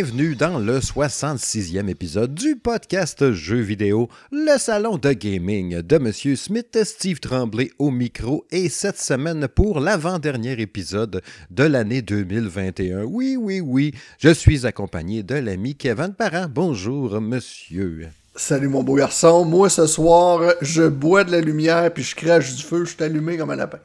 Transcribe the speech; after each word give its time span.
bienvenue 0.00 0.36
dans 0.36 0.60
le 0.60 0.78
66e 0.78 1.88
épisode 1.88 2.32
du 2.32 2.54
podcast 2.54 3.32
Jeux 3.32 3.58
vidéo, 3.58 4.08
le 4.30 4.56
salon 4.56 4.96
de 4.96 5.12
gaming 5.12 5.82
de 5.82 5.98
Monsieur 5.98 6.36
Smith, 6.36 6.78
Steve 6.84 7.18
Tremblay 7.18 7.72
au 7.80 7.90
micro 7.90 8.46
et 8.52 8.68
cette 8.68 9.00
semaine 9.00 9.48
pour 9.48 9.80
l'avant-dernier 9.80 10.52
épisode 10.60 11.20
de 11.50 11.64
l'année 11.64 12.00
2021. 12.00 13.02
Oui, 13.02 13.36
oui, 13.36 13.60
oui, 13.60 13.92
je 14.20 14.32
suis 14.32 14.68
accompagné 14.68 15.24
de 15.24 15.34
l'ami 15.34 15.74
Kevin 15.74 16.14
Parent. 16.16 16.46
Bonjour, 16.48 17.20
monsieur. 17.20 18.06
Salut 18.36 18.68
mon 18.68 18.84
beau 18.84 18.94
garçon, 18.94 19.44
moi 19.44 19.68
ce 19.68 19.88
soir, 19.88 20.54
je 20.60 20.84
bois 20.84 21.24
de 21.24 21.32
la 21.32 21.40
lumière 21.40 21.92
puis 21.92 22.04
je 22.04 22.14
crache 22.14 22.54
du 22.54 22.62
feu, 22.62 22.84
je 22.84 22.94
suis 22.94 23.02
allumé 23.02 23.36
comme 23.36 23.50
un 23.50 23.56
lapin. 23.56 23.80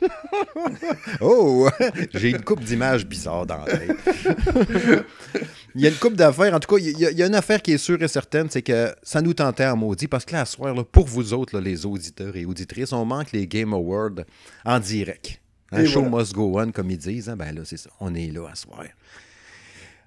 oh, 1.20 1.68
j'ai 2.14 2.30
une 2.30 2.42
coupe 2.42 2.62
d'images 2.62 3.06
bizarres 3.06 3.46
dans 3.46 3.58
la 3.58 3.64
tête. 3.64 3.96
il 5.74 5.80
y 5.80 5.86
a 5.86 5.90
une 5.90 5.96
coupe 5.96 6.14
d'affaires. 6.14 6.54
En 6.54 6.60
tout 6.60 6.74
cas, 6.74 6.82
il 6.82 6.98
y, 6.98 7.22
a, 7.22 7.26
une 7.26 7.34
affaire 7.34 7.62
qui 7.62 7.72
est 7.72 7.78
sûre 7.78 8.02
et 8.02 8.08
certaine, 8.08 8.48
c'est 8.50 8.62
que 8.62 8.94
ça 9.02 9.20
nous 9.20 9.34
tentait 9.34 9.66
en 9.66 9.76
maudit 9.76 10.08
parce 10.08 10.24
que 10.24 10.32
là, 10.32 10.42
à 10.42 10.44
soir, 10.44 10.74
pour 10.86 11.06
vous 11.06 11.32
autres, 11.32 11.60
les 11.60 11.86
auditeurs 11.86 12.36
et 12.36 12.44
auditrices, 12.44 12.92
on 12.92 13.04
manque 13.04 13.32
les 13.32 13.46
Game 13.46 13.72
Awards 13.72 14.24
en 14.64 14.78
direct. 14.78 15.40
Un 15.72 15.86
show 15.86 16.02
must 16.02 16.34
go 16.34 16.60
on, 16.60 16.70
comme 16.70 16.90
ils 16.90 16.98
disent. 16.98 17.28
Hein. 17.28 17.36
Ben 17.36 17.54
là, 17.54 17.62
c'est 17.64 17.78
ça. 17.78 17.90
On 18.00 18.14
est 18.14 18.30
là 18.30 18.48
à 18.50 18.54
soir. 18.54 18.84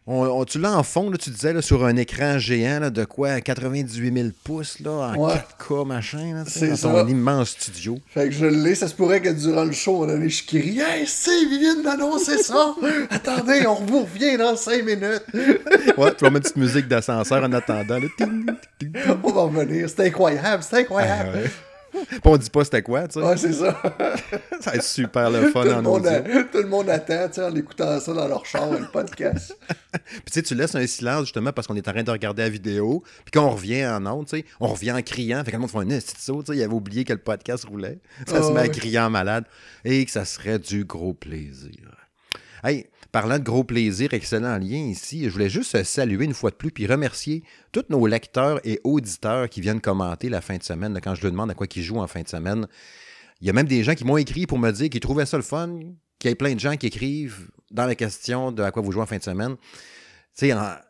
On, 0.08 0.46
tu 0.46 0.60
l'as 0.60 0.74
en 0.74 0.84
fond, 0.84 1.10
là, 1.10 1.18
tu 1.18 1.32
disais, 1.32 1.52
là, 1.52 1.64
sur 1.64 1.84
un 1.84 1.96
écran 1.96 2.38
géant 2.38 2.92
de 2.92 3.06
quoi 3.06 3.42
98 3.42 4.14
000 4.14 4.30
pouces 4.44 4.80
là, 4.80 4.92
en 4.92 5.30
4K, 5.30 5.88
machin, 5.88 6.44
c'est 6.48 6.80
dans 6.84 7.04
ton 7.04 7.08
immense 7.08 7.50
studio. 7.50 7.98
Fait 8.14 8.26
que 8.26 8.32
je 8.32 8.46
l'ai, 8.46 8.76
ça 8.76 8.88
se 8.88 8.94
pourrait 8.94 9.20
que 9.20 9.30
durant 9.30 9.64
le 9.64 9.72
show, 9.72 10.04
on 10.04 10.10
allait 10.10 10.30
je 10.30 10.46
crie 10.46 10.80
Hey, 10.80 11.08
c'est 11.08 11.46
Viviane 11.46 11.82
d'annoncer 11.82 12.38
ça 12.38 12.76
Attendez, 13.10 13.66
on 13.66 13.84
vous 13.84 14.02
revient 14.04 14.38
dans 14.38 14.56
5 14.56 14.86
minutes. 14.86 15.24
ouais, 15.98 16.12
puis 16.12 16.28
on 16.28 16.30
met 16.30 16.38
une 16.38 16.44
petite 16.44 16.58
musique 16.58 16.88
d'ascenseur 16.88 17.44
en 17.44 17.52
attendant. 17.54 17.98
on 19.24 19.32
va 19.32 19.42
revenir, 19.42 19.90
c'est 19.90 20.06
incroyable, 20.06 20.62
c'est 20.62 20.82
incroyable. 20.82 21.32
Ah, 21.34 21.50
on 22.24 22.38
dit 22.38 22.50
pas 22.50 22.64
c'était 22.64 22.82
quoi, 22.82 23.08
tu 23.08 23.20
sais. 23.20 23.26
Ouais, 23.26 23.38
c'est 23.38 23.54
ça. 23.54 23.82
ça 24.60 24.72
va 24.72 24.76
être 24.76 24.84
super 24.84 25.30
le 25.30 25.52
fun 25.52 25.68
en 25.72 25.86
audio. 25.86 26.12
tout 26.52 26.58
le 26.60 26.68
monde 26.68 26.90
attend, 26.90 27.28
tu 27.28 27.36
sais, 27.36 27.44
en 27.44 27.56
écoutant 27.56 28.00
ça 28.00 28.14
dans 28.14 28.28
leur 28.28 28.46
char, 28.46 28.72
le 28.72 28.88
podcast. 28.92 29.58
puis 29.92 30.02
tu 30.26 30.34
sais, 30.34 30.42
tu 30.42 30.56
laisses 30.56 30.76
un 30.76 30.86
silence 30.88 31.22
justement 31.22 31.54
parce 31.54 31.68
qu'on 31.68 31.76
est 31.76 31.88
en 31.88 31.92
train 31.92 32.04
de 32.04 32.12
regarder 32.12 32.44
la 32.44 32.50
vidéo. 32.50 33.04
Puis 33.24 33.32
quand 33.34 33.46
on 33.46 33.52
revient 33.52 33.86
en 33.86 34.06
ondes, 34.06 34.28
tu 34.28 34.38
sais, 34.38 34.46
on 34.60 34.68
revient 34.68 34.92
en 34.92 35.02
criant. 35.02 35.44
Fait 35.44 35.52
que 35.52 35.58
le 35.58 35.62
monde 35.62 35.72
fait 35.72 35.78
un 35.80 35.86
tu 35.86 36.00
sais, 36.00 36.34
il 36.58 36.64
avait 36.64 36.74
oublié 36.74 37.04
que 37.04 37.14
le 37.14 37.20
podcast 37.20 37.66
roulait. 37.66 38.00
Ça 38.28 38.42
se 38.42 38.52
met 38.52 38.62
à 38.62 38.68
crier 38.68 39.00
en 39.00 39.10
malade. 39.10 39.46
Et 39.84 40.06
que 40.06 40.12
ça 40.12 40.26
serait 40.26 40.60
du 40.60 40.86
gros 40.86 41.14
plaisir. 41.14 41.72
Hey, 42.64 42.88
Parlant 43.16 43.40
de 43.40 43.46
gros 43.46 43.64
plaisir, 43.64 44.14
excellent 44.14 44.58
lien 44.58 44.76
ici, 44.76 45.24
je 45.24 45.30
voulais 45.30 45.48
juste 45.48 45.82
saluer 45.86 46.26
une 46.26 46.34
fois 46.34 46.50
de 46.50 46.56
plus 46.58 46.70
puis 46.70 46.86
remercier 46.86 47.44
tous 47.72 47.86
nos 47.88 48.06
lecteurs 48.08 48.60
et 48.66 48.82
auditeurs 48.84 49.48
qui 49.48 49.62
viennent 49.62 49.80
commenter 49.80 50.28
la 50.28 50.42
fin 50.42 50.58
de 50.58 50.64
semaine 50.64 51.00
quand 51.02 51.16
je 51.16 51.22
leur 51.22 51.32
demande 51.32 51.50
à 51.50 51.54
quoi 51.54 51.66
ils 51.74 51.82
jouent 51.82 52.02
en 52.02 52.08
fin 52.08 52.24
de 52.24 52.28
semaine. 52.28 52.68
Il 53.40 53.48
y 53.48 53.50
a 53.50 53.54
même 53.54 53.68
des 53.68 53.86
gens 53.86 53.96
qui 53.96 54.04
m'ont 54.04 54.18
écrit 54.18 54.48
pour 54.48 54.60
me 54.60 54.70
dire 54.70 54.90
qu'ils 54.90 55.00
trouvaient 55.00 55.26
ça 55.26 55.38
le 55.38 55.44
fun, 55.44 55.80
qu'il 56.20 56.30
y 56.30 56.34
a 56.34 56.36
plein 56.36 56.56
de 56.56 56.60
gens 56.60 56.76
qui 56.76 56.88
écrivent 56.88 57.50
dans 57.72 57.86
la 57.86 57.96
question 57.96 58.52
de 58.52 58.62
à 58.62 58.72
quoi 58.72 58.82
vous 58.82 58.92
jouez 58.92 59.04
en 59.04 59.06
fin 59.06 59.18
de 59.18 59.24
semaine. 59.24 59.56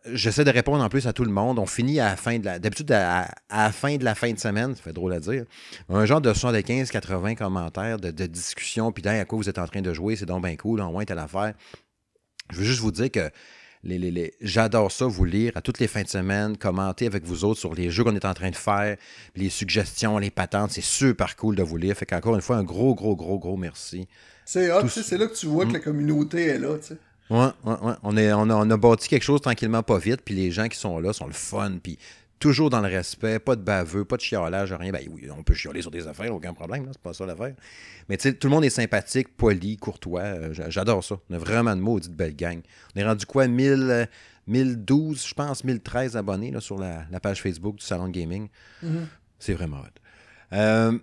J'essaie 0.07 0.43
de 0.43 0.49
répondre 0.49 0.83
en 0.83 0.89
plus 0.89 1.05
à 1.05 1.13
tout 1.13 1.23
le 1.23 1.31
monde. 1.31 1.59
On 1.59 1.67
finit 1.67 1.99
à 1.99 2.05
la 2.05 2.15
fin 2.15 2.39
de 2.39 2.45
la. 2.45 2.57
D'habitude, 2.57 2.91
à, 2.91 3.71
fin 3.71 3.97
de 3.97 4.03
la 4.03 4.15
fin 4.15 4.31
de 4.31 4.39
semaine, 4.39 4.73
ça 4.75 4.81
fait 4.81 4.93
drôle 4.93 5.13
à 5.13 5.19
dire. 5.19 5.45
Un 5.89 6.05
genre 6.05 6.21
de 6.21 6.33
75-80 6.33 7.35
commentaires 7.35 7.99
de, 7.99 8.25
discussion, 8.25 8.91
puis 8.91 9.07
à 9.07 9.23
quoi 9.25 9.37
vous 9.37 9.47
êtes 9.47 9.59
en 9.59 9.67
train 9.67 9.83
de 9.83 9.93
jouer, 9.93 10.15
c'est 10.15 10.25
donc 10.25 10.43
bien 10.43 10.55
cool, 10.55 10.81
en 10.81 10.91
moins 10.91 11.05
telle 11.05 11.19
affaire. 11.19 11.53
Je 12.51 12.57
veux 12.57 12.65
juste 12.65 12.79
vous 12.79 12.91
dire 12.91 13.11
que 13.11 13.29
les, 13.83 13.99
les, 13.99 14.33
j'adore 14.41 14.91
ça, 14.91 15.05
vous 15.05 15.25
lire 15.25 15.51
à 15.55 15.61
toutes 15.61 15.79
les 15.79 15.87
fins 15.87 16.01
de 16.01 16.07
semaine, 16.07 16.57
commenter 16.57 17.05
avec 17.05 17.23
vous 17.23 17.45
autres 17.45 17.59
sur 17.59 17.75
les 17.75 17.91
jeux 17.91 18.03
qu'on 18.03 18.15
est 18.15 18.25
en 18.25 18.33
train 18.33 18.49
de 18.49 18.55
faire, 18.55 18.97
les 19.35 19.49
suggestions, 19.49 20.17
les 20.17 20.31
patentes. 20.31 20.71
C'est 20.71 20.81
super 20.81 21.35
cool 21.35 21.55
de 21.55 21.63
vous 21.63 21.77
lire. 21.77 21.95
Fait 21.95 22.05
qu'encore 22.05 22.35
une 22.35 22.41
fois, 22.41 22.57
un 22.57 22.63
gros, 22.63 22.95
gros, 22.95 23.15
gros, 23.15 23.37
gros 23.37 23.57
merci. 23.57 24.07
C'est 24.43 24.69
c'est 24.87 25.17
là 25.17 25.27
que 25.27 25.35
tu 25.35 25.47
vois 25.47 25.65
que 25.65 25.73
la 25.73 25.79
mm. 25.79 25.83
communauté 25.83 26.45
est 26.45 26.59
là, 26.59 26.77
tu 26.77 26.87
sais. 26.87 26.97
Ouais, 27.29 27.47
ouais, 27.63 27.75
ouais. 27.81 27.93
On, 28.03 28.17
est, 28.17 28.31
on, 28.33 28.49
a, 28.49 28.55
on 28.55 28.69
a 28.69 28.77
bâti 28.77 29.07
quelque 29.07 29.23
chose 29.23 29.41
tranquillement, 29.41 29.81
pas 29.81 29.97
vite, 29.97 30.21
puis 30.23 30.35
les 30.35 30.51
gens 30.51 30.67
qui 30.67 30.77
sont 30.77 30.99
là 30.99 31.11
sont 31.11 31.25
le 31.25 31.33
fun, 31.33 31.79
puis 31.81 31.97
toujours 32.39 32.69
dans 32.69 32.81
le 32.81 32.87
respect, 32.87 33.39
pas 33.39 33.55
de 33.55 33.61
baveux, 33.61 34.05
pas 34.05 34.17
de 34.17 34.21
chiolage, 34.21 34.73
rien. 34.73 34.91
Ben 34.91 35.01
oui, 35.09 35.27
on 35.35 35.43
peut 35.43 35.53
chioler 35.53 35.81
sur 35.81 35.91
des 35.91 36.07
affaires, 36.07 36.33
aucun 36.33 36.53
problème, 36.53 36.87
c'est 36.91 37.01
pas 37.01 37.13
ça 37.13 37.25
l'affaire. 37.25 37.55
Mais 38.09 38.17
tu 38.17 38.29
sais, 38.29 38.35
tout 38.35 38.47
le 38.47 38.53
monde 38.53 38.65
est 38.65 38.69
sympathique, 38.69 39.35
poli, 39.35 39.77
courtois. 39.77 40.21
Euh, 40.21 40.53
j'adore 40.69 41.03
ça. 41.03 41.17
On 41.29 41.35
a 41.35 41.37
vraiment 41.37 41.75
de 41.75 41.81
maudite 41.81 42.13
belle 42.13 42.35
gang. 42.35 42.61
On 42.95 42.99
est 42.99 43.05
rendu 43.05 43.25
quoi, 43.25 43.47
1000, 43.47 44.07
1012, 44.47 45.17
euh, 45.17 45.27
je 45.27 45.33
pense, 45.33 45.63
1013 45.63 46.17
abonnés 46.17 46.51
là, 46.51 46.59
sur 46.59 46.77
la, 46.77 47.05
page 47.21 47.41
Facebook 47.41 47.77
du 47.77 47.85
Salon 47.85 48.09
Gaming. 48.09 48.49
Mm-hmm. 48.83 49.05
C'est 49.39 49.53
vraiment 49.53 49.79
hot. 49.79 49.99
Euh, 50.53 50.97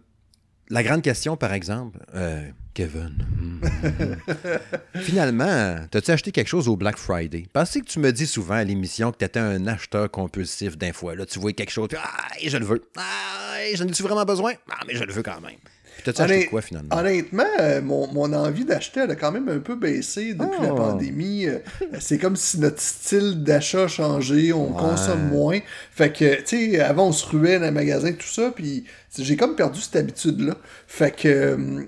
la 0.69 0.82
grande 0.82 1.03
question, 1.03 1.37
par 1.37 1.53
exemple, 1.53 1.99
euh, 2.14 2.49
Kevin. 2.74 3.14
Finalement, 4.94 5.76
t'as-tu 5.90 6.10
acheté 6.10 6.32
quelque 6.32 6.48
chose 6.48 6.68
au 6.68 6.76
Black 6.76 6.96
Friday? 6.96 7.46
Parce 7.52 7.72
que 7.74 7.80
tu 7.80 7.98
me 7.98 8.12
dis 8.12 8.26
souvent 8.26 8.54
à 8.54 8.64
l'émission 8.64 9.12
que 9.12 9.18
tu 9.18 9.24
étais 9.24 9.40
un 9.40 9.66
acheteur 9.66 10.10
compulsif 10.10 10.78
d'un 10.78 10.92
fois. 10.92 11.14
Là, 11.14 11.26
tu 11.26 11.38
vois 11.38 11.52
quelque 11.52 11.70
chose, 11.70 11.88
ah, 11.96 12.28
je 12.44 12.56
le 12.56 12.64
veux. 12.64 12.82
Ah, 12.96 13.56
j'en 13.74 13.86
ai-tu 13.86 14.02
vraiment 14.02 14.24
besoin? 14.24 14.54
Ah, 14.70 14.80
mais 14.86 14.94
je 14.94 15.04
le 15.04 15.12
veux 15.12 15.22
quand 15.22 15.40
même. 15.40 15.58
T'as-tu 16.04 16.22
acheté 16.22 16.46
quoi 16.46 16.62
finalement? 16.62 16.96
Honnêtement, 16.96 17.44
euh, 17.60 17.82
mon, 17.82 18.32
envie 18.32 18.64
d'acheter, 18.64 19.00
elle 19.00 19.10
a 19.10 19.16
quand 19.16 19.30
même 19.30 19.48
un 19.48 19.58
peu 19.58 19.76
baissé 19.76 20.34
depuis 20.34 20.62
la 20.62 20.72
oh. 20.72 20.76
pandémie. 20.76 21.46
Euh, 21.46 21.58
c'est 22.00 22.18
comme 22.18 22.36
si 22.36 22.58
notre 22.58 22.80
style 22.80 23.42
d'achat 23.42 23.84
a 23.84 23.88
changé, 23.88 24.52
on 24.52 24.72
consomme 24.72 25.28
moins. 25.28 25.60
Fait 25.92 26.12
que, 26.12 26.36
tu 26.42 26.72
sais, 26.72 26.80
avant 26.80 27.08
on 27.08 27.12
se 27.12 27.26
ruait 27.26 27.58
dans 27.58 27.66
les 27.66 27.70
magasins, 27.70 28.12
tout 28.12 28.26
ça, 28.26 28.50
puis 28.50 28.84
j'ai 29.16 29.36
comme 29.36 29.54
perdu 29.54 29.80
cette 29.80 29.96
habitude-là. 29.96 30.56
Fait 30.86 31.14
que. 31.14 31.28
Euh, 31.28 31.86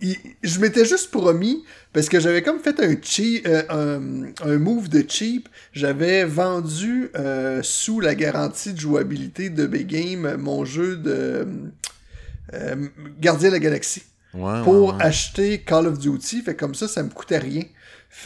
je 0.00 0.60
m'étais 0.60 0.84
juste 0.84 1.10
promis, 1.10 1.64
parce 1.92 2.08
que 2.08 2.20
j'avais 2.20 2.42
comme 2.42 2.60
fait 2.60 2.78
un, 2.80 2.94
cheap, 3.02 3.48
un, 3.68 4.58
move 4.58 4.88
de 4.88 5.04
cheap, 5.08 5.48
j'avais 5.72 6.24
vendu 6.24 7.10
sous 7.62 8.00
la 8.00 8.14
garantie 8.14 8.72
de 8.72 8.80
jouabilité 8.80 9.50
de 9.50 9.66
Big 9.66 9.88
Game 9.88 10.36
mon 10.36 10.64
jeu 10.64 10.96
de 10.96 11.46
euh, 12.54 12.88
Gardien 13.20 13.48
de 13.48 13.54
la 13.54 13.58
Galaxie. 13.58 14.04
pour 14.32 14.96
acheter 15.00 15.58
Call 15.60 15.86
of 15.86 15.98
Duty. 15.98 16.42
Fait 16.42 16.54
comme 16.54 16.74
ça, 16.74 16.88
ça 16.88 17.02
me 17.02 17.10
coûtait 17.10 17.38
rien. 17.38 17.64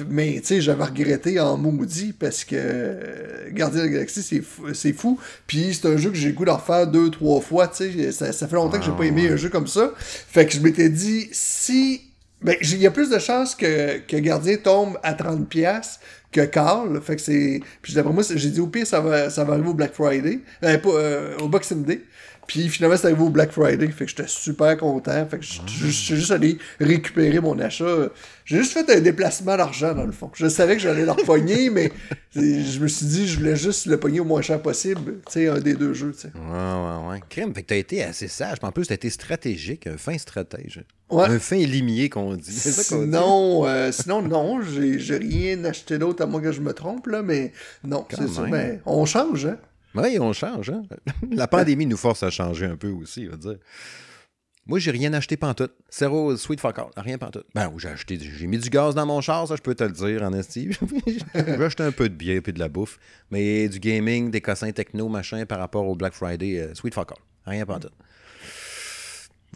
Mais 0.08 0.40
tu 0.40 0.46
sais, 0.46 0.60
j'avais 0.60 0.84
regretté 0.84 1.38
en 1.38 1.56
maudit 1.58 2.12
parce 2.12 2.44
que 2.44 2.56
euh, 2.56 3.50
Gardien 3.50 3.80
de 3.80 3.86
la 3.86 3.92
Galaxie, 3.92 4.22
c'est 4.22 4.40
fou, 4.40 4.72
fou. 4.96 5.18
Puis 5.46 5.74
c'est 5.74 5.88
un 5.88 5.96
jeu 5.96 6.10
que 6.10 6.16
j'ai 6.16 6.32
goût 6.32 6.44
d'en 6.44 6.56
refaire 6.56 6.86
deux, 6.86 7.10
trois 7.10 7.40
fois. 7.40 7.68
Tu 7.68 7.92
sais, 7.92 8.12
ça, 8.12 8.32
ça, 8.32 8.48
fait 8.48 8.56
longtemps 8.56 8.78
que 8.78 8.84
j'ai 8.84 8.92
pas 8.92 9.04
aimé 9.04 9.28
un 9.28 9.36
jeu 9.36 9.50
comme 9.50 9.66
ça. 9.66 9.92
Fait 9.96 10.46
que 10.46 10.52
je 10.52 10.60
m'étais 10.60 10.88
dit, 10.88 11.28
si. 11.32 12.02
Ben, 12.40 12.56
il 12.60 12.78
y 12.78 12.86
a 12.86 12.90
plus 12.90 13.08
de 13.08 13.18
chances 13.20 13.54
que, 13.54 13.98
que 13.98 14.16
Gardien 14.16 14.56
tombe 14.56 14.98
à 15.04 15.12
30$ 15.14 15.98
que 16.32 16.40
Carl. 16.40 17.00
Fait 17.02 17.16
que 17.16 17.22
c'est. 17.22 17.60
Puis 17.82 17.94
d'après 17.94 18.12
moi, 18.12 18.24
j'ai 18.34 18.50
dit 18.50 18.60
au 18.60 18.66
pire, 18.66 18.86
ça 18.86 19.00
va, 19.00 19.30
ça 19.30 19.44
va 19.44 19.54
arriver 19.54 19.68
au 19.68 19.74
Black 19.74 19.92
Friday. 19.92 20.40
Euh, 20.64 20.78
pas, 20.78 21.42
au 21.42 21.48
Boxing 21.48 21.84
Day. 21.84 22.00
Puis 22.46 22.68
finalement, 22.68 22.96
c'est 22.96 23.06
arrivé 23.06 23.22
au 23.22 23.30
Black 23.30 23.52
Friday. 23.52 23.88
Fait 23.88 24.04
que 24.04 24.10
j'étais 24.10 24.26
super 24.26 24.76
content. 24.76 25.26
Fait 25.26 25.38
que 25.38 25.44
je 25.44 25.88
suis 25.88 26.16
juste 26.16 26.30
allé 26.30 26.58
récupérer 26.80 27.40
mon 27.40 27.58
achat. 27.58 28.08
J'ai 28.44 28.58
juste 28.58 28.72
fait 28.72 28.88
un 28.90 29.00
déplacement 29.00 29.56
d'argent, 29.56 29.94
dans 29.94 30.04
le 30.04 30.12
fond. 30.12 30.30
Je 30.34 30.48
savais 30.48 30.76
que 30.76 30.82
j'allais 30.82 31.04
leur 31.04 31.16
pogner, 31.16 31.70
mais 31.70 31.92
je 32.34 32.78
me 32.78 32.88
suis 32.88 33.06
dit, 33.06 33.28
je 33.28 33.38
voulais 33.38 33.56
juste 33.56 33.86
le 33.86 33.98
pogner 33.98 34.20
au 34.20 34.24
moins 34.24 34.42
cher 34.42 34.60
possible. 34.60 35.20
Tu 35.26 35.32
sais, 35.32 35.48
un 35.48 35.60
des 35.60 35.74
deux 35.74 35.92
jeux, 35.92 36.12
tu 36.12 36.20
sais. 36.20 36.32
Ouais, 36.34 36.42
ouais, 36.42 37.10
ouais. 37.10 37.20
Crème, 37.28 37.54
fait 37.54 37.62
que 37.62 37.68
t'as 37.68 37.76
été 37.76 38.02
assez 38.02 38.28
sage. 38.28 38.58
En 38.62 38.72
plus, 38.72 38.86
t'as 38.86 38.94
été 38.94 39.10
stratégique, 39.10 39.86
un 39.86 39.96
fin 39.96 40.16
stratège. 40.18 40.82
Un 41.10 41.38
fin 41.38 41.56
limier, 41.56 42.08
qu'on 42.08 42.34
dit. 42.36 42.52
C'est 42.52 42.72
ça 42.72 42.96
qu'on 42.96 43.04
dit. 43.04 43.10
Non, 43.10 43.66
euh, 43.66 43.92
sinon, 43.92 44.22
non, 44.22 44.60
j'ai 44.62 45.16
rien 45.16 45.64
acheté 45.64 45.98
d'autre 45.98 46.22
à 46.22 46.26
moins 46.26 46.40
que 46.40 46.52
je 46.52 46.60
me 46.60 46.72
trompe, 46.72 47.06
là, 47.06 47.22
mais 47.22 47.52
non, 47.84 48.06
c'est 48.10 48.28
ça. 48.28 48.42
Mais 48.42 48.80
on 48.86 49.04
change, 49.04 49.46
hein. 49.46 49.58
Oui, 49.94 50.18
on 50.18 50.32
change. 50.32 50.70
Hein? 50.70 50.82
La 51.30 51.46
pandémie 51.46 51.86
nous 51.86 51.96
force 51.96 52.22
à 52.22 52.30
changer 52.30 52.66
un 52.66 52.76
peu 52.76 52.88
aussi, 52.88 53.26
on 53.28 53.32
va 53.32 53.36
dire. 53.36 53.58
Moi, 54.64 54.78
j'ai 54.78 54.92
rien 54.92 55.12
acheté 55.12 55.36
pantoute. 55.36 55.72
Zéro 55.90 56.36
sweet 56.36 56.60
fuck 56.60 56.78
out. 56.78 56.92
Rien 56.96 57.18
pantoute. 57.18 57.46
Ben, 57.52 57.72
j'ai 57.78 57.88
acheté, 57.88 58.18
j'ai 58.18 58.46
mis 58.46 58.58
du 58.58 58.70
gaz 58.70 58.94
dans 58.94 59.04
mon 59.04 59.20
char, 59.20 59.48
ça, 59.48 59.56
je 59.56 59.62
peux 59.62 59.74
te 59.74 59.82
le 59.82 59.90
dire, 59.90 60.22
en 60.22 60.32
estime. 60.32 60.70
j'ai 61.34 61.64
acheté 61.64 61.82
un 61.82 61.90
peu 61.90 62.08
de 62.08 62.14
bière 62.14 62.42
et 62.46 62.52
de 62.52 62.58
la 62.58 62.68
bouffe. 62.68 62.98
Mais 63.32 63.68
du 63.68 63.80
gaming, 63.80 64.30
des 64.30 64.40
cossins 64.40 64.70
techno, 64.70 65.08
machin, 65.08 65.44
par 65.46 65.58
rapport 65.58 65.88
au 65.88 65.96
Black 65.96 66.12
Friday, 66.12 66.60
euh, 66.60 66.74
sweet 66.74 66.94
fuck 66.94 67.10
out. 67.10 67.18
Rien 67.44 67.66
pantoute. 67.66 67.92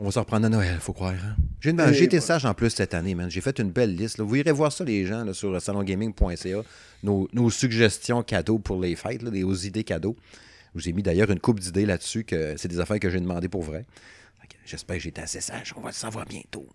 On 0.00 0.04
va 0.06 0.10
se 0.10 0.18
reprendre 0.18 0.44
à 0.44 0.48
Noël, 0.50 0.76
faut 0.80 0.92
croire. 0.92 1.12
Hein? 1.12 1.36
J'ai, 1.60 2.02
été 2.02 2.20
sage 2.20 2.44
en 2.44 2.52
plus 2.52 2.68
cette 2.70 2.92
année, 2.92 3.14
man. 3.14 3.30
J'ai 3.30 3.40
fait 3.40 3.58
une 3.60 3.70
belle 3.70 3.94
liste. 3.94 4.20
Vous 4.20 4.36
irez 4.36 4.52
voir 4.52 4.70
ça, 4.70 4.84
les 4.84 5.06
gens, 5.06 5.32
sur 5.32 5.60
salongaming.ca. 5.62 6.62
Nos, 7.02 7.28
nos, 7.32 7.48
suggestions 7.48 8.22
cadeaux 8.22 8.58
pour 8.58 8.80
les 8.80 8.94
fêtes, 8.94 9.22
là, 9.22 9.30
aux 9.30 9.54
idées 9.54 9.84
cadeaux. 9.84 10.16
Je 10.74 10.82
vous 10.82 10.88
ai 10.90 10.92
mis 10.92 11.02
d'ailleurs 11.02 11.30
une 11.30 11.40
coupe 11.40 11.60
d'idées 11.60 11.86
là-dessus, 11.86 12.24
que 12.24 12.54
c'est 12.58 12.68
des 12.68 12.80
affaires 12.80 13.00
que 13.00 13.08
j'ai 13.08 13.20
demandé 13.20 13.48
pour 13.48 13.62
vrai. 13.62 13.86
J'espère 14.66 14.96
que 14.96 15.02
j'ai 15.02 15.08
été 15.10 15.22
assez 15.22 15.40
sage. 15.40 15.72
On 15.76 15.80
va 15.80 15.90
le 15.90 15.94
savoir 15.94 16.26
bientôt. 16.26 16.66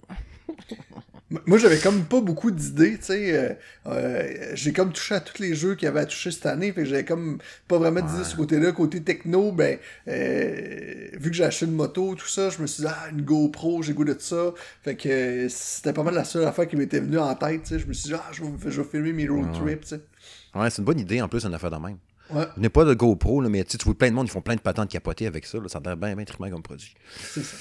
Moi, 1.46 1.58
j'avais 1.58 1.78
comme 1.78 2.04
pas 2.04 2.20
beaucoup 2.20 2.52
d'idées, 2.52 2.98
tu 2.98 3.06
sais. 3.06 3.34
Euh, 3.34 3.54
euh, 3.88 4.52
j'ai 4.54 4.74
comme 4.74 4.92
touché 4.92 5.16
à 5.16 5.22
tous 5.22 5.42
les 5.42 5.56
jeux 5.56 5.76
qu'il 5.76 5.86
y 5.86 5.88
avait 5.88 6.02
à 6.02 6.06
toucher 6.06 6.30
cette 6.30 6.46
année, 6.46 6.74
fait 6.74 6.86
j'avais 6.86 7.06
comme 7.06 7.38
pas 7.70 7.78
vraiment 7.78 8.02
d'idées 8.02 8.26
ce 8.26 8.36
côté-là. 8.36 8.74
Côté 8.74 9.02
techno, 9.02 9.54
ben, 9.54 9.78
euh, 10.10 11.08
vu 11.14 11.30
que 11.30 11.36
j'ai 11.36 11.46
acheté 11.46 11.68
une 11.68 11.72
moto, 11.72 12.16
tout 12.16 12.28
ça, 12.28 12.50
je 12.50 12.62
me 12.62 12.68
suis 12.68 12.84
dit, 12.84 12.90
ah, 12.90 13.10
une 13.12 13.22
GoPro, 13.22 13.82
j'ai 13.82 13.94
goût 13.94 14.04
de 14.04 14.16
ça. 14.20 14.54
Fait 14.84 14.96
que 14.96 15.48
c'était 15.50 15.94
pas 15.94 16.04
mal 16.04 16.16
la 16.16 16.26
seule 16.26 16.44
affaire 16.44 16.68
qui 16.68 16.76
m'était 16.76 17.00
venue 17.00 17.20
en 17.20 17.34
tête, 17.36 17.64
tu 17.64 17.70
sais. 17.70 17.80
Je 17.80 17.88
me 17.88 17.94
suis 17.94 18.10
dit, 18.10 18.16
ah, 18.16 18.30
je 18.34 18.44
vais, 18.44 18.84
filmer 18.84 19.14
mes 19.14 19.28
road 19.30 19.54
trips, 19.54 19.82
tu 19.82 19.88
sais. 19.88 20.02
Ouais, 20.54 20.70
c'est 20.70 20.80
une 20.80 20.86
bonne 20.86 21.00
idée 21.00 21.22
en 21.22 21.30
plus, 21.30 21.46
une 21.46 21.54
affaire 21.54 21.72
de 21.72 21.78
même. 21.78 21.98
Ouais. 22.30 22.46
Je 22.58 22.62
n'ai 22.62 22.70
pas 22.70 22.84
de 22.84 22.94
GoPro, 22.94 23.40
là, 23.40 23.48
mais 23.48 23.64
tu 23.64 23.78
vois 23.86 23.98
plein 23.98 24.10
de 24.10 24.16
monde, 24.16 24.28
ils 24.28 24.32
font 24.32 24.42
plein 24.42 24.56
de 24.56 24.62
patentes 24.62 24.90
capoter 24.90 25.28
avec 25.28 25.46
ça. 25.46 25.60
Là, 25.60 25.70
ça 25.70 25.80
a 25.80 25.82
l'air 25.82 25.98
bien, 25.98 26.16
bien 26.16 26.26
comme 26.26 26.62
produit. 26.62 26.94
C'est 27.34 27.44
ça. 27.44 27.56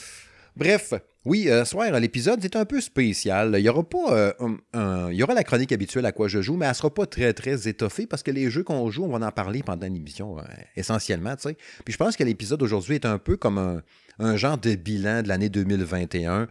Bref, 0.57 0.95
oui, 1.25 1.49
euh, 1.49 1.65
soir, 1.65 1.91
l'épisode 2.01 2.45
est 2.45 2.57
un 2.57 2.65
peu 2.65 2.81
spécial. 2.81 3.55
Il 3.59 3.65
y 3.65 3.69
aura 3.69 3.83
pas 3.83 4.35
euh, 4.75 5.11
y 5.13 5.23
aura 5.23 5.35
la 5.35 5.45
chronique 5.45 5.73
habituelle 5.73 6.07
à 6.07 6.13
quoi 6.13 6.29
je 6.29 6.41
joue, 6.41 6.57
mais 6.57 6.67
elle 6.67 6.75
sera 6.75 6.93
pas 6.93 7.07
très, 7.07 7.33
très 7.33 7.69
étoffée 7.69 8.07
parce 8.07 8.23
que 8.23 8.31
les 8.31 8.51
jeux 8.51 8.63
qu'on 8.63 8.91
joue, 8.91 9.05
on 9.05 9.19
va 9.19 9.27
en 9.27 9.31
parler 9.31 9.63
pendant 9.63 9.87
l'émission 9.87 10.39
euh, 10.39 10.43
essentiellement, 10.77 11.37
tu 11.37 11.49
sais. 11.49 11.57
Puis 11.85 11.93
je 11.93 11.99
pense 11.99 12.17
que 12.17 12.25
l'épisode 12.25 12.63
aujourd'hui 12.63 12.95
est 12.95 13.07
un 13.07 13.19
peu 13.19 13.37
comme 13.37 13.59
un, 13.59 13.83
un, 14.19 14.37
genre 14.37 14.59
de 14.59 14.75
bilan 14.75 15.23
de 15.23 15.29
l'année 15.29 15.49
2021 15.49 16.49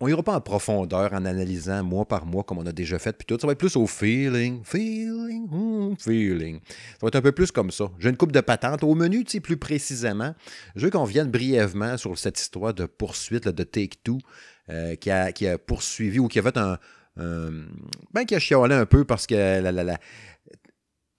on 0.00 0.08
ira 0.08 0.22
pas 0.22 0.34
en 0.34 0.40
profondeur 0.40 1.12
en 1.12 1.24
analysant 1.24 1.84
mois 1.84 2.04
par 2.04 2.26
mois 2.26 2.42
comme 2.42 2.58
on 2.58 2.66
a 2.66 2.72
déjà 2.72 2.98
fait, 2.98 3.16
puis 3.16 3.26
tout. 3.26 3.38
Ça 3.40 3.46
va 3.46 3.52
être 3.52 3.58
plus 3.58 3.76
au 3.76 3.86
feeling, 3.86 4.62
feeling, 4.64 5.46
hmm, 5.48 5.94
feeling. 5.98 6.60
Ça 6.66 6.98
va 7.02 7.08
être 7.08 7.16
un 7.16 7.22
peu 7.22 7.32
plus 7.32 7.52
comme 7.52 7.70
ça. 7.70 7.90
J'ai 7.98 8.10
une 8.10 8.16
coupe 8.16 8.32
de 8.32 8.40
patente. 8.40 8.82
Au 8.82 8.94
menu, 8.94 9.24
tu 9.24 9.32
sais, 9.32 9.40
plus 9.40 9.56
précisément, 9.56 10.34
je 10.74 10.84
veux 10.86 10.90
qu'on 10.90 11.04
vienne 11.04 11.30
brièvement 11.30 11.96
sur 11.96 12.18
cette 12.18 12.40
histoire 12.40 12.74
de 12.74 12.86
poursuite 12.86 13.48
de 13.48 13.62
Take-Two 13.62 14.18
euh, 14.70 14.96
qui, 14.96 15.10
a, 15.10 15.30
qui, 15.32 15.46
a, 15.46 15.58
poursuivi 15.58 16.18
ou 16.18 16.28
qui 16.28 16.40
a 16.40 16.42
fait 16.42 16.56
un. 16.56 16.78
ben, 17.16 18.24
qui 18.26 18.34
a 18.34 18.40
chialé 18.40 18.74
un 18.74 18.86
peu 18.86 19.04
parce 19.04 19.26
que 19.26 19.34
la, 19.34 19.70
la, 19.70 19.84
la 19.84 19.98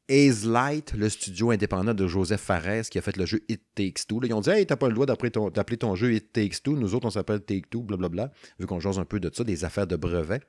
Ace 0.07 0.45
Light, 0.45 0.93
le 0.93 1.09
studio 1.09 1.51
indépendant 1.51 1.93
de 1.93 2.07
Joseph 2.07 2.41
Fares 2.41 2.89
qui 2.91 2.97
a 2.97 3.01
fait 3.01 3.17
le 3.17 3.25
jeu 3.25 3.41
It 3.49 3.61
Takes 3.73 4.07
Two. 4.07 4.21
ils 4.23 4.33
ont 4.33 4.41
dit 4.41 4.49
Hey, 4.49 4.65
t'as 4.65 4.75
pas 4.75 4.87
le 4.87 4.93
droit 4.93 5.05
d'appeler 5.05 5.31
ton, 5.31 5.49
ton, 5.51 5.95
jeu 5.95 6.13
It 6.13 6.31
Takes 6.31 6.61
Two. 6.63 6.75
Nous 6.75 6.93
autres, 6.93 7.07
on 7.07 7.11
s'appelle 7.11 7.41
Take 7.41 7.63
Two, 7.69 7.81
blablabla. 7.81 8.31
Vu 8.59 8.67
qu'on 8.67 8.79
jase 8.79 8.99
un 8.99 9.05
peu 9.05 9.19
de 9.19 9.31
ça, 9.33 9.43
des 9.43 9.65
affaires 9.65 9.87
de 9.87 9.95
brevets. 9.95 10.43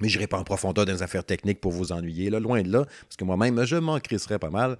Mais 0.00 0.08
je 0.08 0.16
n'irai 0.16 0.28
pas 0.28 0.38
en 0.38 0.44
profondeur 0.44 0.86
dans 0.86 0.92
les 0.92 1.02
affaires 1.02 1.24
techniques 1.24 1.60
pour 1.60 1.72
vous 1.72 1.92
ennuyer, 1.92 2.30
là, 2.30 2.38
loin 2.38 2.62
de 2.62 2.70
là, 2.70 2.84
parce 2.84 3.16
que 3.16 3.24
moi-même, 3.24 3.64
je 3.64 3.76
m'en 3.76 3.98
crisserais 3.98 4.38
pas 4.38 4.50
mal. 4.50 4.76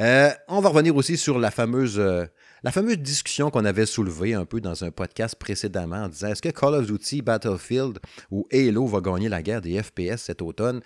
Euh, 0.00 0.30
on 0.48 0.60
va 0.60 0.70
revenir 0.70 0.96
aussi 0.96 1.16
sur 1.16 1.38
la 1.38 1.52
fameuse, 1.52 2.00
euh, 2.00 2.26
la 2.64 2.72
fameuse 2.72 2.98
discussion 2.98 3.50
qu'on 3.50 3.64
avait 3.64 3.86
soulevée 3.86 4.34
un 4.34 4.44
peu 4.44 4.60
dans 4.60 4.82
un 4.82 4.90
podcast 4.90 5.36
précédemment 5.36 6.04
en 6.04 6.08
disant 6.08 6.28
est-ce 6.28 6.42
que 6.42 6.48
Call 6.48 6.74
of 6.74 6.86
Duty 6.86 7.22
Battlefield 7.22 8.00
ou 8.30 8.46
Halo 8.52 8.86
va 8.86 9.00
gagner 9.00 9.28
la 9.28 9.42
guerre 9.42 9.60
des 9.60 9.80
FPS 9.80 10.22
cet 10.22 10.42
automne? 10.42 10.80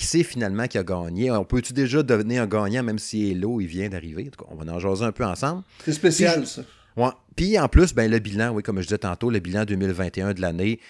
Qui 0.00 0.06
sait 0.06 0.22
finalement 0.22 0.66
qui 0.66 0.78
a 0.78 0.82
gagné? 0.82 1.30
On 1.30 1.44
peut-tu 1.44 1.74
déjà 1.74 2.02
devenir 2.02 2.42
un 2.42 2.46
gagnant 2.46 2.82
même 2.82 2.98
si 2.98 3.32
Hello 3.32 3.60
il 3.60 3.66
vient 3.66 3.90
d'arriver? 3.90 4.30
On 4.48 4.54
va 4.54 4.72
en 4.72 4.78
jaser 4.78 5.04
un 5.04 5.12
peu 5.12 5.26
ensemble. 5.26 5.62
C'est 5.84 5.92
spécial, 5.92 6.46
ça. 6.46 6.62
Ouais. 6.96 7.10
Puis 7.36 7.58
en 7.58 7.68
plus, 7.68 7.92
ben, 7.92 8.10
le 8.10 8.18
bilan, 8.18 8.50
oui, 8.54 8.62
comme 8.62 8.78
je 8.78 8.86
disais 8.86 8.98
tantôt, 8.98 9.28
le 9.28 9.40
bilan 9.40 9.66
2021 9.66 10.32
de 10.32 10.40
l'année, 10.40 10.80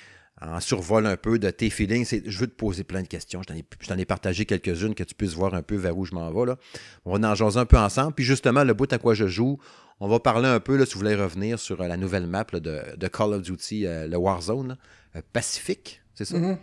en 0.40 0.60
survol 0.60 1.06
un 1.06 1.16
peu 1.16 1.40
de 1.40 1.50
tes 1.50 1.70
feelings. 1.70 2.22
Je 2.24 2.38
veux 2.38 2.46
te 2.46 2.54
poser 2.54 2.84
plein 2.84 3.02
de 3.02 3.08
questions. 3.08 3.42
Je 3.42 3.88
t'en 3.88 3.98
ai, 3.98 4.04
partagé 4.04 4.44
quelques-unes 4.44 4.94
que 4.94 5.02
tu 5.02 5.16
puisses 5.16 5.34
voir 5.34 5.54
un 5.54 5.62
peu 5.62 5.74
vers 5.74 5.98
où 5.98 6.04
je 6.04 6.14
m'en 6.14 6.30
vais. 6.30 6.46
Là. 6.46 6.56
On 7.04 7.18
va 7.18 7.28
en 7.28 7.34
jaser 7.34 7.58
un 7.58 7.66
peu 7.66 7.78
ensemble. 7.78 8.14
Puis 8.14 8.24
justement, 8.24 8.62
le 8.62 8.74
bout 8.74 8.92
à 8.92 8.98
quoi 8.98 9.14
je 9.14 9.26
joue, 9.26 9.58
on 9.98 10.06
va 10.06 10.20
parler 10.20 10.48
un 10.48 10.60
peu, 10.60 10.76
là, 10.76 10.86
si 10.86 10.94
vous 10.94 11.00
voulez 11.00 11.16
revenir 11.16 11.58
sur 11.58 11.80
euh, 11.80 11.88
la 11.88 11.96
nouvelle 11.96 12.28
map 12.28 12.46
de, 12.52 13.08
Call 13.08 13.34
of 13.34 13.42
Duty, 13.42 13.86
euh, 13.86 14.06
le 14.06 14.16
Warzone, 14.16 14.78
euh, 15.16 15.20
Pacifique, 15.32 16.00
c'est 16.14 16.24
ça? 16.24 16.38
Mm-hmm. 16.38 16.58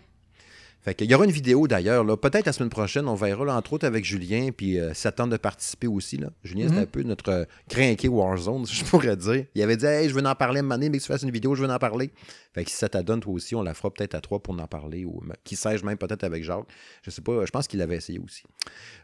Fait 0.87 1.01
il 1.01 1.11
y 1.11 1.13
aura 1.13 1.25
une 1.25 1.31
vidéo 1.31 1.67
d'ailleurs, 1.67 2.05
peut-être 2.17 2.45
la 2.45 2.53
semaine 2.53 2.69
prochaine, 2.69 3.09
on 3.09 3.15
verra 3.15 3.53
entre 3.57 3.73
autres 3.73 3.85
avec 3.85 4.05
Julien, 4.05 4.51
puis 4.55 4.79
euh, 4.79 4.93
s'attendre 4.93 5.33
de 5.33 5.37
participer 5.37 5.85
aussi. 5.85 6.15
Là. 6.15 6.29
Julien, 6.45 6.69
c'est 6.69 6.75
mhm. 6.75 6.81
un 6.83 6.85
peu 6.85 7.03
notre 7.03 7.29
euh, 7.29 7.45
crinqué 7.67 8.07
Warzone, 8.07 8.65
je 8.65 8.85
pourrais 8.85 9.17
dire. 9.17 9.47
Il 9.53 9.61
avait 9.61 9.75
dit 9.75 9.85
Hey, 9.85 10.07
je 10.07 10.13
veux 10.13 10.25
en 10.25 10.33
parler 10.33 10.61
année, 10.61 10.89
mais 10.89 10.99
que 10.99 11.03
tu 11.03 11.09
fasses 11.09 11.23
une 11.23 11.31
vidéo, 11.31 11.55
je 11.55 11.65
veux 11.65 11.69
en 11.69 11.77
parler. 11.77 12.09
Fait 12.53 12.63
que 12.63 12.71
si 12.71 12.77
ça 12.77 12.87
t'adonne 12.87 13.19
toi 13.19 13.33
aussi, 13.33 13.53
on 13.53 13.63
la 13.63 13.73
fera 13.73 13.91
peut-être 13.91 14.15
à 14.15 14.21
trois 14.21 14.39
pour 14.39 14.53
en 14.57 14.67
parler, 14.67 15.03
ou 15.03 15.21
qui 15.43 15.57
sait 15.57 15.77
même 15.83 15.97
peut-être 15.97 16.23
avec 16.23 16.45
Jacques. 16.45 16.69
Je 17.03 17.09
sais 17.09 17.21
pas, 17.21 17.45
je 17.45 17.51
pense 17.51 17.67
qu'il 17.67 17.81
avait 17.81 17.97
essayé 17.97 18.19
aussi. 18.19 18.43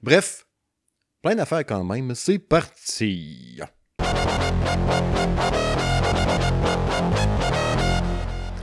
Bref, 0.01 0.47
plein 1.21 1.35
d'affaires 1.35 1.65
quand 1.65 1.83
même. 1.83 2.15
C'est 2.15 2.39
parti. 2.39 3.59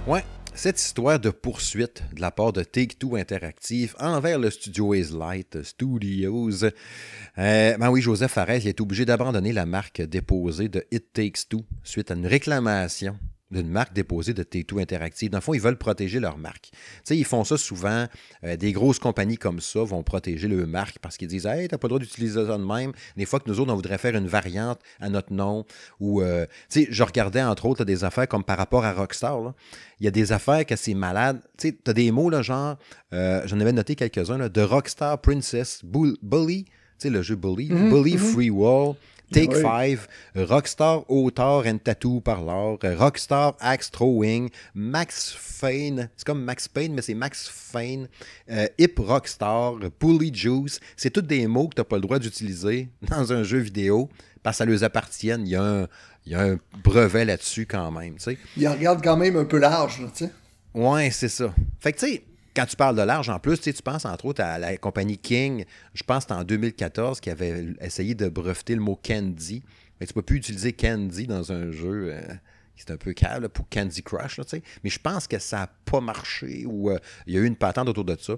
Ouais, 0.07 0.25
cette 0.61 0.79
histoire 0.79 1.19
de 1.19 1.31
poursuite 1.31 2.03
de 2.15 2.21
la 2.21 2.31
part 2.31 2.53
de 2.53 2.63
Take-Two 2.63 3.17
Interactive 3.17 3.97
envers 3.99 4.39
le 4.39 4.51
studio 4.51 4.93
Light 4.93 5.63
Studios, 5.63 6.65
euh, 6.65 7.79
ben 7.79 7.89
oui, 7.89 8.03
Joseph 8.03 8.33
Fares 8.33 8.67
est 8.67 8.79
obligé 8.83 9.07
d'abandonner 9.07 9.55
la 9.55 9.65
marque 9.65 10.03
déposée 10.03 10.69
de 10.69 10.85
It 10.91 11.15
Takes 11.15 11.49
Two 11.49 11.65
suite 11.83 12.11
à 12.11 12.15
une 12.15 12.27
réclamation 12.27 13.17
d'une 13.51 13.69
marque 13.69 13.93
déposée 13.93 14.35
de 14.35 14.43
T2 14.43 14.81
Interactive. 14.81 15.31
Dans 15.31 15.39
le 15.39 15.43
fond, 15.43 15.55
ils 15.55 15.61
veulent 15.61 15.79
protéger 15.79 16.21
leur 16.21 16.39
marque. 16.39 16.71
Tu 16.73 16.79
sais, 17.05 17.17
ils 17.17 17.25
font 17.25 17.45
ça 17.45 17.57
souvent. 17.57 18.07
Euh, 18.45 18.57
des 18.57 18.73
grosses 18.73 18.99
compagnies 18.99 19.37
comme 19.37 19.61
ça 19.61 19.83
vont 19.83 20.03
protéger 20.03 20.49
leur 20.49 20.67
marque 20.67 20.99
parce 21.01 21.17
qu'ils 21.17 21.29
disent 21.29 21.47
Hey, 21.47 21.69
t'as 21.69 21.79
pas 21.79 21.87
le 21.87 21.91
droit 21.91 21.99
d'utiliser 21.99 22.47
ça 22.47 22.59
de 22.59 22.65
même. 22.65 22.93
Des 23.17 23.27
fois 23.27 23.41
que 23.41 23.51
nous 23.51 23.61
autres, 23.61 23.73
on 23.73 23.77
voudrait 23.77 23.99
faire 23.99 24.17
une 24.17 24.29
variante 24.29 24.81
à 25.01 25.09
notre 25.09 25.33
nom. 25.33 25.65
Ou, 25.99 26.23
euh, 26.23 26.47
tu 26.69 26.85
sais, 26.85 26.89
je 26.91 27.03
regardais 27.03 27.43
entre 27.43 27.67
autres 27.67 27.85
des 27.85 28.05
affaires 28.05 28.29
comme 28.29 28.45
par 28.45 28.59
rapport 28.59 28.85
à 28.85 28.93
Rockstar. 28.93 29.55
Il 30.01 30.05
y 30.05 30.09
a 30.09 30.11
des 30.11 30.33
affaires 30.33 30.65
que 30.67 30.77
c'est 30.77 30.95
malade. 30.95 31.41
Tu 31.59 31.69
sais, 31.69 31.79
t'as 31.83 31.93
des 31.93 32.11
mots, 32.11 32.31
là, 32.31 32.43
genre, 32.43 32.77
euh, 33.13 33.43
j'en 33.47 33.61
avais 33.61 33.73
noté 33.73 33.95
quelques-uns, 33.95 34.49
de 34.49 34.61
Rockstar 34.63 35.21
Princess, 35.21 35.83
Bully. 35.85 36.65
Tu 36.65 36.73
sais, 36.99 37.11
le 37.11 37.23
jeu 37.23 37.37
Bully, 37.37 37.69
mm-hmm, 37.69 37.89
Bully 37.89 38.17
mm-hmm. 38.17 38.33
Free 38.33 38.51
Wall, 38.51 38.95
Take 39.33 39.55
5, 39.55 39.99
Rockstar 40.35 41.05
Auteur 41.09 41.67
and 41.67 41.79
Tattoo 41.79 42.21
Parlor, 42.21 42.79
Rockstar 42.83 43.55
Axe 43.61 43.91
Throwing, 43.91 44.51
Max 44.75 45.33
Fane, 45.33 46.09
c'est 46.17 46.27
comme 46.27 46.43
Max 46.43 46.69
Payne, 46.69 46.95
mais 46.95 47.03
c'est 47.03 47.15
Max 47.15 47.49
Fane, 47.49 48.09
euh, 48.51 48.67
Hip 48.79 48.95
Rockstar, 48.99 49.75
Pulley 49.99 50.33
Juice, 50.33 50.81
c'est 50.97 51.11
tous 51.11 51.23
des 51.23 51.47
mots 51.47 51.69
que 51.69 51.75
tu 51.77 51.81
n'as 51.81 51.85
pas 51.85 51.97
le 51.97 52.03
droit 52.03 52.19
d'utiliser 52.19 52.89
dans 53.03 53.33
un 53.33 53.43
jeu 53.43 53.59
vidéo 53.59 54.09
parce 54.43 54.57
que 54.57 54.65
ça 54.65 54.71
leur 54.71 54.83
appartient. 54.85 55.29
Il 55.29 55.49
y 55.49 55.57
a 55.57 55.63
un, 55.63 55.87
il 56.27 56.33
y 56.33 56.35
a 56.35 56.43
un 56.43 56.59
brevet 56.83 57.25
là-dessus 57.25 57.67
quand 57.67 57.91
même. 57.91 58.15
Tu 58.15 58.23
sais. 58.23 58.39
Il 58.57 58.67
regarde 58.69 59.03
quand 59.03 59.17
même 59.17 59.37
un 59.37 59.45
peu 59.45 59.59
large, 59.59 60.03
tu 60.15 60.25
sais. 60.25 60.33
Ouais, 60.75 61.11
c'est 61.11 61.29
ça. 61.29 61.53
Fait 61.81 61.93
que 61.93 61.99
tu 61.99 62.07
sais, 62.07 62.23
quand 62.55 62.67
tu 62.67 62.77
parles 62.77 62.97
de 62.97 63.03
large, 63.03 63.29
en 63.29 63.39
plus, 63.39 63.61
tu 63.61 63.73
penses 63.83 64.05
entre 64.05 64.27
autres 64.27 64.43
à 64.43 64.59
la 64.59 64.77
compagnie 64.77 65.19
King, 65.19 65.65
je 65.95 66.03
pense 66.03 66.25
que 66.25 66.33
en 66.33 66.45
2014, 66.45 67.21
qui 67.21 67.31
avait 67.31 67.67
essayé 67.81 68.15
de 68.15 68.29
breveter 68.29 68.75
le 68.75 68.81
mot 68.81 68.99
candy. 69.03 69.63
Mais 70.01 70.07
tu 70.07 70.15
peux 70.15 70.23
plus 70.23 70.39
utiliser 70.39 70.73
candy 70.73 71.27
dans 71.27 71.53
un 71.53 71.71
jeu. 71.71 72.13
Euh, 72.13 72.21
c'est 72.77 72.91
un 72.91 72.97
peu 72.97 73.13
calme 73.13 73.49
pour 73.49 73.69
Candy 73.69 74.03
Crush, 74.03 74.41
mais 74.83 74.89
je 74.89 74.99
pense 74.99 75.27
que 75.27 75.39
ça 75.39 75.59
n'a 75.59 75.67
pas 75.85 76.01
marché 76.01 76.65
ou 76.67 76.91
euh, 76.91 76.99
il 77.27 77.35
y 77.35 77.37
a 77.37 77.41
eu 77.41 77.45
une 77.45 77.57
patente 77.57 77.89
autour 77.89 78.05
de 78.05 78.17
ça. 78.19 78.35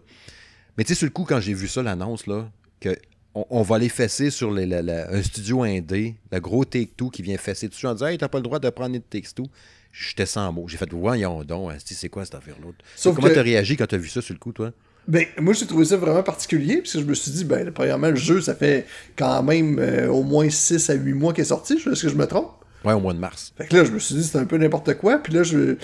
Mais 0.76 0.82
tu 0.82 0.88
sais, 0.88 0.94
sur 0.96 1.06
le 1.06 1.12
coup, 1.12 1.24
quand 1.24 1.38
j'ai 1.38 1.54
vu 1.54 1.68
ça, 1.68 1.80
l'annonce, 1.80 2.26
là, 2.26 2.50
que 2.80 2.96
on, 3.34 3.62
va 3.62 3.78
les 3.78 3.88
fesser 3.88 4.30
sur 4.30 4.54
un 4.54 5.22
studio 5.22 5.62
indé, 5.62 6.16
le 6.30 6.40
gros 6.40 6.64
Take-Two 6.64 7.08
qui 7.10 7.22
vient 7.22 7.38
fesser 7.38 7.68
dessus 7.68 7.86
en 7.86 7.94
disant 7.94 8.06
Hey, 8.06 8.18
t'as 8.18 8.28
pas 8.28 8.38
le 8.38 8.42
droit 8.42 8.58
de 8.58 8.68
prendre 8.68 8.94
une 8.94 9.02
Take-Two 9.02 9.46
j'étais 9.92 10.26
sans 10.26 10.52
mots. 10.52 10.66
J'ai 10.66 10.78
fait, 10.78 10.90
voyons 10.92 11.44
donc, 11.44 11.72
c'est 11.84 12.08
quoi 12.08 12.24
cette 12.24 12.34
affaire-là? 12.34 13.12
Comment 13.14 13.28
tu 13.28 13.38
as 13.38 13.42
réagi 13.42 13.76
quand 13.76 13.86
tu 13.86 13.94
as 13.94 13.98
vu 13.98 14.08
ça 14.08 14.22
sur 14.22 14.34
le 14.34 14.38
coup, 14.38 14.52
toi? 14.52 14.72
Ben, 15.08 15.26
moi, 15.38 15.52
j'ai 15.52 15.66
trouvé 15.66 15.84
ça 15.84 15.96
vraiment 15.96 16.22
particulier, 16.22 16.78
parce 16.78 16.92
que 16.92 17.00
je 17.00 17.04
me 17.04 17.14
suis 17.14 17.32
dit, 17.32 17.44
ben, 17.44 17.70
premièrement, 17.72 18.08
le 18.08 18.16
jeu, 18.16 18.40
ça 18.40 18.54
fait 18.54 18.86
quand 19.16 19.42
même 19.42 19.78
euh, 19.78 20.08
au 20.08 20.22
moins 20.22 20.48
6 20.48 20.90
à 20.90 20.94
8 20.94 21.12
mois 21.12 21.32
qu'il 21.32 21.42
est 21.42 21.46
sorti. 21.46 21.74
Est-ce 21.74 22.02
que 22.02 22.08
je 22.08 22.14
me 22.14 22.26
trompe? 22.26 22.52
Ouais, 22.84 22.92
au 22.92 23.00
mois 23.00 23.12
de 23.12 23.18
mars. 23.18 23.52
Fait 23.56 23.66
que 23.66 23.76
là, 23.76 23.84
je 23.84 23.90
me 23.90 23.98
suis 23.98 24.14
dit, 24.14 24.24
c'est 24.24 24.38
un 24.38 24.44
peu 24.44 24.56
n'importe 24.56 24.94
quoi. 24.94 25.18
Puis 25.18 25.32
là, 25.32 25.42
je, 25.42 25.76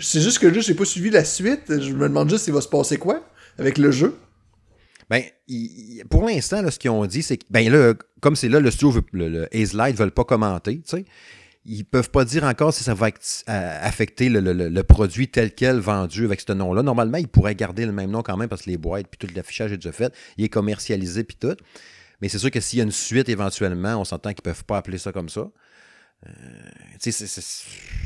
c'est 0.00 0.20
juste 0.20 0.38
que 0.38 0.46
là, 0.46 0.60
j'ai 0.60 0.74
pas 0.74 0.84
suivi 0.84 1.10
la 1.10 1.24
suite. 1.24 1.62
Je 1.68 1.92
me 1.92 2.08
demande 2.08 2.30
juste 2.30 2.44
s'il 2.44 2.54
va 2.54 2.60
se 2.60 2.68
passer 2.68 2.96
quoi 2.96 3.22
avec 3.58 3.78
le 3.78 3.90
jeu. 3.90 4.16
Ben, 5.08 5.22
pour 6.10 6.26
l'instant, 6.26 6.68
ce 6.70 6.78
qu'ils 6.78 6.90
ont 6.90 7.06
dit, 7.06 7.22
c'est 7.22 7.36
que, 7.36 7.44
ben 7.50 7.70
là, 7.70 7.94
comme 8.20 8.34
c'est 8.34 8.48
là, 8.48 8.60
le 8.60 8.70
studio, 8.70 9.02
le, 9.12 9.28
le 9.28 9.56
Ace 9.56 9.72
Light 9.72 9.96
veulent 9.96 10.10
pas 10.10 10.24
commenter, 10.24 10.78
tu 10.78 10.96
sais 10.96 11.04
ils 11.66 11.84
peuvent 11.84 12.10
pas 12.10 12.24
dire 12.24 12.44
encore 12.44 12.72
si 12.72 12.84
ça 12.84 12.94
va 12.94 13.08
euh, 13.08 13.78
affecter 13.82 14.28
le, 14.28 14.82
produit 14.82 15.28
tel 15.28 15.52
quel 15.54 15.78
vendu 15.78 16.24
avec 16.24 16.40
ce 16.40 16.52
nom-là. 16.52 16.82
Normalement, 16.82 17.18
ils 17.18 17.28
pourraient 17.28 17.54
garder 17.54 17.86
le 17.86 17.92
même 17.92 18.10
nom 18.10 18.22
quand 18.22 18.36
même 18.36 18.48
parce 18.48 18.62
que 18.62 18.70
les 18.70 18.76
boîtes 18.76 19.08
puis 19.08 19.26
tout 19.26 19.34
l'affichage 19.34 19.72
est 19.72 19.76
déjà 19.76 19.92
fait. 19.92 20.14
Il 20.36 20.44
est 20.44 20.48
commercialisé 20.48 21.24
puis 21.24 21.36
tout. 21.36 21.56
Mais 22.20 22.28
c'est 22.28 22.38
sûr 22.38 22.50
que 22.50 22.60
s'il 22.60 22.78
y 22.78 22.82
a 22.82 22.84
une 22.84 22.92
suite 22.92 23.28
éventuellement, 23.28 23.96
on 23.96 24.04
s'entend 24.04 24.32
qu'ils 24.32 24.42
peuvent 24.42 24.64
pas 24.64 24.78
appeler 24.78 24.98
ça 24.98 25.12
comme 25.12 25.28
ça. 25.28 25.48
Euh, 26.26 26.30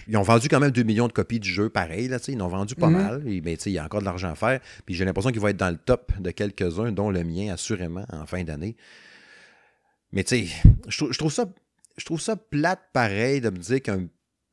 ils 0.08 0.16
ont 0.16 0.22
vendu 0.22 0.48
quand 0.48 0.58
même 0.58 0.72
2 0.72 0.82
millions 0.82 1.06
de 1.06 1.12
copies 1.12 1.38
du 1.38 1.48
jeu 1.48 1.68
pareil. 1.68 2.08
Là, 2.08 2.18
ils 2.26 2.42
en 2.42 2.46
ont 2.46 2.48
vendu 2.48 2.74
pas 2.74 2.88
mhm. 2.88 2.96
mal. 2.96 3.22
mais 3.24 3.54
il 3.54 3.72
y 3.72 3.78
a 3.78 3.84
encore 3.84 4.00
de 4.00 4.06
l'argent 4.06 4.30
à 4.30 4.34
faire. 4.34 4.60
Puis 4.84 4.94
j'ai 4.94 5.04
l'impression 5.04 5.30
qu'ils 5.30 5.40
vont 5.40 5.48
être 5.48 5.56
dans 5.56 5.70
le 5.70 5.78
top 5.78 6.12
de 6.18 6.30
quelques-uns, 6.30 6.92
dont 6.92 7.10
le 7.10 7.22
mien 7.22 7.52
assurément 7.52 8.04
en 8.10 8.26
fin 8.26 8.42
d'année. 8.42 8.76
Mais 10.12 10.24
tu 10.24 10.48
sais, 10.48 10.52
je 10.88 11.18
trouve 11.18 11.32
ça 11.32 11.44
je 11.96 12.04
trouve 12.04 12.20
ça 12.20 12.36
plate 12.36 12.80
pareil 12.92 13.40
de 13.40 13.50
me 13.50 13.58
dire 13.58 13.82
qu'un 13.82 14.06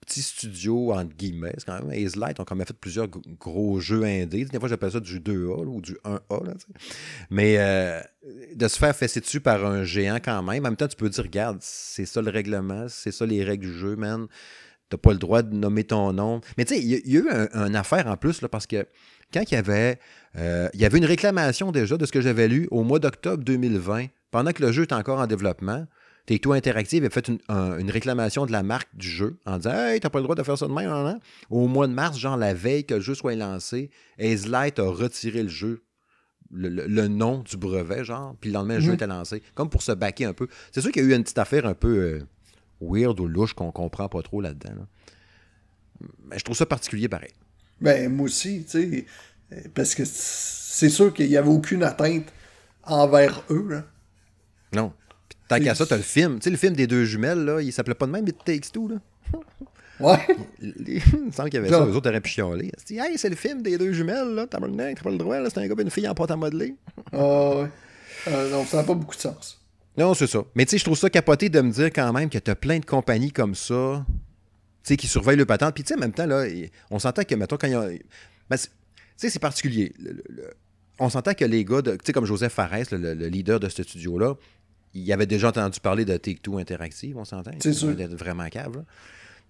petit 0.08 0.22
studio, 0.22 0.94
entre 0.94 1.16
guillemets. 1.16 1.54
C'est 1.58 1.66
quand 1.66 1.84
même, 1.84 1.92
Ace 1.92 2.16
Light 2.16 2.40
ont 2.40 2.46
quand 2.46 2.56
même 2.56 2.66
fait 2.66 2.74
plusieurs 2.74 3.08
gros 3.08 3.80
jeux 3.80 4.04
indés. 4.04 4.46
Des 4.46 4.60
fois, 4.60 4.70
j'appelle 4.70 4.92
ça 4.92 5.00
du 5.00 5.20
2A 5.20 5.66
ou 5.66 5.82
du 5.82 5.94
1A. 6.06 6.46
Là, 6.46 6.54
Mais 7.30 7.58
euh, 7.60 8.02
de 8.56 8.68
se 8.68 8.78
faire 8.78 8.96
fesser 8.96 9.20
dessus 9.20 9.42
par 9.42 9.66
un 9.66 9.84
géant 9.84 10.20
quand 10.24 10.42
même, 10.44 10.66
en 10.66 10.70
même 10.70 10.76
temps, 10.78 10.88
tu 10.88 10.96
peux 10.96 11.10
dire, 11.10 11.24
regarde, 11.24 11.58
c'est 11.62 12.06
ça 12.06 12.22
le 12.22 12.32
règlement, 12.32 12.88
c'est 12.88 13.12
ça 13.12 13.26
les 13.26 13.44
règles 13.44 13.66
du 13.66 13.74
jeu, 13.74 13.96
man. 13.96 14.28
T'as 14.90 14.98
pas 14.98 15.12
le 15.12 15.20
droit 15.20 15.42
de 15.42 15.54
nommer 15.54 15.84
ton 15.84 16.14
nom. 16.14 16.40
Mais 16.58 16.64
tu 16.64 16.76
sais, 16.76 16.82
il 16.82 16.88
y, 16.88 17.18
a 17.18 17.20
eu 17.20 17.30
une 17.54 17.76
affaire 17.76 18.08
en 18.08 18.16
plus, 18.16 18.42
là, 18.42 18.48
parce 18.48 18.66
que 18.66 18.88
quand 19.34 19.42
il 19.52 19.54
y 19.54 19.58
avait, 19.58 20.00
euh, 20.38 20.70
il 20.74 20.80
y 20.80 20.86
avait 20.86 20.98
une 20.98 21.06
réclamation 21.06 21.74
déjà 21.74 21.98
de 21.98 22.06
ce 22.06 22.14
que 22.14 22.22
j'avais 22.22 22.48
lu 22.48 22.70
au 22.72 22.84
mois 22.84 23.00
d'octobre 23.00 23.44
2020, 23.44 24.06
pendant 24.32 24.54
que 24.54 24.64
le 24.64 24.72
jeu 24.72 24.84
était 24.84 24.96
encore 24.96 25.20
en 25.20 25.28
développement. 25.28 25.86
Take-Two 26.28 26.52
Interactive 26.52 27.06
a 27.06 27.10
fait 27.10 27.30
une, 27.30 27.90
réclamation 27.90 28.46
de 28.46 28.52
la 28.52 28.62
marque 28.62 28.90
du 28.94 29.08
jeu 29.08 29.40
en 29.46 29.58
disant 29.58 29.74
Hey, 29.74 30.00
t'as 30.02 30.10
pas 30.10 30.20
le 30.20 30.24
droit 30.24 30.36
de 30.36 30.44
faire 30.44 30.58
ça 30.58 30.68
de 30.68 30.74
même. 30.74 30.90
Hein? 30.90 31.20
Au 31.50 31.68
mois 31.68 31.88
de 31.88 31.94
mars, 31.94 32.20
genre 32.20 32.36
la 32.36 32.54
veille 32.54 32.86
que 32.86 32.96
le 32.96 33.00
jeu 33.00 33.16
soit 33.16 33.36
lancé, 33.36 33.90
Light 34.20 34.78
a 34.78 34.90
retiré 34.90 35.42
le 35.42 35.50
jeu, 35.50 35.84
le, 36.52 37.08
nom 37.08 37.40
du 37.40 37.56
brevet, 37.56 38.04
genre, 38.04 38.36
puis 38.42 38.50
le 38.50 38.56
lendemain, 38.56 38.76
le 38.76 38.82
jeu 38.82 38.90
mhm. 38.90 38.96
était 38.96 39.08
lancé, 39.08 39.42
comme 39.56 39.70
pour 39.70 39.82
se 39.82 39.94
baquer 39.94 40.26
un 40.26 40.34
peu. 40.34 40.48
C'est 40.74 40.82
sûr 40.82 40.92
qu'il 40.92 41.04
y 41.04 41.06
a 41.06 41.10
eu 41.10 41.16
une 41.16 41.24
petite 41.24 41.40
affaire 41.40 41.66
un 41.66 41.74
peu 41.74 41.98
euh, 41.98 42.20
weird 42.82 43.18
ou 43.22 43.28
louche 43.28 43.54
qu'on 43.54 43.72
comprend 43.72 44.10
pas 44.10 44.22
trop 44.22 44.42
là-dedans. 44.42 44.86
Mais 46.26 46.38
je 46.38 46.44
trouve 46.44 46.58
ça 46.58 46.66
particulier 46.66 47.08
pareil. 47.08 47.32
Ben, 47.80 48.12
moi 48.12 48.26
aussi, 48.26 48.66
tu 48.70 49.06
sais, 49.50 49.70
parce 49.74 49.96
que 49.96 50.04
c'est 50.06 50.90
sûr 50.90 51.14
qu'il 51.14 51.30
n'y 51.30 51.38
avait 51.38 51.50
aucune 51.50 51.84
atteinte 51.84 52.34
envers 52.84 53.44
eux. 53.50 53.68
Là. 53.70 53.84
Non. 54.74 54.92
Tant 55.48 55.60
qu'à 55.60 55.76
ça, 55.76 55.86
t'as 55.86 55.98
le 55.98 56.04
film. 56.04 56.40
Tu 56.40 56.44
sais, 56.44 56.50
le 56.50 56.58
film 56.58 56.74
des 56.76 56.88
deux 56.88 57.06
jumelles, 57.06 57.44
là, 57.46 57.62
il 57.62 57.72
s'appelait 57.72 57.96
pas 57.96 58.06
de 58.06 58.12
même, 58.12 58.28
It 58.28 58.38
Takes 58.44 58.72
Two, 58.72 58.90
là. 58.90 58.96
Ouais. 60.00 60.20
Il, 60.62 61.02
me 61.26 61.32
semble 61.32 61.50
qu'il 61.50 61.56
y 61.56 61.58
avait 61.58 61.70
ça, 61.70 61.84
les 61.84 61.96
autres 61.96 62.08
auraient 62.08 62.22
pu 62.22 62.30
chialer. 62.30 62.72
Hey, 62.92 63.18
c'est 63.18 63.30
le 63.30 63.36
film 63.36 63.64
des 63.64 63.80
deux 63.80 63.94
jumelles, 63.94 64.36
là, 64.36 64.46
t'as 64.46 64.60
pas 64.60 64.68
le 64.68 65.18
droit, 65.18 65.40
là, 65.40 65.50
c'est 65.50 65.60
un 65.60 65.68
gars 65.68 65.74
et 65.76 65.82
une 65.82 65.90
fille 65.90 66.08
en 66.08 66.14
pâte 66.14 66.30
à 66.30 66.36
modeler. 66.36 66.76
Ah 67.12 67.18
ouais. 67.18 67.68
Euh, 68.28 68.52
non, 68.52 68.66
ça 68.66 68.78
n'a 68.78 68.84
pas 68.84 68.94
beaucoup 68.94 69.16
de 69.16 69.22
sens. 69.22 69.60
Non, 69.98 70.14
c'est 70.14 70.28
ça. 70.28 70.44
Mais 70.54 70.66
tu 70.66 70.72
sais, 70.72 70.78
je 70.78 70.84
trouve 70.84 70.98
ça 70.98 71.10
capoté 71.10 71.50
de 71.50 71.60
me 71.62 71.72
dire 71.72 71.88
quand 71.88 72.14
même 72.14 72.30
que 72.30 72.38
t'as 72.38 72.56
plein 72.56 72.80
de 72.80 72.86
compagnies 72.86 73.32
comme 73.32 73.56
ça, 73.56 74.06
tu 74.08 74.14
sais, 74.84 74.98
qui 74.98 75.08
surveillent 75.08 75.38
le 75.38 75.46
patente. 75.46 75.74
Puis 75.74 75.84
tu 75.84 75.90
sais, 75.90 75.96
en 75.96 76.00
même 76.00 76.14
temps, 76.14 76.28
là, 76.28 76.46
on 76.92 77.00
s'entend 77.00 77.24
que, 77.24 77.36
mettons, 77.36 77.58
quand 77.58 77.68
il 77.68 77.74
y 77.74 77.76
a. 77.76 77.90
Ben, 78.50 78.58
tu 78.58 78.68
sais, 79.18 79.30
c'est 79.30 79.40
particulier. 79.40 79.94
on 81.00 81.10
s'entend 81.10 81.34
que 81.34 81.46
les 81.46 81.66
gars, 81.66 81.82
tu 81.82 81.92
sais, 82.04 82.14
comme 82.14 82.26
Joseph 82.26 82.54
Fares, 82.54 82.86
le, 82.92 83.14
leader 83.28 83.60
de 83.60 83.70
ce 83.70 83.82
studio-là, 83.82 84.36
il 84.94 85.12
avait 85.14 85.26
déjà 85.26 85.50
entendu 85.50 85.80
parler 85.80 86.06
de 86.06 86.16
Take-Two 86.18 86.58
Interactive, 86.58 87.18
on 87.18 87.26
s'entend? 87.26 87.52
C'est 87.60 87.74
sûr. 87.74 87.92
Il 87.98 88.08
vraiment 88.16 88.48
cave. 88.50 88.84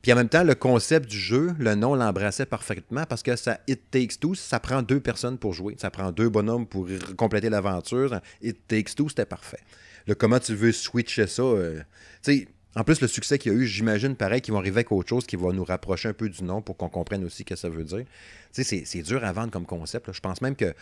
Puis 0.01 0.13
en 0.13 0.15
même 0.15 0.29
temps, 0.29 0.43
le 0.43 0.55
concept 0.55 1.09
du 1.09 1.17
jeu, 1.17 1.53
le 1.57 1.75
nom 1.75 1.95
l'embrassait 1.95 2.45
parfaitement 2.45 3.05
parce 3.05 3.23
que 3.23 3.35
ça 3.35 3.59
It 3.67 3.81
Takes 3.89 4.19
Two, 4.19 4.35
ça 4.35 4.59
prend 4.59 4.81
deux 4.81 4.99
personnes 4.99 5.37
pour 5.37 5.53
jouer. 5.53 5.75
Ça 5.79 5.89
prend 5.89 6.11
deux 6.11 6.29
bonhommes 6.29 6.67
pour 6.67 6.87
compléter 7.17 7.49
l'aventure. 7.49 8.19
It 8.41 8.59
Takes 8.67 8.95
Two, 8.95 9.09
c'était 9.09 9.25
parfait. 9.25 9.59
Le 10.05 10.15
comment 10.15 10.39
tu 10.39 10.53
veux 10.53 10.71
switcher 10.71 11.27
ça, 11.27 11.41
euh, 11.41 11.81
tu 12.23 12.31
sais, 12.31 12.47
en 12.77 12.83
plus, 12.83 13.01
le 13.01 13.07
succès 13.07 13.39
qu'il 13.39 13.51
y 13.51 13.55
a 13.55 13.57
eu, 13.57 13.65
j'imagine 13.65 14.15
pareil 14.15 14.39
qu'ils 14.39 14.53
vont 14.53 14.59
arriver 14.59 14.77
avec 14.77 14.91
autre 14.91 15.09
chose 15.09 15.25
qui 15.25 15.35
va 15.35 15.51
nous 15.51 15.63
rapprocher 15.63 16.09
un 16.09 16.13
peu 16.13 16.29
du 16.29 16.43
nom 16.43 16.61
pour 16.61 16.77
qu'on 16.77 16.89
comprenne 16.89 17.23
aussi 17.23 17.37
ce 17.37 17.43
que 17.43 17.55
ça 17.55 17.69
veut 17.69 17.83
dire. 17.83 18.05
Tu 18.53 18.63
sais, 18.63 18.83
c'est 18.85 19.01
dur 19.01 19.23
à 19.23 19.33
vendre 19.33 19.49
comme 19.49 19.65
concept. 19.65 20.11
Je 20.11 20.19
pense 20.19 20.41
même 20.41 20.55
que 20.55 20.75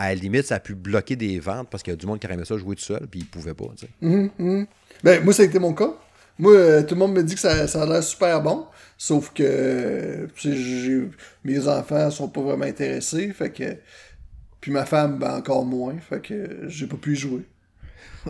à 0.00 0.08
la 0.08 0.14
limite, 0.14 0.46
ça 0.46 0.54
a 0.54 0.60
pu 0.60 0.74
bloquer 0.74 1.14
des 1.14 1.38
ventes 1.40 1.68
parce 1.70 1.82
qu'il 1.82 1.92
y 1.92 1.94
a 1.94 1.96
du 1.96 2.06
monde 2.06 2.18
qui 2.18 2.26
aimait 2.26 2.46
ça 2.46 2.56
jouer 2.56 2.74
tout 2.74 2.82
seul, 2.82 3.06
puis 3.06 3.20
ils 3.20 3.26
pouvaient 3.26 3.52
pas. 3.52 3.66
Mhm, 4.00 4.30
mhm. 4.38 4.66
Ben, 5.04 5.22
moi, 5.22 5.34
ça 5.34 5.42
a 5.42 5.44
été 5.44 5.58
mon 5.58 5.74
cas. 5.74 5.92
Moi, 6.38 6.52
euh, 6.52 6.82
tout 6.82 6.94
le 6.94 7.00
monde 7.00 7.12
me 7.12 7.22
dit 7.22 7.34
que 7.34 7.40
ça, 7.40 7.52
a 7.52 7.86
l'air 7.86 8.02
super 8.02 8.40
bon, 8.40 8.66
sauf 8.96 9.30
que 9.34 10.26
mes 11.44 11.68
enfants 11.68 12.10
sont 12.10 12.28
pas 12.30 12.40
vraiment 12.40 12.64
intéressés, 12.64 13.30
fait 13.34 13.50
que 13.50 13.76
puis 14.62 14.70
ma 14.72 14.86
femme, 14.86 15.18
ben, 15.18 15.36
encore 15.36 15.66
moins, 15.66 15.96
fait 15.98 16.20
que 16.20 16.60
j'ai 16.66 16.86
pas 16.86 16.96
pu 16.96 17.12
y 17.12 17.16
jouer. 17.16 17.42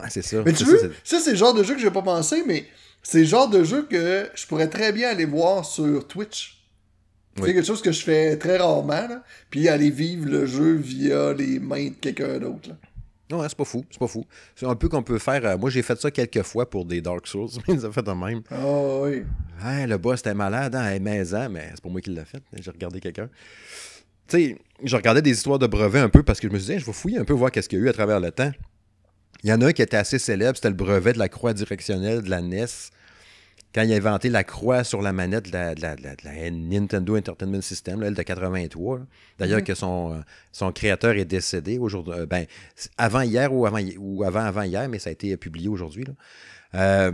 c'est 0.08 0.22
ça. 0.22 0.42
Mais 0.44 0.52
tu 0.52 0.64
vois, 0.64 0.76
ça, 1.04 1.20
c'est 1.20 1.30
le 1.30 1.36
genre 1.36 1.54
de 1.54 1.62
jeu 1.62 1.74
que 1.74 1.80
j'ai 1.80 1.90
pas 1.92 2.02
pensé, 2.02 2.42
mais 2.44 2.66
c'est 3.00 3.20
le 3.20 3.26
genre 3.26 3.48
de 3.48 3.62
jeu 3.62 3.86
que 3.88 4.28
je 4.34 4.46
pourrais 4.48 4.68
très 4.68 4.90
bien 4.90 5.10
aller 5.10 5.24
voir 5.24 5.64
sur 5.64 6.06
Twitch. 6.08 6.59
C'est 7.44 7.54
quelque 7.54 7.66
chose 7.66 7.82
que 7.82 7.92
je 7.92 8.02
fais 8.02 8.36
très 8.36 8.58
rarement, 8.58 9.08
puis 9.50 9.68
aller 9.68 9.90
vivre 9.90 10.28
le 10.28 10.46
jeu 10.46 10.74
via 10.74 11.32
les 11.32 11.58
mains 11.58 11.88
de 11.88 11.94
quelqu'un 11.94 12.38
d'autre. 12.38 12.70
Non, 13.30 13.42
c'est 13.48 13.56
pas 13.56 13.64
fou, 13.64 13.84
c'est 13.90 13.98
pas 13.98 14.08
fou. 14.08 14.26
C'est 14.56 14.66
un 14.66 14.74
peu 14.74 14.88
qu'on 14.88 15.04
peut 15.04 15.18
faire. 15.18 15.44
Euh, 15.46 15.56
moi, 15.56 15.70
j'ai 15.70 15.82
fait 15.82 15.98
ça 16.00 16.10
quelques 16.10 16.42
fois 16.42 16.68
pour 16.68 16.84
des 16.84 17.00
Dark 17.00 17.26
Souls, 17.28 17.48
mais 17.68 17.74
ils 17.74 17.86
ont 17.86 17.92
fait 17.92 18.02
de 18.02 18.10
même. 18.10 18.42
Ah 18.50 19.00
oui. 19.02 19.22
le 19.62 19.96
boss 19.96 20.20
était 20.20 20.34
malade, 20.34 20.74
hein, 20.74 20.98
maison, 20.98 21.48
mais 21.48 21.70
c'est 21.70 21.82
pas 21.82 21.88
moi 21.88 22.00
qui 22.00 22.10
l'ai 22.10 22.24
fait. 22.24 22.42
J'ai 22.60 22.70
regardé 22.70 22.98
quelqu'un. 22.98 23.28
Tu 24.26 24.36
sais, 24.36 24.58
je 24.82 24.96
regardais 24.96 25.22
des 25.22 25.30
histoires 25.30 25.58
de 25.58 25.66
brevets 25.66 26.00
un 26.00 26.08
peu 26.08 26.22
parce 26.22 26.40
que 26.40 26.48
je 26.48 26.52
me 26.52 26.58
disais, 26.58 26.78
je 26.80 26.86
vais 26.86 26.92
fouiller 26.92 27.18
un 27.18 27.24
peu, 27.24 27.32
voir 27.32 27.52
qu'est-ce 27.52 27.68
qu'il 27.68 27.78
y 27.78 27.82
a 27.82 27.84
eu 27.84 27.88
à 27.88 27.92
travers 27.92 28.18
le 28.18 28.32
temps. 28.32 28.50
Il 29.42 29.50
y 29.50 29.52
en 29.52 29.60
a 29.60 29.66
un 29.66 29.72
qui 29.72 29.82
était 29.82 29.96
assez 29.96 30.18
célèbre, 30.18 30.56
c'était 30.56 30.68
le 30.68 30.74
brevet 30.74 31.12
de 31.12 31.18
la 31.18 31.28
croix 31.28 31.52
directionnelle 31.52 32.22
de 32.22 32.30
la 32.30 32.42
NES 32.42 32.66
quand 33.74 33.82
il 33.82 33.92
a 33.92 33.96
inventé 33.96 34.30
la 34.30 34.42
croix 34.42 34.82
sur 34.82 35.00
la 35.00 35.12
manette 35.12 35.46
de 35.46 35.52
la, 35.52 36.50
Nintendo 36.50 37.16
Entertainment 37.16 37.60
System, 37.60 38.02
elle 38.02 38.14
de 38.14 38.22
83. 38.22 39.00
D'ailleurs, 39.38 39.60
mm-hmm. 39.60 39.64
que 39.64 39.74
son, 39.74 40.14
euh, 40.14 40.20
son 40.52 40.72
créateur 40.72 41.16
est 41.16 41.24
décédé 41.24 41.78
aujourd'hui. 41.78 42.14
Euh, 42.14 42.26
ben, 42.26 42.46
avant 42.98 43.20
hier 43.20 43.52
ou 43.52 43.66
avant, 43.66 43.80
ou 43.98 44.24
avant, 44.24 44.40
avant 44.40 44.62
hier, 44.62 44.88
mais 44.88 44.98
ça 44.98 45.10
a 45.10 45.12
été 45.12 45.36
publié 45.36 45.68
aujourd'hui. 45.68 46.04
Euh, 46.74 47.12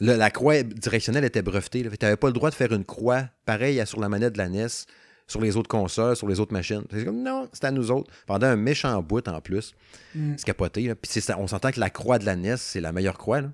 la 0.00 0.30
croix 0.30 0.62
directionnelle 0.62 1.24
était 1.24 1.42
brevetée. 1.42 1.82
Tu 1.82 1.88
n'avais 2.02 2.16
pas 2.16 2.26
le 2.28 2.32
droit 2.32 2.50
de 2.50 2.54
faire 2.54 2.72
une 2.72 2.84
croix 2.84 3.28
pareille 3.44 3.84
sur 3.86 4.00
la 4.00 4.08
manette 4.08 4.32
de 4.34 4.38
la 4.38 4.48
NES, 4.48 4.66
sur 5.26 5.40
les 5.40 5.56
autres 5.56 5.68
consoles, 5.68 6.16
sur 6.16 6.28
les 6.28 6.40
autres 6.40 6.52
machines. 6.52 6.82
C'est 6.90 7.04
comme, 7.04 7.22
non, 7.22 7.48
c'est 7.52 7.64
à 7.64 7.70
nous 7.70 7.90
autres. 7.90 8.12
Pendant 8.26 8.48
un 8.48 8.56
méchant 8.56 9.00
bout 9.02 9.26
en 9.28 9.40
plus. 9.40 9.74
Mm. 10.14 10.34
C'est 10.36 10.46
capoté. 10.46 10.94
Puis 10.94 11.20
on 11.38 11.46
s'entend 11.46 11.70
que 11.70 11.80
la 11.80 11.90
croix 11.90 12.18
de 12.18 12.26
la 12.26 12.36
NES, 12.36 12.56
c'est 12.58 12.80
la 12.80 12.92
meilleure 12.92 13.18
croix. 13.18 13.40
Là. 13.40 13.50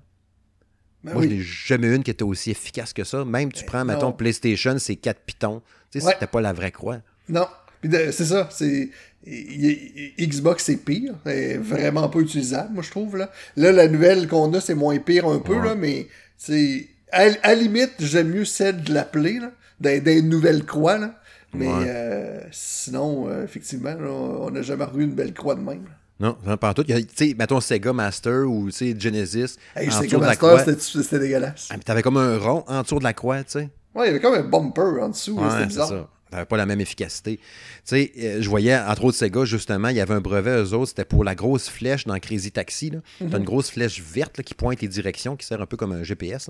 Ben 1.03 1.13
Moi, 1.13 1.23
je 1.23 1.27
n'ai 1.27 1.41
jamais 1.41 1.95
une 1.95 2.03
qui 2.03 2.11
était 2.11 2.23
aussi 2.23 2.51
efficace 2.51 2.93
que 2.93 3.03
ça. 3.03 3.25
Même 3.25 3.51
tu 3.51 3.61
ben 3.61 3.67
prends, 3.67 3.85
mettons, 3.85 4.11
PlayStation, 4.11 4.77
c'est 4.77 4.95
4 4.95 5.21
pitons. 5.25 5.61
Tu 5.91 5.99
sais, 5.99 6.11
c'était 6.11 6.27
pas 6.27 6.41
la 6.41 6.53
vraie 6.53 6.71
croix. 6.71 6.99
Non. 7.27 7.47
C'est 7.83 8.11
ça. 8.25 8.49
C'est. 8.51 8.89
Xbox, 9.25 10.63
c'est 10.63 10.77
pire. 10.77 11.13
C'est 11.25 11.57
vraiment 11.57 12.09
pas 12.09 12.19
utilisable, 12.19 12.73
moi, 12.73 12.83
je 12.83 12.91
trouve. 12.91 13.17
Là, 13.17 13.31
là 13.55 13.71
la 13.71 13.87
nouvelle 13.87 14.27
qu'on 14.27 14.53
a, 14.53 14.61
c'est 14.61 14.75
moins 14.75 14.97
pire 14.99 15.27
un 15.27 15.39
peu, 15.39 15.59
là, 15.59 15.75
mais 15.75 16.07
c'est. 16.37 16.87
À, 17.11 17.27
la 17.27 17.55
limite, 17.55 17.93
j'aime 17.99 18.29
mieux 18.29 18.45
celle 18.45 18.83
de 18.83 18.93
l'appeler, 18.93 19.39
des, 19.79 20.21
nouvelles 20.21 20.65
croix. 20.65 20.97
Là. 20.97 21.19
Mais 21.53 21.67
euh, 21.69 22.39
sinon, 22.51 23.27
euh, 23.27 23.43
effectivement, 23.43 23.93
on 23.99 24.49
n'a 24.49 24.61
jamais 24.61 24.85
revu 24.85 25.03
une 25.03 25.13
belle 25.13 25.33
croix 25.33 25.55
de 25.55 25.61
même. 25.61 25.83
Non, 26.21 26.57
pas 26.57 26.73
tout. 26.73 26.83
Tu 26.83 26.93
sais, 27.15 27.35
mettons 27.37 27.59
Sega 27.59 27.93
Master 27.93 28.45
ou 28.47 28.69
Genesis. 28.69 29.57
Hey, 29.75 29.89
en 29.89 29.91
Sega 29.91 30.17
Master, 30.19 30.59
c'était 30.79 31.19
dégueulasse. 31.19 31.67
Ah, 31.71 31.77
mais 31.77 31.83
t'avais 31.83 32.03
comme 32.03 32.17
un 32.17 32.37
rond 32.37 32.63
en 32.67 32.83
dessous 32.83 32.99
de 32.99 33.03
la 33.03 33.13
croix, 33.13 33.43
tu 33.43 33.51
sais. 33.51 33.69
Ouais, 33.95 34.05
il 34.05 34.07
y 34.07 34.09
avait 34.09 34.19
comme 34.19 34.35
un 34.35 34.43
bumper 34.43 35.01
en 35.01 35.09
dessous. 35.09 35.37
Ouais, 35.37 35.49
c'était 35.49 35.65
bizarre. 35.65 35.89
Ça. 35.89 36.09
T'avais 36.29 36.45
pas 36.45 36.57
la 36.57 36.65
même 36.65 36.79
efficacité. 36.79 37.37
Tu 37.37 37.43
sais, 37.83 38.11
euh, 38.19 38.41
je 38.41 38.49
voyais, 38.49 38.77
entre 38.77 39.05
autres 39.05 39.17
Sega, 39.17 39.43
justement, 39.43 39.89
il 39.89 39.97
y 39.97 39.99
avait 39.99 40.13
un 40.13 40.21
brevet, 40.21 40.61
eux 40.61 40.73
autres, 40.73 40.89
c'était 40.89 41.03
pour 41.05 41.25
la 41.25 41.35
grosse 41.35 41.67
flèche 41.67 42.05
dans 42.05 42.17
Crazy 42.19 42.51
Taxi. 42.51 42.91
Tu 43.17 43.25
T'as 43.27 43.37
une 43.37 43.43
grosse 43.43 43.71
flèche 43.71 44.01
verte 44.01 44.41
qui 44.41 44.53
pointe 44.53 44.79
les 44.81 44.87
directions, 44.87 45.35
qui 45.35 45.45
sert 45.45 45.61
un 45.61 45.65
peu 45.65 45.75
comme 45.75 45.91
un 45.91 46.03
GPS. 46.03 46.49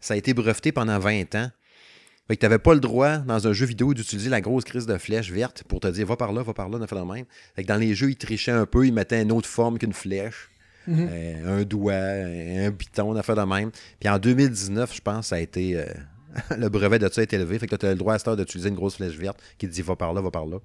Ça 0.00 0.14
a 0.14 0.16
été 0.18 0.34
breveté 0.34 0.72
pendant 0.72 0.98
20 0.98 1.34
ans. 1.36 1.50
Fait 2.28 2.36
que 2.36 2.40
t'avais 2.40 2.58
pas 2.58 2.74
le 2.74 2.80
droit, 2.80 3.18
dans 3.18 3.46
un 3.46 3.52
jeu 3.52 3.66
vidéo, 3.66 3.94
d'utiliser 3.94 4.30
la 4.30 4.40
grosse 4.40 4.64
crise 4.64 4.86
de 4.86 4.98
flèche 4.98 5.30
verte 5.30 5.62
pour 5.68 5.78
te 5.78 5.86
dire 5.86 6.06
va 6.06 6.16
par 6.16 6.32
là, 6.32 6.42
va 6.42 6.54
par 6.54 6.68
là, 6.68 6.78
on 6.80 6.86
fait 6.86 7.04
même. 7.04 7.24
Fait 7.54 7.62
que 7.62 7.68
dans 7.68 7.76
les 7.76 7.94
jeux, 7.94 8.10
ils 8.10 8.16
trichaient 8.16 8.50
un 8.50 8.66
peu, 8.66 8.86
ils 8.86 8.92
mettaient 8.92 9.22
une 9.22 9.30
autre 9.30 9.48
forme 9.48 9.78
qu'une 9.78 9.92
flèche. 9.92 10.50
Mhm. 10.88 11.08
Euh, 11.10 11.60
un 11.60 11.64
doigt, 11.64 11.94
un 11.94 12.72
piton, 12.72 13.10
on 13.10 13.16
a 13.16 13.22
fait 13.22 13.34
de 13.34 13.42
même. 13.42 13.70
Puis 14.00 14.08
en 14.08 14.18
2019, 14.18 14.94
je 14.94 15.00
pense, 15.00 15.28
ça 15.28 15.36
a 15.36 15.38
été. 15.38 15.76
Euh, 15.76 15.86
le 16.58 16.68
brevet 16.68 16.98
de 16.98 17.08
ça 17.10 17.20
a 17.20 17.24
été 17.24 17.36
élevé. 17.36 17.58
Fait 17.58 17.66
que 17.66 17.76
tu 17.76 17.86
as 17.86 17.90
le 17.90 17.96
droit 17.96 18.14
à 18.14 18.18
cette 18.18 18.28
heure 18.28 18.36
d'utiliser 18.36 18.68
une 18.68 18.74
grosse 18.74 18.96
flèche 18.96 19.16
verte 19.16 19.38
qui 19.56 19.68
te 19.68 19.72
dit 19.72 19.82
va 19.82 19.94
par 19.94 20.12
là, 20.12 20.20
va 20.20 20.30
par 20.30 20.46
là. 20.46 20.58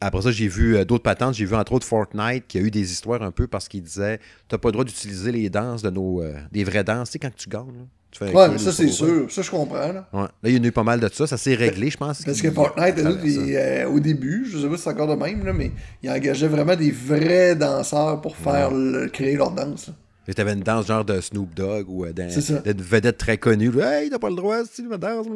Après 0.00 0.22
ça, 0.22 0.32
j'ai 0.32 0.48
vu 0.48 0.76
euh, 0.76 0.84
d'autres 0.84 1.04
patentes. 1.04 1.34
J'ai 1.34 1.44
vu 1.44 1.54
entre 1.54 1.72
autres 1.72 1.86
Fortnite 1.86 2.46
qui 2.48 2.58
a 2.58 2.62
eu 2.62 2.70
des 2.70 2.92
histoires 2.92 3.22
un 3.22 3.30
peu 3.30 3.46
parce 3.46 3.68
qu'il 3.68 3.82
disait 3.82 4.18
Tu 4.48 4.54
n'as 4.54 4.58
pas 4.58 4.68
le 4.68 4.72
droit 4.72 4.84
d'utiliser 4.84 5.32
les 5.32 5.50
danses 5.50 5.82
de 5.82 5.90
nos. 5.90 6.22
des 6.50 6.64
vraies 6.64 6.84
danses, 6.84 7.10
tu 7.10 7.12
sais, 7.12 7.18
quand 7.18 7.34
tu 7.34 7.48
gagnes 7.50 7.86
ouais, 8.20 8.48
mais 8.48 8.58
ça, 8.58 8.72
c'est 8.72 8.88
sûr. 8.88 9.30
Ça, 9.30 9.42
je 9.42 9.50
comprends. 9.50 9.92
Là. 9.92 10.08
Ouais. 10.12 10.20
là, 10.22 10.28
il 10.44 10.56
y 10.56 10.60
en 10.60 10.62
a 10.62 10.66
eu 10.66 10.72
pas 10.72 10.82
mal 10.82 11.00
de 11.00 11.08
ça. 11.12 11.26
Ça 11.26 11.36
s'est 11.36 11.54
réglé, 11.54 11.90
je 11.90 11.96
pense. 11.96 12.22
Parce 12.22 12.40
que 12.40 12.50
Fortnite, 12.50 12.98
euh, 12.98 13.86
au 13.86 14.00
début, 14.00 14.46
je 14.50 14.58
sais 14.58 14.68
pas 14.68 14.76
si 14.76 14.82
c'est 14.82 14.90
encore 14.90 15.08
de 15.08 15.22
même, 15.22 15.44
là, 15.44 15.52
mais 15.52 15.72
il 16.02 16.10
engageait 16.10 16.48
vraiment 16.48 16.76
des 16.76 16.90
vrais 16.90 17.56
danseurs 17.56 18.20
pour 18.20 18.36
faire 18.36 18.70
créer 19.12 19.36
leur 19.36 19.50
danse. 19.52 19.90
Tu 20.24 20.40
avais 20.40 20.52
une 20.52 20.60
danse 20.60 20.86
genre 20.86 21.04
de 21.04 21.20
Snoop 21.20 21.52
Dogg 21.54 21.88
ou 21.88 22.04
euh, 22.04 22.12
d'une 22.12 22.82
vedette 22.82 23.18
très 23.18 23.38
connue. 23.38 23.72
Hey, 23.80 24.08
t'as 24.08 24.18
pas 24.18 24.30
le 24.30 24.36
droit, 24.36 24.64
si 24.64 24.82
tu 24.82 24.98
danse. 24.98 25.26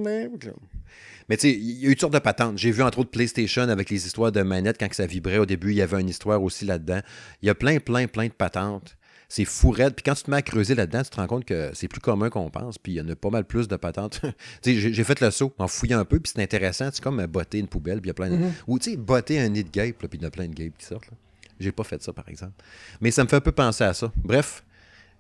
Mais 1.29 1.37
tu 1.37 1.49
sais, 1.49 1.55
il 1.55 1.81
y 1.81 1.87
a 1.87 1.89
eu 1.89 1.93
toutes 1.95 2.03
sortes 2.03 2.15
de 2.15 2.19
patentes. 2.21 2.57
J'ai 2.57 2.71
vu 2.71 2.83
entre 2.83 3.01
autres 3.01 3.11
PlayStation 3.11 3.63
avec 3.63 3.91
les 3.91 4.07
histoires 4.07 4.31
de 4.31 4.43
manettes 4.43 4.77
quand 4.79 4.93
ça 4.93 5.07
vibrait 5.07 5.39
au 5.39 5.47
début. 5.47 5.71
Il 5.71 5.77
y 5.77 5.83
avait 5.83 6.01
une 6.01 6.09
histoire 6.09 6.41
aussi 6.41 6.65
là-dedans. 6.65 7.01
Il 7.43 7.47
y 7.47 7.51
a 7.51 7.55
plein, 7.55 7.79
plein, 7.79 8.07
plein 8.07 8.27
de 8.27 8.33
patentes. 8.33 8.97
C'est 9.29 9.45
fou 9.45 9.71
raide. 9.71 9.95
Puis 9.95 10.03
quand 10.03 10.15
tu 10.15 10.25
te 10.25 10.31
mets 10.31 10.37
à 10.37 10.43
creuser 10.43 10.75
là-dedans, 10.75 11.03
tu 11.03 11.11
te 11.11 11.17
rends 11.17 11.27
compte 11.27 11.45
que 11.45 11.71
c'est 11.75 11.89
plus 11.89 12.01
commun 12.01 12.31
qu'on 12.31 12.51
pense. 12.51 12.79
Puis 12.79 12.93
il 12.93 12.97
y 12.97 13.01
en 13.01 13.09
a 13.09 13.17
pas 13.17 13.31
mal 13.31 13.45
plus 13.45 13.69
de 13.69 13.77
patentes. 13.77 14.21
j'ai 14.65 15.05
fait 15.05 15.21
le 15.21 15.31
saut 15.31 15.53
en 15.59 15.69
fouillant 15.69 15.99
un 15.99 16.05
peu, 16.05 16.21
puis 16.21 16.33
c'est 16.35 16.43
intéressant. 16.43 16.91
C'est 16.93 17.03
comme 17.03 17.25
botter 17.27 17.59
une 17.59 17.69
poubelle, 17.69 18.01
puis 18.01 18.09
il 18.09 18.09
y 18.09 18.11
a 18.11 18.15
plein 18.15 18.31
de... 18.31 18.37
Mm-hmm. 18.37 18.53
Ou 18.69 18.79
tu 18.79 18.91
sais, 18.91 18.97
botter 18.97 19.41
un 19.41 19.49
nid 19.49 19.65
de 19.65 19.71
guêpe, 19.71 19.99
puis 19.99 20.19
il 20.19 20.23
y 20.23 20.27
a 20.27 20.31
plein 20.31 20.49
de 20.49 20.55
guêpes 20.55 20.77
qui 20.79 20.87
sortent. 20.87 21.11
J'ai 21.59 21.73
pas 21.73 21.85
fait 21.85 22.03
ça, 22.03 22.13
par 22.13 22.29
exemple. 22.29 22.53
Mais 23.01 23.11
ça 23.11 23.25
me 23.25 23.29
fait 23.29 23.37
un 23.37 23.41
peu 23.41 23.53
penser 23.53 23.85
à 23.85 23.95
ça. 23.95 24.13
Bref, 24.17 24.63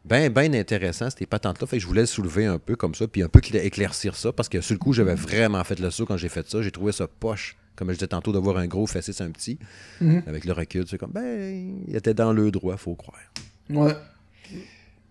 bien 0.05 0.31
ben 0.31 0.55
intéressant, 0.55 1.09
ces 1.11 1.27
patentes-là. 1.27 1.67
Fait 1.67 1.77
que 1.79 1.83
je 1.83 1.87
voulais 1.87 2.03
le 2.03 2.07
soulever 2.07 2.47
un 2.47 2.59
peu 2.59 2.77
comme 2.77 2.95
ça, 2.95 3.09
puis 3.09 3.23
un 3.23 3.29
peu 3.29 3.41
éclaircir 3.55 4.17
ça, 4.17 4.33
parce 4.33 4.49
que 4.49 4.61
sur 4.61 4.75
le 4.75 4.79
coup, 4.79 4.93
j'avais 4.93 5.15
vraiment 5.15 5.63
fait 5.65 5.81
le 5.81 5.91
saut 5.91 6.07
quand 6.07 6.17
j'ai 6.17 6.29
fait 6.29 6.49
ça. 6.49 6.63
J'ai 6.63 6.71
trouvé 6.71 6.93
ça 6.93 7.07
poche, 7.07 7.57
comme 7.75 7.89
je 7.89 7.95
disais 7.95 8.09
tantôt, 8.09 8.33
d'avoir 8.33 8.59
un 8.59 8.67
gros 8.67 8.87
sur 8.87 8.99
un 8.99 9.31
petit. 9.31 9.59
Mhm. 10.01 10.23
Avec 10.27 10.45
le 10.45 10.53
recul, 10.53 10.85
c'est 10.87 10.99
comme, 10.99 11.13
ben, 11.13 11.83
il 11.89 11.97
était 11.97 12.15
dans 12.15 12.33
le 12.33 12.51
droit, 12.51 12.77
faut 12.77 12.95
croire. 12.95 13.19
Ouais. 13.69 13.93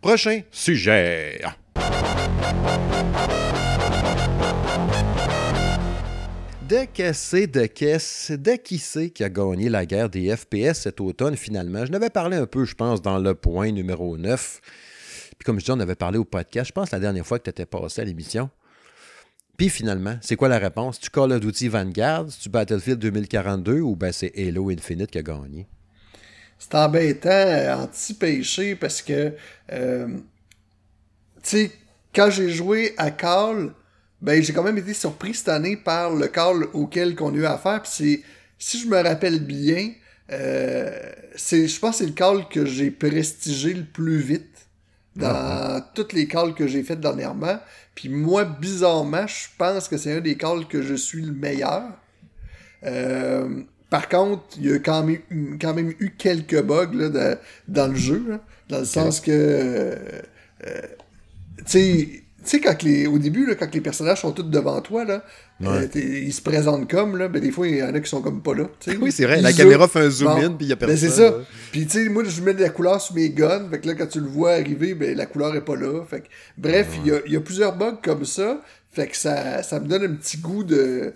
Prochain 0.01 0.41
sujet. 0.51 1.41
De 6.69 6.77
c'est 7.13 7.47
de 7.47 7.65
caisse, 7.65 8.31
de 8.31 8.55
qui 8.55 8.79
c'est 8.79 9.09
qui 9.11 9.23
a 9.23 9.29
gagné 9.29 9.69
la 9.69 9.85
guerre 9.85 10.09
des 10.09 10.35
FPS 10.35 10.79
cet 10.81 10.99
automne 10.99 11.35
finalement? 11.35 11.85
Je 11.85 11.91
n'avais 11.91 12.09
parlé 12.09 12.37
un 12.37 12.47
peu, 12.47 12.65
je 12.65 12.73
pense, 12.73 13.01
dans 13.01 13.19
le 13.19 13.35
point 13.35 13.71
numéro 13.71 14.17
9. 14.17 14.61
Puis 15.37 15.45
comme 15.45 15.59
je 15.59 15.65
dis, 15.65 15.71
on 15.71 15.79
avait 15.79 15.95
parlé 15.95 16.17
au 16.17 16.25
podcast, 16.25 16.69
je 16.69 16.73
pense 16.73 16.91
la 16.91 16.99
dernière 16.99 17.25
fois 17.25 17.37
que 17.37 17.43
tu 17.43 17.49
étais 17.49 17.65
passé 17.65 18.01
à 18.01 18.05
l'émission. 18.05 18.49
Puis 19.57 19.69
finalement, 19.69 20.17
c'est 20.21 20.35
quoi 20.35 20.47
la 20.47 20.57
réponse? 20.57 20.99
Tu 20.99 21.09
Call 21.09 21.33
of 21.33 21.39
Duty 21.41 21.67
Vanguard, 21.67 22.27
tu 22.27 22.49
Battlefield 22.49 22.99
2042 22.99 23.81
ou 23.81 23.95
ben 23.95 24.11
c'est 24.11 24.31
Halo 24.35 24.69
Infinite 24.69 25.11
qui 25.11 25.19
a 25.19 25.23
gagné? 25.23 25.67
C'est 26.57 26.75
embêtant, 26.75 27.29
euh, 27.29 27.75
anti-péché, 27.75 28.75
parce 28.75 29.01
que, 29.01 29.33
euh, 29.71 30.07
tu 31.43 31.49
sais, 31.49 31.71
quand 32.13 32.29
j'ai 32.29 32.49
joué 32.49 32.93
à 32.97 33.11
Call, 33.11 33.73
ben 34.21 34.41
j'ai 34.41 34.53
quand 34.53 34.63
même 34.63 34.77
été 34.77 34.93
surpris 34.93 35.33
cette 35.33 35.49
année 35.49 35.77
par 35.77 36.13
le 36.13 36.27
call 36.27 36.67
auquel 36.73 37.15
qu'on 37.15 37.33
a 37.33 37.37
eu 37.37 37.45
affaire. 37.45 37.81
Puis 37.83 37.91
c'est, 37.93 38.23
si 38.57 38.79
je 38.79 38.87
me 38.87 39.01
rappelle 39.01 39.39
bien, 39.39 39.91
euh, 40.31 41.11
c'est, 41.35 41.67
je 41.67 41.79
pense 41.79 41.91
que 41.91 41.97
c'est 41.99 42.05
le 42.07 42.13
call 42.13 42.47
que 42.47 42.65
j'ai 42.65 42.89
prestigé 42.89 43.73
le 43.73 43.83
plus 43.83 44.17
vite 44.17 44.67
dans 45.15 45.27
ah, 45.31 45.91
toutes 45.93 46.13
les 46.13 46.27
calls 46.27 46.55
que 46.55 46.67
j'ai 46.67 46.83
fait 46.83 46.99
dernièrement. 46.99 47.59
Puis 47.93 48.09
moi, 48.09 48.43
bizarrement, 48.43 49.27
je 49.27 49.47
pense 49.57 49.87
que 49.87 49.97
c'est 49.97 50.17
un 50.17 50.21
des 50.21 50.35
calls 50.35 50.67
que 50.67 50.81
je 50.81 50.95
suis 50.95 51.21
le 51.21 51.31
meilleur. 51.31 51.83
Euh, 52.83 53.61
par 53.95 54.09
contre, 54.09 54.43
il 54.57 54.69
y 54.69 54.73
a 54.73 54.79
quand 54.79 55.03
même, 55.05 55.57
quand 55.57 55.73
même 55.73 55.93
eu 56.01 56.09
quelques 56.17 56.61
bugs 56.61 56.91
là, 56.91 57.37
dans 57.69 57.87
le 57.87 57.95
jeu, 57.95 58.39
dans 58.67 58.79
le 58.79 58.85
sens 58.85 59.21
que, 59.21 59.31
euh, 59.31 59.95
tu 61.59 61.63
sais, 61.65 62.09
tu 62.11 62.23
sais, 62.43 62.59
quand 62.59 62.83
les, 62.83 63.07
au 63.07 63.17
début, 63.19 63.45
là, 63.45 63.55
quand 63.55 63.73
les 63.73 63.79
personnages 63.79 64.19
sont 64.19 64.33
tous 64.33 64.43
devant 64.43 64.81
toi, 64.81 65.05
là, 65.05 65.23
euh, 65.63 65.87
ils 65.95 66.33
se 66.33 66.41
présentent 66.41 66.91
comme, 66.91 67.15
là, 67.15 67.29
ben, 67.29 67.41
des 67.41 67.51
fois, 67.51 67.69
il 67.69 67.77
y 67.77 67.83
en 67.83 67.95
a 67.95 68.01
qui 68.01 68.09
sont 68.09 68.21
comme 68.21 68.41
pas 68.41 68.53
là. 68.53 68.65
Oui, 68.99 69.13
c'est 69.13 69.23
vrai. 69.23 69.39
la 69.39 69.53
caméra 69.53 69.87
fait 69.87 70.01
un 70.01 70.09
zoom 70.09 70.27
in, 70.27 70.51
puis 70.51 70.65
il 70.65 70.69
y 70.69 70.73
a 70.73 70.75
personne. 70.75 70.97
Ben, 70.97 71.01
c'est 71.01 71.15
ça. 71.15 71.33
Puis, 71.71 71.85
tu 71.85 72.03
sais, 72.03 72.09
moi, 72.09 72.25
je 72.25 72.41
mets 72.41 72.53
de 72.53 72.61
la 72.61 72.69
couleur 72.71 72.99
sur 72.99 73.15
mes 73.15 73.29
guns. 73.29 73.69
Fait 73.71 73.79
que 73.79 73.87
là, 73.87 73.95
quand 73.95 74.07
tu 74.07 74.19
le 74.19 74.27
vois 74.27 74.55
arriver, 74.55 74.93
ben, 74.93 75.15
la 75.15 75.25
couleur 75.25 75.55
est 75.55 75.63
pas 75.63 75.77
là. 75.77 76.03
Fait 76.03 76.19
que, 76.19 76.27
bref, 76.57 76.89
il 76.97 77.07
y, 77.07 77.11
a, 77.13 77.19
y, 77.27 77.37
a, 77.37 77.39
plusieurs 77.39 77.77
bugs 77.77 77.99
comme 78.03 78.25
ça. 78.25 78.59
Fait 78.91 79.07
que 79.07 79.15
ça, 79.15 79.63
ça 79.63 79.79
me 79.79 79.87
donne 79.87 80.03
un 80.03 80.15
petit 80.15 80.37
goût 80.37 80.65
de 80.65 80.75
euh, 80.75 81.11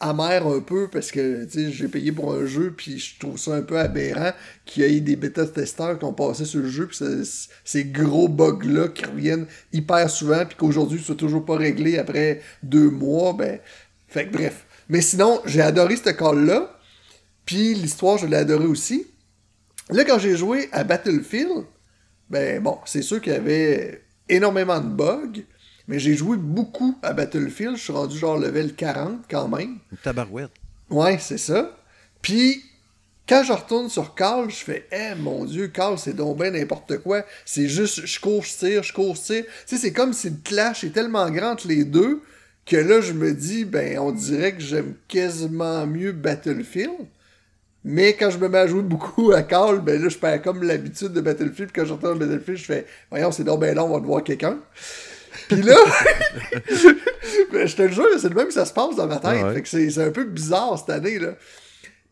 amer 0.00 0.46
un 0.46 0.60
peu 0.60 0.88
parce 0.88 1.10
que 1.10 1.46
j'ai 1.52 1.88
payé 1.88 2.10
pour 2.10 2.32
un 2.32 2.46
jeu 2.46 2.72
puis 2.74 2.98
je 2.98 3.18
trouve 3.18 3.38
ça 3.38 3.54
un 3.54 3.62
peu 3.62 3.78
aberrant 3.78 4.32
qu'il 4.64 4.82
y 4.82 4.96
ait 4.96 5.00
des 5.00 5.16
bêta-testeurs 5.16 5.98
qui 5.98 6.04
ont 6.04 6.14
passé 6.14 6.44
sur 6.44 6.60
le 6.60 6.68
jeu 6.68 6.86
puis 6.86 6.98
ces 7.64 7.84
gros 7.84 8.28
bugs-là 8.28 8.88
qui 8.88 9.04
reviennent 9.04 9.46
hyper 9.72 10.08
souvent 10.08 10.46
puis 10.46 10.56
qu'aujourd'hui 10.56 11.00
soit 11.00 11.16
toujours 11.16 11.44
pas 11.44 11.56
réglé 11.56 11.98
après 11.98 12.40
deux 12.62 12.90
mois, 12.90 13.34
ben 13.34 13.58
fait 14.08 14.26
que 14.26 14.32
bref. 14.32 14.66
Mais 14.88 15.02
sinon, 15.02 15.40
j'ai 15.44 15.60
adoré 15.60 15.96
ce 15.96 16.10
call-là 16.10 16.78
puis 17.44 17.74
l'histoire, 17.74 18.16
je 18.16 18.26
l'ai 18.26 18.36
adoré 18.36 18.66
aussi. 18.66 19.06
Là, 19.90 20.04
quand 20.04 20.18
j'ai 20.18 20.36
joué 20.36 20.68
à 20.72 20.84
Battlefield, 20.84 21.64
ben 22.28 22.62
bon, 22.62 22.78
c'est 22.86 23.02
sûr 23.02 23.20
qu'il 23.20 23.32
y 23.32 23.36
avait 23.36 24.02
énormément 24.28 24.80
de 24.80 24.88
bugs, 24.88 25.42
mais 25.90 25.98
j'ai 25.98 26.14
joué 26.14 26.36
beaucoup 26.36 26.96
à 27.02 27.12
Battlefield. 27.12 27.76
Je 27.76 27.82
suis 27.82 27.92
rendu 27.92 28.16
genre 28.16 28.38
level 28.38 28.74
40 28.76 29.24
quand 29.28 29.48
même. 29.48 29.78
Tabarouette. 30.04 30.52
Ouais, 30.88 31.18
c'est 31.18 31.36
ça. 31.36 31.76
Puis, 32.22 32.62
quand 33.28 33.42
je 33.42 33.52
retourne 33.52 33.90
sur 33.90 34.14
Carl, 34.14 34.48
je 34.48 34.54
fais 34.54 34.86
Eh 34.92 35.16
mon 35.16 35.44
Dieu, 35.44 35.66
Carl, 35.66 35.98
c'est 35.98 36.14
donc 36.14 36.38
n'importe 36.38 36.98
quoi. 36.98 37.24
C'est 37.44 37.68
juste, 37.68 38.06
je 38.06 38.20
cours, 38.20 38.44
je 38.44 38.56
tire, 38.56 38.84
je 38.84 38.92
cours, 38.92 39.16
je 39.16 39.20
tire. 39.20 39.44
Tu 39.66 39.74
sais, 39.74 39.82
c'est 39.82 39.92
comme 39.92 40.12
si 40.12 40.30
le 40.30 40.36
clash 40.44 40.84
est 40.84 40.90
tellement 40.90 41.28
grand 41.28 41.54
entre 41.54 41.66
les 41.66 41.84
deux 41.84 42.22
que 42.66 42.76
là, 42.76 43.00
je 43.00 43.12
me 43.12 43.32
dis 43.34 43.64
Ben, 43.64 43.98
on 43.98 44.12
dirait 44.12 44.52
que 44.52 44.62
j'aime 44.62 44.94
quasiment 45.08 45.88
mieux 45.88 46.12
Battlefield. 46.12 47.08
Mais 47.82 48.12
quand 48.14 48.30
je 48.30 48.38
me 48.38 48.48
mets 48.48 48.58
à 48.58 48.66
jouer 48.68 48.82
beaucoup 48.82 49.32
à 49.32 49.42
Carl, 49.42 49.80
ben 49.80 50.00
là, 50.00 50.08
je 50.08 50.18
perds 50.18 50.42
comme 50.42 50.62
l'habitude 50.62 51.12
de 51.12 51.20
Battlefield. 51.20 51.72
Quand 51.74 51.84
je 51.84 51.94
retourne 51.94 52.22
à 52.22 52.26
Battlefield, 52.26 52.58
je 52.58 52.64
fais 52.64 52.86
Voyons, 53.10 53.32
c'est 53.32 53.42
donc 53.42 53.60
bien 53.60 53.74
long, 53.74 53.86
on 53.86 53.94
va 53.94 54.00
devoir 54.00 54.22
quelqu'un. 54.22 54.60
Puis 55.48 55.62
là, 55.62 55.76
ben, 57.52 57.66
je 57.66 57.76
te 57.76 57.82
le 57.82 57.92
jure, 57.92 58.06
c'est 58.18 58.28
le 58.28 58.34
même 58.34 58.48
que 58.48 58.52
ça 58.52 58.64
se 58.64 58.72
passe 58.72 58.96
dans 58.96 59.06
ma 59.06 59.18
tête. 59.18 59.54
Fait 59.54 59.62
que 59.62 59.68
c'est 59.68 60.02
un 60.02 60.10
peu 60.10 60.24
bizarre 60.24 60.78
cette 60.78 60.90
année. 60.90 61.18
là. 61.18 61.34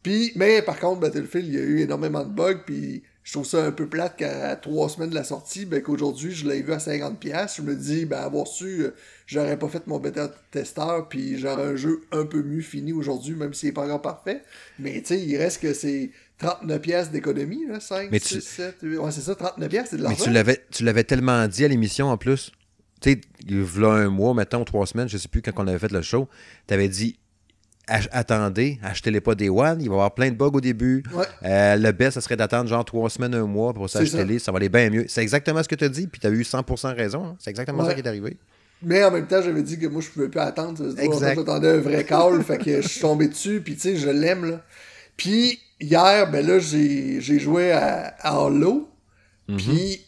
Puis, 0.02 0.32
mais 0.36 0.62
par 0.62 0.78
contre, 0.78 1.00
Battlefield, 1.00 1.46
il 1.46 1.54
y 1.54 1.58
a 1.58 1.62
eu 1.62 1.80
énormément 1.80 2.24
de 2.24 2.30
bugs. 2.30 2.62
Puis 2.64 3.02
je 3.28 3.34
trouve 3.34 3.44
ça 3.44 3.62
un 3.62 3.72
peu 3.72 3.86
plate 3.86 4.16
qu'à 4.16 4.56
trois 4.56 4.88
semaines 4.88 5.10
de 5.10 5.14
la 5.14 5.22
sortie, 5.22 5.66
ben, 5.66 5.82
qu'aujourd'hui, 5.82 6.32
je 6.32 6.48
l'ai 6.48 6.62
vu 6.62 6.72
à 6.72 6.78
50$. 6.78 7.56
Je 7.56 7.62
me 7.62 7.74
dis, 7.74 8.06
ben, 8.06 8.20
avoir 8.20 8.46
su, 8.46 8.84
euh, 8.84 8.94
j'aurais 9.26 9.58
pas 9.58 9.68
fait 9.68 9.86
mon 9.86 9.98
bêta-testeur, 9.98 11.10
puis 11.10 11.38
j'aurais 11.38 11.64
un 11.64 11.76
jeu 11.76 12.00
un 12.10 12.24
peu 12.24 12.42
mieux 12.42 12.62
fini 12.62 12.94
aujourd'hui, 12.94 13.34
même 13.34 13.52
s'il 13.52 13.68
n'est 13.68 13.74
pas 13.74 13.84
encore 13.84 14.00
parfait. 14.00 14.42
Mais 14.78 15.02
tu 15.02 15.08
sais, 15.08 15.20
il 15.20 15.36
reste 15.36 15.60
que 15.60 15.74
c'est 15.74 16.10
39 16.38 16.80
pièces 16.80 17.10
d'économie, 17.10 17.66
là, 17.66 17.80
5, 17.80 18.08
6, 18.18 18.40
7, 18.40 18.76
8, 18.80 18.96
ouais, 18.96 19.10
c'est 19.10 19.20
ça, 19.20 19.34
39 19.34 19.68
pièces, 19.68 19.88
c'est 19.90 19.98
de 19.98 20.04
l'argent. 20.04 20.24
Mais 20.32 20.56
tu 20.70 20.84
l'avais 20.84 21.04
tellement 21.04 21.46
dit 21.48 21.66
à 21.66 21.68
l'émission 21.68 22.08
en 22.08 22.16
plus 22.16 22.52
tu 23.00 23.12
sais, 23.12 23.20
il 23.46 23.62
y 23.62 23.84
a 23.84 23.88
un 23.88 24.08
mois, 24.08 24.34
mettons, 24.34 24.64
trois 24.64 24.86
semaines, 24.86 25.08
je 25.08 25.18
sais 25.18 25.28
plus 25.28 25.42
quand 25.42 25.52
on 25.56 25.66
avait 25.66 25.78
fait 25.78 25.92
le 25.92 26.02
show, 26.02 26.28
tu 26.66 26.74
avais 26.74 26.88
dit 26.88 27.18
attendez, 27.88 28.78
achetez-les 28.82 29.20
pas 29.20 29.34
des 29.34 29.48
One, 29.48 29.80
il 29.80 29.88
va 29.88 29.94
y 29.94 29.96
avoir 29.96 30.14
plein 30.14 30.30
de 30.30 30.36
bugs 30.36 30.50
au 30.52 30.60
début. 30.60 31.02
Euh, 31.44 31.76
le 31.76 31.92
best, 31.92 32.12
ça 32.12 32.20
serait 32.20 32.36
d'attendre 32.36 32.68
genre 32.68 32.84
trois 32.84 33.08
semaines, 33.10 33.34
un 33.34 33.46
mois 33.46 33.72
pour 33.72 33.88
s'acheter-les, 33.88 34.38
ça. 34.38 34.52
va 34.52 34.58
aller 34.58 34.68
bien 34.68 34.90
mieux. 34.90 35.06
C'est 35.08 35.22
exactement 35.22 35.62
ce 35.62 35.68
que 35.68 35.74
tu 35.74 35.84
as 35.84 35.88
dit, 35.88 36.06
puis 36.06 36.20
tu 36.20 36.26
as 36.26 36.30
eu 36.30 36.42
100% 36.42 36.94
raison. 36.94 37.24
Hein. 37.24 37.36
C'est 37.38 37.50
exactement 37.50 37.84
ça 37.84 37.94
qui 37.94 38.00
est 38.00 38.06
arrivé. 38.06 38.36
Mais 38.82 39.02
en 39.02 39.10
même 39.10 39.26
temps, 39.26 39.42
j'avais 39.42 39.62
dit 39.62 39.78
que 39.78 39.86
moi, 39.86 40.00
je 40.00 40.08
pouvais 40.08 40.28
plus 40.28 40.40
attendre. 40.40 40.84
J'attendais 41.20 41.70
un 41.70 41.80
vrai 41.80 42.04
call, 42.04 42.42
fait 42.44 42.58
que 42.58 42.80
je 42.82 42.88
suis 42.88 43.00
tombé 43.00 43.28
dessus, 43.28 43.60
puis 43.60 43.74
tu 43.74 43.80
sais, 43.80 43.96
je 43.96 44.08
l'aime, 44.08 44.50
là. 44.50 44.60
Puis 45.16 45.58
hier, 45.80 46.30
ben 46.30 46.46
là, 46.46 46.58
j'ai 46.58 47.20
joué 47.20 47.72
à, 47.72 48.14
à 48.20 48.36
Halo, 48.36 48.88
mm-hmm. 49.48 49.56
puis 49.56 50.00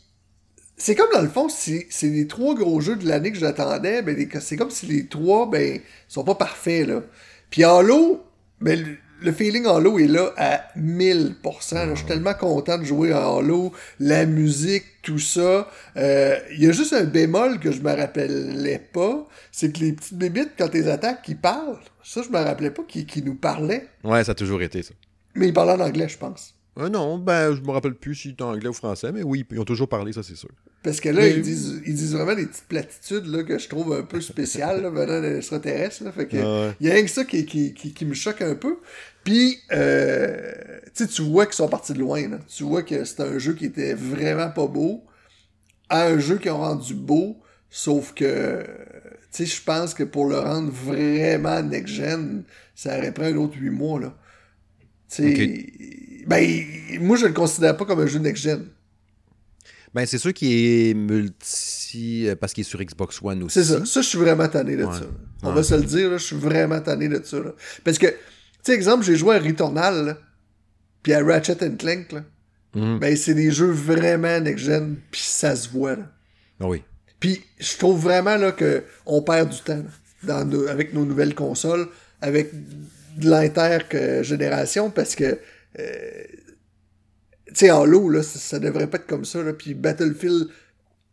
c'est 0.81 0.95
comme 0.95 1.11
dans 1.13 1.21
le 1.21 1.29
fond, 1.29 1.49
c'est 1.51 1.87
les 2.03 2.27
trois 2.27 2.55
gros 2.55 2.81
jeux 2.81 2.97
de 2.97 3.07
l'année 3.07 3.31
que 3.31 3.39
j'attendais, 3.39 4.01
ben 4.01 4.17
c'est 4.41 4.57
comme 4.57 4.71
si 4.71 4.87
les 4.87 5.07
trois, 5.07 5.49
ben, 5.49 5.79
sont 6.09 6.25
pas 6.25 6.35
parfaits, 6.35 6.89
là. 6.89 7.03
Puis 7.51 7.65
Halo, 7.65 8.25
ben, 8.63 8.97
le, 9.21 9.33
feeling 9.33 9.67
Halo 9.67 9.99
est 9.99 10.07
là 10.07 10.33
à 10.39 10.63
1000%. 10.79 11.91
Je 11.91 11.95
suis 11.97 12.07
tellement 12.07 12.33
content 12.33 12.79
de 12.79 12.85
jouer 12.85 13.13
à 13.13 13.27
Halo, 13.27 13.73
la 13.99 14.25
musique, 14.25 14.85
tout 15.03 15.19
ça. 15.19 15.69
Euh, 15.99 16.39
il 16.53 16.65
y 16.65 16.67
a 16.67 16.73
juste 16.73 16.95
un 16.95 17.05
bémol 17.05 17.61
que 17.61 17.73
je 17.73 17.83
me 17.83 17.95
rappelais 17.95 18.79
pas, 18.79 19.27
c'est 19.53 19.73
que 19.73 19.81
les 19.81 19.93
petites 19.93 20.17
bébites, 20.17 20.53
quand 20.57 20.71
ils 20.73 20.89
attaques, 20.89 21.23
qui 21.23 21.35
parlent. 21.35 21.79
Ça, 22.03 22.23
je 22.23 22.31
me 22.31 22.39
rappelais 22.39 22.71
pas 22.71 22.85
qu'ils 22.85 23.25
nous 23.25 23.35
parlaient. 23.35 23.87
Ouais, 24.03 24.25
ça 24.25 24.33
a 24.33 24.35
toujours 24.35 24.63
été 24.63 24.83
ça. 24.83 24.95
Mais 25.35 25.49
ils 25.49 25.53
parlaient 25.53 25.75
en 25.83 25.87
anglais, 25.87 26.09
je 26.09 26.17
pense. 26.17 26.55
Euh, 26.81 26.89
non, 26.89 27.19
ben, 27.19 27.55
je 27.55 27.61
me 27.61 27.71
rappelle 27.71 27.95
plus 27.95 28.15
si 28.15 28.35
c'est 28.37 28.43
anglais 28.43 28.69
ou 28.69 28.73
français, 28.73 29.13
mais 29.13 29.23
oui, 29.23 29.45
ils 29.51 29.59
ont 29.59 29.65
toujours 29.65 29.89
parlé, 29.89 30.13
ça, 30.13 30.23
c'est 30.23 30.37
sûr. 30.37 30.51
Parce 30.83 31.01
que 31.01 31.11
là, 31.11 31.27
ils, 31.27 31.43
disent, 31.43 31.83
ils 31.87 31.95
disent 31.95 32.15
vraiment 32.15 32.35
des 32.35 32.47
petites 32.47 32.69
platitudes 32.69 33.27
là, 33.27 33.43
que 33.43 33.59
je 33.59 33.69
trouve 33.69 33.93
un 33.93 34.03
peu 34.03 34.21
spéciales 34.21 34.83
là, 34.83 34.91
venant 34.91 35.21
des 35.21 35.37
extraterrestres. 35.37 36.05
Là, 36.05 36.13
fait 36.13 36.27
que, 36.27 36.73
Il 36.81 36.87
y 36.87 36.91
a 36.91 36.95
rien 36.95 37.05
que 37.05 37.11
ça 37.11 37.25
qui, 37.25 37.45
qui, 37.45 37.75
qui, 37.75 38.05
me 38.05 38.15
choque 38.15 38.41
un 38.41 38.55
peu. 38.55 38.79
Puis, 39.23 39.59
euh, 39.73 40.53
tu 40.95 41.23
vois 41.23 41.47
qu'ils 41.47 41.57
sont 41.57 41.69
partis 41.69 41.93
de 41.93 41.99
loin. 41.99 42.27
Là. 42.29 42.39
Tu 42.49 42.65
vois 42.65 42.83
que 42.83 43.05
c'est 43.05 43.21
un 43.21 43.39
jeu 43.39 43.53
qui 43.55 43.67
était 43.67 43.95
vraiment 43.95 44.51
pas 44.51 44.67
beau 44.67 45.05
à 45.91 46.07
un 46.07 46.19
jeu 46.19 46.39
qui 46.39 46.49
ont 46.49 46.59
rendu 46.59 46.95
beau, 46.95 47.37
sauf 47.69 48.15
que 48.15 48.65
tu 49.33 49.45
sais, 49.45 49.47
je 49.47 49.63
pense 49.63 49.93
que 49.93 50.05
pour 50.05 50.27
le 50.27 50.39
rendre 50.39 50.71
vraiment 50.71 51.63
next-gen, 51.63 52.45
ça 52.75 52.97
aurait 52.97 53.13
pris 53.13 53.27
un 53.27 53.37
autre 53.37 53.57
huit 53.59 53.71
mois. 53.71 54.01
Là. 54.01 54.17
Ben, 56.27 56.65
moi, 57.01 57.17
je 57.17 57.27
le 57.27 57.33
considère 57.33 57.77
pas 57.77 57.85
comme 57.85 58.01
un 58.01 58.07
jeu 58.07 58.19
next-gen. 58.19 58.67
Ben, 59.95 60.07
c'est 60.07 60.19
sûr 60.19 60.33
qu'il 60.33 60.53
est 60.53 60.95
multi 60.95 62.29
euh, 62.29 62.37
parce 62.37 62.53
qu'il 62.53 62.63
est 62.63 62.69
sur 62.69 62.81
Xbox 62.83 63.21
One 63.23 63.43
aussi. 63.43 63.55
C'est 63.63 63.65
ça. 63.73 63.85
Ça, 63.85 64.03
je 64.03 64.09
suis 64.09 64.19
vraiment 64.19 64.47
tanné 64.49 64.77
de 64.77 64.85
ça. 64.85 65.03
On 65.43 65.53
va 65.53 65.63
se 65.63 65.75
le 65.75 65.83
dire, 65.83 66.13
je 66.13 66.25
suis 66.25 66.37
vraiment 66.37 66.81
tanné 66.81 67.09
de 67.09 67.21
ça. 67.25 67.39
Parce 67.85 67.99
que, 67.99 68.07
tu 68.07 68.15
sais, 68.63 68.73
exemple, 68.75 69.05
j'ai 69.05 69.17
joué 69.17 69.37
à 69.37 69.39
Returnal, 69.41 70.17
puis 71.03 71.13
à 71.13 71.25
Ratchet 71.25 71.57
Clank, 71.79 72.13
là. 72.13 72.25
Mhm. 72.73 73.01
ben 73.01 73.17
c'est 73.17 73.35
des 73.35 73.51
jeux 73.51 73.73
vraiment 73.73 74.39
next-gen, 74.39 74.95
puis 75.11 75.23
ça 75.25 75.57
se 75.57 75.69
voit, 75.69 75.97
là. 75.97 76.05
Ah 76.61 76.69
Oui. 76.69 76.85
Puis 77.19 77.43
je 77.59 77.77
trouve 77.77 78.01
vraiment 78.01 78.37
là, 78.37 78.53
que 78.53 78.85
on 79.07 79.23
perd 79.23 79.51
du 79.51 79.59
temps 79.61 79.83
là, 80.23 80.39
dans 80.39 80.45
nos- 80.45 80.69
avec 80.69 80.95
nos 80.95 81.05
nouvelles 81.05 81.35
consoles, 81.35 81.89
avec 82.21 82.53
de 83.17 83.29
l'inter-génération, 83.29 84.89
parce 84.91 85.15
que 85.17 85.39
tu 85.77 87.55
sais, 87.55 87.71
Halo, 87.71 88.09
là, 88.09 88.23
ça, 88.23 88.59
devrait 88.59 88.89
pas 88.89 88.99
être 88.99 89.07
comme 89.07 89.25
ça, 89.25 89.43
là. 89.43 89.53
Puis 89.53 89.75
Battlefield 89.75 90.49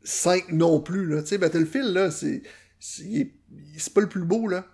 5 0.03 0.51
non 0.51 0.79
plus, 0.79 1.05
là. 1.05 1.21
Tu 1.21 1.29
sais, 1.29 1.37
Battlefield, 1.37 1.93
là, 1.93 2.11
c'est. 2.11 2.41
C'est 2.79 3.31
c'est 3.77 3.93
pas 3.93 4.01
le 4.01 4.09
plus 4.09 4.23
beau, 4.23 4.47
là. 4.47 4.65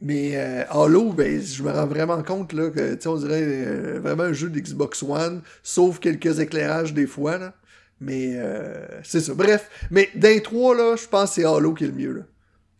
Mais 0.00 0.32
euh, 0.36 0.64
Halo, 0.68 1.12
ben, 1.12 1.40
je 1.40 1.62
me 1.62 1.70
rends 1.70 1.86
vraiment 1.86 2.22
compte, 2.22 2.52
là, 2.52 2.70
que, 2.70 3.08
on 3.08 3.16
dirait 3.16 3.42
euh, 3.42 4.00
vraiment 4.00 4.24
un 4.24 4.32
jeu 4.32 4.50
d'Xbox 4.50 5.02
One, 5.02 5.42
sauf 5.62 6.00
quelques 6.00 6.38
éclairages 6.38 6.92
des 6.92 7.06
fois, 7.06 7.38
là. 7.38 7.54
Mais 8.00 8.34
euh, 8.36 8.86
c'est 9.02 9.20
ça. 9.20 9.32
Bref, 9.32 9.70
mais 9.90 10.10
d'un 10.14 10.38
trois, 10.40 10.76
là, 10.76 10.96
je 10.96 11.06
pense 11.06 11.30
que 11.30 11.36
c'est 11.36 11.44
Halo 11.44 11.72
qui 11.72 11.84
est 11.84 11.88
le 11.88 11.94
mieux. 11.94 12.24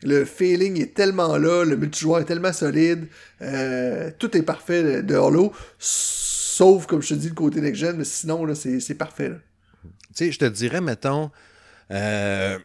Le 0.03 0.25
feeling 0.25 0.81
est 0.81 0.95
tellement 0.95 1.37
là, 1.39 1.65
le 1.65 1.77
multijoueur 1.77 2.21
est 2.21 2.25
tellement 2.25 2.53
solide, 2.53 3.07
euh, 3.41 4.11
tout 4.19 4.37
est 4.37 4.43
parfait 4.43 5.03
de, 5.03 5.15
Halo, 5.15 5.53
sauf, 5.79 6.87
comme 6.87 7.03
je 7.03 7.11
te 7.11 7.15
dis, 7.15 7.29
le 7.29 7.35
côté 7.35 7.61
next-gen, 7.61 7.97
mais 7.97 8.05
sinon, 8.05 8.45
là, 8.45 8.55
c'est 8.55 8.95
parfait. 8.95 9.33
Tu 9.83 9.91
sais, 10.15 10.33
je 10.33 10.39
te 10.39 10.45
dirais, 10.45 10.81
mettons, 10.81 11.31
euh, 11.91 12.59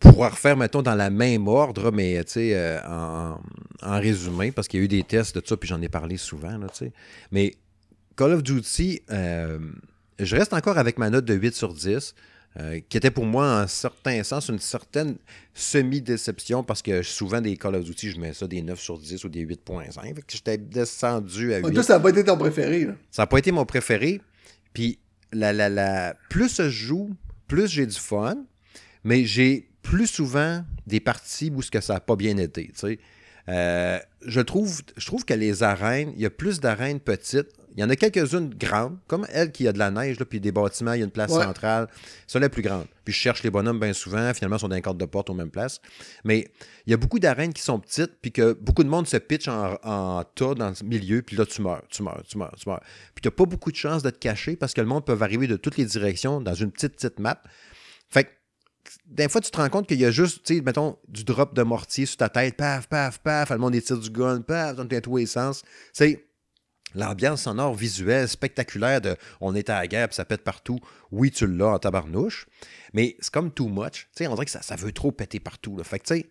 pouvoir 0.00 0.32
refaire, 0.32 0.56
mettons, 0.56 0.82
dans 0.82 0.94
la 0.94 1.10
même 1.10 1.46
ordre, 1.46 1.90
mais 1.92 2.22
tu 2.24 2.32
sais, 2.32 2.50
euh, 2.54 2.80
en, 2.86 3.38
résumé, 3.82 4.52
parce 4.52 4.68
qu'il 4.68 4.80
y 4.80 4.82
a 4.82 4.84
eu 4.84 4.88
des 4.88 5.02
tests 5.02 5.36
de 5.38 5.42
ça, 5.46 5.56
puis 5.56 5.68
j'en 5.68 5.80
ai 5.82 5.88
parlé 5.88 6.16
souvent, 6.16 6.58
tu 6.60 6.66
sais. 6.72 6.92
Mais 7.30 7.54
Call 8.16 8.32
of 8.32 8.42
Duty, 8.42 9.02
euh, 9.10 9.58
je 10.18 10.36
reste 10.36 10.52
encore 10.52 10.78
avec 10.78 10.98
ma 10.98 11.10
note 11.10 11.24
de 11.24 11.34
8 11.34 11.54
sur 11.54 11.74
10. 11.74 12.14
Euh, 12.58 12.80
qui 12.88 12.96
était 12.96 13.10
pour 13.10 13.24
moi, 13.24 13.46
en 13.46 13.56
un 13.58 13.66
certain 13.66 14.22
sens, 14.22 14.48
une 14.48 14.58
certaine 14.58 15.16
semi-déception 15.54 16.62
parce 16.62 16.82
que 16.82 17.02
souvent, 17.02 17.40
des 17.40 17.56
Call 17.56 17.76
of 17.76 17.84
Duty, 17.84 18.10
je 18.10 18.20
mets 18.20 18.34
ça 18.34 18.46
des 18.46 18.62
9 18.62 18.78
sur 18.78 18.98
10 18.98 19.24
ou 19.24 19.28
des 19.28 19.46
8.5. 19.46 19.92
Fait 19.92 20.14
que 20.14 20.20
j'étais 20.28 20.58
descendu 20.58 21.54
à 21.54 21.58
8. 21.58 21.72
Toi, 21.72 21.82
ça 21.82 21.94
n'a 21.94 22.00
pas 22.00 22.10
été 22.10 22.24
ton 22.24 22.36
préféré, 22.36 22.84
là. 22.84 22.94
Ça 23.10 23.22
n'a 23.22 23.26
pas 23.26 23.38
été 23.38 23.52
mon 23.52 23.64
préféré. 23.64 24.20
Puis, 24.74 24.98
la, 25.32 25.52
la, 25.52 25.68
la, 25.68 26.14
plus 26.28 26.60
je 26.60 26.68
joue, 26.68 27.10
plus 27.48 27.68
j'ai 27.68 27.86
du 27.86 27.98
fun. 27.98 28.36
Mais 29.04 29.24
j'ai 29.24 29.68
plus 29.82 30.06
souvent 30.06 30.64
des 30.86 31.00
parties 31.00 31.50
où 31.54 31.62
ce 31.62 31.70
que 31.70 31.80
ça 31.80 31.94
n'a 31.94 32.00
pas 32.00 32.16
bien 32.16 32.36
été. 32.36 32.68
tu 32.68 32.72
sais. 32.74 32.98
Euh, 33.48 33.98
je, 34.24 34.40
trouve, 34.40 34.82
je 34.96 35.06
trouve 35.06 35.24
que 35.24 35.34
les 35.34 35.62
arènes, 35.62 36.12
il 36.14 36.22
y 36.22 36.26
a 36.26 36.30
plus 36.30 36.60
d'arènes 36.60 37.00
petites. 37.00 37.48
Il 37.76 37.80
y 37.80 37.84
en 37.84 37.90
a 37.90 37.96
quelques-unes 37.96 38.50
grandes, 38.54 38.98
comme 39.06 39.26
elle 39.32 39.50
qui 39.50 39.66
a 39.66 39.72
de 39.72 39.78
la 39.78 39.90
neige, 39.90 40.18
là, 40.18 40.26
puis 40.26 40.40
des 40.40 40.52
bâtiments, 40.52 40.92
il 40.92 40.98
y 40.98 41.02
a 41.02 41.04
une 41.04 41.10
place 41.10 41.30
Ouais. 41.32 41.42
centrale. 41.42 41.88
Ça, 42.26 42.38
la 42.38 42.48
plus 42.48 42.62
grande. 42.62 42.86
Puis 43.04 43.14
je 43.14 43.18
cherche 43.18 43.42
les 43.42 43.50
bonhommes 43.50 43.80
bien 43.80 43.92
souvent, 43.92 44.32
finalement, 44.34 44.56
ils 44.56 44.60
sont 44.60 44.68
dans 44.68 44.76
les 44.76 44.82
cadre 44.82 44.98
de 44.98 45.04
porte 45.06 45.30
aux 45.30 45.34
mêmes 45.34 45.50
places. 45.50 45.80
Mais 46.24 46.50
il 46.86 46.90
y 46.90 46.94
a 46.94 46.96
beaucoup 46.96 47.18
d'arènes 47.18 47.52
qui 47.52 47.62
sont 47.62 47.78
petites, 47.80 48.20
puis 48.20 48.30
que 48.32 48.52
beaucoup 48.52 48.84
de 48.84 48.88
monde 48.88 49.06
se 49.06 49.16
pitch 49.16 49.48
en, 49.48 49.76
en 49.82 50.22
tas 50.24 50.54
dans 50.54 50.68
le 50.68 50.86
milieu, 50.86 51.22
puis 51.22 51.36
là, 51.36 51.46
tu 51.46 51.62
meurs, 51.62 51.82
tu 51.88 52.02
meurs, 52.02 52.22
tu 52.28 52.36
meurs, 52.38 52.54
tu 52.58 52.68
meurs. 52.68 52.80
Puis 53.14 53.22
tu 53.22 53.28
n'as 53.28 53.32
pas 53.32 53.44
beaucoup 53.46 53.70
de 53.72 53.76
chances 53.76 54.02
de 54.02 54.10
te 54.10 54.18
cacher 54.18 54.56
parce 54.56 54.74
que 54.74 54.80
le 54.80 54.86
monde 54.86 55.04
peut 55.04 55.16
arriver 55.20 55.46
de 55.46 55.56
toutes 55.56 55.76
les 55.78 55.84
directions 55.86 56.40
dans 56.40 56.54
une 56.54 56.70
petite, 56.70 56.94
petite 56.96 57.18
map. 57.18 57.42
Fait 58.10 58.24
que, 58.24 58.30
des 59.06 59.28
fois, 59.28 59.40
tu 59.40 59.50
te 59.50 59.56
rends 59.56 59.68
compte 59.70 59.86
qu'il 59.86 59.98
y 60.00 60.04
a 60.04 60.10
juste, 60.10 60.44
tu 60.44 60.56
sais, 60.56 60.60
mettons, 60.60 60.98
du 61.08 61.24
drop 61.24 61.54
de 61.54 61.62
mortier 61.62 62.04
sur 62.04 62.16
ta 62.18 62.28
tête, 62.28 62.56
paf, 62.56 62.88
paf, 62.88 63.18
paf, 63.20 63.50
le 63.50 63.58
monde 63.58 63.80
tire 63.80 63.96
du 63.98 64.10
gun, 64.10 64.42
paf, 64.42 64.76
dans 64.76 64.86
tous 65.00 65.16
les 65.16 65.26
sens. 65.26 65.62
C'est 65.92 66.26
l'ambiance 66.94 67.42
sonore 67.42 67.74
visuelle 67.74 68.28
spectaculaire 68.28 69.00
de 69.00 69.16
on 69.40 69.54
est 69.54 69.70
à 69.70 69.80
la 69.80 69.86
guerre 69.86 70.08
ça 70.12 70.24
pète 70.24 70.42
partout. 70.42 70.78
Oui, 71.10 71.30
tu 71.30 71.46
l'as 71.46 71.66
en 71.68 71.78
tabarnouche, 71.78 72.46
mais 72.92 73.16
c'est 73.20 73.32
comme 73.32 73.50
too 73.50 73.68
much. 73.68 74.08
Tu 74.16 74.24
sais, 74.24 74.26
on 74.26 74.34
dirait 74.34 74.44
que 74.46 74.50
ça, 74.50 74.62
ça 74.62 74.76
veut 74.76 74.92
trop 74.92 75.12
péter 75.12 75.40
partout. 75.40 75.76
Là. 75.76 75.84
Fait 75.84 75.98
que, 75.98 76.04
tu 76.06 76.14
sais, 76.20 76.26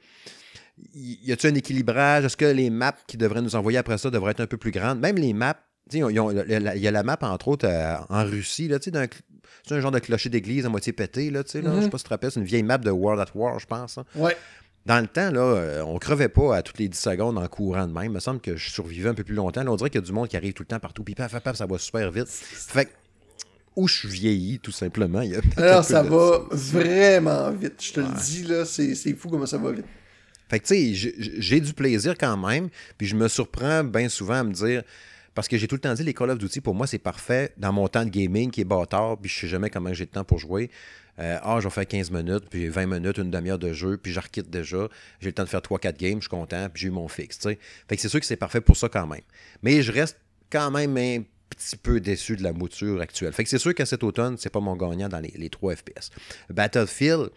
y 0.95 1.32
a-tu 1.32 1.47
un 1.47 1.56
équilibrage? 1.56 2.26
Est-ce 2.26 2.38
que 2.38 2.45
les 2.45 2.69
maps 2.69 2.95
qui 3.08 3.17
devraient 3.17 3.41
nous 3.41 3.56
envoyer 3.56 3.78
après 3.78 3.97
ça 3.97 4.10
devraient 4.10 4.32
être 4.32 4.39
un 4.41 4.47
peu 4.47 4.58
plus 4.58 4.71
grandes? 4.71 5.00
Même 5.00 5.17
les 5.17 5.34
maps, 5.34 5.56
tu 5.89 5.97
sais, 5.97 5.97
ils 6.00 6.19
ont- 6.19 6.32
il 6.32 6.50
y, 6.82 6.88
a- 6.88 6.91
la 6.91 7.04
map, 7.04 7.17
entre 7.21 7.47
autres, 7.50 7.67
euh, 7.67 7.95
en 8.10 8.24
Russie, 8.24 8.67
là, 8.67 8.80
tu 8.80 8.86
sais, 8.86 8.91
d'un 8.91 9.06
c'est 9.67 9.76
un 9.76 9.80
genre 9.82 9.91
de 9.91 10.00
clocher 10.00 10.30
d'église 10.30 10.65
à 10.65 10.69
moitié 10.69 10.91
pété, 10.91 11.30
là, 11.30 11.43
tu 11.43 11.52
sais, 11.52 11.62
là. 11.62 11.69
Mhm. 11.69 11.78
je 11.78 11.82
sais 11.84 11.89
pas 11.91 11.97
si 12.00 12.04
tu 12.04 12.08
te 12.08 12.13
rappelles, 12.13 12.32
c'est 12.32 12.39
une 12.39 12.45
vieille 12.47 12.63
map 12.63 12.80
de 12.80 12.89
World 12.89 13.19
at 13.21 13.32
War, 13.38 13.60
je 13.60 13.67
pense. 13.67 13.97
hein. 14.00 14.06
Ouais. 14.15 14.36
Dans 14.86 15.00
le 15.00 15.08
temps, 15.08 15.30
là, 15.32 15.41
euh, 15.41 15.84
on 15.84 16.00
crevait 16.00 16.28
pas 16.30 16.56
à 16.56 16.62
toutes 16.63 16.80
les 16.80 16.89
10 16.89 16.98
secondes 17.00 17.38
en 17.38 17.48
courant 17.48 17.86
de 17.88 17.94
même. 17.94 18.06
Il 18.06 18.12
me 18.12 18.20
semble 18.20 18.39
que 18.41 18.56
je 18.58 18.70
survivais 18.72 19.10
un 19.10 19.13
peu 19.13 19.24
plus 19.24 19.36
longtemps. 19.36 19.63
Là, 19.63 19.72
on 19.72 19.76
dirait 19.76 19.89
qu'il 19.91 20.02
y 20.02 20.04
a 20.04 20.06
du 20.06 20.12
monde 20.12 20.28
qui 20.28 20.38
arrive 20.38 20.54
tout 20.54 20.63
le 20.63 20.67
temps 20.67 20.80
partout, 20.80 21.04
puis 21.04 21.13
paf, 21.13 21.32
paf, 21.32 21.44
paf, 21.44 21.56
ça 21.56 21.65
va 21.67 21.78
super 21.78 22.12
vite. 22.12 22.28
Fait 22.28 22.86
que, 22.86 22.89
où 23.76 23.88
je 23.88 24.00
suis 24.00 24.08
vieilli, 24.10 24.60
tout 24.60 24.72
simplement. 24.72 25.22
Il 25.22 25.32
y 25.32 25.36
a 25.36 25.41
peut-être 25.41 25.60
un 25.60 25.63
Alors, 25.63 25.84
ça 25.84 26.04
de 26.04 26.10
va 26.10 26.39
vraiment 26.52 27.52
vite. 27.52 27.76
Je 27.82 27.94
te 27.94 28.00
le 28.00 28.08
dis, 28.24 28.44
là, 28.44 28.65
c'est 28.65 29.13
fou 29.15 29.30
comment 29.30 29.46
ça 29.46 29.58
va 29.60 29.72
vite. 29.72 29.86
Fait 30.50 30.60
que, 30.60 30.65
tu 30.65 30.76
sais, 30.76 30.94
j'ai- 30.94 31.15
j'ai 31.41 31.62
du 31.62 31.74
plaisir 31.74 32.15
quand 32.20 32.36
même, 32.36 32.67
puis 32.98 33.08
je 33.08 33.15
me 33.15 33.28
surprends 33.30 33.84
bien 33.86 34.10
souvent 34.10 34.34
à 34.39 34.44
me 34.44 34.52
dire, 34.52 34.84
parce 35.34 35.48
que 35.48 35.58
j'ai 35.58 35.67
tout 35.67 35.76
le 35.76 35.82
temps 35.82 35.94
dit, 35.94 36.04
les 36.04 36.13
Call 36.13 36.30
of 36.32 36.38
Duty, 36.39 36.60
pour 36.60 36.76
moi, 36.76 36.88
c'est 36.88 36.98
parfait 36.98 37.54
dans 37.56 37.72
mon 37.72 37.88
temps 37.88 38.04
de 38.04 38.10
gaming 38.10 38.52
qui 38.52 38.60
est 38.62 38.65
bâtard, 38.65 39.17
puis 39.17 39.30
je 39.30 39.39
sais 39.41 39.48
jamais 39.48 39.70
comment 39.70 39.94
j'ai 39.94 40.04
le 40.04 40.10
temps 40.10 40.26
pour 40.26 40.39
jouer. 40.39 40.70
Euh, 41.22 41.38
ah, 41.44 41.58
je 41.60 41.68
vais 41.68 41.74
faire 41.74 41.88
15 41.88 42.12
minutes, 42.12 42.46
puis 42.50 42.68
20 42.68 42.88
minutes, 42.88 43.18
une 43.18 43.30
demi-heure 43.30 43.60
de 43.60 43.74
jeu, 43.74 43.98
puis 43.98 44.12
je 44.12 44.20
requitte 44.20 44.50
déjà. 44.50 44.88
J'ai 45.20 45.30
le 45.30 45.34
temps 45.34 45.44
de 45.44 45.50
faire 45.50 45.62
3-4 45.62 45.98
games, 45.98 46.16
je 46.16 46.22
suis 46.22 46.30
content, 46.30 46.68
puis 46.74 46.82
j'ai 46.82 46.88
eu 46.88 46.92
mon 46.92 47.08
fixe. 47.08 47.40
Fait 47.40 47.56
que 47.96 48.02
c'est 48.02 48.10
sûr 48.10 48.20
que 48.20 48.26
c'est 48.26 48.36
parfait 48.36 48.62
pour 48.62 48.76
ça 48.76 48.90
quand 48.90 49.06
même. 49.08 49.22
Mais 49.62 49.82
je 49.82 49.92
reste 49.92 50.18
quand 50.50 50.72
même 50.72 50.98
un 50.98 51.24
petit 51.50 51.78
peu 51.78 52.00
déçu 52.00 52.36
de 52.36 52.44
la 52.44 52.54
mouture 52.54 53.00
actuelle. 53.02 53.34
Fait 53.34 53.44
que 53.44 53.50
c'est 53.50 53.60
sûr 53.60 53.76
qu'à 53.76 53.86
cet 53.86 54.04
automne, 54.04 54.38
c'est 54.38 54.50
pas 54.50 54.60
mon 54.60 54.76
gagnant 54.76 55.10
dans 55.10 55.20
les, 55.20 55.34
les 55.36 55.50
3 55.50 55.76
FPS. 55.76 56.10
Battlefield, 56.50 57.30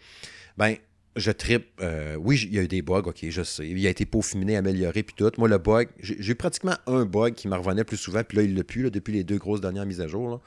ben, 0.57 0.75
je 1.15 1.31
tripe. 1.31 1.67
euh, 1.81 2.15
oui, 2.15 2.41
il 2.45 2.55
y 2.55 2.59
a 2.59 2.63
eu 2.63 2.67
des 2.67 2.81
bugs, 2.81 3.03
ok, 3.05 3.25
je 3.29 3.43
sais. 3.43 3.67
Il 3.67 3.85
a 3.85 3.89
été 3.89 4.05
peaufiné, 4.05 4.57
amélioré, 4.57 5.03
puis 5.03 5.15
tout. 5.15 5.31
Moi, 5.37 5.47
le 5.47 5.57
bug, 5.57 5.87
j'ai 5.99 6.31
eu 6.31 6.35
pratiquement 6.35 6.75
un 6.87 7.05
bug 7.05 7.35
qui 7.35 7.47
me 7.47 7.55
revenait 7.55 7.83
plus 7.83 7.97
souvent, 7.97 8.23
puis 8.23 8.37
là, 8.37 8.43
il 8.43 8.55
l'a 8.55 8.63
plus, 8.63 8.89
depuis 8.91 9.13
les 9.13 9.23
deux 9.23 9.37
grosses 9.37 9.61
dernières 9.61 9.85
mises 9.85 10.01
à 10.01 10.07
jour. 10.07 10.41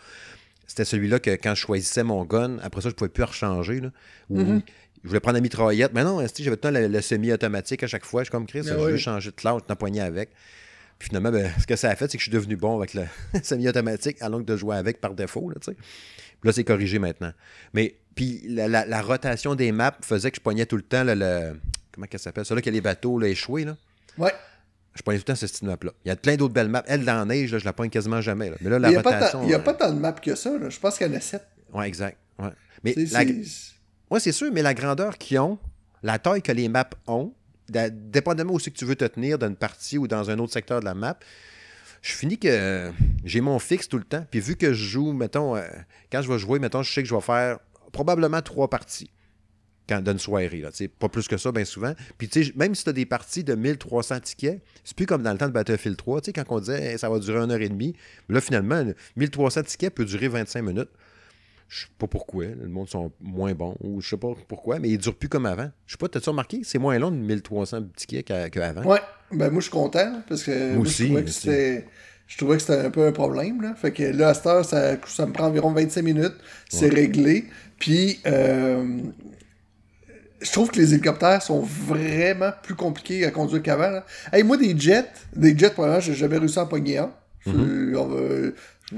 C'était 0.69 0.85
celui-là 0.85 1.19
que 1.19 1.31
quand 1.31 1.55
je 1.57 1.61
choisissais 1.63 2.05
mon 2.05 2.25
gun, 2.25 2.59
après 2.63 2.81
ça, 2.83 2.91
je 2.91 2.95
pouvais 2.95 3.09
plus 3.11 3.25
rechanger. 3.25 3.81
Là, 3.81 3.91
ou 4.31 4.39
Je 5.03 5.09
voulais 5.09 5.19
prendre 5.21 5.37
la 5.37 5.41
mitraillette, 5.41 5.93
mais 5.95 6.05
non, 6.05 6.19
j'avais 6.21 6.29
tout 6.29 6.51
le 6.51 6.57
temps 6.57 6.71
le, 6.71 7.01
semi-automatique 7.01 7.83
à 7.83 7.87
chaque 7.87 8.05
fois. 8.05 8.23
Je 8.23 8.27
suis 8.27 8.31
comme 8.33 8.47
Chris, 8.47 8.61
Ah 8.65 8.69
je 8.71 8.75
oui. 8.75 8.93
veux 8.93 8.97
changer 8.99 9.31
de 9.31 9.35
classe, 9.35 9.57
je 9.63 9.67
t'empoignais 9.67 10.01
avec. 10.03 10.31
Puis 10.99 11.09
finalement, 11.09 11.31
ben, 11.33 11.51
ce 11.61 11.67
que 11.67 11.75
ça 11.77 11.91
a 11.91 11.97
fait, 11.97 12.11
c'est 12.11 12.19
que 12.19 12.23
je 12.23 12.29
suis 12.29 12.33
devenu 12.37 12.57
bon 12.57 12.77
avec 12.77 12.95
le 12.95 13.05
semi-automatique, 13.43 14.17
alors 14.21 14.41
que 14.41 14.45
de 14.45 14.57
jouer 14.57 14.77
avec 14.77 15.01
par 15.01 15.15
défaut. 15.15 15.49
Là. 15.51 15.57
Puis 15.65 15.75
là, 16.45 16.53
c'est 16.53 16.65
corrigé 16.65 16.99
maintenant. 16.99 17.33
Mais 17.73 17.95
puis 18.15 18.43
la, 18.49 18.67
la- 18.69 18.85
la 18.85 19.01
rotation 19.01 19.55
des 19.55 19.71
maps 19.73 19.97
faisait 20.03 20.31
que 20.31 20.37
je 20.37 20.41
pognais 20.43 20.67
tout 20.67 20.77
le 20.77 20.83
temps 20.83 21.05
le. 21.05 21.15
le- 21.15 21.59
comment 21.93 22.07
ça 22.13 22.19
s'appelle? 22.19 22.45
Celui-là 22.45 22.63
qui 22.63 22.69
a 22.69 22.73
les 22.73 22.81
bateaux 22.81 23.19
là, 23.19 23.29
échoués. 23.29 23.65
Là. 23.65 23.77
Ouais. 24.19 24.33
Je 24.99 25.03
pognais 25.05 25.19
tout 25.19 25.23
le 25.29 25.33
temps 25.33 25.37
ce 25.39 25.47
style 25.47 25.69
map-là. 25.69 25.93
Il 26.05 26.09
y 26.09 26.11
a 26.11 26.17
plein 26.17 26.35
d'autres 26.35 26.53
belles 26.55 26.69
maps. 26.69 26.83
Elle, 26.89 27.05
dans 27.05 27.15
la 27.15 27.25
neige, 27.25 27.53
là, 27.53 27.59
je 27.59 27.65
la 27.65 27.73
pogne 27.73 27.89
quasiment 27.89 28.21
jamais. 28.21 28.51
là. 28.51 28.57
Mais 28.61 28.69
là, 28.69 28.81
la 28.81 28.89
Il 28.89 28.91
n'y 28.91 28.97
a, 28.97 29.03
pas 29.03 29.13
rotation. 29.15 29.39
tant- 29.41 29.45
il 29.45 29.51
y 29.51 29.55
a 29.55 29.59
euh, 29.59 29.61
pas 29.61 29.75
tant 29.75 29.93
de 29.93 29.99
maps 30.01 30.13
que 30.13 30.35
ça. 30.35 30.59
là. 30.59 30.69
Je 30.69 30.79
pense 30.81 30.99
qu'il 30.99 31.07
y 31.07 31.11
en 31.11 31.15
a 31.15 31.21
7. 31.21 31.41
Ouais, 31.73 31.87
exact. 31.87 32.19
Ouais. 32.41 32.49
Mais 32.83 32.95
C'est 32.95 33.13
la- 33.13 33.21
c'est- 33.21 33.73
Ouais, 34.11 34.19
c'est 34.21 34.33
sûr, 34.33 34.51
mais 34.53 34.63
la 34.63 34.75
grandeur 34.75 35.17
qu'ils 35.17 35.39
ont, 35.39 35.59
la 36.03 36.19
taille 36.19 36.43
que 36.43 36.51
les 36.51 36.69
maps 36.69 36.89
ont, 37.07 37.33
da- 37.69 37.91
dépendamment 37.91 38.55
où 38.55 38.59
c'est 38.59 38.71
que 38.73 38.77
tu 38.79 38.85
veux 38.87 38.97
te 38.97 39.05
tenir, 39.05 39.39
dans 39.39 39.47
une 39.49 39.55
partie 39.57 39.99
ou 39.99 40.09
dans 40.09 40.31
un 40.31 40.39
autre 40.41 40.53
secteur 40.53 40.81
de 40.81 40.85
la 40.85 40.95
map, 40.95 41.17
je 42.03 42.13
finis 42.13 42.39
que 42.39 42.49
euh, 42.49 42.91
j'ai 43.25 43.41
mon 43.41 43.59
fixe 43.61 43.89
tout 43.89 43.99
le 43.99 44.05
temps. 44.05 44.25
Puis 44.31 44.41
vu 44.41 44.57
que 44.57 44.73
je 44.73 44.85
joue, 44.85 45.13
mettons, 45.13 45.55
euh, 45.57 45.63
quand 46.11 46.23
je 46.23 46.33
vais 46.33 46.39
jouer, 46.39 46.59
mettons, 46.59 46.83
je 46.83 46.93
sais 46.93 47.03
que 47.03 47.09
je 47.09 47.15
vais 47.15 47.21
faire 47.21 47.59
probablement 47.93 48.43
trois 48.43 48.69
parties 48.69 49.11
quand, 49.89 50.03
d'une 50.03 50.19
soirée. 50.19 50.61
Là, 50.61 50.71
pas 50.99 51.09
plus 51.09 51.29
que 51.29 51.37
ça, 51.37 51.53
bien 51.53 51.65
souvent. 51.65 51.93
Puis 52.19 52.29
tu 52.29 52.45
sais, 52.45 52.53
même 52.57 52.75
si 52.75 52.85
tu 52.85 52.91
as 52.91 52.93
des 52.93 53.07
parties 53.07 53.45
de 53.45 53.55
1300 53.55 54.21
tickets, 54.21 54.61
c'est 54.85 54.97
plus 54.97 55.07
comme 55.07 55.23
dans 55.23 55.33
le 55.33 55.39
temps 55.39 55.49
de 55.49 55.53
Battlefield 55.53 55.97
3, 55.97 56.21
tu 56.21 56.27
sais, 56.27 56.33
quand 56.33 56.45
on 56.49 56.61
disait 56.61 56.93
Hey, 56.93 56.99
ça 56.99 57.09
va 57.09 57.19
durer 57.19 57.43
une 57.43 57.51
heure 57.51 57.61
et 57.61 57.69
demie. 57.69 57.95
Là, 58.29 58.41
finalement, 58.41 58.83
le 58.83 58.95
1300 59.17 59.63
tickets 59.65 59.95
peut 59.95 60.05
durer 60.05 60.29
25 60.29 60.63
minutes. 60.63 60.91
Je 61.69 61.83
sais 61.83 61.89
pas 61.99 62.07
pourquoi. 62.07 62.47
Le 62.47 62.69
monde 62.69 62.89
sont 62.89 63.13
moins 63.21 63.53
bons. 63.53 63.77
Ou 63.81 64.01
je 64.01 64.09
sais 64.09 64.17
pas 64.17 64.33
pourquoi, 64.49 64.79
mais 64.79 64.89
ils 64.89 64.99
durent 64.99 65.15
plus 65.15 65.29
comme 65.29 65.45
avant. 65.45 65.71
Je 65.87 65.93
sais 65.93 65.99
pas, 65.99 66.09
t'as-tu 66.09 66.31
remarqué? 66.31 66.61
C'est 66.65 66.79
moins 66.79 66.99
long 66.99 67.11
de 67.11 67.17
1300 67.17 67.83
tickets 67.95 68.27
qu'avant? 68.51 68.83
Ouais. 68.85 69.01
Ben, 69.31 69.51
moi, 69.51 69.61
je 69.61 69.65
suis 69.65 69.71
content. 69.71 70.23
Parce 70.27 70.43
que 70.43 70.75
moi, 70.75 70.83
aussi, 70.83 71.03
je 71.03 71.05
trouvais 71.09 71.25
que 71.25 71.31
c'était. 71.31 71.87
Je 72.27 72.37
trouvais 72.37 72.57
que 72.57 72.63
c'était 72.63 72.81
un 72.81 72.91
peu 72.91 73.07
un 73.07 73.13
problème. 73.13 73.63
Là. 73.63 73.75
Fait 73.75 73.91
que 73.91 74.03
là, 74.03 74.29
à 74.29 74.35
cette 74.35 74.47
heure, 74.47 74.65
ça, 74.65 74.97
ça 75.07 75.27
me 75.27 75.33
prend 75.33 75.47
environ 75.47 75.73
25 75.73 76.03
minutes. 76.03 76.35
C'est 76.69 76.89
réglé. 76.89 77.47
Puis, 77.79 78.21
euh, 78.27 78.99
je 80.41 80.51
trouve 80.53 80.71
que 80.71 80.77
les 80.77 80.95
hélicoptères 80.95 81.43
sont 81.43 81.61
vraiment 81.61 82.51
plus 82.63 82.75
compliqués 82.75 83.25
à 83.25 83.31
conduire 83.31 83.63
qu'avant. 83.63 84.03
Hey, 84.33 84.43
moi, 84.43 84.57
des 84.57 84.79
jets, 84.79 85.07
des 85.35 85.57
jets, 85.59 85.71
probablement, 85.71 86.01
j'ai 86.01 86.15
jamais 86.15 86.39
réussi 86.39 86.59
à 86.59 86.63
en 86.63 86.67
pogner 86.67 86.99
un. 86.99 87.11
Je- 87.47 88.53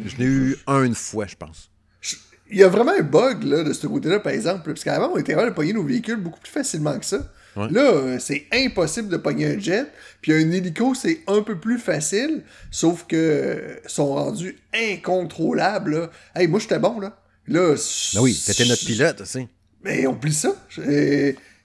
Je 0.07 0.17
l'ai 0.19 0.25
eu 0.25 0.57
un 0.67 0.85
une 0.85 0.95
fois, 0.95 1.27
je 1.27 1.37
pense. 1.37 1.71
je- 2.01 2.17
Il 2.51 2.59
y 2.59 2.63
a 2.65 2.69
vraiment 2.69 2.93
un 2.99 3.03
bug 3.03 3.45
là, 3.45 3.63
de 3.63 3.73
ce 3.73 3.87
côté-là, 3.87 4.19
par 4.21 4.33
exemple. 4.33 4.63
Parce 4.73 4.83
qu'avant, 4.85 5.11
on 5.15 5.17
était 5.19 5.33
capable 5.33 5.51
de 5.51 5.55
pogner 5.55 5.73
nos 5.73 5.85
véhicules 5.85 6.17
beaucoup 6.17 6.41
plus 6.41 6.51
facilement 6.51 6.99
que 6.99 7.05
ça. 7.07 7.19
Là, 7.57 7.81
euh, 7.83 8.19
c'est 8.21 8.47
impossible 8.53 9.09
de 9.09 9.17
pogner 9.17 9.47
un 9.47 9.59
jet. 9.59 9.87
Puis 10.23 10.33
un 10.33 10.51
hélico, 10.53 10.95
c'est 10.95 11.21
un 11.27 11.43
peu 11.43 11.59
plus 11.59 11.79
facile, 11.79 12.43
sauf 12.71 13.07
que 13.09 13.17
euh, 13.17 13.77
sont 13.87 14.15
rendus 14.15 14.57
incontrôlables. 14.73 15.93
Là. 16.01 16.11
Hey, 16.35 16.47
moi, 16.49 16.61
j'étais 16.61 16.79
bon, 16.79 17.01
là. 17.01 17.17
Là, 17.49 17.75
ben 18.15 18.21
oui, 18.21 18.41
t'étais 18.47 18.65
notre 18.67 18.85
pilote 18.85 19.21
aussi. 19.23 19.49
Mais 19.83 20.07
oublie 20.07 20.35
ça. 20.35 20.55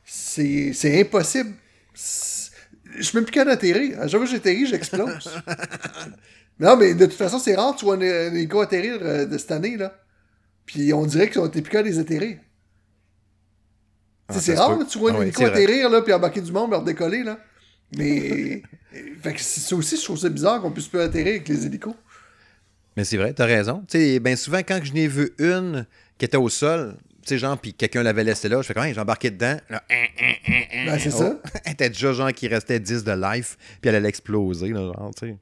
C'est 0.05 0.99
impossible. 0.99 1.53
Je 1.93 3.01
suis 3.01 3.17
même 3.17 3.25
plus 3.25 3.31
qu'à 3.31 3.45
d'atterrir. 3.45 3.99
À 3.99 4.07
chaque 4.07 4.19
fois 4.19 4.25
que 4.25 4.31
j'atterris, 4.31 4.67
j'explose. 4.67 5.29
non, 6.59 6.77
mais 6.77 6.93
de 6.93 7.05
toute 7.05 7.15
façon, 7.15 7.39
c'est 7.39 7.55
rare, 7.55 7.75
tu 7.75 7.85
vois 7.85 7.95
un 7.95 8.01
hélico 8.01 8.61
atterrir 8.61 8.99
euh, 9.01 9.25
de 9.25 9.37
cette 9.37 9.51
année, 9.51 9.75
là. 9.77 9.99
Puis 10.65 10.93
on 10.93 11.05
dirait 11.05 11.29
qu'ils 11.29 11.41
ont 11.41 11.45
été 11.45 11.61
plus 11.61 11.71
qu'à 11.71 11.81
les 11.81 11.99
atterrir. 11.99 12.37
Ah, 14.27 14.33
c'est 14.39 14.55
rare, 14.55 14.79
tu 14.89 14.97
vois 14.97 15.11
un 15.11 15.15
ah 15.19 15.21
hélico 15.23 15.43
atterrir, 15.43 15.89
là, 15.89 16.01
puis 16.01 16.13
embarquer 16.13 16.41
du 16.41 16.51
monde, 16.51 16.71
leur 16.71 16.83
décoller, 16.83 17.23
là. 17.23 17.39
Mais. 17.97 18.63
fait 19.21 19.33
que 19.33 19.41
ça 19.41 19.75
aussi, 19.75 19.97
je 19.97 20.03
trouve 20.03 20.17
ça 20.17 20.29
bizarre 20.29 20.61
qu'on 20.61 20.71
puisse 20.71 20.87
plus 20.87 21.01
atterrir 21.01 21.35
avec 21.35 21.47
les 21.49 21.65
hélicos. 21.65 21.95
Mais 22.95 23.03
c'est 23.03 23.17
vrai, 23.17 23.33
t'as 23.33 23.45
raison. 23.45 23.83
Tu 23.87 23.97
sais, 23.97 24.19
bien 24.19 24.37
souvent, 24.37 24.59
quand 24.59 24.79
je 24.81 24.93
n'ai 24.93 25.07
vu 25.07 25.33
une 25.37 25.85
qui 26.17 26.25
était 26.25 26.37
au 26.37 26.47
sol, 26.47 26.95
sais, 27.25 27.37
genre, 27.37 27.57
puis 27.57 27.73
quelqu'un 27.73 28.03
l'avait 28.03 28.23
laissé 28.23 28.49
là, 28.49 28.61
je 28.61 28.67
fais 28.67 28.73
quand 28.73 28.83
même, 28.83 28.97
embarqué 28.97 29.31
dedans. 29.31 29.57
Là, 29.69 29.83
hein, 29.89 30.05
hein, 30.21 30.33
hein, 30.47 30.85
ben, 30.85 30.99
c'est 30.99 31.11
ça. 31.11 31.35
Oh, 31.35 31.49
elle 31.65 31.73
était 31.73 31.89
déjà 31.89 32.13
genre 32.13 32.31
qui 32.31 32.47
restait 32.47 32.79
10 32.79 33.03
de 33.03 33.11
life, 33.11 33.57
puis 33.81 33.89
elle 33.89 33.95
allait 33.95 34.09
exploser, 34.09 34.69
là, 34.69 34.81
genre, 34.81 35.11
tu 35.17 35.27
sais. 35.27 35.35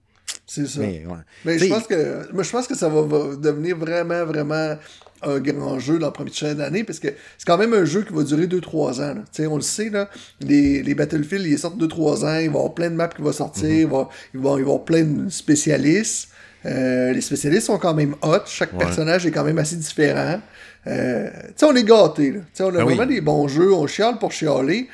C'est 0.46 0.68
ça. 0.68 0.80
Mais, 0.80 1.06
ouais. 1.06 1.18
Mais 1.46 1.58
je 1.58 1.68
pense 1.68 1.88
que 1.88 2.32
moi, 2.34 2.44
je 2.44 2.52
pense 2.52 2.68
que 2.68 2.76
ça 2.76 2.90
va, 2.90 3.36
devenir 3.36 3.78
vraiment, 3.78 4.26
vraiment 4.26 4.78
un 5.22 5.40
grand 5.40 5.80
jeu 5.80 6.00
dans 6.00 6.08
la 6.08 6.12
première 6.12 6.34
chaîne 6.34 6.58
d'année, 6.58 6.84
parce 6.84 7.00
que 7.00 7.08
c'est 7.38 7.46
quand 7.46 7.58
même 7.58 7.74
un 7.74 7.86
jeu 7.86 8.04
qui 8.04 8.14
va 8.14 8.24
durer 8.24 8.48
2-3 8.48 9.02
ans. 9.02 9.24
on 9.50 9.56
le 9.56 9.62
sait, 9.62 9.90
là, 9.90 10.10
les, 10.42 10.84
les 10.84 10.96
Battlefield, 10.96 11.46
ils 11.46 11.58
sortent 11.58 11.80
2-3 11.80 12.26
ans, 12.26 12.26
il 12.26 12.26
va 12.26 12.40
y 12.40 12.48
avoir 12.48 12.74
plein 12.74 12.90
de 12.90 12.96
maps 12.96 13.08
qui 13.08 13.22
vont 13.22 13.32
sortir, 13.32 13.70
mm-hmm. 13.70 13.82
il, 13.82 13.88
va, 13.88 14.10
il, 14.34 14.40
va, 14.42 14.50
y 14.58 14.62
avoir 14.62 14.84
plein 14.84 15.04
de 15.04 15.30
spécialistes. 15.30 16.30
Euh, 16.66 17.12
les 17.12 17.22
spécialistes 17.22 17.68
sont 17.68 17.78
quand 17.78 17.94
même 17.94 18.16
hot, 18.22 18.46
chaque 18.46 18.78
personnage 18.78 19.26
est 19.26 19.32
quand 19.32 19.44
même 19.44 19.58
assez 19.58 19.76
différent. 19.76 20.42
Euh, 20.88 21.30
tu 21.30 21.54
sais, 21.58 21.66
on 21.66 21.76
est 21.76 21.84
gâtés. 21.84 22.32
Là. 22.32 22.40
on 22.60 22.68
a 22.68 22.72
ben 22.72 22.84
vraiment 22.84 23.06
des 23.06 23.22
bons 23.22 23.48
jeux, 23.48 23.74
on 23.74 23.88
chiale 23.88 24.18
pour 24.18 24.32
chialer. 24.32 24.88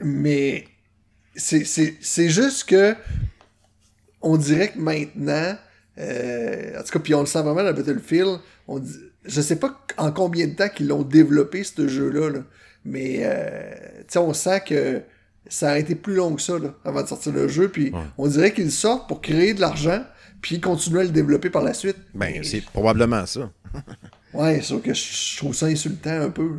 Mais 0.00 0.64
c'est 1.36 2.28
juste 2.28 2.68
que 2.68 2.94
on 4.22 4.36
dirait 4.36 4.68
que 4.68 4.78
maintenant, 4.78 5.56
euh, 5.98 6.78
en 6.78 6.82
tout 6.82 6.92
cas, 6.92 6.98
puis 6.98 7.14
on 7.14 7.20
le 7.20 7.26
sent 7.26 7.42
vraiment 7.42 7.62
dans 7.62 7.72
Battlefield, 7.72 8.38
on 8.68 8.78
dit, 8.78 8.96
je 9.24 9.40
sais 9.40 9.56
pas 9.56 9.78
en 9.96 10.12
combien 10.12 10.46
de 10.46 10.54
temps 10.54 10.68
qu'ils 10.68 10.88
l'ont 10.88 11.02
développé, 11.02 11.64
ce 11.64 11.88
jeu-là, 11.88 12.40
mais 12.84 13.20
euh, 13.22 13.72
on 14.16 14.32
sent 14.32 14.62
que 14.66 15.02
ça 15.48 15.72
a 15.72 15.78
été 15.78 15.94
plus 15.94 16.14
long 16.14 16.34
que 16.34 16.42
ça 16.42 16.54
avant 16.84 17.02
de 17.02 17.08
sortir 17.08 17.32
le 17.32 17.48
jeu, 17.48 17.68
puis 17.68 17.92
on 18.18 18.28
dirait 18.28 18.52
qu'ils 18.52 18.72
sortent 18.72 19.08
pour 19.08 19.20
créer 19.20 19.54
de 19.54 19.60
l'argent, 19.60 20.04
puis 20.40 20.60
continuer 20.60 21.00
à 21.00 21.04
le 21.04 21.10
développer 21.10 21.50
par 21.50 21.62
la 21.62 21.74
suite. 21.74 21.96
Ben, 22.14 22.42
c'est 22.42 22.62
probablement 22.62 23.26
ça. 23.26 23.50
ouais, 24.34 24.60
sauf 24.62 24.82
que 24.82 24.94
je 24.94 25.36
trouve 25.36 25.54
ça 25.54 25.66
insultant 25.66 26.20
un 26.20 26.30
peu. 26.30 26.52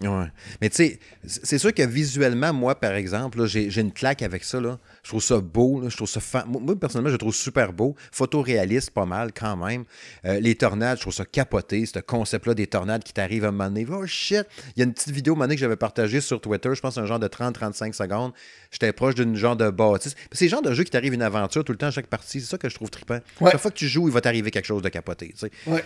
Ouais. 0.00 0.26
Mais 0.60 0.68
tu 0.70 0.76
sais, 0.76 0.98
c'est 1.24 1.58
sûr 1.58 1.72
que 1.72 1.82
visuellement, 1.82 2.52
moi, 2.52 2.74
par 2.74 2.94
exemple, 2.94 3.46
j'ai 3.46 3.80
une 3.80 3.92
claque 3.92 4.22
avec 4.22 4.44
ça. 4.44 4.60
Là. 4.60 4.78
Je 5.04 5.10
trouve 5.10 5.22
ça 5.22 5.38
beau. 5.38 5.82
je 5.86 5.94
trouve 5.94 6.08
ça 6.08 6.44
Moi, 6.46 6.74
personnellement, 6.80 7.10
je 7.10 7.16
trouve 7.16 7.34
super 7.34 7.74
beau. 7.74 7.94
Photoréaliste, 8.10 8.90
pas 8.90 9.04
mal 9.04 9.32
quand 9.32 9.54
même. 9.54 9.84
Euh, 10.24 10.40
les 10.40 10.54
tornades, 10.54 10.96
je 10.96 11.02
trouve 11.02 11.12
ça 11.12 11.26
capoté. 11.26 11.84
Ce 11.84 11.98
concept-là 11.98 12.54
des 12.54 12.66
tornades 12.66 13.04
qui 13.04 13.12
t'arrivent 13.12 13.44
à 13.44 13.48
un 13.48 13.52
moment 13.52 13.68
donné. 13.68 13.86
Oh 13.90 14.06
shit! 14.06 14.46
Il 14.74 14.80
y 14.80 14.82
a 14.82 14.84
une 14.84 14.94
petite 14.94 15.10
vidéo 15.10 15.36
que 15.36 15.56
j'avais 15.58 15.76
partagée 15.76 16.22
sur 16.22 16.40
Twitter. 16.40 16.70
Je 16.74 16.80
pense 16.80 16.96
un 16.96 17.04
genre 17.04 17.18
de 17.18 17.28
30-35 17.28 17.92
secondes. 17.92 18.32
J'étais 18.70 18.94
proche 18.94 19.14
d'une 19.14 19.36
genre 19.36 19.56
de 19.56 19.68
bâtisse. 19.68 20.14
C'est 20.32 20.46
le 20.46 20.50
genre 20.50 20.62
de 20.62 20.72
jeu 20.72 20.84
qui 20.84 20.90
t'arrive 20.90 21.12
une 21.12 21.22
aventure 21.22 21.64
tout 21.64 21.72
le 21.72 21.78
temps 21.78 21.88
à 21.88 21.90
chaque 21.90 22.06
partie. 22.06 22.40
C'est 22.40 22.50
ça 22.50 22.56
que 22.56 22.70
je 22.70 22.74
trouve 22.74 22.88
trippant. 22.88 23.18
Chaque 23.40 23.58
fois 23.58 23.70
que 23.70 23.76
tu 23.76 23.88
joues, 23.88 24.08
il 24.08 24.14
va 24.14 24.22
t'arriver 24.22 24.50
quelque 24.50 24.66
chose 24.66 24.82
de 24.82 24.88
capoté. 24.88 25.34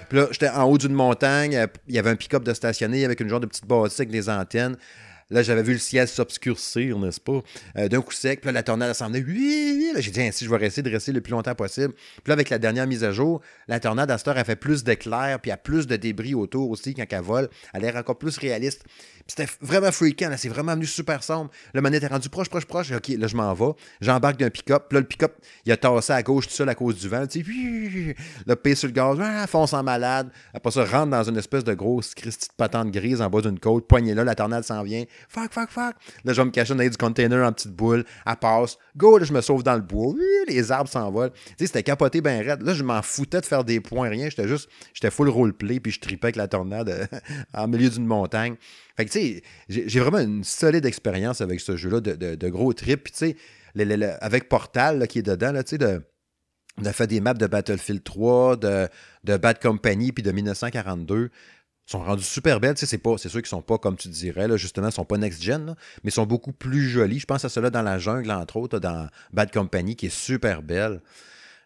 Puis 0.08 0.18
là, 0.18 0.28
j'étais 0.30 0.48
en 0.48 0.62
haut 0.62 0.78
d'une 0.78 0.94
montagne. 0.94 1.66
Il 1.88 1.94
y 1.94 1.98
avait 1.98 2.10
un 2.10 2.16
pick-up 2.16 2.44
de 2.44 2.54
stationner 2.54 3.04
avec 3.04 3.18
une 3.18 3.28
genre 3.28 3.40
de 3.40 3.46
petite 3.46 3.66
bâtisse 3.66 3.98
avec 3.98 4.10
des 4.10 4.28
antennes. 4.30 4.76
Là, 5.30 5.42
j'avais 5.42 5.62
vu 5.62 5.74
le 5.74 5.78
ciel 5.78 6.08
s'obscurcir, 6.08 6.98
n'est-ce 6.98 7.20
pas? 7.20 7.42
Euh, 7.76 7.88
d'un 7.88 8.00
coup 8.00 8.12
sec. 8.12 8.40
Puis 8.40 8.46
là, 8.46 8.52
la 8.52 8.62
tornade 8.62 8.94
s'en 8.94 9.08
venait. 9.08 9.22
Oui, 9.26 9.92
J'ai 9.98 10.10
dit, 10.10 10.22
ainsi, 10.22 10.46
je 10.46 10.50
vais 10.50 10.56
rester 10.56 10.80
de 10.80 10.90
rester 10.90 11.12
le 11.12 11.20
plus 11.20 11.32
longtemps 11.32 11.54
possible. 11.54 11.92
Puis 11.92 12.22
là, 12.28 12.32
avec 12.32 12.48
la 12.48 12.58
dernière 12.58 12.86
mise 12.86 13.04
à 13.04 13.12
jour, 13.12 13.42
la 13.66 13.78
tornade 13.78 14.10
à 14.10 14.16
cette 14.16 14.28
heure, 14.28 14.38
elle 14.38 14.44
fait 14.46 14.56
plus 14.56 14.84
d'éclairs, 14.84 15.38
puis 15.40 15.50
il 15.50 15.52
y 15.52 15.54
a 15.54 15.58
plus 15.58 15.86
de 15.86 15.96
débris 15.96 16.34
autour 16.34 16.70
aussi 16.70 16.94
quand 16.94 17.04
elle 17.10 17.20
vole. 17.20 17.50
Elle 17.74 17.84
a 17.84 17.92
l'air 17.92 17.96
encore 17.96 18.16
plus 18.16 18.38
réaliste 18.38 18.84
c'était 19.28 19.46
vraiment 19.60 19.92
freakant. 19.92 20.34
C'est 20.38 20.48
vraiment 20.48 20.74
venu 20.74 20.86
super 20.86 21.22
sombre. 21.22 21.50
Le 21.74 21.82
manette 21.82 22.02
est 22.02 22.08
rendu 22.08 22.30
proche, 22.30 22.48
proche, 22.48 22.64
proche. 22.64 22.90
OK, 22.90 23.08
là, 23.08 23.26
je 23.26 23.36
m'en 23.36 23.52
vais. 23.52 23.72
J'embarque 24.00 24.38
d'un 24.38 24.48
pick-up. 24.48 24.90
Là, 24.90 25.00
le 25.00 25.06
pick-up, 25.06 25.34
il 25.66 25.72
a 25.72 25.76
tassé 25.76 26.14
à 26.14 26.22
gauche 26.22 26.48
tout 26.48 26.54
seul 26.54 26.68
à 26.70 26.74
cause 26.74 26.96
du 26.96 27.08
vent. 27.08 27.26
Tu 27.26 27.44
sais, 27.44 28.16
le 28.46 28.56
paix 28.56 28.74
sur 28.74 28.88
le 28.88 28.94
gaz, 28.94 29.18
ah, 29.20 29.46
fonce 29.46 29.74
en 29.74 29.82
malade. 29.82 30.30
Après 30.54 30.70
ça, 30.70 30.84
rentre 30.84 31.10
dans 31.10 31.22
une 31.24 31.36
espèce 31.36 31.62
de 31.62 31.74
grosse 31.74 32.14
christie 32.14 32.48
de 32.48 32.54
patente 32.54 32.90
grise 32.90 33.20
en 33.20 33.28
bas 33.28 33.42
d'une 33.42 33.60
côte. 33.60 33.86
Poignée 33.86 34.14
là, 34.14 34.24
la 34.24 34.34
tornade 34.34 34.64
s'en 34.64 34.82
vient. 34.82 35.04
Fuck, 35.28 35.52
fuck, 35.52 35.68
fuck. 35.68 35.94
Là, 36.24 36.32
je 36.32 36.40
vais 36.40 36.46
me 36.46 36.50
cacher 36.50 36.74
dans 36.74 36.88
du 36.88 36.96
container 36.96 37.46
en 37.46 37.52
petite 37.52 37.72
boule. 37.72 38.04
Elle 38.26 38.36
passe. 38.36 38.78
Go, 38.96 39.18
là, 39.18 39.26
je 39.26 39.34
me 39.34 39.42
sauve 39.42 39.62
dans 39.62 39.74
le 39.74 39.82
bois. 39.82 40.14
Les 40.48 40.72
arbres 40.72 40.88
s'envolent. 40.88 41.32
Tu 41.32 41.52
sais, 41.58 41.66
c'était 41.66 41.82
capoté 41.82 42.22
ben 42.22 42.42
raide. 42.42 42.62
Là, 42.62 42.72
je 42.72 42.82
m'en 42.82 43.02
foutais 43.02 43.42
de 43.42 43.46
faire 43.46 43.62
des 43.62 43.80
points, 43.80 44.08
rien. 44.08 44.30
J'étais 44.30 44.48
juste, 44.48 44.70
j'étais 44.94 45.10
full 45.10 45.28
roleplay, 45.28 45.80
puis 45.80 45.92
je 45.92 46.00
tripais 46.00 46.28
avec 46.28 46.36
la 46.36 46.48
tornade 46.48 47.08
en 47.52 47.68
milieu 47.68 47.90
d'une 47.90 48.06
montagne. 48.06 48.56
Fait 48.98 49.04
que, 49.04 49.10
tu 49.12 49.17
sais, 49.17 49.17
j'ai 49.68 50.00
vraiment 50.00 50.18
une 50.18 50.44
solide 50.44 50.86
expérience 50.86 51.40
avec 51.40 51.60
ce 51.60 51.76
jeu-là 51.76 52.00
de, 52.00 52.48
gros 52.48 52.72
trip. 52.72 53.04
Puis, 53.04 53.12
tu 53.12 53.36
sais, 53.76 54.16
avec 54.20 54.48
Portal 54.48 55.06
qui 55.08 55.20
est 55.20 55.22
dedans, 55.22 55.52
tu 55.62 55.76
sais, 55.76 55.78
de, 55.78 56.02
des 57.06 57.20
maps 57.20 57.34
de 57.34 57.46
Battlefield 57.46 58.04
3, 58.04 58.56
de, 58.56 58.88
de 59.24 59.36
Bad 59.36 59.60
Company, 59.60 60.12
puis 60.12 60.22
de 60.22 60.32
1942 60.32 61.30
sont 61.86 62.00
rendus 62.00 62.24
super 62.24 62.60
belles. 62.60 62.76
C'est 62.76 62.98
pas, 62.98 63.16
c'est 63.16 63.28
sûr 63.28 63.40
qu'ils 63.40 63.48
sont 63.48 63.62
pas, 63.62 63.78
comme 63.78 63.96
tu 63.96 64.08
dirais, 64.08 64.46
là, 64.46 64.56
justement, 64.56 64.90
sont 64.90 65.04
pas 65.04 65.16
next-gen, 65.16 65.74
mais 66.04 66.10
sont 66.10 66.26
beaucoup 66.26 66.52
plus 66.52 66.88
jolis. 66.88 67.20
Je 67.20 67.26
pense 67.26 67.44
à 67.44 67.48
cela 67.48 67.70
dans 67.70 67.82
la 67.82 67.98
jungle, 67.98 68.30
entre 68.30 68.56
autres, 68.56 68.78
dans 68.78 69.08
Bad 69.32 69.50
Company, 69.50 69.96
qui 69.96 70.06
est 70.06 70.14
super 70.14 70.62
belle. 70.62 71.00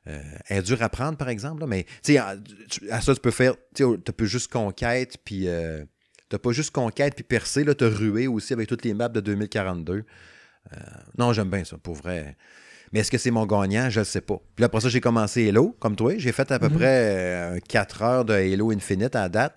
Euh, 0.06 0.20
elle 0.48 0.58
est 0.58 0.62
dure 0.62 0.82
à 0.82 0.88
prendre, 0.88 1.16
par 1.16 1.28
exemple, 1.28 1.64
mais 1.66 1.86
à, 2.16 2.34
à 2.90 3.00
ça, 3.00 3.14
tu 3.14 3.20
peux 3.20 3.30
faire, 3.30 3.54
tu 3.74 3.98
peux 3.98 4.26
juste 4.26 4.52
conquête, 4.52 5.18
puis 5.24 5.48
euh, 5.48 5.84
T'as 6.32 6.38
pas 6.38 6.52
juste 6.52 6.70
conquête 6.70 7.14
puis 7.14 7.24
percer, 7.24 7.62
là, 7.62 7.74
t'as 7.74 7.90
rué 7.90 8.26
aussi 8.26 8.54
avec 8.54 8.66
toutes 8.66 8.86
les 8.86 8.94
maps 8.94 9.10
de 9.10 9.20
2042. 9.20 9.92
Euh, 10.72 10.76
non, 11.18 11.34
j'aime 11.34 11.50
bien 11.50 11.62
ça, 11.62 11.76
pour 11.76 11.94
vrai. 11.94 12.38
Mais 12.90 13.00
est-ce 13.00 13.10
que 13.10 13.18
c'est 13.18 13.30
mon 13.30 13.44
gagnant? 13.44 13.90
Je 13.90 14.00
ne 14.00 14.04
sais 14.04 14.22
pas. 14.22 14.40
Puis 14.56 14.64
après 14.64 14.80
ça, 14.80 14.88
j'ai 14.88 15.02
commencé 15.02 15.46
Halo, 15.46 15.76
comme 15.78 15.94
toi. 15.94 16.16
J'ai 16.16 16.32
fait 16.32 16.50
à 16.50 16.58
peu 16.58 16.70
mhm. 16.70 16.74
près 16.74 17.60
4 17.68 18.00
euh, 18.00 18.06
heures 18.06 18.24
de 18.24 18.32
Halo 18.32 18.70
Infinite 18.70 19.14
à 19.14 19.28
date. 19.28 19.54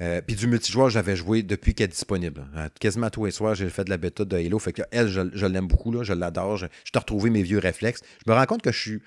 Euh, 0.00 0.20
puis 0.20 0.34
du 0.34 0.48
multijoueur, 0.48 0.90
j'avais 0.90 1.14
joué 1.14 1.44
depuis 1.44 1.76
qu'elle 1.76 1.84
est 1.84 1.92
disponible. 1.92 2.44
quasiment 2.80 3.08
tous 3.08 3.26
les 3.26 3.30
soirs, 3.30 3.54
j'ai 3.54 3.68
fait 3.68 3.84
de 3.84 3.90
la 3.90 3.96
bêta 3.96 4.24
de 4.24 4.36
Halo. 4.36 4.58
Fait 4.58 4.72
que 4.72 4.82
elle, 4.90 5.06
je, 5.06 5.46
l'aime 5.46 5.68
beaucoup, 5.68 5.92
là, 5.92 6.02
je 6.02 6.12
l'adore. 6.12 6.56
Je, 6.56 6.66
je 6.82 6.90
t'ai 6.90 6.98
retrouvé 6.98 7.30
mes 7.30 7.44
vieux 7.44 7.60
réflexes. 7.60 8.00
Je 8.26 8.32
me 8.32 8.36
rends 8.36 8.46
compte 8.46 8.62
que 8.62 8.72
je 8.72 8.80
suis, 8.80 9.02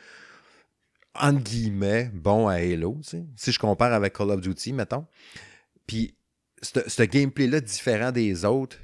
entre 1.15 1.43
guillemets, 1.43 2.09
bon 2.13 2.47
à 2.47 2.53
Halo, 2.53 3.01
si 3.03 3.51
je 3.51 3.59
compare 3.59 3.91
avec 3.91 4.13
Call 4.13 4.29
of 4.29 4.39
Duty, 4.39 4.71
mettons. 4.71 5.05
Puis 5.85 6.16
ce 6.87 7.03
gameplay-là 7.03 7.59
différent 7.59 8.11
des 8.11 8.45
autres, 8.45 8.77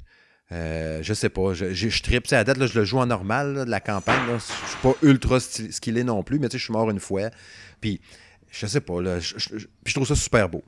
euh, 0.52 1.00
je 1.02 1.14
sais 1.14 1.30
pas. 1.30 1.54
Je, 1.54 1.74
je, 1.74 1.90
je 1.90 2.04
tripe. 2.04 2.32
À 2.32 2.44
date, 2.44 2.58
là, 2.58 2.68
je 2.68 2.78
le 2.78 2.86
joue 2.86 3.00
en 3.00 3.06
normal 3.06 3.66
de 3.66 3.70
la 3.70 3.80
campagne. 3.80 4.28
Là. 4.28 4.38
Je 4.38 4.70
suis 4.70 4.80
pas 4.82 4.94
ultra 5.02 5.40
skillé 5.40 6.04
non 6.04 6.24
plus, 6.24 6.40
mais 6.40 6.48
je 6.52 6.58
suis 6.58 6.74
mort 6.74 6.90
une 6.90 7.00
fois. 7.00 7.30
Puis, 7.82 8.02
je 8.52 8.68
sais 8.68 8.82
pas. 8.82 9.20
Je 9.20 9.94
trouve 9.94 10.08
ça 10.08 10.16
super 10.16 10.50
beau 10.50 10.64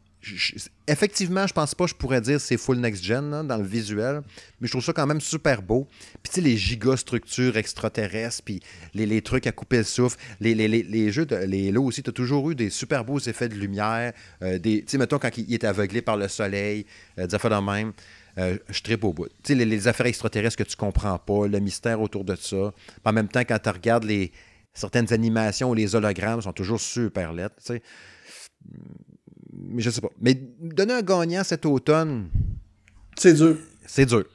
effectivement, 0.88 1.48
je 1.48 1.54
pense 1.54 1.76
pas 1.76 1.86
que 1.86 1.92
je 1.92 1.96
pourrais 1.96 2.22
dire 2.22 2.40
c'est 2.40 2.58
full 2.58 2.78
next-gen 2.78 3.46
dans 3.48 3.58
le 3.58 3.66
visuel, 3.66 4.22
mais 4.60 4.68
je 4.68 4.72
trouve 4.72 4.84
ça 4.84 4.94
quand 4.94 5.06
même 5.06 5.22
super 5.22 5.62
beau. 5.62 5.88
Puis 6.24 6.30
tu 6.30 6.32
sais, 6.36 6.42
les 6.42 6.58
gigastructures 6.58 7.58
extraterrestres, 7.58 8.44
puis 8.44 8.62
les, 8.94 9.22
trucs 9.22 9.48
à 9.48 9.52
couper 9.52 9.78
le 9.78 9.84
souffle, 9.84 10.18
les, 10.40 10.56
les, 10.56 11.12
jeux, 11.12 11.26
de, 11.26 11.36
les 11.36 11.72
lots 11.72 11.86
aussi, 11.86 12.04
tu 12.04 12.10
as 12.10 12.14
toujours 12.14 12.50
eu 12.52 12.56
des 12.56 12.70
super 12.70 13.06
beaux 13.06 13.20
effets 13.20 13.50
de 13.50 13.56
lumière, 13.56 14.14
euh, 14.42 14.60
tu 14.60 14.84
sais, 14.88 14.98
mettons 14.98 15.20
quand 15.20 15.38
il, 15.38 15.54
est 15.54 15.64
aveuglé 15.64 16.02
par 16.02 16.18
le 16.18 16.28
soleil, 16.28 16.86
euh, 17.18 17.28
des 17.28 17.36
affaires 17.36 17.52
de 17.52 17.66
même. 17.66 17.94
Euh, 18.38 18.58
je 18.70 18.82
tripe 18.82 19.04
au 19.06 19.14
bout. 19.14 19.28
Tu 19.44 19.56
sais, 19.58 19.66
les, 19.66 19.88
affaires 19.88 20.08
extraterrestres 20.08 20.58
que 20.58 20.64
tu 20.64 20.76
comprends 20.76 21.18
pas, 21.18 21.48
le 21.48 21.60
mystère 21.60 22.02
autour 22.02 22.26
de 22.26 22.36
ça. 22.36 22.74
En 23.06 23.14
même 23.14 23.30
temps, 23.30 23.42
quand 23.42 23.60
tu 23.60 23.70
regardes 23.70 24.04
les 24.04 24.32
certaines 24.74 25.14
animations 25.14 25.70
ou 25.70 25.74
les 25.74 25.96
hologrammes 25.96 26.42
sont 26.42 26.52
toujours 26.52 26.82
super 26.82 27.32
lettres, 27.32 27.56
tu 27.66 27.82
mais 29.58 29.82
je 29.82 29.90
sais 29.90 30.02
pas. 30.02 30.10
Mais 30.22 30.38
donner 30.62 30.94
un 30.94 31.02
gagnant 31.02 31.44
cet 31.44 31.66
automne. 31.66 32.28
C'est 33.18 33.34
dur. 33.34 33.58
C'est 33.86 34.06
dur. 34.06 34.26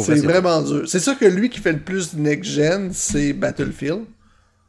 C'est 0.00 0.16
vraiment 0.16 0.60
dur. 0.62 0.88
C'est 0.88 0.98
sûr 1.00 1.16
que 1.18 1.24
lui 1.24 1.48
qui 1.50 1.60
fait 1.60 1.72
le 1.72 1.78
plus 1.80 2.14
de 2.14 2.20
next-gen, 2.20 2.90
c'est 2.92 3.32
Battlefield. 3.32 4.04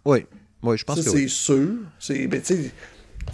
Oui. 0.05 0.25
Oui, 0.61 0.77
je 0.77 0.83
pense 0.83 1.01
que 1.01 1.09
c'est 1.09 1.27
sûr. 1.27 1.69
C'est, 1.99 2.27
ben, 2.27 2.41
sais, 2.43 2.71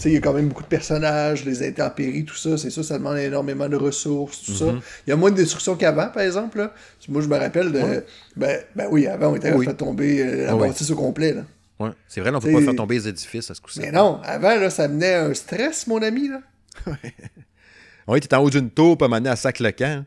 il 0.05 0.13
y 0.13 0.17
a 0.17 0.19
quand 0.21 0.33
même 0.33 0.47
beaucoup 0.47 0.63
de 0.63 0.67
personnages, 0.69 1.43
les 1.45 1.67
intempéries, 1.67 2.23
tout 2.23 2.35
ça, 2.35 2.57
c'est 2.57 2.69
ça, 2.69 2.81
ça 2.81 2.97
demande 2.97 3.17
énormément 3.17 3.67
de 3.67 3.75
ressources, 3.75 4.41
tout 4.41 4.53
ça. 4.53 4.65
Mhm. 4.71 4.79
Il 5.05 5.09
y 5.09 5.13
a 5.13 5.17
moins 5.17 5.31
de 5.31 5.35
destruction 5.35 5.75
qu'avant, 5.75 6.07
par 6.07 6.23
exemple. 6.23 6.59
Là. 6.59 6.73
Moi, 7.09 7.21
je 7.21 7.27
me 7.27 7.37
rappelle 7.37 7.71
de. 7.73 8.03
Ben, 8.37 8.59
ben 8.75 8.87
oui, 8.89 9.07
avant, 9.07 9.31
on 9.31 9.35
était 9.35 9.53
Oui. 9.53 9.65
fait 9.65 9.73
tomber 9.73 10.21
euh, 10.21 10.45
la 10.45 10.51
Ah 10.51 10.55
oui. 10.55 10.69
bâtisse 10.69 10.89
au 10.91 10.95
complet. 10.95 11.33
Là. 11.33 11.43
Ouais. 11.79 11.89
C'est 12.07 12.21
vrai, 12.21 12.31
là, 12.31 12.37
on 12.37 12.41
peut 12.41 12.47
T'sais- 12.49 12.57
pas 12.59 12.63
faire 12.63 12.75
tomber 12.75 12.95
les 12.95 13.07
édifices 13.09 13.51
à 13.51 13.55
ce 13.55 13.59
coup-ci. 13.61 13.79
Mais 13.81 13.91
non, 13.91 14.19
avant, 14.23 14.55
là, 14.55 14.69
ça 14.69 14.87
menait 14.87 15.13
à 15.13 15.25
un 15.25 15.33
stress, 15.33 15.87
mon 15.87 16.01
ami. 16.01 16.29
Là. 16.29 16.41
Oui, 18.07 18.19
t'es 18.19 18.35
en 18.35 18.41
haut 18.43 18.49
d'une 18.49 18.69
tour, 18.71 18.97
pas 18.97 19.07
mener 19.07 19.29
à 19.29 19.35
sac 19.35 19.59
le 19.59 19.71
camp. 19.71 20.03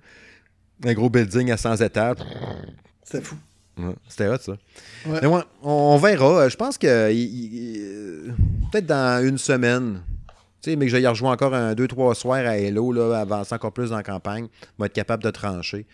Un 0.85 0.93
gros 0.95 1.09
building 1.09 1.51
à 1.53 1.57
100 1.57 1.77
étages. 1.77 2.17
C'était 3.05 3.23
fou. 3.25 3.37
Ouais, 3.79 3.95
C'était 4.09 4.29
hot, 4.29 4.37
ça. 4.39 4.53
Ouais. 5.07 5.19
Mais 5.23 5.27
ouais, 5.29 5.43
on, 5.63 5.71
on 5.71 5.97
verra. 5.99 6.43
Euh, 6.43 6.49
Je 6.49 6.57
pense 6.57 6.77
que 6.77 7.13
il- 7.13 7.77
euh, 7.81 8.33
peut-être 8.73 8.87
dans 8.87 9.25
une 9.25 9.39
semaine, 9.39 10.03
tu 10.61 10.71
sais, 10.71 10.77
mais 10.77 10.87
que 10.87 10.91
je 10.91 10.97
vais 10.97 11.03
y 11.03 11.07
rejouer 11.07 11.29
encore 11.29 11.55
un, 11.55 11.75
deux, 11.75 11.87
trois 11.89 12.15
soirs 12.15 12.45
à 12.47 12.59
Hello, 12.59 12.93
là, 12.93 13.21
avancer 13.21 13.55
encore 13.55 13.73
plus 13.73 13.91
dans 13.91 13.97
la 13.97 14.03
campagne, 14.03 14.49
va 14.79 14.87
être 14.87 14.93
capable 14.93 15.23
de 15.23 15.31
trancher. 15.31 15.87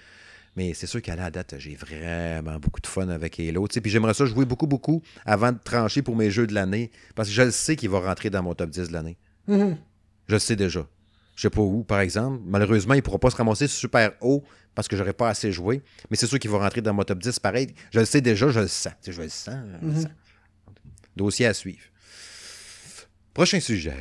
Mais 0.56 0.72
c'est 0.74 0.86
sûr 0.86 1.00
qu'à 1.02 1.14
la 1.16 1.30
date, 1.30 1.54
j'ai 1.58 1.76
vraiment 1.76 2.58
beaucoup 2.58 2.80
de 2.80 2.86
fun 2.86 3.08
avec 3.10 3.38
Halo. 3.38 3.66
Puis 3.68 3.90
j'aimerais 3.90 4.14
ça 4.14 4.24
jouer 4.24 4.46
beaucoup, 4.46 4.66
beaucoup 4.66 5.00
avant 5.24 5.52
de 5.52 5.58
trancher 5.62 6.02
pour 6.02 6.16
mes 6.16 6.30
jeux 6.30 6.46
de 6.46 6.54
l'année. 6.54 6.90
Parce 7.14 7.28
que 7.28 7.34
je 7.34 7.42
le 7.42 7.50
sais 7.52 7.76
qu'il 7.76 7.90
va 7.90 8.00
rentrer 8.00 8.30
dans 8.30 8.42
mon 8.42 8.54
top 8.54 8.70
10 8.70 8.88
de 8.88 8.92
l'année. 8.92 9.16
Mhm. 9.46 9.76
Je 10.30 10.36
le 10.36 10.38
sais 10.38 10.54
déjà. 10.54 10.86
Je 11.34 11.42
sais 11.42 11.50
pas 11.50 11.60
où, 11.60 11.82
par 11.82 11.98
exemple. 11.98 12.40
Malheureusement, 12.46 12.94
il 12.94 12.98
ne 12.98 13.02
pourra 13.02 13.18
pas 13.18 13.30
se 13.30 13.36
ramasser 13.36 13.66
super 13.66 14.12
haut 14.20 14.44
parce 14.76 14.86
que 14.86 14.96
j'aurais 14.96 15.12
pas 15.12 15.28
assez 15.28 15.50
joué. 15.50 15.82
Mais 16.08 16.16
c'est 16.16 16.28
sûr 16.28 16.38
qu'il 16.38 16.52
va 16.52 16.58
rentrer 16.58 16.80
dans 16.80 16.94
mon 16.94 17.02
top 17.02 17.18
10 17.18 17.40
pareil. 17.40 17.74
Je 17.92 17.98
le 17.98 18.04
sais 18.04 18.20
déjà, 18.20 18.48
je 18.48 18.60
le 18.60 18.68
sens. 18.68 18.92
Tu 19.02 19.10
sais, 19.10 19.12
je 19.16 19.22
le 19.22 19.28
sens. 19.28 19.56
je 19.82 19.86
le 19.86 19.92
Mhm. 19.92 20.02
sens. 20.02 20.10
Dossier 21.16 21.46
à 21.46 21.52
suivre. 21.54 21.80
Prochain 23.34 23.58
sujet. 23.58 23.96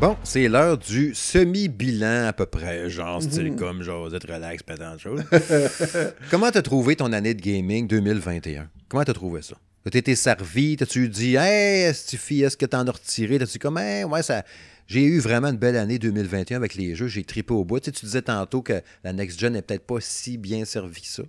Bon, 0.00 0.16
c'est 0.22 0.48
l'heure 0.48 0.78
du 0.78 1.12
semi-bilan 1.14 2.26
à 2.28 2.32
peu 2.32 2.46
près, 2.46 2.88
genre 2.88 3.20
style 3.20 3.56
comme 3.56 3.82
genre 3.82 4.14
être 4.14 4.32
relax, 4.32 4.62
pas 4.62 4.76
tant 4.78 4.94
de 4.94 5.00
choses. 5.00 5.22
Comment 6.30 6.50
t'as 6.52 6.62
trouvé 6.62 6.94
ton 6.96 7.12
année 7.12 7.34
de 7.34 7.40
gaming 7.42 7.86
2021? 7.88 8.68
Comment 8.88 9.02
t'as 9.04 9.12
trouvé 9.12 9.42
ça? 9.42 9.56
T'as 9.90 9.98
été 9.98 10.14
servi? 10.14 10.76
T'as-tu 10.76 11.08
dit, 11.08 11.36
hey, 11.36 11.82
est-ce 11.84 12.16
est-ce 12.16 12.56
que 12.56 12.66
t'en 12.66 12.86
as 12.86 12.90
retiré? 12.90 13.38
T'as-tu 13.38 13.58
comme, 13.58 13.76
ouais, 13.76 14.22
ça. 14.22 14.44
J'ai 14.86 15.02
eu 15.02 15.18
vraiment 15.18 15.48
une 15.48 15.58
belle 15.58 15.76
année 15.76 15.98
2021 15.98 16.56
avec 16.56 16.74
les 16.74 16.94
jeux, 16.94 17.08
j'ai 17.08 17.22
trippé 17.22 17.52
au 17.52 17.62
bout. 17.62 17.78
Tu 17.78 17.90
disais 17.90 18.22
tantôt 18.22 18.62
que 18.62 18.80
la 19.04 19.12
Next 19.12 19.38
Gen 19.38 19.52
n'est 19.52 19.60
peut-être 19.62 19.86
pas 19.86 20.00
si 20.00 20.38
bien 20.38 20.64
servie 20.64 21.02
que 21.02 21.06
ça. 21.06 21.22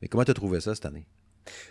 Mais 0.00 0.08
comment 0.08 0.24
t'as 0.24 0.32
trouvé 0.32 0.60
ça 0.60 0.74
cette 0.74 0.86
année? 0.86 1.06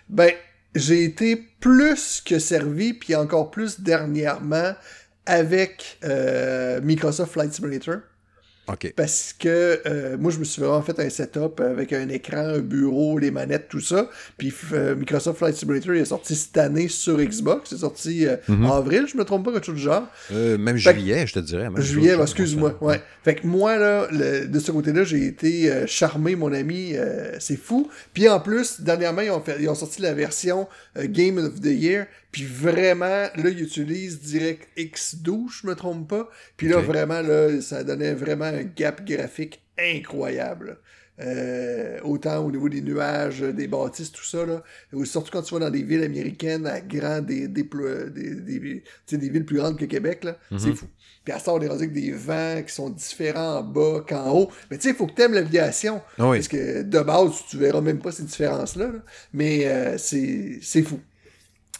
Ben, 0.10 0.32
j'ai 0.76 1.04
été 1.04 1.36
plus 1.60 2.22
que 2.22 2.38
servi, 2.38 2.93
puis 2.93 3.15
encore 3.15 3.50
plus 3.50 3.80
dernièrement, 3.80 4.74
avec 5.26 5.98
euh, 6.04 6.82
Microsoft 6.82 7.34
Flight 7.34 7.52
Simulator. 7.52 7.98
Parce 8.95 9.36
que 9.38 9.82
euh, 9.86 10.17
moi, 10.17 10.32
je 10.32 10.39
me 10.39 10.43
suis 10.45 10.62
vraiment 10.62 10.82
fait 10.82 10.97
un 10.99 11.10
setup 11.10 11.60
avec 11.60 11.91
un 11.91 12.08
écran, 12.10 12.38
un 12.38 12.60
bureau, 12.60 13.17
les 13.19 13.30
manettes, 13.32 13.67
tout 13.69 13.82
ça. 13.82 14.10
Puis 14.38 14.54
euh, 14.71 14.95
Microsoft 14.95 15.38
Flight 15.39 15.56
Simulator 15.56 15.93
il 15.95 16.02
est 16.02 16.06
sorti 16.06 16.34
cette 16.36 16.58
année 16.58 16.88
sur 16.88 17.17
Xbox. 17.17 17.71
C'est 17.71 17.78
sorti 17.78 18.26
euh, 18.26 18.38
Mhm. 18.47 18.65
en 18.65 18.78
avril, 18.78 19.06
je 19.12 19.17
me 19.17 19.26
trompe 19.26 19.45
pas, 19.45 19.52
quelque 19.52 19.65
chose 19.65 19.76
du 19.76 19.82
genre. 19.82 20.08
Euh, 20.32 20.58
même 20.58 20.78
Fait 20.78 20.93
que- 20.93 20.99
juillet, 20.99 21.28
je 21.28 21.34
te 21.34 21.39
dirais. 21.39 21.69
même 21.69 21.82
Juillet, 21.82 22.15
bah, 22.15 22.23
excuse-moi. 22.23 22.78
Ouais. 22.82 23.02
Fait 23.23 23.36
que 23.36 23.45
moi, 23.45 23.78
là, 23.78 24.08
le- 24.12 24.47
de 24.47 24.60
ce 24.60 24.71
côté-là, 24.71 25.04
j'ai 25.04 25.26
été 25.26 25.84
charmé, 25.88 26.36
mon 26.36 26.54
ami. 26.54 26.93
c'est 27.39 27.58
fou. 27.58 27.89
Puis 28.13 28.30
en 28.30 28.39
plus, 28.39 28.80
dernièrement, 28.82 29.21
ils 29.21 29.32
ont, 29.32 29.41
fait, 29.41 29.58
ils 29.60 29.67
ont 29.69 29.76
sorti 29.76 30.02
la 30.02 30.13
version 30.13 30.67
Game 30.97 31.38
of 31.38 31.60
the 31.60 31.65
Year. 31.65 32.06
Puis 32.32 32.45
vraiment, 32.45 33.06
là, 33.06 33.30
ils 33.49 33.62
utilisent 33.62 34.19
DirectX 34.21 35.15
12, 35.21 35.52
je 35.62 35.67
me 35.67 35.76
trompe 35.76 36.10
pas. 36.10 36.28
Puis 36.58 36.67
là, 36.67 36.78
vraiment, 36.80 37.21
là, 37.21 37.62
ça 37.62 37.84
donnait 37.84 38.13
vraiment 38.15 38.52
un 38.54 38.63
gap 38.63 39.06
graphique 39.06 39.62
incroyable. 39.78 40.78
Euh, 41.20 42.00
autant 42.02 42.44
au 42.44 42.52
niveau 42.52 42.70
des 42.70 42.82
nuages, 42.82 43.42
des 43.42 43.68
bâtisses, 43.68 44.12
tout 44.12 44.24
ça, 44.24 44.48
là. 44.48 44.63
Ou 44.94 45.06
Surtout 45.06 45.30
quand 45.32 45.44
tu 45.44 45.54
vas 45.54 45.60
dans 45.60 45.70
des 45.70 45.84
villes 45.84 46.04
américaines 46.04 46.66
à 46.66 46.82
grand 46.82 47.22
des, 47.22 47.48
des, 47.48 47.63
des, 47.63 49.30
villes 49.30 49.46
plus 49.46 49.58
grandes 49.58 49.78
que 49.78 49.86
Québec, 49.86 50.24
là. 50.24 50.38
C'est 50.58 50.74
fou. 50.74 50.88
Puis 51.24 51.32
à 51.32 51.39
ça, 51.39 51.54
on 51.54 51.62
est 51.62 51.68
rendu 51.68 51.84
avec 51.84 51.94
des 51.94 52.12
vents 52.12 52.62
qui 52.66 52.74
sont 52.74 52.89
différents 52.89 53.60
en 53.60 53.63
bas 53.63 54.04
qu'en 54.08 54.32
haut. 54.32 54.50
Mais 54.72 54.78
tu 54.78 54.84
sais, 54.84 54.89
il 54.89 54.96
faut 54.96 55.06
que 55.06 55.13
tu 55.13 55.22
aimes 55.22 55.34
l'aviation. 55.34 56.02
Ah 56.18 56.30
oui. 56.30 56.38
Parce 56.38 56.48
que 56.48 56.82
de 56.82 57.00
base, 57.00 57.32
tu 57.48 57.58
verras 57.58 57.82
même 57.82 58.00
pas 58.00 58.12
ces 58.12 58.24
différences-là. 58.24 58.88
là. 58.88 59.00
Mais 59.34 59.68
euh, 59.68 59.98
c'est 59.98 60.60
c'est 60.62 60.82
fou. 60.82 61.00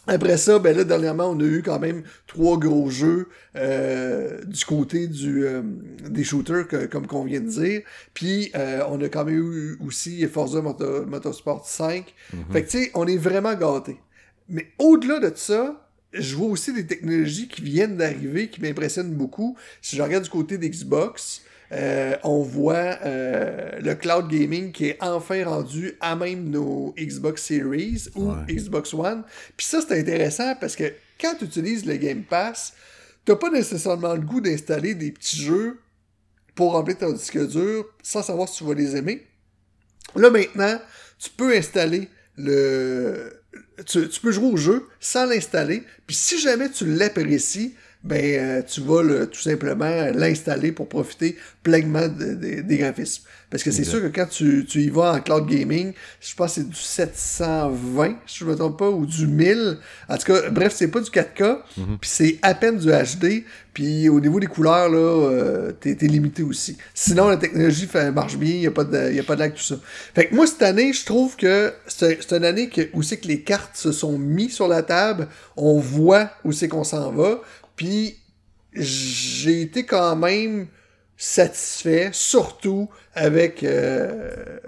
Après 0.06 0.36
ça, 0.36 0.58
ben 0.58 0.76
là, 0.76 0.84
dernièrement, 0.84 1.30
on 1.30 1.40
a 1.40 1.44
eu 1.44 1.62
quand 1.62 1.78
même 1.78 2.02
trois 2.26 2.58
gros 2.58 2.90
jeux 2.90 3.28
euh, 3.56 4.42
du 4.44 4.64
côté 4.64 5.06
du, 5.06 5.44
euh, 5.46 5.62
des 6.10 6.24
shooters, 6.24 6.68
que- 6.68 6.86
comme 6.86 7.06
qu'on 7.06 7.24
vient 7.24 7.40
de 7.40 7.48
dire. 7.48 7.82
Puis, 8.12 8.50
euh, 8.54 8.82
on 8.90 9.00
a 9.02 9.08
quand 9.08 9.24
même 9.24 9.36
eu 9.52 9.78
aussi 9.86 10.26
Forza 10.26 10.60
Moto- 10.60 11.06
Motorsport 11.06 11.66
5. 11.66 12.14
Fait 12.52 12.62
que, 12.64 12.70
tu 12.70 12.84
sais, 12.84 12.90
on 12.94 13.06
est 13.06 13.16
vraiment 13.16 13.54
gâtés. 13.54 13.98
Mais 14.48 14.66
au-delà 14.78 15.20
de 15.20 15.32
ça, 15.36 15.88
je 16.12 16.36
vois 16.36 16.48
aussi 16.48 16.72
des 16.72 16.86
technologies 16.86 17.48
qui 17.48 17.62
viennent 17.62 17.96
d'arriver 17.96 18.48
qui 18.48 18.60
m'impressionnent 18.60 19.14
beaucoup. 19.14 19.56
Si 19.82 19.96
je 19.96 20.02
regarde 20.02 20.24
du 20.24 20.30
côté 20.30 20.58
d'Xbox, 20.58 21.42
euh, 21.72 22.16
on 22.22 22.42
voit 22.42 22.98
euh, 23.04 23.78
le 23.80 23.94
cloud 23.94 24.28
gaming 24.28 24.70
qui 24.72 24.86
est 24.88 24.98
enfin 25.00 25.44
rendu 25.44 25.94
à 26.00 26.14
même 26.14 26.48
nos 26.50 26.94
Xbox 26.98 27.42
Series 27.42 28.08
ou 28.14 28.30
Ouais. 28.32 28.54
Xbox 28.54 28.92
One. 28.94 29.22
Puis 29.56 29.66
ça, 29.66 29.80
c'est 29.86 29.98
intéressant 29.98 30.54
parce 30.60 30.76
que 30.76 30.92
quand 31.20 31.34
tu 31.38 31.44
utilises 31.46 31.84
le 31.86 31.96
Game 31.96 32.22
Pass, 32.22 32.74
t'as 33.24 33.36
pas 33.36 33.50
nécessairement 33.50 34.14
le 34.14 34.20
goût 34.20 34.40
d'installer 34.40 34.94
des 34.94 35.10
petits 35.10 35.40
jeux 35.42 35.80
pour 36.54 36.72
remplir 36.72 36.98
ton 36.98 37.12
disque 37.12 37.46
dur 37.48 37.86
sans 38.02 38.22
savoir 38.22 38.48
si 38.48 38.58
tu 38.58 38.64
vas 38.64 38.74
les 38.74 38.96
aimer. 38.96 39.26
Là 40.14 40.30
maintenant, 40.30 40.78
tu 41.18 41.30
peux 41.30 41.56
installer 41.56 42.08
le. 42.36 43.32
Tu, 43.86 44.08
tu 44.08 44.20
peux 44.20 44.30
jouer 44.32 44.46
au 44.52 44.56
jeu 44.56 44.88
sans 45.00 45.26
l'installer. 45.26 45.82
Puis 46.06 46.14
si 46.16 46.38
jamais 46.38 46.68
tu 46.70 46.84
l'apprécies, 46.86 47.74
ben 48.04 48.22
euh, 48.22 48.62
tu 48.62 48.82
vas 48.82 49.02
le- 49.02 49.26
tout 49.26 49.40
simplement 49.40 50.10
l'installer 50.14 50.70
pour 50.72 50.88
profiter 50.88 51.36
pleinement 51.62 52.06
de- 52.06 52.34
de- 52.34 52.60
des 52.60 52.76
graphismes. 52.76 53.22
Parce 53.50 53.62
que 53.62 53.70
c'est 53.70 53.84
sûr 53.84 54.00
que 54.02 54.08
quand 54.08 54.26
tu, 54.26 54.66
tu 54.68 54.80
y 54.82 54.88
vas 54.90 55.12
en 55.14 55.20
cloud 55.20 55.46
gaming, 55.46 55.92
je 56.20 56.34
pense 56.34 56.54
que 56.56 56.60
c'est 56.62 56.68
du 56.68 56.74
720, 56.76 58.16
si 58.26 58.38
je 58.40 58.44
me 58.44 58.54
trompe 58.56 58.78
pas, 58.78 58.90
ou 58.90 59.06
du 59.06 59.26
1000. 59.26 59.78
En 60.08 60.16
tout 60.16 60.26
cas, 60.32 60.50
bref, 60.50 60.72
c'est 60.74 60.88
pas 60.88 61.00
du 61.00 61.10
4K, 61.10 61.58
puis 62.00 62.10
c'est 62.10 62.38
à 62.42 62.54
peine 62.54 62.78
du 62.78 62.88
HD. 62.88 63.44
Puis 63.72 64.08
au 64.08 64.20
niveau 64.20 64.38
des 64.38 64.46
couleurs, 64.46 64.88
là, 64.88 64.98
euh, 64.98 65.72
t'es 65.72 65.94
t'es 65.96 66.06
limité 66.06 66.42
aussi. 66.42 66.76
Sinon, 66.94 67.28
la 67.28 67.36
technologie 67.36 67.86
fait, 67.86 68.10
marche 68.12 68.36
bien, 68.36 68.54
il 68.54 68.60
n'y 68.60 68.66
a 68.66 68.70
pas 68.70 68.84
de, 68.84 69.12
y 69.12 69.18
a 69.18 69.22
pas 69.24 69.34
de 69.34 69.40
lag, 69.40 69.54
tout 69.54 69.62
ça. 69.62 69.76
Fait 70.14 70.26
que 70.26 70.34
moi, 70.34 70.46
cette 70.46 70.62
année, 70.62 70.92
je 70.92 71.04
trouve 71.04 71.36
que 71.36 71.72
c'est 71.86 72.18
c'est 72.22 72.36
une 72.36 72.44
année 72.44 72.68
que, 72.68 72.82
où 72.92 73.02
c'est 73.02 73.16
que 73.16 73.26
les 73.28 73.40
cartes 73.42 73.76
se 73.76 73.90
sont 73.92 74.16
mis 74.18 74.48
sur 74.50 74.68
la 74.68 74.82
table, 74.82 75.26
on 75.56 75.78
voit 75.80 76.30
où 76.44 76.52
c'est 76.52 76.68
qu'on 76.68 76.84
s'en 76.84 77.10
va, 77.10 77.40
puis 77.76 78.16
j'ai 78.74 79.62
été 79.62 79.84
quand 79.84 80.16
même 80.16 80.66
satisfait, 81.16 82.10
surtout 82.12 82.88
avec 83.14 83.62
euh, 83.62 84.58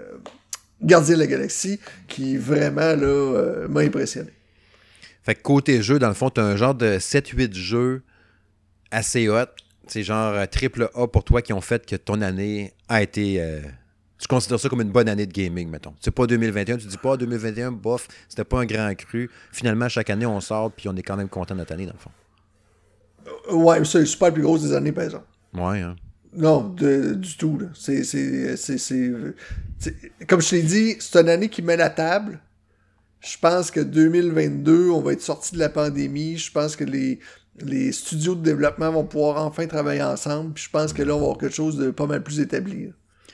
Gardien 0.81 1.15
de 1.15 1.19
la 1.19 1.27
Galaxie, 1.27 1.79
qui 2.07 2.37
vraiment 2.37 2.95
là 2.95 3.07
euh, 3.07 3.67
m'a 3.67 3.81
impressionné. 3.81 4.31
Fait 5.23 5.35
que 5.35 5.41
côté 5.41 5.81
jeu, 5.81 5.99
dans 5.99 6.07
le 6.07 6.13
fond, 6.13 6.29
t'as 6.29 6.43
un 6.43 6.55
genre 6.55 6.75
de 6.75 6.97
7-8 6.97 7.53
jeux 7.53 8.01
assez 8.91 9.27
hot. 9.27 9.45
C'est 9.87 10.03
genre 10.03 10.33
euh, 10.33 10.45
triple 10.45 10.89
A 10.95 11.07
pour 11.07 11.23
toi 11.23 11.41
qui 11.41 11.51
ont 11.51 11.61
fait 11.61 11.85
que 11.85 11.95
ton 11.97 12.21
année 12.21 12.73
a 12.87 13.01
été. 13.01 13.43
tu 14.17 14.27
considères 14.27 14.59
ça 14.59 14.69
comme 14.69 14.81
une 14.81 14.91
bonne 14.91 15.09
année 15.09 15.25
de 15.25 15.33
gaming, 15.33 15.69
mettons. 15.69 15.93
C'est 15.99 16.11
pas 16.11 16.27
2021, 16.27 16.77
tu 16.77 16.87
dis 16.87 16.97
pas 16.97 17.17
2021, 17.17 17.73
bof, 17.73 18.07
c'était 18.29 18.45
pas 18.45 18.61
un 18.61 18.65
grand 18.65 18.95
cru. 18.95 19.29
Finalement, 19.51 19.89
chaque 19.89 20.09
année, 20.09 20.25
on 20.25 20.39
sort, 20.39 20.71
puis 20.71 20.87
on 20.87 20.95
est 20.95 21.03
quand 21.03 21.17
même 21.17 21.29
content 21.29 21.55
de 21.55 21.59
notre 21.59 21.73
année, 21.73 21.85
dans 21.85 21.93
le 21.93 21.99
fond. 21.99 22.11
Ouais, 23.51 23.83
c'est 23.85 24.05
super 24.05 24.33
plus 24.33 24.41
grosse 24.43 24.61
des 24.63 24.73
années, 24.73 24.91
par 24.91 25.03
exemple. 25.05 25.25
Ouais, 25.53 25.81
hein. 25.81 25.95
Non, 26.35 26.69
de- 26.69 27.13
du 27.15 27.37
tout. 27.37 27.59
C'est, 27.73 28.03
c'est, 28.03 28.55
c'est, 28.57 28.77
c'est- 28.77 29.13
c'est- 29.79 29.95
Comme 30.27 30.41
je 30.41 30.49
t'ai 30.49 30.61
dit, 30.61 30.95
c'est 30.99 31.19
une 31.19 31.29
année 31.29 31.49
qui 31.49 31.61
met 31.61 31.77
la 31.77 31.89
table. 31.89 32.39
Je 33.21 33.35
pense 33.41 33.71
que 33.71 33.79
2022, 33.79 34.89
on 34.91 35.01
va 35.01 35.13
être 35.13 35.21
sorti 35.21 35.55
de 35.55 35.59
la 35.59 35.69
pandémie. 35.69 36.37
Je 36.37 36.51
pense 36.51 36.75
que 36.75 36.83
les, 36.83 37.19
les 37.59 37.91
studios 37.91 38.35
de 38.35 38.41
développement 38.43 38.91
vont 38.91 39.05
pouvoir 39.05 39.43
enfin 39.45 39.65
travailler 39.67 40.03
ensemble. 40.03 40.53
Puis 40.53 40.65
je 40.65 40.69
pense 40.69 40.93
que 40.93 41.01
là, 41.01 41.13
on 41.15 41.19
va 41.19 41.23
avoir 41.23 41.37
quelque 41.37 41.55
chose 41.55 41.77
de 41.77 41.89
pas 41.91 42.05
mal 42.05 42.21
plus 42.23 42.39
établi. 42.39 42.91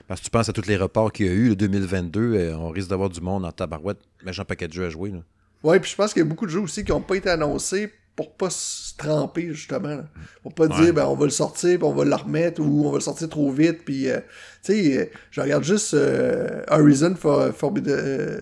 Parce 0.07 0.19
que 0.21 0.25
tu 0.25 0.31
penses 0.31 0.49
à 0.49 0.53
tous 0.53 0.67
les 0.67 0.77
reports 0.77 1.11
qu'il 1.11 1.25
y 1.25 1.29
a 1.29 1.33
eu, 1.33 1.49
le 1.49 1.55
2022, 1.55 2.33
euh, 2.35 2.55
on 2.57 2.69
risque 2.69 2.89
d'avoir 2.89 3.09
du 3.09 3.21
monde 3.21 3.45
en 3.45 3.51
tabarouette. 3.51 3.99
Mais 4.25 4.31
j'ai 4.33 4.41
un 4.41 4.45
paquet 4.45 4.67
de 4.67 4.73
jeux 4.73 4.85
à 4.85 4.89
jouer, 4.89 5.11
là. 5.11 5.19
Ouais, 5.63 5.79
puis 5.79 5.91
je 5.91 5.95
pense 5.95 6.13
qu'il 6.13 6.21
y 6.21 6.25
a 6.25 6.29
beaucoup 6.29 6.45
de 6.45 6.51
jeux 6.51 6.59
aussi 6.59 6.83
qui 6.83 6.91
n'ont 6.91 7.01
pas 7.01 7.15
été 7.15 7.29
annoncés 7.29 7.91
pour 8.15 8.35
pas 8.35 8.49
se 8.49 8.95
tremper, 8.95 9.47
justement. 9.53 9.87
là. 9.89 10.05
Pour 10.43 10.53
pas 10.53 10.67
Ouais. 10.67 10.81
dire, 10.83 10.93
ben, 10.93 11.05
on 11.05 11.15
va 11.15 11.25
le 11.25 11.31
sortir, 11.31 11.77
puis 11.79 11.87
on 11.87 11.93
va 11.93 12.05
le 12.05 12.13
remettre, 12.15 12.61
ou 12.61 12.87
on 12.87 12.91
va 12.91 12.97
le 12.97 13.01
sortir 13.03 13.27
trop 13.29 13.51
vite. 13.51 13.83
Puis, 13.85 14.07
euh, 14.09 14.19
tu 14.63 14.73
sais, 14.73 14.97
euh, 14.97 15.05
je 15.31 15.41
regarde 15.41 15.63
juste 15.63 15.93
euh, 15.95 16.61
Horizon 16.69 17.15
for, 17.15 17.51
Forbidden, 17.55 17.93
euh, 17.97 18.39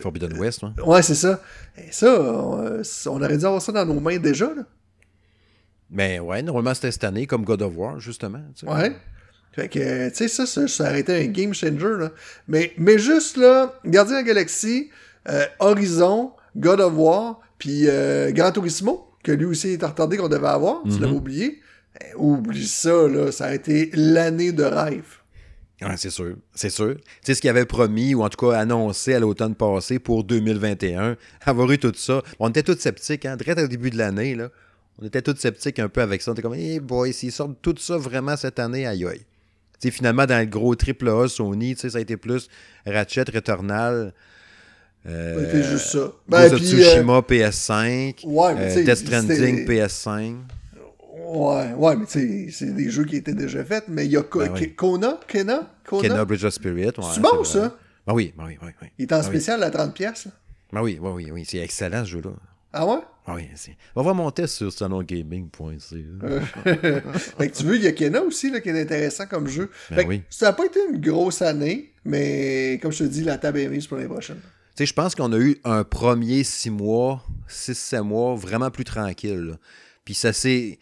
Forbidden 0.00 0.36
West, 0.38 0.62
ouais. 0.62 0.70
Ouais, 0.84 1.02
c'est 1.02 1.14
ça. 1.14 1.40
Et 1.78 1.90
ça, 1.92 2.20
on, 2.20 2.82
on 3.06 3.22
aurait 3.22 3.38
dû 3.38 3.44
avoir 3.46 3.62
ça 3.62 3.72
dans 3.72 3.86
nos 3.86 4.00
mains 4.00 4.18
déjà, 4.18 4.52
là. 4.54 4.62
Mais 5.88 6.18
ouais, 6.18 6.42
normalement 6.42 6.74
c'était 6.74 6.90
cette 6.90 7.04
année, 7.04 7.26
comme 7.26 7.44
God 7.44 7.62
of 7.62 7.72
War, 7.76 8.00
justement. 8.00 8.40
tu 8.54 8.66
sais. 8.66 8.72
Ouais. 8.72 8.94
Fait 9.52 9.68
que, 9.70 10.08
tu 10.10 10.14
sais, 10.16 10.28
ça, 10.28 10.44
ça, 10.44 10.68
ça 10.68 10.84
aurait 10.90 11.00
été 11.00 11.14
un 11.16 11.26
game 11.28 11.54
changer, 11.54 11.96
là. 11.98 12.10
Mais, 12.48 12.72
mais 12.76 12.98
juste, 12.98 13.38
là, 13.38 13.72
Gardien 13.86 14.16
de 14.16 14.18
la 14.20 14.22
Galaxie, 14.24 14.90
Horizon, 15.58 16.32
God 16.56 16.80
of 16.80 16.92
War, 16.96 17.40
puis 17.58 17.88
euh, 17.88 18.32
Gran 18.32 18.52
Turismo, 18.52 19.10
que 19.22 19.32
lui 19.32 19.46
aussi 19.46 19.70
est 19.70 19.84
retardé 19.84 20.16
qu'on 20.16 20.28
devait 20.28 20.46
avoir, 20.46 20.82
tu 20.84 20.98
l'avais 20.98 21.14
oublié. 21.14 21.60
Eh, 22.00 22.14
oublie 22.16 22.66
ça, 22.66 23.08
là, 23.08 23.32
ça 23.32 23.46
a 23.46 23.54
été 23.54 23.90
l'année 23.94 24.52
de 24.52 24.64
rêve. 24.64 25.22
Ouais, 25.82 25.96
c'est 25.96 26.10
sûr, 26.10 26.36
c'est 26.54 26.70
sûr. 26.70 26.96
Tu 26.96 27.02
sais, 27.22 27.34
ce 27.34 27.40
qu'il 27.40 27.50
avait 27.50 27.66
promis, 27.66 28.14
ou 28.14 28.22
en 28.22 28.28
tout 28.30 28.46
cas 28.46 28.58
annoncé 28.58 29.12
à 29.12 29.20
l'automne 29.20 29.54
passé 29.54 29.98
pour 29.98 30.24
2021, 30.24 31.16
avoir 31.42 31.70
eu 31.70 31.78
tout 31.78 31.92
ça. 31.94 32.22
On 32.38 32.48
était 32.48 32.62
tous 32.62 32.78
sceptiques, 32.78 33.26
hein, 33.26 33.36
direct 33.36 33.60
au 33.60 33.66
début 33.66 33.90
de 33.90 33.98
l'année, 33.98 34.34
là. 34.34 34.50
On 34.98 35.04
était 35.04 35.20
tous 35.20 35.36
sceptiques 35.36 35.78
un 35.78 35.90
peu 35.90 36.00
avec 36.00 36.22
ça. 36.22 36.30
On 36.30 36.34
était 36.34 36.40
comme, 36.40 36.54
hey 36.54 36.80
boy, 36.80 37.12
s'ils 37.12 37.32
sortent 37.32 37.60
tout 37.60 37.74
ça 37.78 37.98
vraiment 37.98 38.36
cette 38.36 38.58
année, 38.58 38.86
aïe 38.86 39.04
aïe. 39.04 39.18
Tu 39.78 39.88
sais, 39.88 39.90
finalement, 39.90 40.24
dans 40.24 40.38
le 40.38 40.46
gros 40.46 40.74
triple 40.74 41.10
A 41.10 41.28
Sony, 41.28 41.74
tu 41.74 41.82
sais, 41.82 41.90
ça 41.90 41.98
a 41.98 42.00
été 42.00 42.16
plus 42.16 42.48
Ratchet, 42.86 43.24
Returnal, 43.30 44.14
euh, 45.08 45.44
C'était 45.46 45.62
juste 45.62 45.86
ça. 45.88 46.12
Ben, 46.28 46.50
puis, 46.50 46.64
Tsushima 46.66 47.20
PS5, 47.20 48.24
Ouais, 48.24 48.54
mais 48.54 48.76
euh, 48.78 48.84
Death 48.84 48.96
Stranding 48.96 49.36
c'était- 49.36 49.64
PS5. 49.86 50.34
Ouais, 51.28 51.72
ouais, 51.76 51.96
mais 51.96 52.06
tu 52.06 52.12
sais, 52.12 52.46
c'est 52.52 52.74
des 52.74 52.88
jeux 52.90 53.04
qui 53.04 53.16
étaient 53.16 53.34
déjà 53.34 53.64
faits, 53.64 53.84
mais 53.88 54.04
il 54.06 54.12
y 54.12 54.16
a 54.16 54.22
Ben 54.22 54.50
oui. 54.54 54.74
Kona, 54.74 55.18
Kena, 55.26 55.68
Kona? 55.84 56.08
Kena 56.08 56.24
Bridge 56.24 56.44
of 56.44 56.52
Spirit. 56.54 56.86
ouais, 56.98 57.04
C'est 57.14 57.20
bon, 57.20 57.42
ça? 57.42 57.76
Ben 58.06 58.14
oui, 58.14 58.32
ben 58.36 58.44
oui, 58.46 58.56
ben 58.60 58.72
oui. 58.82 58.88
Il 58.98 59.02
est 59.02 59.12
en 59.12 59.16
Ben 59.16 59.22
oui. 59.22 59.28
spécial 59.28 59.62
à 59.62 59.70
30$. 59.70 59.92
piastres, 59.92 60.28
là. 60.28 60.32
Ben 60.72 60.82
oui, 60.82 60.98
ben 61.02 61.10
oui, 61.10 61.28
oui. 61.32 61.44
C'est 61.44 61.58
excellent 61.58 62.04
ce 62.04 62.10
jeu-là. 62.10 62.30
Ah 62.72 62.86
ouais? 62.86 62.98
Ah 63.26 63.34
oui, 63.34 63.48
c'est- 63.56 63.72
On 63.96 64.00
va 64.00 64.02
voir 64.04 64.14
mon 64.14 64.30
test 64.30 64.54
sur 64.54 64.72
salongaming.ca. 64.72 65.96
Euh, 66.24 66.40
fait 67.38 67.48
que 67.50 67.56
tu 67.56 67.64
veux, 67.64 67.76
il 67.76 67.82
y 67.82 67.86
a 67.88 67.92
Kena 67.92 68.20
aussi, 68.22 68.50
là, 68.50 68.60
qui 68.60 68.68
est 68.68 68.80
intéressant 68.80 69.26
comme 69.26 69.48
jeu. 69.48 69.70
Ben 69.90 69.96
Fait 69.96 70.04
que 70.04 70.08
oui. 70.10 70.22
Ça 70.30 70.46
n'a 70.46 70.52
pas 70.52 70.66
été 70.66 70.78
une 70.92 71.00
grosse 71.00 71.42
année, 71.42 71.92
mais 72.04 72.78
comme 72.80 72.92
je 72.92 72.98
te 72.98 73.04
dis, 73.04 73.24
la 73.24 73.38
table 73.38 73.58
est 73.60 73.68
mise 73.68 73.86
pour 73.88 73.96
l'année 73.96 74.08
prochaine. 74.08 74.38
Sais, 74.76 74.84
je 74.84 74.92
pense 74.92 75.14
qu'on 75.14 75.32
a 75.32 75.38
eu 75.38 75.58
un 75.64 75.84
premier 75.84 76.44
six 76.44 76.70
mois, 76.70 77.24
six, 77.48 77.78
sept 77.78 78.02
mois 78.02 78.34
vraiment 78.34 78.70
plus 78.70 78.84
tranquille. 78.84 79.58
Puis 80.04 80.14
ça 80.14 80.32
s'est. 80.32 80.78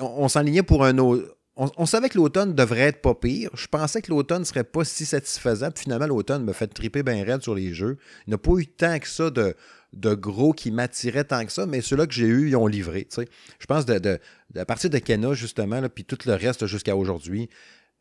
On, 0.00 0.24
on 0.24 0.28
s'enlignait 0.28 0.62
pour 0.62 0.84
un 0.84 0.98
autre. 0.98 1.36
On, 1.54 1.84
savait 1.84 2.08
que 2.08 2.16
l'automne 2.16 2.54
devrait 2.54 2.80
être 2.80 3.02
pas 3.02 3.14
pire. 3.14 3.50
Je 3.54 3.66
pensais 3.66 4.00
que 4.00 4.10
l'automne 4.10 4.44
serait 4.44 4.64
pas 4.64 4.84
si 4.84 5.04
satisfaisant. 5.04 5.70
Puis 5.70 5.82
finalement, 5.82 6.06
l'automne 6.06 6.44
me 6.44 6.54
fait 6.54 6.66
triper 6.66 7.02
bien 7.02 7.22
raide 7.24 7.42
sur 7.42 7.54
les 7.54 7.74
jeux. 7.74 7.98
Il 8.26 8.30
n'y 8.30 8.34
a 8.34 8.38
pas 8.38 8.52
eu 8.52 8.66
tant 8.66 8.98
que 8.98 9.06
ça 9.06 9.28
de, 9.28 9.54
de 9.92 10.14
gros 10.14 10.54
qui 10.54 10.70
m'attiraient 10.70 11.24
tant 11.24 11.44
que 11.44 11.52
ça, 11.52 11.66
mais 11.66 11.82
ceux-là 11.82 12.06
que 12.06 12.14
j'ai 12.14 12.26
eu, 12.26 12.48
ils 12.48 12.56
ont 12.56 12.66
livré. 12.66 13.06
Je 13.58 13.66
pense 13.66 13.84
de, 13.84 13.98
de, 13.98 14.18
à 14.56 14.64
partir 14.64 14.88
de 14.88 14.98
Kena, 14.98 15.34
justement, 15.34 15.80
là, 15.80 15.90
puis 15.90 16.04
tout 16.04 16.18
le 16.24 16.32
reste 16.32 16.64
jusqu'à 16.64 16.96
aujourd'hui. 16.96 17.50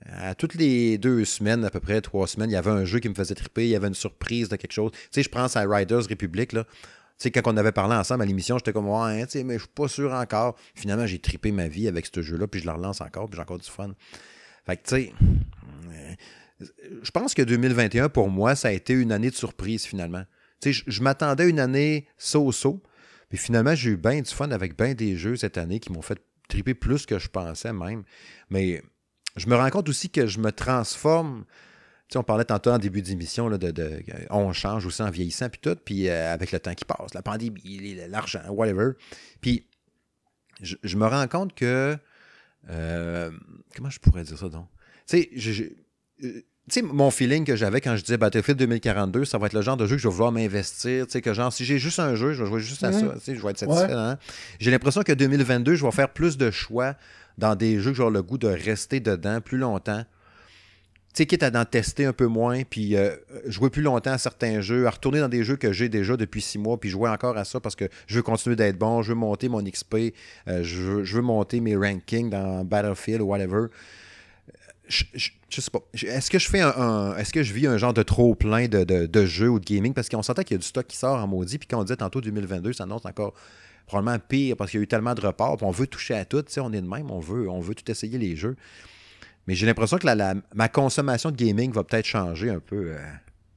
À 0.06 0.36
toutes 0.36 0.56
les 0.56 0.98
deux 0.98 1.26
semaines, 1.26 1.64
à 1.64 1.70
peu 1.70 1.80
près, 1.80 2.02
trois 2.02 2.28
semaines, 2.28 2.50
il 2.50 2.54
y 2.54 2.58
avait 2.58 2.72
un 2.72 2.86
jeu 2.86 3.00
qui 3.00 3.10
me 3.10 3.14
faisait 3.14 3.36
triper, 3.36 3.66
il 3.66 3.70
y 3.70 3.76
avait 3.76 3.88
une 3.88 3.94
surprise 3.94 4.50
de 4.50 4.56
quelque 4.56 4.72
chose. 4.72 4.92
Tu 4.92 5.00
sais, 5.12 5.24
je 5.24 5.30
pense 5.30 5.56
à 5.56 5.62
Riders 5.62 6.08
Republic, 6.10 6.54
là. 6.54 6.64
Tu 6.64 7.26
sais, 7.28 7.32
quand 7.32 7.42
on 7.46 7.56
avait 7.56 7.72
parlé 7.72 7.96
ensemble 7.96 8.24
à 8.24 8.26
l'émission, 8.26 8.58
j'étais 8.58 8.74
comme, 8.74 8.90
ouais, 8.90 9.26
tu 9.28 9.34
sais, 9.34 9.44
mais 9.44 9.56
je 9.56 9.60
suis 9.60 9.70
pas 9.70 9.88
sûr 9.88 10.12
encore. 10.12 10.56
Finalement, 10.74 11.06
j'ai 11.06 11.20
tripé 11.20 11.52
ma 11.52 11.68
vie 11.68 11.88
avec 11.88 12.08
ce 12.12 12.22
jeu-là, 12.22 12.48
puis 12.48 12.62
je 12.62 12.66
le 12.66 12.72
relance 12.72 13.00
encore, 13.00 13.30
puis 13.30 13.36
j'ai 13.36 13.44
encore 13.44 13.60
du 13.60 13.70
fun. 13.70 13.92
Fait 14.66 14.78
que, 14.78 14.82
tu 14.84 14.96
sais, 14.96 15.14
euh, 15.92 16.66
je 17.04 17.12
pense 17.12 17.36
que 17.36 17.44
2021, 17.44 18.10
pour 18.10 18.30
moi, 18.30 18.56
ça 18.56 18.70
a 18.70 18.72
été 18.72 18.94
une 18.94 19.12
année 19.12 19.30
de 19.30 19.36
surprise, 19.36 19.86
finalement. 19.86 20.24
Tu 20.62 20.74
sais, 20.74 20.84
je, 20.88 21.02
m'attendais 21.04 21.44
à 21.44 21.48
une 21.48 21.60
année 21.60 22.08
so-so, 22.18 22.82
puis 23.30 23.38
finalement, 23.38 23.76
j'ai 23.76 23.92
eu 23.92 23.98
bien 23.98 24.20
du 24.22 24.32
fun 24.32 24.50
avec 24.50 24.76
bien 24.76 24.96
des 24.96 25.16
jeux 25.16 25.36
cette 25.36 25.60
année 25.60 25.80
qui 25.80 25.92
m'ont 25.92 26.02
fait 26.02 26.20
triper 26.48 26.74
plus 26.74 27.06
que 27.06 27.20
je 27.20 27.30
pensais 27.30 27.72
même. 27.72 28.04
Mais 28.50 28.82
je 29.36 29.48
me 29.48 29.56
rends 29.56 29.70
compte 29.70 29.90
aussi 29.90 30.10
que 30.10 30.28
je 30.28 30.40
me 30.40 30.52
transforme. 30.52 31.46
Tu 32.08 32.14
sais, 32.14 32.20
on 32.20 32.24
parlait 32.24 32.44
tantôt 32.44 32.72
en 32.72 32.78
début 32.78 33.02
d'émission 33.02 33.50
de, 33.50 33.58
de- 33.72 34.04
on 34.30 34.52
change 34.54 34.86
aussi 34.86 35.02
en 35.02 35.10
vieillissant 35.10 35.50
puis 35.50 35.62
tout, 35.62 35.76
puis 35.86 36.10
euh, 36.10 36.34
avec 36.34 36.52
le 36.52 36.60
temps 36.60 36.74
qui 36.74 36.84
passe, 36.86 37.14
la 37.14 37.22
pandémie, 37.22 37.96
l'argent, 38.10 38.42
whatever. 38.50 38.92
Puis 39.40 39.66
je, 40.62 40.76
je 40.84 40.98
me 40.98 41.06
rends 41.08 41.28
compte 41.28 41.56
que 41.56 41.98
euh, 42.70 43.32
comment 43.76 43.90
je 43.90 44.00
pourrais 44.00 44.24
dire 44.24 44.38
ça 44.38 44.50
donc? 44.50 44.68
Tu 45.08 45.18
sais, 45.22 45.30
je- 45.36 45.52
je- 45.52 45.64
euh, 45.64 46.42
tu 46.70 46.80
sais, 46.80 46.82
mon 46.84 47.10
feeling 47.10 47.44
que 47.44 47.56
j'avais 47.56 47.82
quand 47.82 47.96
je 47.96 48.02
disais 48.04 48.18
Battlefield 48.18 48.60
2042, 48.60 49.26
ça 49.26 49.38
va 49.40 49.48
être 49.48 49.54
le 49.54 49.62
genre 49.64 49.78
de 49.78 49.88
jeu 49.88 49.96
que 49.96 50.02
je 50.02 50.08
vais 50.08 50.14
vouloir 50.14 50.32
m'investir. 50.32 51.08
Tu 51.08 51.14
sais, 51.14 51.22
que 51.22 51.34
genre, 51.34 51.52
si 51.52 51.66
j'ai 51.66 51.80
juste 51.80 52.00
un 52.00 52.14
jeu, 52.16 52.34
je 52.34 52.44
vais 52.44 52.50
jouer 52.50 52.60
juste 52.60 52.84
à 52.84 52.92
ça. 53.00 53.14
Tu 53.16 53.20
sais, 53.22 53.36
je 53.36 53.42
vais 53.42 53.50
être 53.50 53.58
satisfait. 53.58 53.88
hein. 53.94 54.18
J'ai 54.60 54.70
l'impression 54.70 55.02
que 55.02 55.12
2022, 55.12 55.76
je 55.76 55.84
vais 55.86 55.92
faire 55.92 56.14
plus 56.14 56.38
de 56.38 56.52
choix 56.52 56.96
dans 57.42 57.56
des 57.56 57.80
jeux 57.80 57.92
que 57.92 58.02
le 58.02 58.22
goût 58.22 58.38
de 58.38 58.48
rester 58.48 59.00
dedans 59.02 59.42
plus 59.42 59.58
longtemps. 59.58 60.04
Tu 61.14 61.24
sais, 61.24 61.26
quitte 61.26 61.44
à 61.44 61.50
d'en 61.52 61.66
tester 61.66 62.06
un 62.06 62.14
peu 62.14 62.28
moins, 62.28 62.62
puis 62.64 62.96
euh, 62.96 63.14
jouer 63.48 63.70
plus 63.70 63.82
longtemps 63.82 64.14
à 64.14 64.18
certains 64.18 64.62
jeux, 64.62 64.88
à 64.88 64.92
retourner 64.92 65.20
dans 65.20 65.28
des 65.28 65.44
jeux 65.44 65.58
que 65.58 65.74
j'ai 65.74 65.90
déjà 65.90 66.16
depuis 66.16 66.42
six 66.42 66.58
mois, 66.58 66.80
puis 66.80 66.90
jouer 66.90 67.10
encore 67.10 67.36
à 67.38 67.44
ça 67.44 67.60
parce 67.60 67.76
que 67.76 67.84
je 68.08 68.16
veux 68.16 68.22
continuer 68.22 68.56
d'être 68.56 68.78
bon, 68.78 69.02
je 69.02 69.10
veux 69.10 69.16
monter 69.20 69.50
mon 69.50 69.62
XP, 69.62 70.14
euh, 70.48 70.64
je, 70.64 70.78
veux, 70.82 71.04
je 71.04 71.16
veux 71.18 71.22
monter 71.22 71.60
mes 71.60 71.76
rankings 71.76 72.30
dans 72.30 72.64
Battlefield 72.64 73.22
ou 73.22 73.26
whatever. 73.26 73.66
Je, 74.88 75.04
sais 75.50 75.72
pas. 75.72 75.80
Est-ce 75.94 76.30
que 76.30 76.40
je 76.40 76.50
fais 76.50 76.62
un, 76.62 77.16
Est-ce 77.18 77.34
que 77.34 77.44
je 77.44 77.54
vis 77.54 77.68
un 77.68 77.78
genre 77.78 77.94
de 77.94 78.04
trop 78.04 78.36
plein 78.36 78.68
de, 78.68 78.84
de- 78.84 79.06
de 79.06 79.26
jeux 79.26 79.50
ou 79.50 79.60
de 79.60 79.66
gaming? 79.66 79.94
Parce 79.94 80.08
qu'on 80.10 80.22
s'entend 80.22 80.44
qu'il 80.44 80.56
y 80.56 80.60
a 80.60 80.60
du 80.60 80.68
stock 80.68 80.86
qui 80.88 80.98
sort 80.98 81.18
en 81.18 81.28
maudit, 81.28 81.58
puis 81.58 81.68
quand 81.68 81.80
on 81.80 81.84
disait 81.84 81.98
tantôt 81.98 82.22
2022, 82.22 82.72
ça 82.74 82.84
annonce 82.84 83.06
encore 83.06 83.34
probablement 83.92 84.24
pire 84.28 84.56
parce 84.58 84.72
qu'il 84.72 84.80
y 84.80 84.82
a 84.82 84.84
eu 84.84 84.88
tellement 84.88 85.14
de 85.14 85.22
reports, 85.22 85.58
puis 85.58 85.66
on 85.66 85.72
veut 85.72 85.88
toucher 85.88 86.16
à 86.16 86.26
tout, 86.26 86.44
on 86.58 86.74
est 86.74 86.82
de 86.82 86.88
même, 86.88 87.12
on 87.12 87.20
veut, 87.20 87.50
on 87.50 87.60
veut 87.62 87.76
tout 87.76 87.90
essayer 87.92 88.18
les 88.18 88.36
jeux. 88.36 88.56
Mais 89.48 89.56
j'ai 89.56 89.66
l'impression 89.66 89.98
que 89.98 90.06
la, 90.06 90.16
la- 90.16 90.36
ma 90.54 90.68
consommation 90.70 91.32
de 91.32 91.36
gaming 91.36 91.72
va 91.72 91.84
peut-être 91.84 92.06
changer 92.06 92.50
un 92.50 92.60
peu 92.60 92.92
euh, 92.92 92.98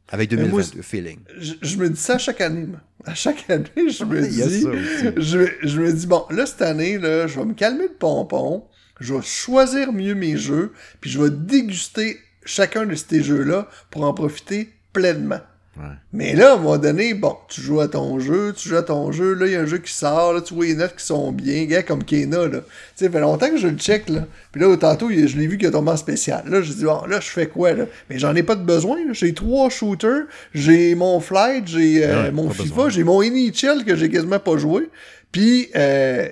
avec 0.09 0.31
Mais 0.33 0.39
moi, 0.49 0.63
2022, 0.63 0.83
feeling. 0.83 1.19
Je, 1.39 1.53
je 1.63 1.77
me 1.77 1.89
dis 1.91 2.01
ça 2.01 2.15
à 2.15 2.19
chaque 2.19 2.41
année. 2.41 2.67
moi. 2.67 2.81
À 3.05 3.15
chaque 3.15 3.49
année, 3.51 3.69
je 3.77 4.05
me 4.05 4.21
dis. 4.27 5.21
Je, 5.21 5.47
je 5.63 5.81
me 5.81 5.93
dis, 5.93 6.07
bon, 6.07 6.25
là, 6.31 6.47
cette 6.47 6.63
année, 6.63 6.99
là, 6.99 7.27
je 7.27 7.39
vais 7.39 7.45
me 7.47 7.55
calmer 7.55 7.85
le 7.89 7.95
pompon. 7.95 8.65
Je 9.01 9.13
vais 9.15 9.23
choisir 9.23 9.93
mieux 9.93 10.15
mes 10.15 10.37
jeux. 10.37 10.73
Puis 11.01 11.11
je 11.11 11.21
vais 11.23 11.31
déguster 11.31 12.19
chacun 12.47 12.87
de 12.87 12.95
ces 12.95 13.23
jeux-là 13.23 13.69
pour 13.91 14.05
en 14.05 14.15
profiter 14.15 14.71
pleinement. 14.93 15.41
Ouais. 15.77 15.83
Mais 16.13 16.35
là, 16.35 16.53
à 16.53 16.55
un 16.55 16.59
moment 16.59 16.79
donné, 16.79 17.15
bon, 17.15 17.37
tu 17.49 17.61
joues 17.61 17.81
à 17.81 17.89
ton 17.89 18.21
jeu, 18.21 18.53
tu 18.57 18.69
joues 18.69 18.77
à 18.77 18.83
ton 18.85 19.11
jeu, 19.11 19.35
là, 19.35 19.47
il 19.47 19.53
y 19.53 19.57
a 19.57 19.61
un 19.61 19.67
jeu 19.67 19.79
qui 19.79 19.93
sort, 19.93 20.33
là, 20.33 20.41
tu 20.41 20.55
vois 20.55 20.67
les 20.67 20.75
notes 20.77 20.95
qui 20.97 21.05
sont 21.05 21.33
bien, 21.33 21.65
gars, 21.65 21.83
comme 21.83 22.05
Kena, 22.05 22.47
là. 22.47 22.61
Tu 22.61 22.65
sais, 22.95 23.07
ça 23.07 23.11
fait 23.11 23.21
longtemps 23.21 23.51
que 23.51 23.57
je 23.57 23.67
le 23.67 23.77
check, 23.77 24.09
là. 24.09 24.25
Puis 24.53 24.61
là, 24.61 24.77
tantôt, 24.77 25.11
il- 25.11 25.27
je 25.27 25.37
l'ai 25.37 25.49
vu 25.49 25.59
qu'il 25.59 25.67
a 25.67 25.73
tombé 25.73 25.91
en 25.91 25.97
spécial. 25.97 26.45
Là, 26.49 26.63
je 26.63 26.73
dis, 26.73 26.85
bon, 26.85 27.05
là, 27.07 27.19
je 27.19 27.29
fais 27.29 27.49
quoi, 27.49 27.73
là? 27.73 27.87
Mais 28.09 28.21
j'en 28.21 28.37
ai 28.37 28.45
pas 28.45 28.55
de 28.55 28.63
besoin, 28.63 28.99
là. 29.05 29.13
J'ai 29.13 29.35
trois 29.35 29.69
shooters, 29.69 30.27
j'ai 30.55 30.95
mon 30.95 31.19
Flight, 31.19 31.67
j'ai 31.67 32.05
euh, 32.07 32.23
Ouais, 32.25 32.31
mon 32.31 32.49
FIFA, 32.63 32.89
j'ai 32.91 33.03
mon 33.03 33.21
NHL 33.23 33.85
que 33.85 33.97
j'ai 33.97 34.09
quasiment 34.11 34.39
pas 34.39 34.57
joué. 34.57 34.89
Puis, 35.33 35.71
euh, 35.75 36.29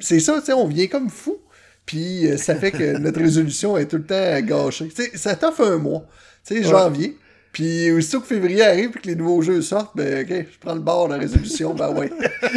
c'est 0.00 0.18
ça, 0.20 0.40
tu 0.40 0.46
sais, 0.46 0.52
on 0.52 0.66
vient 0.66 0.86
comme 0.88 1.10
fou. 1.10 1.38
Puis, 1.86 2.26
euh, 2.26 2.36
ça 2.36 2.54
fait 2.56 2.70
que 2.72 2.98
notre 2.98 3.20
résolution 3.20 3.78
est 3.78 3.86
tout 3.86 3.96
le 3.98 4.04
temps 4.04 4.40
gâchée. 4.40 4.88
Tu 4.88 5.04
sais, 5.04 5.10
ça 5.16 5.36
t'offre 5.36 5.62
un 5.62 5.78
mois. 5.78 6.04
Tu 6.44 6.56
sais, 6.56 6.62
janvier. 6.64 7.16
Puis, 7.58 7.90
aussitôt 7.90 8.20
que 8.20 8.26
février 8.28 8.62
arrive 8.62 8.90
et 8.94 9.00
que 9.00 9.06
les 9.08 9.16
nouveaux 9.16 9.42
jeux 9.42 9.62
sortent, 9.62 9.96
ben, 9.96 10.22
OK, 10.22 10.28
je 10.30 10.58
prends 10.60 10.74
le 10.74 10.80
bord 10.80 11.08
de 11.08 11.14
la 11.14 11.18
résolution, 11.18 11.74
ben 11.74 11.90
ouais. 11.90 12.08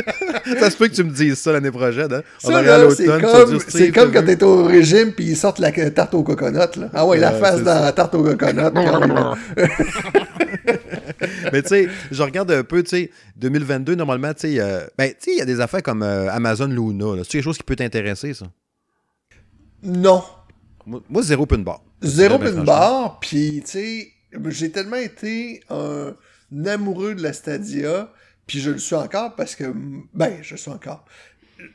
Ça 0.59 0.69
se 0.69 0.77
peut 0.77 0.89
que 0.89 0.93
tu 0.93 1.03
me 1.03 1.09
dises 1.09 1.39
ça 1.39 1.51
l'année 1.51 1.71
prochaine. 1.71 2.13
Hein? 2.13 2.21
On 2.43 2.51
Ça, 2.51 2.61
là, 2.61 2.87
c'est 2.91 3.07
comme, 3.07 3.59
c'est 3.67 3.91
comme 3.91 4.11
quand 4.11 4.23
t'es 4.23 4.43
au 4.43 4.63
régime 4.63 5.11
puis 5.11 5.25
ils 5.25 5.35
sortent 5.35 5.57
la 5.57 5.71
tarte 5.71 6.13
au 6.13 6.21
coconut, 6.21 6.59
là. 6.77 6.91
Ah 6.93 7.07
ouais, 7.07 7.17
la 7.17 7.31
face 7.31 7.63
dans 7.63 7.81
la 7.81 7.91
tarte 7.93 8.13
au 8.13 8.21
coconut. 8.21 8.61
Mais 11.51 11.63
tu 11.63 11.69
sais, 11.69 11.87
je 12.11 12.21
regarde 12.21 12.51
un 12.51 12.63
peu, 12.63 12.83
tu 12.83 12.89
sais, 12.89 13.09
2022, 13.37 13.95
normalement, 13.95 14.35
tu 14.35 14.53
sais, 14.53 14.59
euh, 14.59 14.81
ben, 14.99 15.09
tu 15.09 15.15
sais, 15.19 15.31
il 15.31 15.39
y 15.39 15.41
a 15.41 15.45
des 15.45 15.61
affaires 15.61 15.81
comme 15.81 16.03
euh, 16.03 16.31
Amazon 16.31 16.67
Luna. 16.67 17.15
là. 17.15 17.23
C'est 17.23 17.31
quelque 17.31 17.43
chose 17.45 17.57
qui 17.57 17.63
peut 17.63 17.75
t'intéresser, 17.75 18.35
ça? 18.35 18.45
non. 19.81 20.23
Moi, 20.85 21.23
zéro 21.23 21.47
pin 21.47 21.57
bar. 21.57 21.81
Zéro 22.03 22.37
franchement. 22.37 22.63
bar, 22.63 23.19
puis 23.19 23.63
tu 23.65 23.71
sais, 23.71 24.07
j'ai 24.49 24.71
tellement 24.71 24.97
été 24.97 25.61
un 25.69 26.15
amoureux 26.65 27.15
de 27.15 27.23
la 27.23 27.33
Stadia, 27.33 28.11
puis 28.47 28.59
je 28.59 28.71
le 28.71 28.77
suis 28.77 28.95
encore 28.95 29.35
parce 29.35 29.55
que, 29.55 29.65
ben, 30.13 30.37
je 30.41 30.53
le 30.53 30.57
suis 30.57 30.71
encore. 30.71 31.05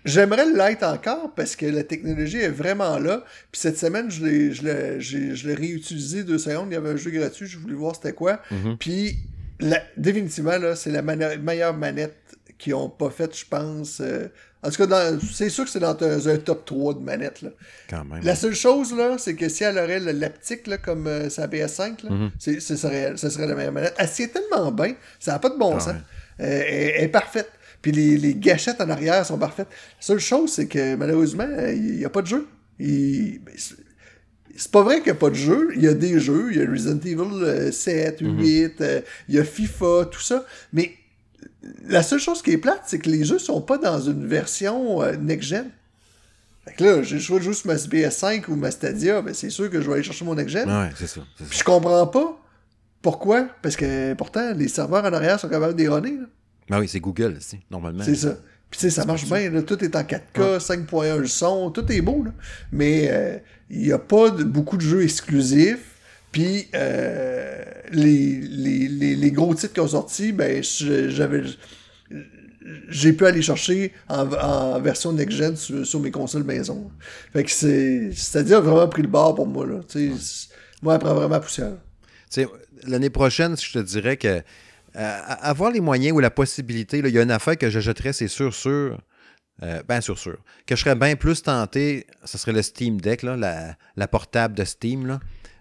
J'aimerais 0.05 0.47
l'être 0.53 0.83
encore 0.83 1.33
parce 1.35 1.55
que 1.55 1.65
la 1.67 1.85
technologie 1.85 2.39
est 2.39 2.49
vraiment 2.51 2.99
là. 2.99 3.25
Puis 3.53 3.61
cette 3.61 3.79
semaine, 3.79 4.11
je 4.11 4.25
l'ai, 4.25 4.53
je 4.53 4.65
l'ai, 4.65 5.01
j'ai- 5.01 5.35
je 5.37 5.47
l'ai 5.49 5.55
réutilisé 5.55 6.25
deux 6.25 6.39
secondes. 6.39 6.69
Il 6.71 6.75
y 6.75 6.77
avait 6.77 6.91
un 6.91 6.97
jeu 6.97 7.13
gratuit, 7.13 7.47
je 7.47 7.57
voulais 7.59 7.75
voir 7.75 7.95
c'était 7.95 8.13
quoi. 8.13 8.41
Mhm. 8.51 8.77
Puis 8.79 9.17
la- 9.61 9.83
définitivement, 9.97 10.59
là, 10.59 10.75
c'est 10.75 10.91
la 10.91 11.03
meilleure 11.03 11.75
manette 11.77 12.17
qui 12.59 12.75
ont 12.75 12.91
pas 12.91 13.11
fait, 13.11 13.37
je 13.39 13.45
pense. 13.49 14.01
euh, 14.01 14.27
en 14.63 14.71
tout 14.71 14.87
cas, 14.87 15.13
c'est 15.33 15.49
sûr 15.49 15.65
que 15.65 15.71
c'est 15.71 15.81
dans 15.81 15.97
un, 16.03 16.27
un 16.27 16.37
top 16.39 16.65
3 16.65 16.95
de 16.95 16.99
manettes. 17.01 17.43
Là. 17.43 17.51
Quand 17.89 18.05
même. 18.05 18.23
La 18.25 18.35
seule 18.35 18.55
chose, 18.55 18.95
là, 18.95 19.17
c'est 19.19 19.35
que 19.35 19.49
si 19.49 19.63
elle 19.65 19.79
aurait 19.79 20.01
le- 20.01 20.13
l'aptique, 20.13 20.67
là, 20.67 20.79
comme 20.79 21.07
euh, 21.07 21.29
sa 21.31 21.47
PS5, 21.47 22.03
là, 22.05 22.11
Mhm. 22.11 22.31
ce 22.39 22.59
serait, 22.77 23.13
ce 23.17 23.29
serait 23.31 23.47
la 23.47 23.55
meilleure 23.55 23.73
manette. 23.73 23.95
Elle 23.99 24.11
tient 24.11 24.29
tellement 24.29 24.73
bien, 24.73 24.95
ça 25.21 25.33
n'a 25.33 25.39
pas 25.39 25.51
de 25.51 25.57
bon 25.59 25.75
Ah 25.77 25.81
sens. 25.81 25.89
ouais. 25.93 26.47
Euh, 26.47 26.63
elle, 26.67 26.93
elle 26.97 27.05
est 27.05 27.09
parfaite. 27.09 27.51
Puis 27.83 27.93
les, 27.93 28.17
les 28.17 28.35
gâchettes 28.35 28.81
en 28.81 28.91
arrière 28.91 29.25
sont 29.25 29.39
parfaites. 29.39 29.69
La 29.71 29.75
seule 30.03 30.19
chose, 30.19 30.51
c'est 30.53 30.67
que 30.67 30.97
malheureusement, 30.97 31.47
il 31.69 31.99
n'y 31.99 32.05
a 32.05 32.11
pas 32.11 32.23
de 32.23 32.27
jeu. 32.27 32.47
Il- 32.81 33.39
ben, 33.45 33.55
c'est- 33.57 33.77
pas 34.73 34.83
vrai 34.83 34.97
qu'il 34.97 35.05
n'y 35.05 35.11
a 35.11 35.15
pas 35.21 35.31
de 35.31 35.35
jeu. 35.35 35.69
Il 35.77 35.83
y 35.83 35.87
a 35.89 35.95
des 35.95 36.19
jeux. 36.19 36.49
Il 36.51 36.59
y 36.59 36.63
a 36.63 36.69
Resident 36.69 36.99
Evil 37.05 37.43
euh, 37.45 37.71
7, 37.71 38.23
Mhm. 38.23 38.39
8, 38.41 38.81
euh, 38.81 39.01
il 39.29 39.35
y 39.37 39.39
a 39.39 39.45
FIFA, 39.45 40.09
tout 40.11 40.21
ça. 40.21 40.45
Mais 40.73 40.93
la 41.89 42.03
seule 42.03 42.19
chose 42.19 42.43
qui 42.43 42.53
est 42.53 42.59
plate, 42.59 42.83
c'est 42.87 42.99
que 42.99 43.11
les 43.11 43.25
jeux 43.25 43.39
sont 43.39 43.61
pas 43.61 43.79
dans 43.79 44.01
une 44.01 44.27
version 44.27 45.03
euh, 45.03 45.17
next-gen. 45.17 45.67
Fait 46.65 46.75
que 46.75 46.85
là, 46.85 47.03
j'ai 47.03 47.17
le 47.17 47.21
choix 47.21 47.39
de 47.39 47.45
jouer 47.45 47.55
sur 47.55 47.69
ma 47.69 47.75
PS5 47.75 48.45
ou 48.49 48.57
ma 48.57 48.71
Stadia, 48.71 49.23
ben 49.23 49.33
c'est 49.33 49.51
sûr 49.51 49.71
que 49.71 49.81
je 49.81 49.87
vais 49.87 49.95
aller 49.95 50.03
chercher 50.03 50.25
mon 50.25 50.35
next-gen. 50.35 50.69
Ouais, 50.69 50.91
c'est 50.97 51.07
ça. 51.07 51.21
Puis 51.49 51.59
je 51.59 51.65
comprends 51.65 52.07
pas 52.07 52.39
pourquoi. 53.03 53.49
Parce 53.63 53.77
que 53.77 54.15
pourtant, 54.15 54.53
les 54.55 54.69
serveurs 54.69 55.05
en 55.05 55.13
arrière 55.13 55.39
sont 55.39 55.49
capables 55.49 55.75
d'erronner. 55.75 56.19
Ben 56.69 56.81
oui, 56.81 56.89
c'est 56.89 57.01
Google, 57.01 57.37
c'est 57.41 57.61
normalement. 57.71 58.03
C'est 58.05 58.17
ça. 58.17 58.37
Puis 58.69 58.81
tu 58.81 58.87
sais, 58.87 58.91
ça 58.91 59.05
marche 59.05 59.27
bien. 59.27 59.49
là. 59.51 59.63
Tout 59.63 59.83
est 59.85 59.95
en 59.95 60.03
4K, 60.03 60.59
5.1 60.59 61.19
le 61.19 61.27
son, 61.29 61.71
tout 61.71 61.91
est 61.93 62.01
beau. 62.01 62.25
Là. 62.25 62.33
Mais 62.73 63.09
euh, 63.11 63.39
il 63.71 63.83
n'y 63.83 63.93
a 63.93 63.99
pas 63.99 64.31
de, 64.31 64.43
beaucoup 64.43 64.77
de 64.77 64.83
jeux 64.83 65.05
exclusifs. 65.05 65.96
Puis 66.37 66.69
euh, 66.75 67.65
les, 67.93 68.41
les, 68.43 68.89
les, 68.89 69.17
les 69.17 69.31
gros 69.33 69.55
titres 69.55 69.73
qui 69.73 69.81
ont 69.81 69.89
sorti, 69.89 70.33
ben 70.33 70.63
je- 70.63 71.09
j'avais. 71.09 71.43
J'ai 72.91 73.15
pu 73.15 73.25
aller 73.25 73.41
chercher 73.41 73.95
en, 74.09 74.31
en 74.33 74.79
version 74.83 75.15
next-gen 75.15 75.57
sur, 75.57 75.87
sur 75.87 75.99
mes 75.99 76.11
consoles 76.11 76.45
maison. 76.45 76.91
Fait 77.33 77.43
que 77.43 77.51
c'est. 77.51 78.11
C'est-à-dire 78.13 78.61
vraiment 78.61 78.87
pris 78.87 79.01
le 79.01 79.09
bord 79.09 79.35
pour 79.35 79.47
moi. 79.47 79.67
Là. 79.67 79.81
Moi, 80.83 80.95
elle 80.95 81.01
prend 81.01 81.15
vraiment 81.15 81.41
poussière. 81.41 81.73
L'année 82.87 83.09
prochaine, 83.09 83.57
je 83.57 83.73
te 83.73 83.79
dirais 83.79 84.19
que 84.19 84.29
euh, 84.29 85.21
avoir 85.41 85.71
les 85.71 85.81
moyens 85.81 86.15
ou 86.15 86.21
la 86.21 86.31
possibilité, 86.31 86.99
il 86.99 87.09
y 87.15 87.19
a 87.19 87.23
une 87.23 87.31
affaire 87.31 87.57
que 87.57 87.71
j'achèterais, 87.71 88.13
c'est 88.13 88.29
sûr, 88.29 88.53
sûr. 88.53 89.01
euh, 89.63 89.83
ben 89.89 90.03
sûr, 90.03 90.19
sûr. 90.19 90.37
Que 90.67 90.77
je 90.77 90.83
serais 90.83 90.95
bien 90.97 91.17
plus 91.17 91.43
tenté, 91.43 92.07
ce 92.25 92.37
serait 92.37 92.53
le 92.53 92.61
Steam 92.61 93.01
Deck, 93.01 93.23
là, 93.23 93.37
la, 93.39 93.75
la 93.97 94.07
portable 94.07 94.55
de 94.55 94.65
Steam, 94.65 95.07
là, 95.07 95.21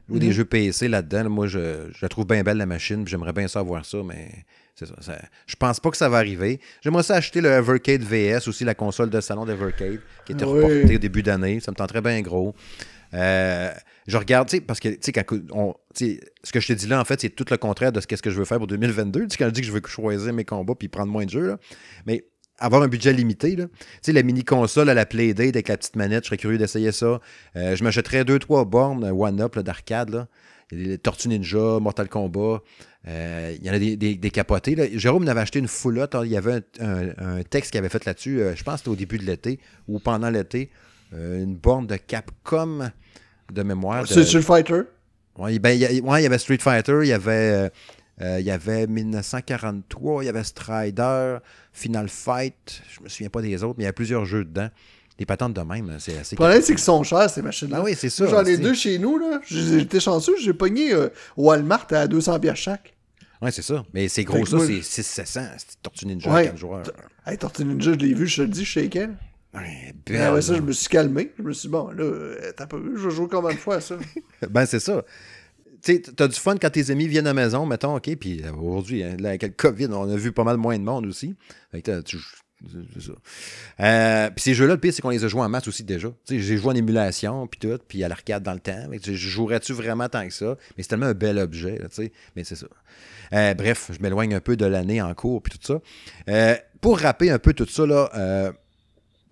ou 0.10 0.20
des 0.20 0.32
jeux 0.32 0.46
PC 0.46 0.88
là-dedans. 0.88 1.24
là. 1.24 1.30
moi, 1.30 1.48
je, 1.48 1.88
je 1.92 2.00
la 2.02 2.10
trouve 2.10 2.26
bien 2.28 2.44
belle, 2.44 2.58
la 2.58 2.66
machine, 2.66 3.04
puis 3.04 3.12
j'aimerais 3.12 3.34
bien 3.34 3.48
savoir 3.48 3.86
ça, 3.86 3.98
mais 4.06 4.30
c'est 4.76 4.86
ça, 4.86 4.96
ça- 5.02 5.22
Je 5.48 5.56
pense 5.56 5.80
pas 5.80 5.90
que 5.92 5.98
ça 5.98 6.10
va 6.10 6.18
arriver. 6.18 6.60
J'aimerais 6.82 7.04
ça 7.04 7.16
acheter 7.16 7.42
le 7.42 7.50
Evercade 7.50 8.02
VS, 8.04 8.48
aussi 8.48 8.64
la 8.66 8.76
console 8.76 9.10
de 9.10 9.20
salon 9.22 9.46
d'Evercade, 9.46 10.00
qui 10.26 10.34
était 10.34 10.46
Oui. 10.46 10.62
reportée 10.64 10.96
au 10.96 11.00
début 11.00 11.24
d'année. 11.24 11.60
Ça 11.60 11.72
me 11.72 11.76
tenterait 11.76 12.02
bien 12.02 12.22
gros. 12.22 12.54
Euh, 13.14 13.72
je 14.08 14.18
regarde, 14.18 14.50
tu 14.50 14.58
sais, 14.58 14.62
parce 14.62 14.80
que, 14.80 14.90
tu 14.90 15.12
sais, 15.94 16.20
ce 16.44 16.52
que 16.52 16.60
je 16.60 16.68
te 16.68 16.74
dis 16.74 16.88
là, 16.88 17.00
en 17.00 17.06
fait, 17.06 17.22
c'est 17.22 17.30
tout 17.30 17.46
le 17.50 17.58
contraire 17.58 17.92
de 17.92 18.02
ce 18.02 18.08
qu'est-ce 18.08 18.22
que 18.22 18.30
je 18.30 18.38
veux 18.38 18.46
faire 18.46 18.58
pour 18.58 18.68
2022. 18.68 19.22
Tu 19.22 19.28
sais, 19.32 19.38
quand 19.38 19.46
je 19.46 19.52
dis 19.52 19.62
que 19.62 19.68
je 19.68 19.72
veux 19.72 19.82
choisir 19.86 20.34
mes 20.34 20.44
combats 20.44 20.76
puis 20.76 20.88
prendre 20.90 21.12
moins 21.12 21.26
de 21.26 21.30
jeux, 21.30 21.48
là. 21.48 21.58
Mais 22.06 22.26
avoir 22.60 22.82
un 22.84 22.88
budget 22.88 23.14
limité, 23.14 23.56
là. 23.56 23.66
Tu 23.66 23.78
sais, 24.02 24.12
la 24.14 24.24
mini-console 24.24 24.90
à 24.90 24.94
la 24.94 25.06
Playdate 25.06 25.50
avec 25.56 25.68
la 25.68 25.78
petite 25.78 25.96
manette, 25.96 26.24
je 26.24 26.28
serais 26.30 26.38
curieux 26.38 26.58
d'essayer 26.58 26.92
ça. 26.92 27.20
Euh, 27.56 27.76
je 27.76 27.84
m'achèterais 27.84 28.24
deux, 28.26 28.40
trois 28.40 28.66
bornes 28.66 29.04
euh, 29.04 29.12
One-Up 29.14 29.60
d'arcade, 29.60 30.28
les 30.72 30.98
Tortues 30.98 31.28
Ninja, 31.30 31.80
Mortal 31.80 32.08
Kombat. 32.10 32.62
Euh, 33.08 33.56
il 33.60 33.66
y 33.66 33.70
en 33.70 33.74
a 33.74 33.80
des, 33.80 33.96
des, 33.98 34.16
des 34.16 34.32
capotés. 34.32 34.76
Là. 34.76 34.86
Jérôme 34.94 35.26
m'avait 35.26 35.42
acheté 35.42 35.60
une 35.60 35.68
foulotte. 35.68 36.16
Il 36.24 36.32
y 36.32 36.38
avait 36.38 36.54
un, 36.54 36.62
un- 37.20 37.38
un 37.40 37.44
texte 37.44 37.72
qu'il 37.72 37.78
avait 37.80 37.90
fait 37.90 38.04
là-dessus. 38.06 38.40
euh, 38.42 38.56
je 38.56 38.64
pense 38.64 38.76
que 38.76 38.78
c'était 38.80 38.90
au 38.90 38.96
début 38.96 39.18
de 39.20 39.26
l'été 39.26 39.60
ou 39.88 40.00
pendant 40.00 40.30
l'été. 40.30 40.72
Euh, 41.14 41.44
une 41.44 41.56
borne 41.56 41.86
de 41.86 41.98
Capcom 41.98 42.90
de 43.54 43.64
mémoire. 43.64 44.04
de- 44.04 44.08
C'est 44.08 44.24
Street 44.24 44.42
Fighter? 44.42 44.82
Ouais, 45.38 45.60
ben, 45.60 45.70
il 45.72 45.80
y 45.82 45.86
a- 45.86 46.04
ouais, 46.04 46.22
il 46.22 46.24
y 46.24 46.26
avait 46.26 46.38
Street 46.40 46.58
Fighter, 46.60 47.00
il 47.04 47.10
y 47.10 47.14
avait, 47.14 47.70
euh, 48.22 48.40
il 48.40 48.46
y 48.46 48.52
avait 48.52 48.88
1943, 48.88 50.24
il 50.24 50.26
y 50.28 50.30
avait 50.30 50.44
Strider, 50.44 51.38
Final 51.74 52.08
Fight, 52.10 52.82
je 52.96 53.04
me 53.04 53.10
souviens 53.10 53.30
pas 53.30 53.42
des 53.42 53.64
autres, 53.64 53.76
mais 53.78 53.84
il 53.84 53.88
y 53.88 53.90
a 53.90 53.94
plusieurs 53.94 54.26
jeux 54.26 54.46
dedans. 54.46 54.70
Des 55.18 55.26
patentes 55.26 55.54
de 55.54 55.62
même, 55.62 55.96
c'est 56.00 56.18
assez. 56.18 56.36
Le 56.36 56.38
problème, 56.38 56.62
c'est 56.62 56.74
qu'ils 56.74 56.84
sont 56.84 57.02
chers, 57.04 57.30
ces 57.30 57.42
machines-là. 57.42 57.78
Ah 57.80 57.84
oui, 57.84 57.96
c'est 57.98 58.10
ça. 58.10 58.28
J'en 58.28 58.44
ai 58.44 58.58
deux 58.58 58.74
chez 58.74 59.00
nous, 59.00 59.18
là. 59.18 59.40
J'étais 59.48 60.02
chanceux, 60.02 60.36
j'ai 60.42 60.54
pogné 60.54 60.94
euh, 60.94 61.08
Walmart 61.38 61.88
à 61.92 62.06
200$ 62.08 62.40
piastres 62.42 62.62
chaque. 62.62 62.94
Ouais, 63.42 63.52
c'est 63.52 63.62
ça. 63.62 63.86
Mais 63.94 64.10
c'est 64.10 64.24
gros, 64.26 64.46
ça, 64.46 64.58
c'est 64.60 64.82
600 64.82 65.42
c'est 65.58 65.82
Tortue 65.82 66.06
Ninja, 66.06 66.30
Ouais. 66.32 66.46
4 66.48 66.58
joueurs. 66.58 66.84
Hey, 67.26 67.38
Tortue 67.38 67.64
Ninja, 67.64 67.94
je 67.94 67.98
l'ai 67.98 68.14
vu, 68.14 68.28
je 68.28 68.38
te 68.38 68.42
le 68.42 68.48
dis, 68.50 68.66
je 68.66 68.70
shakeais. 68.72 69.08
là. 69.08 69.14
Ouais, 69.62 69.94
belle, 70.06 70.22
après 70.22 70.42
ça, 70.42 70.52
là. 70.52 70.58
je 70.58 70.64
me 70.64 70.72
suis 70.74 70.90
calmé. 70.90 71.32
Je 71.38 71.44
me 71.44 71.54
suis 71.54 71.70
dit, 71.70 71.72
bon, 71.72 71.90
là, 71.92 72.52
t'as 72.58 72.66
pas 72.66 72.78
vu, 72.78 72.98
je 72.98 73.08
vais 73.08 73.16
jouer 73.16 73.28
combien 73.32 73.52
de 73.54 73.60
fois 73.60 73.76
à 73.76 73.82
ça? 73.82 73.96
Ben, 74.50 74.66
c'est 74.66 74.82
ça. 74.82 75.02
Tu 75.86 76.02
t'as 76.02 76.28
du 76.28 76.40
fun 76.40 76.58
quand 76.58 76.72
tes 76.72 76.90
amis 76.90 77.08
viennent 77.08 77.28
à 77.28 77.34
la 77.34 77.46
maison, 77.46 77.66
mettons, 77.68 77.96
OK, 77.96 78.16
puis 78.16 78.42
euh, 78.44 78.52
aujourd'hui, 78.54 79.04
hein, 79.04 79.18
avec 79.24 79.44
le 79.44 79.50
COVID, 79.50 79.88
on 79.92 80.10
a 80.10 80.16
vu 80.16 80.32
pas 80.32 80.44
mal 80.44 80.58
moins 80.58 80.78
de 80.80 80.84
monde 80.84 81.06
aussi. 81.06 81.36
Ça. 83.00 83.12
Euh, 83.82 84.30
puis 84.32 84.42
ces 84.42 84.54
jeux-là, 84.56 84.74
le 84.74 84.80
pire, 84.80 84.94
c'est 84.94 85.02
qu'on 85.02 85.10
les 85.10 85.24
a 85.24 85.28
joués 85.28 85.42
en 85.42 85.50
masse 85.50 85.68
aussi 85.68 85.84
déjà. 85.84 86.08
J'ai 86.28 86.58
joué 86.58 86.72
en 86.72 86.76
émulation, 86.76 87.46
puis 87.46 87.60
tout, 87.60 87.78
puis 87.88 88.04
à 88.04 88.08
l'arcade 88.08 88.42
dans 88.42 88.54
le 88.54 88.60
temps. 88.60 88.90
Jouerais-tu 89.04 89.74
vraiment 89.74 90.10
tant 90.10 90.26
que 90.26 90.34
ça? 90.34 90.58
Mais 90.76 90.84
c'est 90.84 90.90
tellement 90.90 91.06
un 91.06 91.14
bel 91.14 91.38
objet, 91.38 91.78
là. 91.78 91.88
Mais 92.36 92.44
c'est 92.44 92.56
ça. 92.56 92.68
Euh, 93.34 93.54
bref, 93.54 93.92
je 93.94 94.02
m'éloigne 94.02 94.34
un 94.34 94.40
peu 94.40 94.56
de 94.58 94.66
l'année 94.66 95.02
en 95.02 95.14
cours, 95.14 95.44
puis 95.44 95.58
tout 95.58 95.64
ça. 95.64 95.82
Euh, 96.30 96.56
pour 96.82 97.00
rapper 97.00 97.30
un 97.30 97.40
peu 97.40 97.54
tout 97.54 97.68
ça, 97.68 97.86
là, 97.86 98.10
euh, 98.16 98.52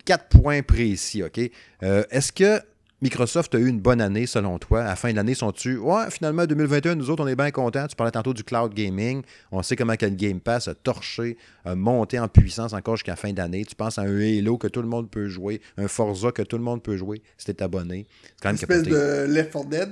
quatre 0.06 0.28
points 0.28 0.62
précis, 0.62 1.24
OK? 1.24 1.40
Euh, 1.82 2.04
Est-ce 2.12 2.32
que 2.32 2.62
Microsoft 3.04 3.54
a 3.54 3.58
eu 3.60 3.68
une 3.68 3.80
bonne 3.82 4.00
année 4.00 4.26
selon 4.26 4.58
toi? 4.60 4.82
À 4.82 4.88
la 4.88 4.96
fin 4.96 5.12
de 5.12 5.16
l'année, 5.18 5.36
sont-tu. 5.36 5.78
Ouais, 5.78 6.10
finalement, 6.10 6.46
2021, 6.46 6.96
nous 6.96 7.10
autres, 7.10 7.24
on 7.24 7.28
est 7.28 7.36
bien 7.36 7.52
contents. 7.52 7.86
Tu 7.86 7.96
parlais 7.98 8.12
tantôt 8.12 8.34
du 8.34 8.44
cloud 8.46 8.74
gaming. 8.74 9.22
On 9.52 9.62
sait 9.62 9.76
comment 9.76 9.96
que 9.98 10.06
le 10.06 10.12
Game 10.16 10.40
Pass 10.40 10.70
a 10.70 10.74
torché, 10.74 11.38
a 11.66 11.76
monté 11.76 12.18
en 12.18 12.30
puissance 12.30 12.72
encore 12.72 12.96
jusqu'à 12.96 13.12
la 13.12 13.16
fin 13.18 13.34
d'année. 13.34 13.66
Tu 13.66 13.76
penses 13.76 13.98
à 13.98 14.04
un 14.04 14.18
Halo 14.22 14.58
que 14.58 14.68
tout 14.68 14.82
le 14.82 14.88
monde 14.88 15.12
peut 15.12 15.28
jouer, 15.28 15.62
un 15.78 15.88
Forza 15.90 16.32
que 16.32 16.42
tout 16.44 16.58
le 16.58 16.64
monde 16.64 16.82
peut 16.82 16.96
jouer 16.96 17.22
si 17.38 17.46
t'es 17.54 17.62
abonné. 17.62 18.08
C'est 18.24 18.30
quand 18.42 18.50
Une 18.50 18.56
même 18.56 18.56
espèce 18.56 18.84
capoté. 18.84 18.92
de 19.28 19.34
Left 19.34 19.52
4 19.54 19.70
Dead. 19.70 19.90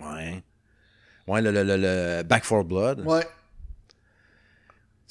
Ouais. 0.00 0.42
Ouais, 1.26 1.40
le, 1.40 1.52
le- 1.52 1.62
le- 1.64 1.76
le 1.78 2.22
Back 2.22 2.42
4 2.46 2.64
Blood. 2.64 3.06
Ouais. 3.06 3.24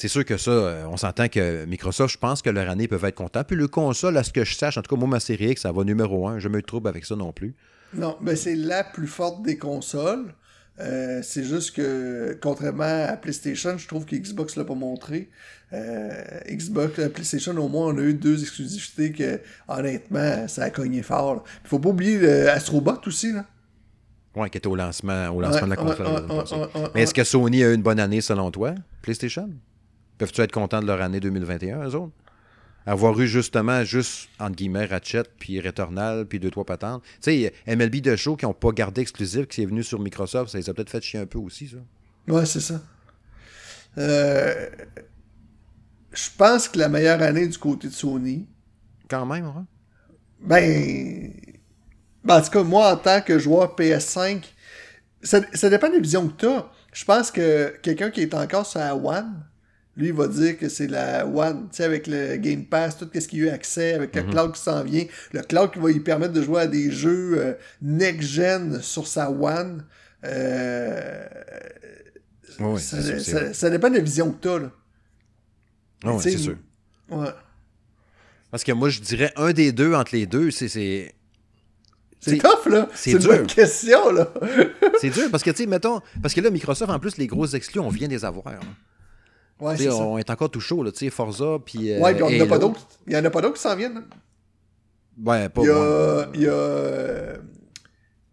C'est 0.02 0.08
sûr 0.08 0.26
que 0.26 0.36
ça, 0.36 0.49
euh, 0.49 0.86
on 0.89 0.97
s'entend 0.97 1.28
que 1.28 1.64
Microsoft, 1.66 2.14
je 2.14 2.18
pense 2.18 2.41
que 2.41 2.49
leur 2.49 2.68
année 2.72 2.88
peuvent 2.88 3.06
être 3.06 3.14
contents. 3.14 3.43
Puis 3.43 3.56
le 3.56 3.68
console, 3.68 4.18
à 4.18 4.24
ce 4.24 4.32
que 4.32 4.43
je 4.43 4.56
sache, 4.56 4.76
en 4.76 4.82
tout 4.82 4.95
cas, 4.95 4.99
moi, 4.99 5.08
ma 5.08 5.20
série 5.20 5.52
X, 5.52 5.62
ça 5.62 5.72
va 5.72 5.84
numéro 5.84 6.28
un. 6.28 6.39
Je 6.39 6.47
me 6.47 6.60
trouble 6.64 6.89
avec 6.89 7.06
ça 7.06 7.16
non 7.16 7.32
plus. 7.32 7.54
Non, 7.93 8.18
mais 8.20 8.36
c'est 8.36 8.56
la 8.56 8.84
plus 8.84 9.06
forte 9.06 9.43
des 9.43 9.60
consoles. 9.60 10.34
Euh, 10.80 11.20
c'est 11.22 11.43
juste 11.43 11.76
que, 11.76 12.36
contrairement 12.41 13.06
à 13.10 13.16
PlayStation, 13.16 13.78
je 13.78 13.88
trouve 13.88 14.06
que 14.06 14.16
Xbox 14.16 14.56
l'a 14.56 14.64
pas 14.64 14.74
montré. 14.74 15.30
Euh, 15.72 16.10
Xbox, 16.49 16.99
PlayStation, 17.14 17.56
au 17.58 17.68
moins, 17.68 17.93
on 17.93 17.97
a 17.99 18.02
eu 18.02 18.16
deux 18.16 18.41
exclusivités 18.41 19.12
que, 19.12 19.39
honnêtement, 19.68 20.47
ça 20.47 20.64
a 20.64 20.70
cogné 20.72 21.04
fort. 21.04 21.36
là. 21.36 21.43
Faut 21.64 21.78
pas 21.78 21.89
oublier 21.89 22.18
le 22.18 22.49
Astrobot 22.49 23.02
aussi, 23.06 23.34
là. 23.34 23.45
Ouais, 24.36 24.49
qui 24.49 24.58
était 24.58 24.68
au 24.68 24.76
lancement, 24.76 25.30
au 25.30 25.41
lancement 25.41 25.68
de 25.68 25.70
la 25.70 25.76
console. 25.76 26.08
ouais, 26.08 26.58
ouais, 26.58 26.89
Mais 26.95 27.04
est-ce 27.04 27.14
que 27.14 27.24
Sony 27.24 27.64
a 27.64 27.70
eu 27.70 27.76
une 27.76 27.84
bonne 27.84 27.99
année 27.99 28.22
selon 28.22 28.49
toi, 28.49 28.74
PlayStation? 29.04 29.47
Peuvent-tu 30.22 30.42
être 30.42 30.52
contents 30.52 30.84
de 30.84 30.86
leur 30.86 31.02
année 31.02 31.20
2021, 31.20 31.90
eux 31.90 31.96
autres? 31.96 32.14
Avoir 32.86 33.20
eu 33.20 33.26
justement, 33.26 33.84
juste, 33.84 34.30
entre 34.40 34.56
guillemets, 34.56 34.86
Ratchet, 34.86 35.24
puis 35.40 35.60
Returnal, 35.60 36.28
puis 36.28 36.40
deux, 36.40 36.52
trois 36.52 36.64
patentes. 36.64 37.02
Tu 37.24 37.32
sais, 37.32 37.54
MLB 37.66 38.02
de 38.02 38.16
show 38.16 38.36
qui 38.36 38.46
n'ont 38.46 38.54
pas 38.54 38.70
gardé 38.70 39.02
exclusif, 39.02 39.48
qui 39.48 39.64
est 39.64 39.66
venu 39.66 39.82
sur 39.82 40.00
Microsoft, 40.00 40.52
ça 40.52 40.60
les 40.60 40.70
a 40.70 40.76
peut-être 40.76 40.92
fait 40.92 41.02
chier 41.02 41.20
un 41.20 41.26
peu 41.26 41.40
aussi, 41.40 41.70
ça. 41.70 41.78
Ouais, 42.32 42.46
c'est 42.46 42.60
ça. 42.60 42.80
Euh, 43.98 44.70
je 46.14 46.30
pense 46.38 46.70
que 46.70 46.78
la 46.78 46.88
meilleure 46.88 47.24
année 47.24 47.48
du 47.48 47.58
côté 47.58 47.88
de 47.88 47.94
Sony, 47.94 48.48
Quand 49.10 49.26
même, 49.26 49.46
hein? 49.46 49.66
Ben, 50.40 51.34
ben, 52.24 52.36
en 52.36 52.42
tout 52.44 52.52
cas, 52.52 52.62
moi, 52.62 52.94
en 52.94 52.98
tant 52.98 53.22
que 53.22 53.40
joueur 53.40 53.76
PS5, 53.76 54.44
ça, 55.24 55.42
ça 55.52 55.68
dépend 55.72 55.90
des 55.90 56.00
visions 56.00 56.28
que 56.28 56.38
tu 56.38 56.46
as. 56.46 56.72
Je 56.94 57.06
pense 57.06 57.32
que 57.32 57.76
quelqu'un 57.82 58.12
qui 58.12 58.22
est 58.22 58.36
encore 58.36 58.68
sur 58.68 58.82
la 58.82 58.96
One, 58.96 59.46
lui, 59.98 60.08
il 60.08 60.14
va 60.14 60.28
dire 60.28 60.58
que 60.58 60.70
c'est 60.70 60.88
la 60.88 61.26
One, 61.28 61.68
tu 61.70 61.78
sais, 61.78 61.84
avec 61.84 62.08
le 62.08 62.38
Game 62.38 62.66
Pass, 62.66 62.98
tout 62.98 63.10
ce 63.14 63.28
qu'il 63.28 63.44
a 63.44 63.46
eu 63.48 63.50
accès, 63.50 63.94
avec 63.94 64.16
le 64.16 64.24
cloud 64.24 64.54
qui 64.54 64.62
s'en 64.62 64.84
vient, 64.84 65.06
le 65.34 65.42
cloud 65.42 65.72
qui 65.72 65.80
va 65.80 65.89
lui 65.89 66.00
permettre 66.00 66.34
de 66.34 66.42
jouer 66.42 66.62
à 66.62 66.68
des 66.68 66.89
jeux 66.92 67.34
euh, 67.38 67.54
next-gen 67.82 68.82
sur 68.82 69.06
sa 69.08 69.30
One. 69.30 69.86
Euh, 70.24 71.26
Oui, 72.60 72.66
oui, 72.76 72.80
ça, 72.80 73.02
c'est 73.02 73.20
sûr, 73.20 73.39
ça- 73.54 73.70
dépend 73.70 73.89
de 73.89 73.96
la 73.96 74.02
vision 74.02 74.32
que 74.32 74.42
tu 74.42 74.50
as, 74.50 74.60
là. 74.60 76.20
Sais, 76.20 76.32
c'est 76.32 76.38
sûr. 76.38 76.58
Ouais. 77.10 77.28
Parce 78.50 78.64
que 78.64 78.72
moi, 78.72 78.89
je 78.89 79.00
dirais 79.02 79.32
un 79.36 79.52
des 79.54 79.72
deux 79.72 79.94
entre 79.94 80.16
les 80.16 80.26
deux, 80.26 80.52
c'est- 80.52 80.68
c'est. 80.68 81.14
Tough, 82.24 82.68
là. 82.68 82.88
c'est 82.94 83.12
C'est 83.12 83.12
une 83.14 83.18
dur. 83.20 83.30
bonne 83.30 83.48
question, 83.48 84.12
là. 84.12 84.32
C'est 85.00 85.10
dur 85.10 85.30
parce 85.32 85.42
que, 85.44 85.50
tu 85.52 85.58
sais, 85.64 85.66
mettons, 85.66 86.02
parce 86.22 86.34
que 86.34 86.42
là, 86.42 86.50
Microsoft, 86.52 86.92
en 86.92 87.00
plus, 87.00 87.18
les 87.18 87.28
grosses 87.28 87.54
exclus, 87.56 87.80
on 87.80 87.89
vient 87.89 88.08
des 88.08 88.24
avoir. 88.26 88.48
hein. 88.48 88.60
Ouais, 89.62 89.78
ça. 89.78 89.95
on 89.95 90.18
est 90.18 90.30
encore 90.30 90.49
tout 90.49 90.59
chaud, 90.59 90.84
là, 90.84 90.91
tu 90.91 90.99
sais, 90.99 91.09
Forza, 91.09 91.57
puis... 91.66 91.93
euh, 91.93 91.99
Ouais, 91.99 92.14
puis 92.14 92.24
on 92.24 92.28
en 92.28 92.41
a 92.41 92.45
pas 92.47 92.57
d'autres. 92.59 92.88
Il 93.07 93.14
y 93.14 93.18
en 93.18 93.24
a 93.26 93.30
pas 93.30 93.41
d'autres 93.41 93.55
qui 93.55 93.62
s'en 93.62 93.76
viennent. 93.76 94.03
Ouais, 95.24 95.49
pas 95.49 95.62
Il 95.62 95.68
y 95.68 95.72
a, 95.72 96.28
il 96.34 96.41
y 96.41 96.47
a 96.47 97.34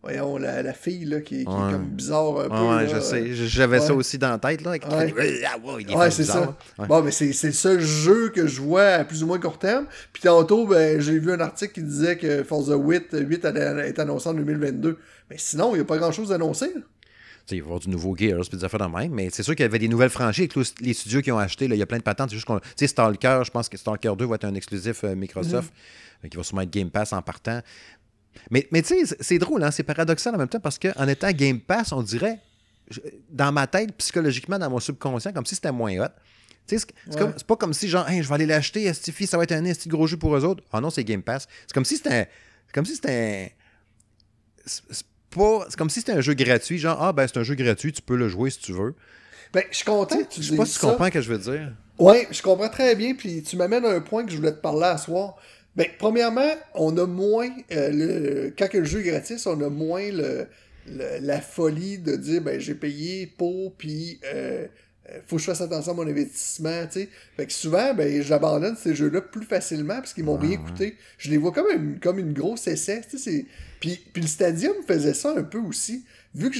voyons, 0.02 0.38
la, 0.38 0.62
la 0.62 0.72
fille 0.72 1.04
là, 1.04 1.20
qui, 1.20 1.38
qui 1.38 1.42
est 1.42 1.44
comme 1.44 1.88
bizarre 1.90 2.40
un 2.40 2.48
peu. 2.48 2.54
Ouais, 2.54 2.84
là. 2.84 2.86
je 2.86 3.00
sais. 3.00 3.34
J'avais 3.34 3.80
ça 3.80 3.92
aussi 3.94 4.16
dans 4.16 4.30
la 4.30 4.38
tête, 4.38 4.62
là. 4.62 4.70
Ouais. 4.70 4.78
fait- 5.12 5.42
Ah, 5.46 5.58
ouais, 5.98 6.06
est 6.08 6.10
c'est 6.10 6.24
ça. 6.24 6.56
Bon, 6.88 7.02
mais 7.02 7.10
c'est 7.10 7.32
c'est 7.32 7.48
le 7.48 7.52
seul 7.52 7.80
jeu 7.80 8.30
que 8.30 8.46
je 8.46 8.60
vois 8.62 8.84
à 8.86 9.04
plus 9.04 9.22
ou 9.22 9.26
moins 9.26 9.38
court 9.38 9.58
terme. 9.58 9.86
Puis 10.12 10.22
tantôt, 10.22 10.66
ben, 10.66 11.00
j'ai 11.00 11.18
vu 11.18 11.32
un 11.32 11.40
article 11.40 11.74
qui 11.74 11.82
disait 11.82 12.16
que 12.16 12.42
Forza 12.44 12.76
8, 12.76 13.08
8 13.20 13.44
allait 13.44 13.88
être 13.88 13.98
annoncé 13.98 14.28
en 14.28 14.34
2022. 14.34 14.96
Mais 15.30 15.36
sinon, 15.38 15.72
il 15.74 15.78
n'y 15.78 15.82
a 15.82 15.84
pas 15.84 15.98
grand-chose 15.98 16.30
d'annoncé. 16.30 16.72
Il 17.56 17.60
va 17.60 17.64
y 17.64 17.66
avoir 17.68 17.80
du 17.80 17.88
nouveau 17.88 18.16
Gears, 18.16 18.40
puis 18.48 18.58
des 18.58 18.64
affaires 18.64 18.80
de 18.80 18.86
même. 18.96 19.12
Mais 19.12 19.30
c'est 19.30 19.42
sûr 19.42 19.54
qu'il 19.54 19.62
y 19.64 19.66
avait 19.66 19.78
des 19.78 19.88
nouvelles 19.88 20.10
franchises 20.10 20.42
avec 20.42 20.52
tous 20.52 20.74
les 20.80 20.92
studios 20.94 21.20
qui 21.22 21.30
ont 21.32 21.38
acheté. 21.38 21.68
là, 21.68 21.74
Il 21.74 21.78
y 21.78 21.82
a 21.82 21.86
plein 21.86 21.98
de 21.98 22.02
patentes. 22.02 22.30
C'est 22.30 22.36
juste 22.36 22.46
qu'on. 22.46 22.58
Tu 22.60 22.66
sais, 22.76 22.86
Stalker, 22.88 23.40
je 23.44 23.50
pense 23.50 23.68
que 23.68 23.76
Stalker 23.76 24.12
2 24.16 24.26
va 24.26 24.34
être 24.36 24.44
un 24.44 24.54
exclusif 24.54 25.04
euh, 25.04 25.14
Microsoft. 25.14 25.72
Fait 26.22 26.28
qu'il 26.28 26.38
va 26.38 26.44
sûrement 26.44 26.62
être 26.62 26.70
Game 26.70 26.90
Pass 26.90 27.12
en 27.12 27.22
partant. 27.22 27.60
Mais, 28.50 28.68
mais 28.70 28.82
tu 28.82 29.04
sais, 29.06 29.16
c'est- 29.20 29.38
drôle, 29.38 29.62
hein, 29.64 29.70
c'est 29.70 29.82
paradoxal 29.82 30.34
en 30.34 30.38
même 30.38 30.48
temps 30.48 30.60
parce 30.60 30.78
qu'en 30.78 31.08
étant 31.08 31.30
Game 31.32 31.60
Pass, 31.60 31.92
on 31.92 32.02
dirait, 32.02 32.38
je- 32.90 33.00
dans 33.30 33.50
ma 33.52 33.66
tête, 33.66 33.92
psychologiquement, 33.96 34.58
dans 34.58 34.70
mon 34.70 34.78
subconscient, 34.80 35.32
comme 35.32 35.46
si 35.46 35.54
c'était 35.54 35.72
moins 35.72 35.96
hot. 35.98 36.08
Tu 36.66 36.78
sais, 36.78 36.86
c'est- 37.10 37.20
Ouais. 37.22 37.32
pas 37.46 37.56
comme 37.56 37.72
si, 37.72 37.88
genre, 37.88 38.08
Hey, 38.08 38.22
je 38.22 38.28
vais 38.28 38.34
aller 38.34 38.46
l'acheter, 38.46 38.84
Estifi, 38.84 39.26
ça 39.26 39.36
va 39.38 39.44
être 39.44 39.52
un 39.52 39.64
esti 39.64 39.88
gros 39.88 40.06
jeu 40.06 40.16
pour 40.18 40.36
eux 40.36 40.44
autres. 40.44 40.62
Ah 40.72 40.80
non, 40.80 40.90
c'est 40.90 41.02
Game 41.04 41.22
Pass. 41.22 41.48
C'est 41.66 41.72
comme 41.72 41.84
si 41.86 41.96
c'était 41.96 42.28
comme 42.74 42.84
si 42.84 42.94
c'était 42.94 43.54
pas 45.30 45.66
c'est 45.68 45.76
comme 45.76 45.90
si 45.90 46.00
c'était 46.00 46.12
un 46.12 46.20
jeu 46.20 46.34
gratuit 46.34 46.78
genre 46.78 47.02
ah 47.02 47.12
ben 47.12 47.26
c'est 47.26 47.38
un 47.38 47.42
jeu 47.42 47.54
gratuit 47.54 47.92
tu 47.92 48.02
peux 48.02 48.16
le 48.16 48.28
jouer 48.28 48.50
si 48.50 48.58
tu 48.60 48.72
veux 48.72 48.94
Ben, 49.52 49.62
je 49.70 49.76
suis 49.76 49.84
content 49.84 50.22
que 50.24 50.28
tu 50.28 50.42
je 50.42 50.48
sais 50.48 50.54
pas 50.54 50.66
si 50.66 50.74
tu 50.74 50.80
comprends 50.80 51.06
ce 51.06 51.10
que 51.10 51.20
je 51.20 51.28
veux 51.32 51.38
dire 51.38 51.72
Oui, 51.98 52.26
je 52.30 52.42
comprends 52.42 52.68
très 52.68 52.94
bien, 52.94 53.14
puis 53.14 53.42
tu 53.42 53.56
m'amènes 53.56 53.84
à 53.84 53.90
un 53.90 54.00
point 54.00 54.24
que 54.24 54.30
je 54.30 54.36
voulais 54.36 54.52
te 54.52 54.60
parler 54.60 54.84
à 54.86 54.98
soir. 54.98 55.36
Ben, 55.76 55.86
premièrement, 55.98 56.50
on 56.74 56.96
a 56.96 57.06
moins, 57.06 57.50
euh, 57.72 57.90
le, 57.92 58.54
quand 58.56 58.72
le 58.72 58.84
jeu 58.84 59.00
est 59.00 59.10
gratis, 59.10 59.46
on 59.46 59.60
a 59.60 59.68
moins 59.68 60.10
le, 60.10 60.46
le- 60.86 61.18
la 61.20 61.40
folie 61.40 61.98
de 61.98 62.14
dire, 62.16 62.40
ben, 62.42 62.60
j'ai 62.60 62.74
payé 62.74 63.26
pour, 63.26 63.74
puis 63.76 64.20
euh, 64.24 64.66
euh, 65.10 65.18
faut 65.26 65.36
que 65.36 65.42
je 65.42 65.46
fasse 65.46 65.60
attention 65.60 65.92
à 65.92 65.94
mon 65.96 66.06
investissement, 66.08 66.86
tu 66.86 67.00
sais. 67.00 67.08
Fait 67.36 67.46
que 67.46 67.52
souvent, 67.52 67.94
ben, 67.94 68.22
j'abandonne 68.22 68.76
ces 68.76 68.94
jeux-là 68.94 69.20
plus 69.20 69.44
facilement 69.46 69.96
parce 69.96 70.14
qu'ils 70.14 70.24
m'ont 70.24 70.36
rien 70.38 70.56
coûté. 70.58 70.96
Je 71.18 71.30
les 71.30 71.36
vois 71.36 71.52
comme 71.52 71.66
une, 71.72 72.00
comme 72.00 72.18
une 72.18 72.32
grosse 72.32 72.66
essai, 72.68 73.02
tu 73.08 73.18
sais. 73.18 73.46
Puis, 73.80 74.00
le 74.16 74.26
Stadium 74.26 74.74
faisait 74.86 75.14
ça 75.14 75.34
un 75.36 75.42
peu 75.42 75.58
aussi. 75.58 76.04
Vu 76.34 76.50
que 76.50 76.58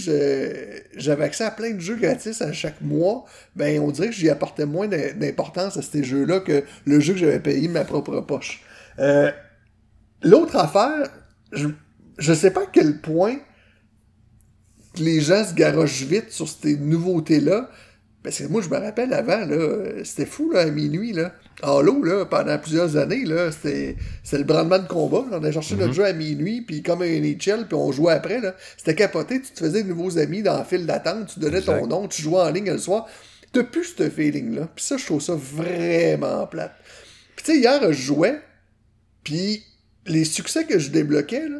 j'avais 0.96 1.24
accès 1.24 1.44
à 1.44 1.50
plein 1.50 1.72
de 1.72 1.80
jeux 1.80 1.96
gratis 1.96 2.40
à 2.42 2.52
chaque 2.52 2.80
mois, 2.80 3.24
ben 3.54 3.80
on 3.80 3.90
dirait 3.90 4.08
que 4.08 4.14
j'y 4.14 4.30
apportais 4.30 4.66
moins 4.66 4.88
d'im- 4.88 5.12
d'importance 5.14 5.76
à 5.76 5.82
ces 5.82 6.02
jeux-là 6.02 6.40
que 6.40 6.64
le 6.86 7.00
jeu 7.00 7.12
que 7.12 7.18
j'avais 7.18 7.40
payé 7.40 7.68
de 7.68 7.72
ma 7.72 7.84
propre 7.84 8.20
poche. 8.20 8.62
Euh, 8.98 9.30
L'autre 10.22 10.56
affaire, 10.56 11.08
je, 11.52 11.68
je 12.18 12.32
sais 12.32 12.50
pas 12.50 12.62
à 12.62 12.66
quel 12.72 13.00
point 13.00 13.36
les 14.96 15.20
gens 15.20 15.44
se 15.44 15.54
garochent 15.54 16.02
vite 16.02 16.30
sur 16.30 16.48
ces 16.48 16.76
nouveautés-là. 16.76 17.70
Parce 18.22 18.38
que 18.38 18.44
moi, 18.48 18.60
je 18.62 18.68
me 18.68 18.76
rappelle 18.76 19.12
avant, 19.12 19.46
c'était 20.02 20.26
fou, 20.26 20.50
là, 20.50 20.60
à 20.62 20.66
minuit, 20.70 21.12
là. 21.12 21.32
Halo, 21.62 22.02
là, 22.04 22.24
pendant 22.24 22.56
plusieurs 22.58 22.96
années, 22.96 23.24
là, 23.24 23.50
c'était 23.50 23.96
le 24.32 24.44
brandement 24.44 24.78
de 24.78 24.86
combat. 24.86 25.24
là. 25.30 25.38
On 25.40 25.44
a 25.44 25.50
cherché 25.52 25.74
notre 25.76 25.92
jeu 25.92 26.04
à 26.04 26.12
minuit, 26.12 26.62
puis 26.62 26.82
comme 26.82 27.02
un 27.02 27.06
NHL, 27.20 27.66
puis 27.66 27.74
on 27.74 27.90
jouait 27.90 28.12
après, 28.12 28.40
là. 28.40 28.54
C'était 28.76 28.94
capoté, 28.94 29.40
tu 29.40 29.50
te 29.52 29.58
faisais 29.58 29.82
de 29.82 29.88
nouveaux 29.88 30.18
amis 30.18 30.42
dans 30.42 30.56
la 30.56 30.64
file 30.64 30.86
d'attente, 30.86 31.28
tu 31.34 31.40
donnais 31.40 31.60
ton 31.62 31.86
nom, 31.86 32.06
tu 32.06 32.22
jouais 32.22 32.40
en 32.40 32.50
ligne 32.50 32.70
le 32.70 32.78
soir. 32.78 33.06
T'as 33.52 33.64
plus 33.64 33.94
ce 33.96 34.08
feeling-là. 34.10 34.68
Puis 34.76 34.84
ça, 34.84 34.96
je 34.98 35.06
trouve 35.06 35.20
ça 35.22 35.34
vraiment 35.34 36.46
plate. 36.46 36.74
Puis 37.34 37.44
tu 37.46 37.52
sais, 37.52 37.58
hier, 37.58 37.92
je 37.92 38.02
jouais, 38.02 38.40
puis 39.24 39.62
les 40.06 40.24
succès 40.24 40.64
que 40.64 40.78
je 40.78 40.90
débloquais, 40.90 41.48
là, 41.48 41.58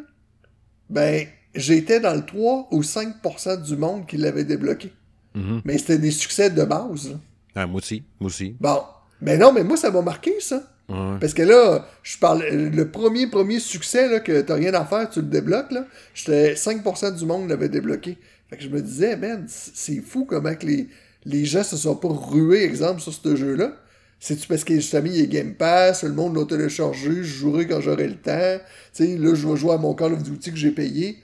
ben, 0.89 1.25
j'étais 1.55 1.99
dans 1.99 2.13
le 2.13 2.25
3 2.25 2.67
ou 2.71 2.81
5% 2.83 3.63
du 3.63 3.75
monde 3.75 4.05
qui 4.07 4.17
l'avait 4.17 4.43
débloqué. 4.43 4.91
Mhm. 5.35 5.61
Mais 5.65 5.77
c'était 5.77 5.97
des 5.97 6.11
succès 6.11 6.49
de 6.49 6.63
base. 6.63 7.09
là. 7.11 7.17
Ah, 7.55 7.67
moi 7.67 7.77
aussi 7.79 8.03
moi 8.19 8.27
aussi 8.27 8.55
Bon. 8.59 8.81
Mais 9.21 9.37
non, 9.37 9.51
mais 9.51 9.63
moi, 9.63 9.77
ça 9.77 9.91
m'a 9.91 10.01
marqué, 10.01 10.39
ça. 10.39 10.63
Ouais. 10.87 11.17
Parce 11.19 11.33
que 11.33 11.43
là, 11.43 11.87
je 12.03 12.17
parle, 12.17 12.43
le 12.49 12.89
premier, 12.89 13.27
premier 13.27 13.59
succès, 13.59 14.09
là, 14.09 14.19
que 14.19 14.41
t'as 14.41 14.55
rien 14.55 14.73
à 14.73 14.85
faire, 14.85 15.09
tu 15.09 15.19
le 15.19 15.27
débloques, 15.27 15.71
là, 15.71 15.85
j'étais 16.13 16.53
5% 16.53 17.15
du 17.15 17.25
monde 17.25 17.49
l'avait 17.49 17.69
débloqué. 17.69 18.17
Fait 18.49 18.57
que 18.57 18.63
je 18.63 18.69
me 18.69 18.81
disais, 18.81 19.15
man, 19.15 19.45
c'est 19.47 20.01
fou 20.01 20.25
comment 20.25 20.55
que 20.55 20.65
les, 20.65 20.89
les 21.25 21.45
gens 21.45 21.63
se 21.63 21.77
sont 21.77 21.95
pas 21.95 22.07
rués, 22.09 22.63
exemple, 22.63 23.01
sur 23.01 23.13
ce 23.13 23.35
jeu-là. 23.35 23.73
C'est-tu 24.19 24.47
parce 24.47 24.63
que 24.63 24.73
justement, 24.75 25.07
il 25.07 25.21
est 25.21 25.27
Game 25.27 25.53
Pass, 25.53 26.03
le 26.03 26.11
monde 26.11 26.35
l'a 26.35 26.45
téléchargé, 26.45 27.09
je 27.09 27.23
jouerai 27.23 27.67
quand 27.67 27.79
j'aurai 27.79 28.07
le 28.07 28.15
temps. 28.15 28.57
Tu 28.93 29.05
sais, 29.05 29.17
là, 29.17 29.33
je 29.33 29.47
vais 29.47 29.55
jouer 29.55 29.73
à 29.73 29.77
mon 29.77 29.93
Call 29.93 30.13
of 30.13 30.23
Duty 30.23 30.51
que 30.51 30.57
j'ai 30.57 30.71
payé. 30.71 31.23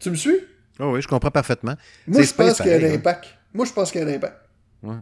Tu 0.00 0.10
me 0.10 0.16
suis? 0.16 0.40
Ah 0.78 0.88
oui 0.88 1.00
je 1.00 1.06
comprends 1.06 1.30
parfaitement 1.30 1.74
Moi, 2.08 2.22
je 2.22 2.34
pense 2.34 2.56
qu'il 2.56 2.66
y 2.66 2.74
a 2.74 2.76
un 2.78 2.82
hein. 2.82 2.94
impact. 2.94 3.26
Moi, 3.52 3.64
je 3.64 3.72
pense 3.72 3.92
qu'il 3.92 4.00
y 4.00 4.04
a 4.04 4.06
un 4.08 4.12
impact. 4.14 4.36
Ouais. 4.82 4.96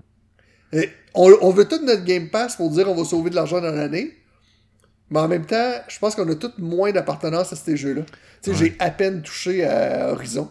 Et 0.73 0.89
on, 1.15 1.31
on 1.43 1.51
veut 1.51 1.67
tout 1.67 1.85
notre 1.85 2.05
Game 2.05 2.29
Pass 2.31 2.57
pour 2.57 2.71
dire 2.71 2.89
on 2.89 2.95
va 2.95 3.05
sauver 3.05 3.31
de 3.31 3.35
l'argent 3.35 3.61
dans 3.61 3.71
l'année. 3.73 4.13
Mais 5.11 5.19
en 5.21 5.29
même 5.29 5.45
temps, 5.45 5.73
je 5.89 5.99
pense 5.99 6.15
qu'on 6.15 6.29
a 6.31 6.35
tous 6.35 6.53
moins 6.59 6.91
d'appartenance 6.93 7.53
à 7.53 7.57
ces 7.57 7.77
jeux-là. 7.77 8.03
Tu 8.43 8.51
sais, 8.53 8.57
j'ai 8.57 8.77
à 8.79 8.91
peine 8.91 9.21
touché 9.23 9.65
à 9.65 10.11
Horizon. 10.13 10.49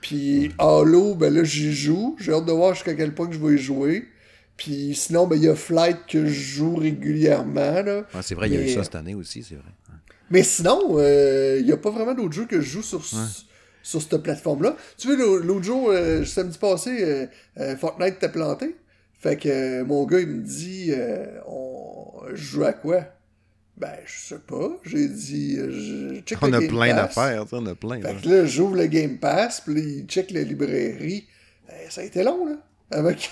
Puis 0.00 0.52
Halo, 0.58 1.14
ben 1.14 1.32
là, 1.34 1.42
j'y 1.44 1.72
joue. 1.72 2.16
J'ai 2.20 2.32
hâte 2.32 2.44
de 2.44 2.52
voir 2.52 2.74
jusqu'à 2.74 2.94
quel 2.94 3.14
point 3.14 3.26
que 3.26 3.34
je 3.34 3.38
vais 3.38 3.54
y 3.54 3.58
jouer. 3.58 4.06
Puis 4.56 4.94
sinon, 4.94 5.26
ben 5.26 5.36
il 5.36 5.44
y 5.44 5.48
a 5.48 5.54
Flight 5.54 5.98
que 6.08 6.26
je 6.26 6.40
joue 6.40 6.76
régulièrement. 6.76 7.82
Là. 7.82 7.96
Ouais, 8.14 8.22
c'est 8.22 8.34
vrai 8.34 8.48
il 8.48 8.54
y 8.54 8.56
a 8.56 8.60
eu 8.60 8.68
ça 8.74 8.84
cette 8.84 8.94
année 8.94 9.14
aussi 9.14 9.42
c'est 9.42 9.54
vrai 9.54 9.64
Mais 10.30 10.42
sinon, 10.42 10.98
il 11.00 11.64
n'y 11.64 11.72
a 11.72 11.76
pas 11.76 11.90
vraiment 11.90 12.14
d'autres 12.14 12.34
jeux 12.34 12.46
que 12.46 12.60
je 12.60 12.68
joue 12.68 12.82
sur, 12.82 13.04
sur 13.82 14.00
cette 14.02 14.16
plateforme-là. 14.22 14.76
Tu 14.98 15.08
vois, 15.08 15.16
l'au- 15.16 15.38
l'autre 15.38 15.64
jour, 15.64 15.90
euh, 15.90 16.24
samedi 16.24 16.58
passé, 16.58 16.98
euh, 17.02 17.26
euh, 17.58 17.76
Fortnite 17.76 18.18
t'a 18.18 18.28
planté? 18.28 18.76
Fait 19.26 19.36
que 19.36 19.48
euh, 19.48 19.84
mon 19.84 20.04
gars, 20.06 20.20
il 20.20 20.28
me 20.28 20.42
dit 20.42 20.92
euh, 20.92 21.40
on 21.48 22.12
je 22.30 22.36
joue 22.36 22.62
à 22.62 22.72
quoi? 22.72 23.00
Ben, 23.76 23.96
je 24.06 24.20
sais 24.20 24.38
pas. 24.38 24.78
J'ai 24.84 25.08
dit 25.08 25.56
euh, 25.58 25.70
je 25.72 26.20
check 26.20 26.38
on 26.40 26.46
le 26.46 26.54
a 26.54 26.60
Game 26.60 26.68
plein 26.68 26.94
Pass. 26.94 26.96
d'affaires 26.96 27.42
tu 27.42 27.48
sais, 27.50 27.56
on 27.56 27.66
a 27.66 27.74
plein 27.74 28.00
Fait 28.00 28.12
là. 28.12 28.20
que 28.22 28.28
là, 28.28 28.46
j'ouvre 28.46 28.76
le 28.76 28.86
Game 28.86 29.18
Pass, 29.18 29.62
puis 29.62 29.74
il 29.74 30.06
check 30.06 30.30
la 30.30 30.42
librairie. 30.42 31.26
Eh, 31.68 31.90
ça 31.90 32.02
a 32.02 32.04
été 32.04 32.22
long, 32.22 32.46
là. 32.46 32.52
Avant 32.92 33.12
qu'il 33.12 33.30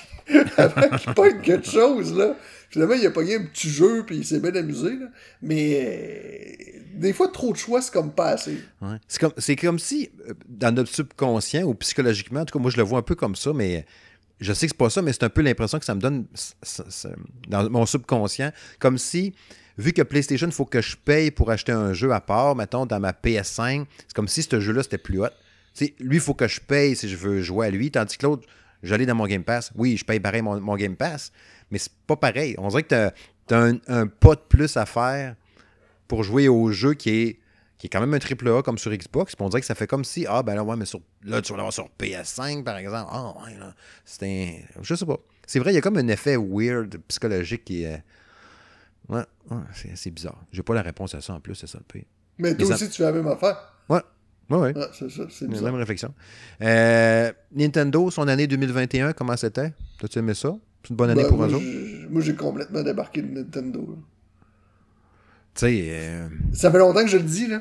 avant 0.56 0.96
qu'il 0.96 1.14
pogne 1.14 1.40
quelque 1.42 1.70
chose, 1.70 2.12
là. 2.12 2.34
Finalement, 2.70 2.94
il 2.94 3.06
a 3.06 3.12
pogné 3.12 3.36
un 3.36 3.44
petit 3.44 3.70
jeu, 3.70 4.02
puis 4.04 4.16
il 4.16 4.24
s'est 4.24 4.40
bien 4.40 4.56
amusé, 4.56 4.96
là. 4.96 5.06
Mais 5.42 5.78
euh, 5.80 6.80
des 6.96 7.12
fois, 7.12 7.28
trop 7.28 7.52
de 7.52 7.56
choix, 7.56 7.80
c'est 7.80 7.92
comme 7.92 8.10
pas 8.10 8.30
assez. 8.30 8.58
Ouais. 8.82 8.96
C'est 9.06 9.20
comme, 9.20 9.32
c'est 9.38 9.54
comme 9.54 9.78
si, 9.78 10.10
dans 10.48 10.74
notre 10.74 10.92
subconscient 10.92 11.62
ou 11.62 11.74
psychologiquement, 11.74 12.40
en 12.40 12.44
tout 12.46 12.58
cas, 12.58 12.60
moi, 12.60 12.72
je 12.72 12.78
le 12.78 12.82
vois 12.82 12.98
un 12.98 13.02
peu 13.02 13.14
comme 13.14 13.36
ça, 13.36 13.52
mais 13.54 13.86
je 14.40 14.52
sais 14.52 14.66
que 14.66 14.72
c'est 14.72 14.78
pas 14.78 14.90
ça, 14.90 15.02
mais 15.02 15.12
c'est 15.12 15.24
un 15.24 15.30
peu 15.30 15.42
l'impression 15.42 15.78
que 15.78 15.84
ça 15.84 15.94
me 15.94 16.00
donne 16.00 16.26
dans 17.48 17.70
mon 17.70 17.86
subconscient, 17.86 18.52
comme 18.78 18.98
si, 18.98 19.34
vu 19.78 19.92
que 19.92 20.02
PlayStation, 20.02 20.46
il 20.46 20.52
faut 20.52 20.64
que 20.64 20.80
je 20.80 20.96
paye 20.96 21.30
pour 21.30 21.50
acheter 21.50 21.72
un 21.72 21.92
jeu 21.92 22.12
à 22.12 22.20
part, 22.20 22.56
mettons, 22.56 22.86
dans 22.86 23.00
ma 23.00 23.12
PS5, 23.12 23.86
c'est 23.98 24.12
comme 24.14 24.28
si 24.28 24.42
ce 24.42 24.60
jeu-là, 24.60 24.82
c'était 24.82 24.98
plus 24.98 25.20
hot. 25.20 25.28
Tu 25.74 25.86
sais, 25.86 25.94
lui, 25.98 26.16
il 26.16 26.20
faut 26.20 26.34
que 26.34 26.48
je 26.48 26.60
paye 26.60 26.94
si 26.96 27.08
je 27.08 27.16
veux 27.16 27.42
jouer 27.42 27.66
à 27.66 27.70
lui, 27.70 27.90
tandis 27.90 28.16
que 28.16 28.26
l'autre, 28.26 28.46
j'allais 28.82 29.06
dans 29.06 29.14
mon 29.14 29.26
Game 29.26 29.44
Pass. 29.44 29.72
Oui, 29.74 29.96
je 29.96 30.04
paye 30.04 30.20
pareil 30.20 30.42
mon, 30.42 30.76
Game 30.76 30.96
Pass, 30.96 31.32
mais 31.70 31.78
c'est 31.78 31.92
pas 32.06 32.16
pareil. 32.16 32.54
On 32.58 32.68
dirait 32.68 32.84
que 32.84 32.94
as 32.94 33.12
un, 33.50 33.78
un 33.88 34.06
pas 34.06 34.34
de 34.34 34.42
plus 34.48 34.76
à 34.76 34.86
faire 34.86 35.34
pour 36.08 36.22
jouer 36.22 36.48
au 36.48 36.70
jeu 36.70 36.94
qui 36.94 37.10
est, 37.10 37.38
qui 37.84 37.88
est 37.88 37.90
quand 37.90 38.00
même 38.00 38.14
un 38.14 38.18
triple 38.18 38.48
A 38.48 38.62
comme 38.62 38.78
sur 38.78 38.90
Xbox. 38.90 39.36
Puis 39.36 39.44
on 39.44 39.50
dirait 39.50 39.60
que 39.60 39.66
ça 39.66 39.74
fait 39.74 39.86
comme 39.86 40.04
si, 40.04 40.24
ah 40.26 40.42
ben 40.42 40.54
là, 40.54 40.64
ouais, 40.64 40.74
mais 40.74 40.86
sur, 40.86 41.00
là, 41.22 41.42
tu 41.42 41.52
vas 41.52 41.58
l'avoir 41.58 41.72
sur 41.74 41.86
PS5, 42.00 42.64
par 42.64 42.78
exemple. 42.78 43.10
Ah, 43.12 43.34
ouais, 43.44 43.58
là. 43.58 43.74
C'est 44.06 44.24
un. 44.24 44.80
Je 44.80 44.94
sais 44.94 45.04
pas. 45.04 45.18
C'est 45.46 45.58
vrai, 45.58 45.72
il 45.72 45.74
y 45.74 45.78
a 45.78 45.82
comme 45.82 45.98
un 45.98 46.08
effet 46.08 46.38
weird 46.38 46.96
psychologique 47.08 47.66
qui 47.66 47.82
est. 47.82 48.02
Ouais, 49.10 49.22
ouais 49.50 49.58
c'est 49.94 50.10
bizarre. 50.10 50.42
J'ai 50.50 50.62
pas 50.62 50.72
la 50.72 50.80
réponse 50.80 51.14
à 51.14 51.20
ça 51.20 51.34
en 51.34 51.40
plus, 51.40 51.56
c'est 51.56 51.66
ça 51.66 51.76
le 51.76 51.84
pire. 51.84 52.08
Mais 52.38 52.56
toi 52.56 52.70
aussi, 52.70 52.88
tu 52.88 52.96
fais 52.96 53.02
la 53.02 53.12
même 53.12 53.26
affaire. 53.26 53.74
Ouais, 53.90 54.00
ouais, 54.48 54.58
ouais. 54.58 54.72
Ah, 54.76 54.86
c'est 54.98 55.10
ça, 55.10 55.24
c'est 55.28 55.46
La 55.46 55.60
même 55.60 55.74
réflexion. 55.74 56.14
Euh, 56.62 57.30
Nintendo, 57.52 58.10
son 58.10 58.28
année 58.28 58.46
2021, 58.46 59.12
comment 59.12 59.36
c'était? 59.36 59.74
T'as-tu 60.00 60.20
aimé 60.20 60.32
ça? 60.32 60.56
C'est 60.82 60.88
une 60.88 60.96
bonne 60.96 61.10
année 61.10 61.24
Ben, 61.24 61.28
pour 61.28 61.36
moi, 61.36 61.48
eux 61.48 61.54
autres? 61.54 62.08
Moi, 62.08 62.22
j'ai 62.22 62.34
complètement 62.34 62.82
débarqué 62.82 63.20
de 63.20 63.28
Nintendo. 63.28 63.98
Tu 65.54 65.60
sais, 65.60 65.86
euh, 65.90 66.28
Ça 66.54 66.70
fait 66.70 66.78
longtemps 66.78 67.02
que 67.02 67.10
je 67.10 67.18
le 67.18 67.24
dis, 67.24 67.46
là. 67.46 67.60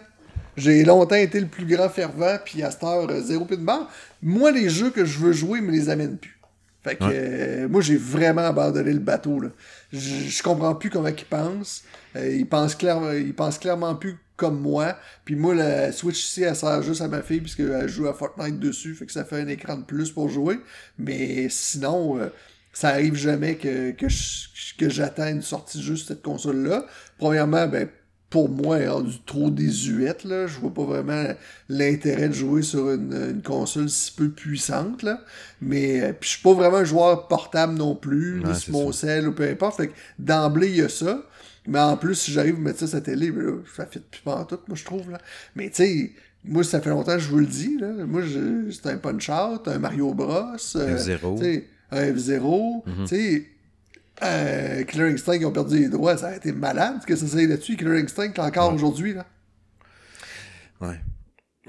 J'ai 0.58 0.84
longtemps 0.86 1.16
été 1.16 1.40
le 1.40 1.48
plus 1.48 1.66
grand 1.66 1.90
fervent, 1.90 2.38
puis 2.44 2.62
à 2.64 2.72
cette 2.72 2.84
heure, 2.84 3.10
euh, 3.10 3.22
zéro 3.22 3.46
pied 3.46 3.58
de 3.58 3.64
barre. 3.64 3.90
Moi, 4.22 4.52
les 4.52 4.70
jeux 4.70 4.92
que 4.92 5.06
je 5.06 5.20
veux 5.20 5.32
jouer, 5.34 5.60
ils 5.60 5.66
me 5.66 5.72
les 5.72 5.90
amènent 5.90 6.18
plus. 6.18 6.38
Fait 6.84 6.96
que 6.98 7.04
Ouais. 7.06 7.12
euh, 7.16 7.70
moi, 7.70 7.82
j'ai 7.82 7.96
vraiment 7.98 8.42
abandonné 8.42 8.92
le 8.94 9.00
bateau, 9.00 9.40
là. 9.40 9.50
Je, 9.92 10.00
je 10.30 10.44
comprends 10.44 10.76
plus 10.76 10.90
comment 10.90 11.08
ils 11.08 11.26
pensent. 11.26 11.84
Euh, 12.16 12.30
ils, 12.36 12.48
pensent 12.48 12.76
clair- 12.76 13.14
ils 13.16 13.34
pensent 13.34 13.58
clairement 13.58 13.96
plus 13.96 14.18
comme 14.36 14.60
moi. 14.60 14.98
Puis 15.26 15.36
moi, 15.36 15.56
la 15.56 15.92
Switch 15.92 16.24
ici, 16.24 16.44
elle 16.44 16.56
sert 16.56 16.82
juste 16.84 17.02
à 17.02 17.08
ma 17.08 17.22
fille, 17.22 17.40
puisqu'elle 17.42 17.88
joue 17.88 18.08
à 18.08 18.14
Fortnite 18.14 18.60
dessus, 18.60 18.96
fait 18.96 19.06
que 19.06 19.12
ça 19.12 19.24
fait 19.24 19.40
un 19.42 19.48
écran 19.48 19.78
de 19.78 19.84
plus 19.84 20.12
pour 20.12 20.30
jouer. 20.30 20.60
Mais 20.98 21.48
sinon, 21.50 22.18
euh, 22.20 22.28
ça 22.74 22.90
arrive 22.90 23.16
jamais 23.16 23.56
que, 23.56 23.92
que, 23.92 24.08
que 24.78 24.90
j'attends 24.90 25.28
une 25.28 25.42
sortie 25.42 25.82
juste 25.82 26.10
cette 26.10 26.22
console-là. 26.24 26.86
Premièrement, 27.18 27.68
ben, 27.68 27.88
pour 28.34 28.50
moi, 28.50 28.80
rendue 28.90 29.20
trop 29.28 29.52
désuète. 29.52 30.24
Là. 30.24 30.48
Je 30.48 30.58
vois 30.58 30.74
pas 30.74 30.86
vraiment 30.86 31.24
l'intérêt 31.70 32.30
de 32.30 32.34
jouer 32.34 32.64
sur 32.64 32.90
une, 32.90 33.44
console 33.44 33.92
si 33.92 34.12
peu 34.12 34.30
puissante. 34.30 35.04
Là. 35.04 35.22
Mais 35.62 36.02
euh, 36.02 36.14
puis 36.20 36.32
je 36.32 36.34
suis 36.38 36.42
pas 36.42 36.54
vraiment 36.54 36.78
un 36.78 36.84
joueur 36.84 37.28
portable 37.28 37.76
non 37.76 37.94
plus, 37.94 38.42
ni 38.44 38.56
sur 38.56 38.74
mon 38.74 38.90
ou 38.90 39.32
peu 39.34 39.48
importe. 39.48 39.78
Fait 39.78 39.90
que 39.90 39.94
d'emblée, 40.18 40.70
il 40.70 40.78
y 40.78 40.82
a 40.82 40.90
ça. 40.90 41.22
Mais 41.68 41.80
en 41.80 41.96
plus, 41.96 42.16
si 42.16 42.32
j'arrive 42.32 42.56
à 42.56 42.60
mettre 42.60 42.80
ça 42.80 42.88
sur 42.88 42.96
la 42.96 43.02
télé, 43.02 43.30
ben 43.30 43.44
là, 43.44 43.52
ça 43.78 43.86
fait 43.86 44.02
plus 44.02 44.22
pas 44.22 44.44
tout, 44.50 44.58
moi, 44.68 44.76
je 44.76 44.84
trouve. 44.84 45.12
Là. 45.12 45.20
Mais 45.56 45.70
tu 45.70 45.76
sais, 45.76 46.12
moi, 46.44 46.64
ça 46.64 46.82
fait 46.82 46.90
longtemps 46.90 47.14
que 47.14 47.20
je 47.20 47.30
vous 47.30 47.38
le 47.38 47.46
dis. 47.46 47.78
Là. 47.80 47.92
Moi, 48.08 48.24
c'est 48.72 48.90
un 48.90 48.98
Punch-Out, 48.98 49.68
un 49.68 49.78
Mario 49.78 50.12
Bros. 50.16 50.56
Euh, 50.76 50.98
F0. 50.98 51.64
Un 51.92 52.12
F0. 52.12 52.82
Tu 52.84 53.08
sais, 53.08 53.46
euh, 54.22 54.84
Killer 54.84 55.14
Instinct 55.14 55.40
qui 55.40 55.46
ont 55.46 55.52
perdu 55.52 55.80
les 55.80 55.90
droits, 55.90 56.18
ça 56.18 56.28
a 56.28 56.36
été 56.36 56.52
malade 56.52 56.98
ce 57.02 57.08
que 57.08 57.16
ça 57.16 57.26
s'est 57.26 57.48
là-dessus. 57.48 57.76
Killer 57.76 58.02
Instinct 58.02 58.34
encore 58.38 58.74
aujourd'hui. 58.74 59.14
Là? 59.14 59.26
Ouais. 60.82 61.00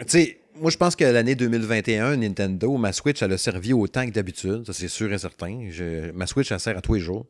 Tu 0.00 0.04
sais, 0.08 0.40
moi 0.56 0.70
je 0.70 0.76
pense 0.76 0.96
que 0.96 1.04
l'année 1.04 1.34
2021, 1.34 2.16
Nintendo, 2.16 2.76
ma 2.76 2.92
Switch, 2.92 3.22
elle 3.22 3.32
a 3.32 3.38
servi 3.38 3.72
autant 3.72 4.06
que 4.06 4.10
d'habitude, 4.10 4.66
ça 4.66 4.72
c'est 4.72 4.88
sûr 4.88 5.12
et 5.12 5.18
certain. 5.18 5.68
ma 6.14 6.26
Switch, 6.26 6.52
elle 6.52 6.60
sert 6.60 6.76
à 6.76 6.80
tous 6.80 6.94
les 6.94 7.00
jours. 7.00 7.26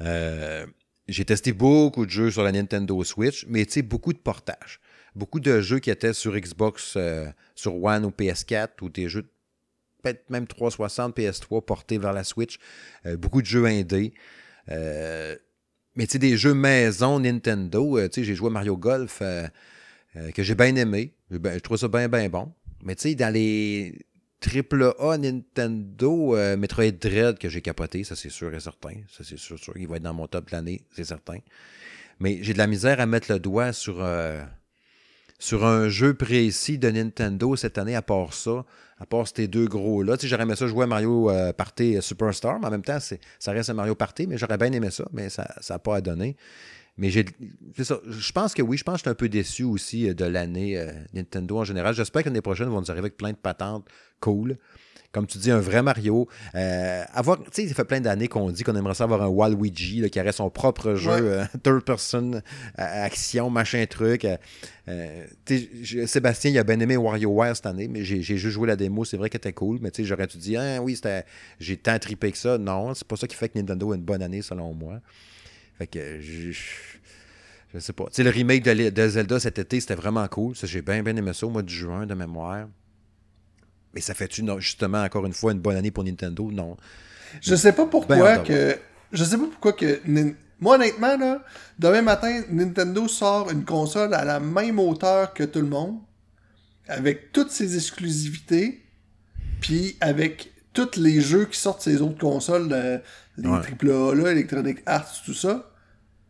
Euh, 0.00 0.66
j'ai 1.08 1.24
testé 1.24 1.52
beaucoup 1.52 2.06
de 2.06 2.10
jeux 2.10 2.30
sur 2.30 2.42
la 2.42 2.52
Nintendo 2.52 3.02
Switch, 3.04 3.46
mais 3.48 3.64
tu 3.66 3.72
sais, 3.72 3.82
beaucoup 3.82 4.12
de 4.12 4.18
portages. 4.18 4.80
Beaucoup 5.14 5.40
de 5.40 5.60
jeux 5.60 5.78
qui 5.78 5.90
étaient 5.90 6.14
sur 6.14 6.34
Xbox, 6.34 6.94
euh, 6.96 7.26
sur 7.54 7.82
One 7.82 8.04
ou 8.04 8.10
PS4, 8.10 8.82
ou 8.82 8.88
des 8.88 9.08
jeux 9.08 9.28
peut-être 10.02 10.30
même 10.30 10.46
360, 10.46 11.16
PS3 11.16 11.64
portés 11.64 11.98
vers 11.98 12.12
la 12.12 12.24
Switch. 12.24 12.58
Euh, 13.06 13.16
beaucoup 13.16 13.40
de 13.40 13.46
jeux 13.46 13.66
indés. 13.66 14.14
Euh, 14.70 15.36
mais 15.94 16.06
tu 16.06 16.12
sais, 16.12 16.18
des 16.18 16.36
jeux 16.36 16.54
maison 16.54 17.20
Nintendo, 17.20 17.98
euh, 17.98 18.08
tu 18.08 18.20
sais, 18.20 18.24
j'ai 18.24 18.34
joué 18.34 18.50
Mario 18.50 18.76
Golf 18.76 19.22
que 20.34 20.42
j'ai 20.42 20.54
bien 20.54 20.76
aimé. 20.76 21.14
Ben, 21.30 21.54
je 21.54 21.60
trouve 21.60 21.78
ça 21.78 21.88
bien, 21.88 22.08
bien 22.08 22.28
bon. 22.28 22.52
Mais 22.82 22.94
tu 22.94 23.08
sais, 23.08 23.14
dans 23.14 23.32
les 23.32 23.98
AAA 24.44 25.18
Nintendo, 25.18 26.36
Metroid 26.56 26.92
Dread 26.92 27.38
que 27.38 27.48
j'ai 27.48 27.62
capoté, 27.62 28.04
ça 28.04 28.16
c'est 28.16 28.28
sûr 28.28 28.54
et 28.54 28.60
certain. 28.60 28.94
Ça 29.08 29.24
c'est 29.24 29.38
sûr, 29.38 29.58
sûr 29.58 29.72
qu'il 29.74 29.88
va 29.88 29.96
être 29.96 30.02
dans 30.02 30.14
mon 30.14 30.26
top 30.26 30.46
de 30.50 30.52
l'année, 30.52 30.82
c'est 30.94 31.04
certain. 31.04 31.38
Mais 32.20 32.38
j'ai 32.42 32.52
de 32.52 32.58
la 32.58 32.66
misère 32.66 33.00
à 33.00 33.06
mettre 33.06 33.32
le 33.32 33.38
doigt 33.38 33.72
sur, 33.72 34.06
sur 35.38 35.64
un 35.64 35.88
jeu 35.88 36.14
précis 36.14 36.76
de 36.76 36.90
Nintendo 36.90 37.56
cette 37.56 37.78
année, 37.78 37.94
à 37.94 38.02
part 38.02 38.34
ça 38.34 38.66
à 39.02 39.06
part 39.06 39.26
ces 39.26 39.48
deux 39.48 39.66
gros-là. 39.66 40.16
Tu 40.16 40.22
sais, 40.22 40.28
j'aurais 40.28 40.44
aimé 40.44 40.54
ça 40.54 40.66
jouer 40.68 40.84
à 40.84 40.86
Mario 40.86 41.28
euh, 41.28 41.52
Party 41.52 42.00
Superstar, 42.00 42.60
mais 42.60 42.66
en 42.68 42.70
même 42.70 42.84
temps, 42.84 42.98
ça 43.00 43.52
reste 43.52 43.70
un 43.70 43.74
Mario 43.74 43.96
Party, 43.96 44.28
mais 44.28 44.38
j'aurais 44.38 44.56
bien 44.56 44.70
aimé 44.70 44.90
ça, 44.90 45.04
mais 45.12 45.28
ça 45.28 45.46
n'a 45.68 45.78
pas 45.78 45.96
à 45.96 46.00
donner. 46.00 46.36
Mais. 46.96 47.10
Je 47.10 48.32
pense 48.32 48.54
que 48.54 48.62
oui, 48.62 48.76
je 48.76 48.84
pense 48.84 48.94
que 48.94 48.98
je 48.98 49.02
suis 49.02 49.10
un 49.10 49.14
peu 49.14 49.28
déçu 49.28 49.64
aussi 49.64 50.08
euh, 50.08 50.14
de 50.14 50.24
l'année 50.24 50.78
euh, 50.78 50.92
Nintendo 51.14 51.58
en 51.58 51.64
général. 51.64 51.94
J'espère 51.94 52.22
que 52.22 52.28
l'année 52.28 52.42
prochaine, 52.42 52.68
ils 52.68 52.72
vont 52.72 52.80
nous 52.80 52.90
arriver 52.90 53.06
avec 53.06 53.16
plein 53.16 53.32
de 53.32 53.36
patentes 53.36 53.88
cool 54.20 54.56
comme 55.12 55.26
tu 55.26 55.36
dis, 55.36 55.50
un 55.50 55.60
vrai 55.60 55.82
Mario. 55.82 56.26
Euh, 56.54 57.04
avoir, 57.12 57.38
tu 57.38 57.44
sais, 57.52 57.68
ça 57.68 57.74
fait 57.74 57.84
plein 57.84 58.00
d'années 58.00 58.28
qu'on 58.28 58.50
dit 58.50 58.64
qu'on 58.64 58.74
aimerait 58.74 58.94
ça 58.94 59.04
avoir 59.04 59.22
un 59.22 59.28
Waluigi 59.28 60.08
qui 60.10 60.20
aurait 60.20 60.32
son 60.32 60.48
propre 60.48 60.94
jeu, 60.94 61.10
euh, 61.12 61.44
third 61.62 61.84
person, 61.84 62.32
euh, 62.34 62.40
action, 62.76 63.50
machin 63.50 63.84
truc. 63.86 64.26
Sébastien, 66.06 66.50
il 66.50 66.58
a 66.58 66.64
bien 66.64 66.80
aimé 66.80 66.96
WarioWare 66.96 67.54
cette 67.54 67.66
année, 67.66 67.88
mais 67.88 68.04
j'ai 68.04 68.22
juste 68.22 68.48
joué 68.48 68.66
la 68.66 68.76
démo. 68.76 69.04
C'est 69.04 69.18
vrai 69.18 69.28
qu'elle 69.28 69.38
était 69.38 69.52
cool, 69.52 69.78
mais 69.82 69.90
tu 69.90 70.02
sais, 70.02 70.08
j'aurais 70.08 70.26
dû 70.26 70.38
dire, 70.38 70.60
ah, 70.62 70.82
oui, 70.82 70.98
j'ai 71.60 71.76
tant 71.76 71.98
trippé 71.98 72.32
que 72.32 72.38
ça. 72.38 72.56
Non, 72.56 72.94
c'est 72.94 73.06
pas 73.06 73.16
ça 73.16 73.26
qui 73.26 73.36
fait 73.36 73.50
que 73.50 73.58
Nintendo 73.58 73.92
a 73.92 73.96
une 73.96 74.02
bonne 74.02 74.22
année, 74.22 74.40
selon 74.40 74.72
moi. 74.72 75.00
Fait 75.78 75.86
que 75.86 76.20
je. 76.20 76.52
Je 77.74 77.78
sais 77.78 77.94
pas. 77.94 78.04
Tu 78.04 78.16
sais, 78.16 78.22
le 78.22 78.28
remake 78.28 78.62
de, 78.64 78.90
de 78.90 79.08
Zelda 79.08 79.40
cet 79.40 79.58
été, 79.58 79.80
c'était 79.80 79.94
vraiment 79.94 80.26
cool. 80.28 80.54
J'ai 80.62 80.82
bien, 80.82 81.02
bien 81.02 81.16
aimé 81.16 81.32
ça 81.32 81.46
au 81.46 81.50
mois 81.50 81.62
de 81.62 81.70
juin, 81.70 82.04
de 82.04 82.12
mémoire. 82.12 82.66
Mais 83.94 84.00
ça 84.00 84.14
fait-tu 84.14 84.44
justement 84.58 85.02
encore 85.02 85.26
une 85.26 85.32
fois 85.32 85.52
une 85.52 85.60
bonne 85.60 85.76
année 85.76 85.90
pour 85.90 86.04
Nintendo? 86.04 86.50
Non. 86.50 86.76
Je 87.40 87.54
sais 87.54 87.72
pas 87.72 87.86
pourquoi 87.86 88.38
ben, 88.38 88.42
que. 88.42 88.78
Je 89.12 89.24
sais 89.24 89.36
pas 89.36 89.46
pourquoi 89.46 89.72
que. 89.72 90.00
Moi, 90.60 90.76
honnêtement, 90.76 91.16
là, 91.16 91.44
demain 91.78 92.02
matin, 92.02 92.42
Nintendo 92.50 93.08
sort 93.08 93.50
une 93.50 93.64
console 93.64 94.14
à 94.14 94.24
la 94.24 94.38
même 94.38 94.78
hauteur 94.78 95.34
que 95.34 95.42
tout 95.42 95.60
le 95.60 95.66
monde, 95.66 95.98
avec 96.86 97.32
toutes 97.32 97.50
ses 97.50 97.74
exclusivités, 97.74 98.84
puis 99.60 99.96
avec 100.00 100.52
tous 100.72 100.96
les 100.96 101.20
jeux 101.20 101.46
qui 101.46 101.58
sortent 101.58 101.82
ces 101.82 102.00
autres 102.00 102.18
consoles, 102.18 102.68
les 103.36 103.48
AAA, 103.48 104.14
là, 104.14 104.30
Electronic 104.30 104.78
Arts, 104.86 105.22
tout 105.24 105.34
ça. 105.34 105.68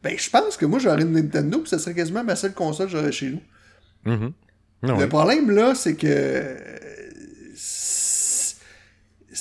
Ben, 0.02 0.16
je 0.18 0.30
pense 0.30 0.56
que 0.56 0.64
moi, 0.64 0.78
j'aurais 0.78 1.02
une 1.02 1.12
Nintendo, 1.12 1.58
puis 1.58 1.68
ça 1.68 1.78
serait 1.78 1.94
quasiment 1.94 2.24
ma 2.24 2.34
seule 2.34 2.54
console 2.54 2.86
que 2.86 2.92
j'aurais 2.92 3.12
chez 3.12 3.30
nous. 3.30 4.12
Mm-hmm. 4.12 4.98
Le 4.98 5.08
problème, 5.08 5.50
là, 5.50 5.74
c'est 5.74 5.94
que 5.94 6.56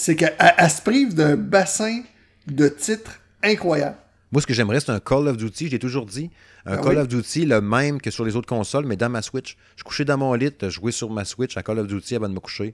c'est 0.02 0.16
qu'elle 0.16 0.36
se 0.70 0.82
prive 0.82 1.14
d'un 1.14 1.36
bassin 1.36 2.02
de 2.48 2.68
titres 2.68 3.20
incroyable. 3.44 3.98
Moi, 4.32 4.42
ce 4.42 4.48
que 4.48 4.54
j'aimerais, 4.54 4.80
c'est 4.80 4.92
un 4.92 5.00
Call 5.00 5.28
of 5.28 5.38
Duty, 5.38 5.68
je 5.68 5.72
l'ai 5.72 5.80
toujours 5.80 6.08
dit. 6.08 6.32
Un 6.66 6.78
ah 6.78 6.82
Call 6.82 6.98
of 6.98 7.08
Duty, 7.08 7.46
le 7.46 7.62
même 7.62 8.02
que 8.02 8.10
sur 8.10 8.26
les 8.26 8.36
autres 8.36 8.48
consoles, 8.48 8.86
mais 8.86 8.96
dans 8.96 9.10
ma 9.10 9.22
Switch. 9.22 9.58
Je 9.76 9.84
couchais 9.84 10.06
dans 10.06 10.18
mon 10.18 10.34
lit, 10.34 10.52
jouer 10.70 10.92
sur 10.92 11.12
ma 11.12 11.24
Switch 11.24 11.56
à 11.56 11.62
Call 11.62 11.78
of 11.78 11.88
Duty 11.88 12.16
avant 12.16 12.30
de 12.30 12.34
me 12.34 12.40
coucher. 12.40 12.74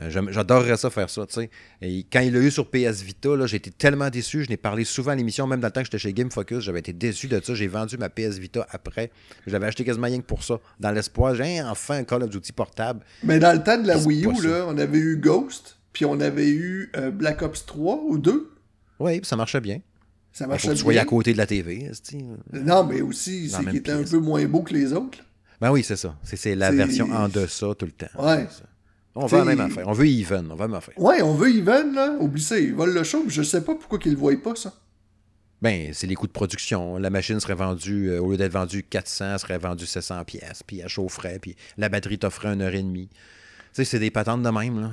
Euh, 0.00 0.08
j'adorerais 0.30 0.76
ça 0.76 0.88
faire 0.88 1.10
ça, 1.10 1.26
tu 1.26 1.34
sais. 1.34 1.50
Et 1.82 2.06
quand 2.10 2.20
il 2.20 2.32
l'a 2.32 2.38
eu 2.38 2.50
sur 2.50 2.70
PS 2.70 3.02
Vita, 3.02 3.30
j'ai 3.46 3.56
été 3.56 3.70
tellement 3.72 4.08
déçu. 4.08 4.44
Je 4.44 4.48
n'ai 4.48 4.56
parlé 4.56 4.84
souvent 4.84 5.10
à 5.10 5.14
l'émission, 5.16 5.48
même 5.48 5.60
dans 5.60 5.68
le 5.68 5.72
temps 5.72 5.80
que 5.80 5.86
j'étais 5.86 5.98
chez 5.98 6.12
Game 6.12 6.30
Focus. 6.30 6.60
J'avais 6.60 6.78
été 6.78 6.92
déçu 6.92 7.26
de 7.26 7.40
ça. 7.42 7.54
J'ai 7.54 7.66
vendu 7.66 7.98
ma 7.98 8.08
PS 8.08 8.38
Vita 8.38 8.66
après. 8.70 9.10
J'avais 9.48 9.66
acheté 9.66 9.84
quasiment 9.84 10.06
rien 10.06 10.20
que 10.20 10.26
pour 10.26 10.44
ça. 10.44 10.60
Dans 10.78 10.92
l'espoir, 10.92 11.34
j'ai 11.34 11.60
enfin 11.60 11.98
un 11.98 12.04
Call 12.04 12.22
of 12.22 12.30
Duty 12.30 12.52
portable. 12.52 13.00
Mais 13.24 13.40
dans 13.40 13.52
le 13.52 13.62
temps 13.62 13.80
de 13.80 13.86
la 13.88 13.98
Wii 13.98 14.26
U, 14.26 14.46
là, 14.46 14.64
on 14.68 14.78
avait 14.78 14.98
eu 14.98 15.16
Ghost. 15.16 15.76
Puis 15.92 16.04
on 16.04 16.20
avait 16.20 16.48
eu 16.48 16.90
euh, 16.96 17.10
Black 17.10 17.42
Ops 17.42 17.66
3 17.66 18.02
ou 18.06 18.18
2. 18.18 18.50
Oui, 19.00 19.20
ça 19.22 19.36
marchait 19.36 19.60
bien. 19.60 19.80
Ça 20.32 20.46
marchait 20.46 20.68
bien. 20.68 20.76
Tu 20.76 20.82
voyais 20.82 21.00
à 21.00 21.04
côté 21.04 21.32
de 21.32 21.38
la 21.38 21.46
TV. 21.46 21.90
Non, 22.52 22.84
mais 22.84 23.00
aussi, 23.00 23.50
c'est 23.50 23.64
qu'il 23.64 23.76
était 23.76 23.92
un 23.92 24.04
peu 24.04 24.18
moins 24.18 24.44
beau 24.46 24.62
que 24.62 24.72
les 24.72 24.92
autres. 24.92 25.18
Ben 25.60 25.70
oui, 25.70 25.82
c'est 25.82 25.96
ça. 25.96 26.16
C'est 26.22 26.54
la 26.54 26.70
version 26.70 27.10
en 27.12 27.28
deçà 27.28 27.74
tout 27.78 27.86
le 27.86 27.92
temps. 27.92 28.06
Ouais. 28.18 28.46
On 29.14 29.26
veut 29.26 29.38
la 29.38 29.44
même 29.44 29.60
affaire. 29.60 29.86
On 29.86 29.92
veut 29.92 30.06
even. 30.06 30.50
On 30.50 30.54
veut 30.54 30.62
la 30.62 30.68
même 30.68 30.76
affaire. 30.76 30.98
Ouais, 30.98 31.20
on 31.20 31.34
veut 31.34 31.50
even, 31.50 31.94
là. 31.94 32.16
Oublie 32.18 32.42
ça. 32.42 32.58
Ils 32.58 32.74
volent 32.74 32.94
le 32.94 33.04
show. 33.04 33.24
Je 33.28 33.42
sais 33.42 33.62
pas 33.62 33.74
pourquoi 33.74 33.98
qu'ils 33.98 34.12
le 34.12 34.18
voient 34.18 34.34
pas, 34.42 34.56
ça. 34.56 34.72
Ben, 35.60 35.90
c'est 35.92 36.08
les 36.08 36.16
coûts 36.16 36.26
de 36.26 36.32
production. 36.32 36.98
La 36.98 37.10
machine 37.10 37.38
serait 37.38 37.54
vendue, 37.54 38.08
euh, 38.08 38.20
au 38.20 38.32
lieu 38.32 38.36
d'être 38.36 38.52
vendue 38.52 38.82
400, 38.82 39.34
elle 39.34 39.38
serait 39.38 39.58
vendue 39.58 39.86
700 39.86 40.24
pièces, 40.24 40.64
puis 40.66 40.80
elle 40.80 40.88
chaufferait, 40.88 41.38
puis 41.38 41.54
la 41.78 41.88
batterie 41.88 42.18
t'offrait 42.18 42.48
une 42.48 42.62
heure 42.62 42.74
et 42.74 42.82
demie 42.82 43.08
sais, 43.72 43.84
c'est 43.84 43.98
des 43.98 44.10
patentes 44.10 44.42
de 44.42 44.50
même. 44.50 44.80
Là. 44.80 44.90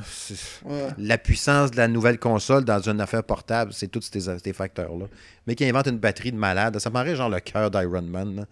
La 0.97 1.17
puissance 1.17 1.71
de 1.71 1.77
la 1.77 1.87
nouvelle 1.87 2.19
console 2.19 2.63
dans 2.63 2.79
une 2.79 3.01
affaire 3.01 3.23
portable, 3.23 3.73
c'est 3.73 3.87
tous 3.87 4.09
ces, 4.11 4.53
facteurs-là. 4.53 5.05
Mais 5.47 5.55
qui 5.55 5.65
invente 5.65 5.87
une 5.87 5.97
batterie 5.97 6.31
de 6.31 6.37
malade, 6.37 6.79
ça 6.79 6.89
m'arrête 6.89 7.15
genre 7.15 7.29
le 7.29 7.39
cœur 7.39 7.71
d'Iron 7.71 8.01
Man. 8.01 8.45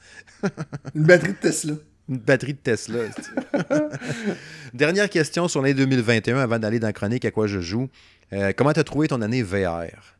une 0.96 1.04
batterie 1.04 1.34
de 1.34 1.38
Tesla. 1.38 1.74
Une 2.10 2.18
batterie 2.18 2.54
de 2.54 2.60
Tesla. 2.60 3.00
Dernière 4.74 5.10
question 5.10 5.48
sur 5.48 5.62
l'année 5.62 5.74
2021 5.74 6.38
avant 6.38 6.60
d'aller 6.60 6.80
dans 6.80 6.88
la 6.88 6.94
chronique 6.94 7.26
à 7.26 7.32
quoi 7.32 7.48
je 7.48 7.60
joue. 7.60 7.90
Euh, 8.34 8.52
comment 8.56 8.74
tu 8.74 8.80
as 8.80 8.84
trouvé 8.84 9.08
ton 9.08 9.22
année 9.22 9.44
VR? 9.44 10.18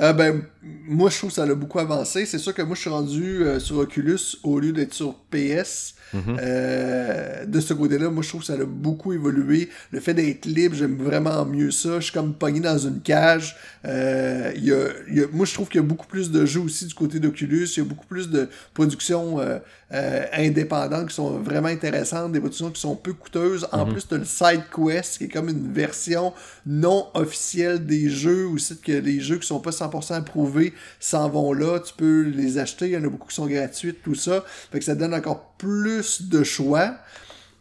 Euh, 0.00 0.12
ben, 0.12 0.42
moi, 0.62 1.10
je 1.10 1.18
trouve 1.18 1.30
que 1.30 1.36
ça 1.36 1.42
a 1.42 1.54
beaucoup 1.54 1.78
avancé. 1.78 2.24
C'est 2.24 2.38
sûr 2.38 2.54
que 2.54 2.62
moi, 2.62 2.76
je 2.76 2.82
suis 2.82 2.90
rendu 2.90 3.42
euh, 3.42 3.58
sur 3.58 3.78
Oculus 3.78 4.36
au 4.44 4.60
lieu 4.60 4.72
d'être 4.72 4.94
sur 4.94 5.14
PS. 5.30 5.94
Mhm. 6.14 6.38
Euh, 6.40 7.44
de 7.46 7.60
ce 7.60 7.74
côté-là, 7.74 8.10
moi, 8.10 8.22
je 8.22 8.28
trouve 8.28 8.40
que 8.40 8.46
ça 8.46 8.54
a 8.54 8.64
beaucoup 8.64 9.12
évolué. 9.12 9.68
Le 9.90 10.00
fait 10.00 10.14
d'être 10.14 10.46
libre, 10.46 10.74
j'aime 10.74 10.96
vraiment 10.96 11.44
mieux 11.44 11.70
ça. 11.70 12.00
Je 12.00 12.04
suis 12.04 12.12
comme 12.12 12.34
pogné 12.34 12.60
dans 12.60 12.78
une 12.78 13.00
cage. 13.00 13.56
Euh, 13.84 14.52
y 14.56 14.72
a, 14.72 15.26
moi, 15.32 15.46
je 15.46 15.54
trouve 15.54 15.68
qu'il 15.68 15.80
y 15.80 15.84
a 15.84 15.86
beaucoup 15.86 16.06
plus 16.06 16.30
de 16.30 16.46
jeux 16.46 16.60
aussi 16.60 16.86
du 16.86 16.94
côté 16.94 17.20
d'Oculus. 17.20 17.66
Il 17.76 17.78
y 17.78 17.82
a 17.82 17.84
beaucoup 17.84 18.06
plus 18.06 18.30
de 18.30 18.48
productions 18.74 19.38
euh, 19.40 20.24
indépendantes 20.32 21.08
qui 21.08 21.14
sont 21.14 21.38
vraiment 21.38 21.68
intéressantes, 21.68 22.32
des 22.32 22.40
productions 22.40 22.70
qui 22.70 22.80
sont 22.80 22.96
peu 22.96 23.12
coûteuses. 23.12 23.66
En 23.72 23.86
mhm. 23.86 23.92
plus, 23.92 24.08
tu 24.08 24.14
as 24.14 24.18
le 24.18 24.24
Side 24.24 24.62
Quest, 24.74 25.18
qui 25.18 25.24
est 25.24 25.28
comme 25.28 25.48
une 25.48 25.72
version 25.72 26.32
non 26.66 27.06
officielle 27.14 27.84
des 27.84 28.08
jeux, 28.10 28.46
aussi 28.46 28.78
que 28.78 28.92
les 28.92 29.20
jeux 29.20 29.38
qui 29.38 29.46
sont 29.46 29.60
pas 29.60 29.70
100% 29.70 30.14
approuvés 30.14 30.72
s'en 31.00 31.28
vont 31.28 31.52
là. 31.52 31.80
Tu 31.80 31.94
peux 31.94 32.22
les 32.22 32.58
acheter. 32.58 32.86
Il 32.86 32.92
y 32.92 32.96
en 32.96 33.04
a 33.04 33.08
beaucoup 33.08 33.28
qui 33.28 33.34
sont 33.34 33.46
gratuits, 33.46 33.94
tout 34.02 34.14
ça. 34.14 34.44
Fait 34.70 34.78
que 34.78 34.84
ça 34.84 34.94
donne 34.94 35.14
encore 35.14 35.54
plus 35.58 36.28
de 36.28 36.42
choix. 36.42 36.94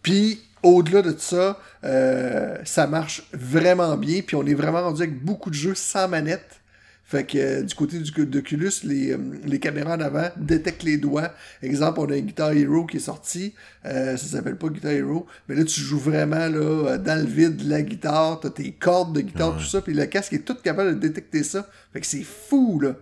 Puis, 0.02 0.42
au-delà 0.64 1.02
de 1.02 1.16
ça, 1.18 1.60
euh, 1.84 2.58
ça 2.64 2.88
marche 2.88 3.28
vraiment 3.34 3.98
bien. 3.98 4.22
Puis 4.26 4.36
on 4.36 4.46
est 4.46 4.54
vraiment 4.54 4.84
rendu 4.84 5.02
avec 5.02 5.24
beaucoup 5.24 5.50
de 5.50 5.56
jeux 5.56 5.76
sans 5.76 6.08
manette. 6.08 6.62
Fait 7.08 7.24
que 7.24 7.38
euh, 7.38 7.62
du 7.62 7.74
côté 7.74 8.00
du 8.00 8.26
d'Oculus, 8.26 8.84
les, 8.84 9.14
euh, 9.14 9.18
les 9.46 9.60
caméras 9.60 9.96
en 9.96 10.02
avant 10.02 10.28
détectent 10.36 10.84
les 10.84 10.98
doigts. 10.98 11.32
Exemple, 11.64 12.02
on 12.02 12.10
a 12.12 12.16
un 12.16 12.20
Guitar 12.20 12.52
Hero 12.52 12.86
qui 12.86 12.98
est 12.98 13.00
sorti. 13.00 13.54
Euh, 13.86 14.18
ça 14.18 14.26
s'appelle 14.38 14.58
pas 14.58 14.68
Guitar 14.68 14.92
Hero. 14.92 15.26
Mais 15.48 15.56
là, 15.56 15.64
tu 15.64 15.80
joues 15.80 16.00
vraiment 16.00 16.48
là, 16.50 16.98
dans 16.98 17.18
le 17.18 17.26
vide 17.26 17.56
de 17.64 17.70
la 17.70 17.82
guitare. 17.82 18.42
T'as 18.42 18.50
tes 18.50 18.74
cordes 18.74 19.16
de 19.16 19.22
guitare, 19.22 19.56
tout 19.56 19.64
ça. 19.64 19.80
Puis 19.80 19.94
le 19.94 20.06
casque 20.06 20.34
est 20.34 20.44
tout 20.44 20.56
capable 20.62 20.96
de 20.96 21.08
détecter 21.08 21.44
ça. 21.44 21.70
Fait 21.94 22.02
que 22.02 22.06
c'est 22.06 22.26
fou, 22.26 22.82
là. 22.82 22.96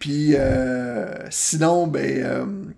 Puis 0.00 0.34
sinon, 1.30 1.86
ben... 1.86 2.74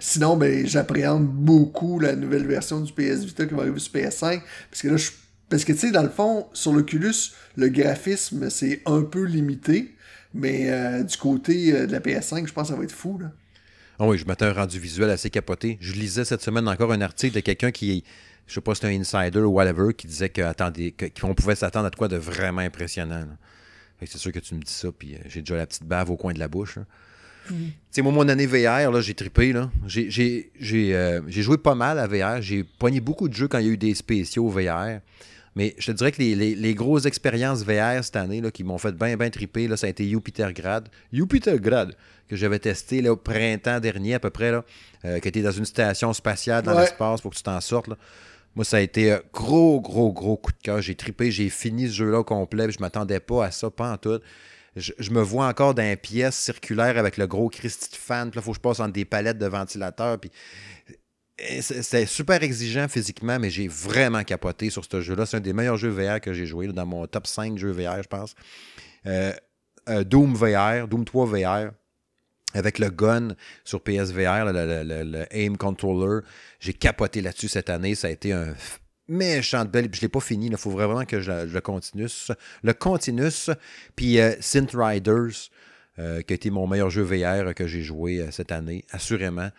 sinon, 0.00 0.36
ben, 0.36 0.66
j'appréhende 0.66 1.26
beaucoup 1.26 1.98
la 1.98 2.14
nouvelle 2.14 2.46
version 2.46 2.80
du 2.80 2.92
PS 2.92 3.24
Vita 3.24 3.46
qui 3.46 3.54
va 3.54 3.62
arriver 3.62 3.78
sur 3.78 3.92
PS5. 3.92 4.42
Parce 5.48 5.64
que 5.64 5.72
tu 5.72 5.78
sais, 5.78 5.90
dans 5.92 6.02
le 6.02 6.08
fond, 6.08 6.46
sur 6.52 6.72
l'Oculus, 6.72 7.32
le 7.56 7.68
graphisme, 7.68 8.50
c'est 8.50 8.82
un 8.86 9.02
peu 9.02 9.24
limité. 9.24 9.96
Mais 10.34 10.70
euh, 10.70 11.02
du 11.02 11.16
côté 11.16 11.72
euh, 11.72 11.86
de 11.86 11.92
la 11.92 12.00
PS5, 12.00 12.46
je 12.46 12.52
pense 12.52 12.68
que 12.68 12.74
ça 12.74 12.78
va 12.78 12.84
être 12.84 12.92
fou. 12.92 13.18
Ah 13.98 14.06
oui, 14.06 14.18
je 14.18 14.26
m'attends 14.26 14.46
un 14.46 14.52
rendu 14.52 14.78
visuel 14.78 15.08
assez 15.08 15.30
capoté. 15.30 15.78
Je 15.80 15.94
lisais 15.94 16.24
cette 16.24 16.42
semaine 16.42 16.68
encore 16.68 16.92
un 16.92 17.00
article 17.00 17.36
de 17.36 17.40
quelqu'un 17.40 17.70
qui, 17.70 18.04
je 18.46 18.54
sais 18.54 18.60
pas 18.60 18.74
si 18.74 18.82
c'est 18.82 18.88
un 18.88 19.00
insider 19.00 19.40
ou 19.40 19.52
whatever, 19.52 19.94
qui 19.94 20.06
disait 20.06 20.30
qu'on 20.30 21.34
pouvait 21.34 21.54
s'attendre 21.54 21.86
à 21.86 21.90
quoi 21.90 22.08
de 22.08 22.16
vraiment 22.16 22.60
impressionnant. 22.60 23.24
C'est 24.04 24.18
sûr 24.18 24.30
que 24.30 24.40
tu 24.40 24.54
me 24.54 24.60
dis 24.60 24.72
ça, 24.72 24.88
puis 24.92 25.14
euh, 25.14 25.18
j'ai 25.26 25.40
déjà 25.40 25.56
la 25.56 25.66
petite 25.66 25.84
bave 25.84 26.10
au 26.10 26.16
coin 26.16 26.34
de 26.34 26.38
la 26.38 26.48
bouche. 26.48 26.74
Tu 26.74 26.80
sais, 27.90 28.02
moi, 28.02 28.12
mon 28.12 28.28
année 28.28 28.46
VR, 28.46 28.90
là, 28.90 29.00
j'ai 29.00 29.14
trippé. 29.14 29.52
Là. 29.52 29.70
J'ai, 29.86 30.50
joué 31.28 31.58
pas 31.58 31.74
mal 31.74 31.98
à 31.98 32.06
VR. 32.06 32.42
J'ai 32.42 32.64
poigné 32.64 33.00
beaucoup 33.00 33.28
de 33.28 33.34
jeux 33.34 33.48
quand 33.48 33.58
il 33.58 33.66
y 33.66 33.68
a 33.70 33.72
eu 33.72 33.76
des 33.76 33.94
spéciaux 33.94 34.48
VR. 34.48 35.00
Mais 35.56 35.74
je 35.78 35.90
te 35.90 35.96
dirais 35.96 36.12
que 36.12 36.20
les, 36.20 36.74
grosses 36.74 37.06
expériences 37.06 37.64
VR 37.64 38.04
cette 38.04 38.16
année 38.16 38.42
là, 38.42 38.50
qui 38.50 38.62
m'ont 38.62 38.76
fait 38.76 38.92
bien, 38.92 39.16
bien 39.16 39.30
triper, 39.30 39.66
là, 39.68 39.78
ça 39.78 39.86
a 39.86 39.90
été 39.90 40.06
Jupitergrad. 40.06 40.88
Jupitergrad, 41.12 41.96
que 42.28 42.36
j'avais 42.36 42.58
testé 42.58 43.00
là, 43.00 43.12
au 43.12 43.16
printemps 43.16 43.80
dernier 43.80 44.14
à 44.14 44.20
peu 44.20 44.28
près, 44.28 44.52
là, 44.52 44.64
euh, 45.06 45.18
qui 45.18 45.28
était 45.28 45.40
dans 45.40 45.52
une 45.52 45.64
station 45.64 46.12
spatiale 46.12 46.62
dans 46.62 46.78
l'espace 46.78 47.22
pour 47.22 47.30
que 47.30 47.36
tu 47.36 47.42
t'en 47.42 47.60
sortes. 47.62 47.88
Moi, 48.54 48.64
ça 48.66 48.76
a 48.76 48.80
été 48.80 49.12
un 49.12 49.20
gros, 49.32 49.80
gros, 49.80 50.12
gros 50.12 50.36
coup 50.36 50.52
de 50.52 50.62
cœur. 50.62 50.82
J'ai 50.82 50.94
tripé, 50.94 51.30
j'ai 51.30 51.48
fini 51.48 51.88
ce 51.88 51.94
jeu-là 51.94 52.20
au 52.20 52.24
complet. 52.24 52.70
Je 52.70 52.80
m'attendais 52.80 53.20
pas 53.20 53.46
à 53.46 53.50
ça, 53.50 53.70
pas 53.70 53.92
en 53.92 53.96
tout. 53.96 54.20
Je, 54.76 55.10
me 55.10 55.22
vois 55.22 55.46
encore 55.46 55.74
dans 55.74 55.82
une 55.82 55.96
pièce 55.96 56.36
circulaire 56.36 56.98
avec 56.98 57.16
le 57.16 57.26
gros 57.26 57.48
Christy 57.48 57.96
fan. 57.98 58.30
Puis 58.30 58.36
là, 58.36 58.42
il 58.42 58.44
faut 58.44 58.52
que 58.52 58.56
je 58.56 58.60
passe 58.60 58.78
entre 58.80 58.92
des 58.92 59.06
palettes 59.06 59.38
de 59.38 59.46
ventilateurs. 59.46 60.18
Puis 60.18 60.30
c'était 61.60 62.06
super 62.06 62.42
exigeant 62.42 62.86
physiquement, 62.88 63.38
mais 63.38 63.50
j'ai 63.50 63.68
vraiment 63.68 64.22
capoté 64.22 64.70
sur 64.70 64.84
ce 64.84 65.00
jeu-là. 65.00 65.26
C'est 65.26 65.38
un 65.38 65.40
des 65.40 65.52
meilleurs 65.52 65.76
jeux 65.76 65.90
VR 65.90 66.20
que 66.20 66.32
j'ai 66.32 66.46
joué, 66.46 66.66
dans 66.68 66.86
mon 66.86 67.06
top 67.06 67.26
5 67.26 67.58
jeux 67.58 67.72
VR, 67.72 68.02
je 68.02 68.08
pense. 68.08 68.34
Euh, 69.06 69.32
euh, 69.88 70.04
Doom 70.04 70.34
VR, 70.34 70.88
Doom 70.88 71.04
3 71.04 71.26
VR, 71.26 71.70
avec 72.54 72.78
le 72.78 72.90
gun 72.90 73.28
sur 73.64 73.82
PSVR, 73.82 74.44
le, 74.46 75.26
Aim 75.30 75.56
Controller. 75.56 76.20
J'ai 76.58 76.72
capoté 76.72 77.20
là-dessus 77.20 77.48
cette 77.48 77.70
année. 77.70 77.94
Ça 77.94 78.08
a 78.08 78.10
été 78.10 78.32
un 78.32 78.54
méchant 79.08 79.64
de 79.64 79.70
belle. 79.70 79.88
Je 79.92 79.98
ne 79.98 80.02
l'ai 80.02 80.08
pas 80.08 80.20
fini. 80.20 80.46
Il 80.46 80.56
faut 80.56 80.70
vraiment 80.70 81.04
que 81.04 81.20
je, 81.20 81.46
le 81.46 81.60
continue. 81.60 82.08
Le 82.62 82.72
continue. 82.72 83.30
Puis 83.94 84.20
euh, 84.20 84.34
Synth 84.40 84.72
Riders, 84.74 85.50
qui 85.96 86.02
a 86.02 86.34
été 86.34 86.50
mon 86.50 86.66
meilleur 86.66 86.90
jeu 86.90 87.02
VR 87.02 87.54
que 87.54 87.66
j'ai 87.66 87.82
joué 87.82 88.26
cette 88.30 88.52
année, 88.52 88.84
assurément. 88.90 89.50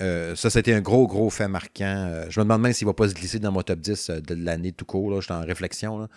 Euh, 0.00 0.34
ça, 0.34 0.50
c'était 0.50 0.74
un 0.74 0.80
gros, 0.80 1.06
gros 1.06 1.30
fait 1.30 1.48
marquant. 1.48 2.08
Euh, 2.08 2.26
je 2.28 2.40
me 2.40 2.44
demande 2.44 2.62
même 2.62 2.72
s'il 2.72 2.86
ne 2.86 2.90
va 2.90 2.94
pas 2.94 3.08
se 3.08 3.14
glisser 3.14 3.38
dans 3.38 3.52
mon 3.52 3.62
top 3.62 3.78
10 3.78 4.10
euh, 4.10 4.20
de 4.20 4.34
l'année 4.34 4.72
tout 4.72 4.84
court. 4.84 5.20
Je 5.20 5.26
suis 5.26 5.32
en 5.32 5.44
réflexion. 5.44 6.08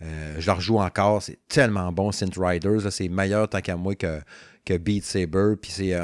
je 0.00 0.44
le 0.44 0.52
rejoue 0.52 0.78
encore. 0.78 1.22
C'est 1.22 1.38
tellement 1.48 1.92
bon, 1.92 2.10
Synth 2.10 2.36
Riders. 2.36 2.90
C'est 2.90 3.08
meilleur 3.08 3.48
tant 3.48 3.60
qu'à 3.60 3.76
moi 3.76 3.94
que, 3.94 4.20
que 4.64 4.76
Beat 4.76 5.04
Saber. 5.04 5.54
Puis 5.60 5.70
c'est 5.70 5.96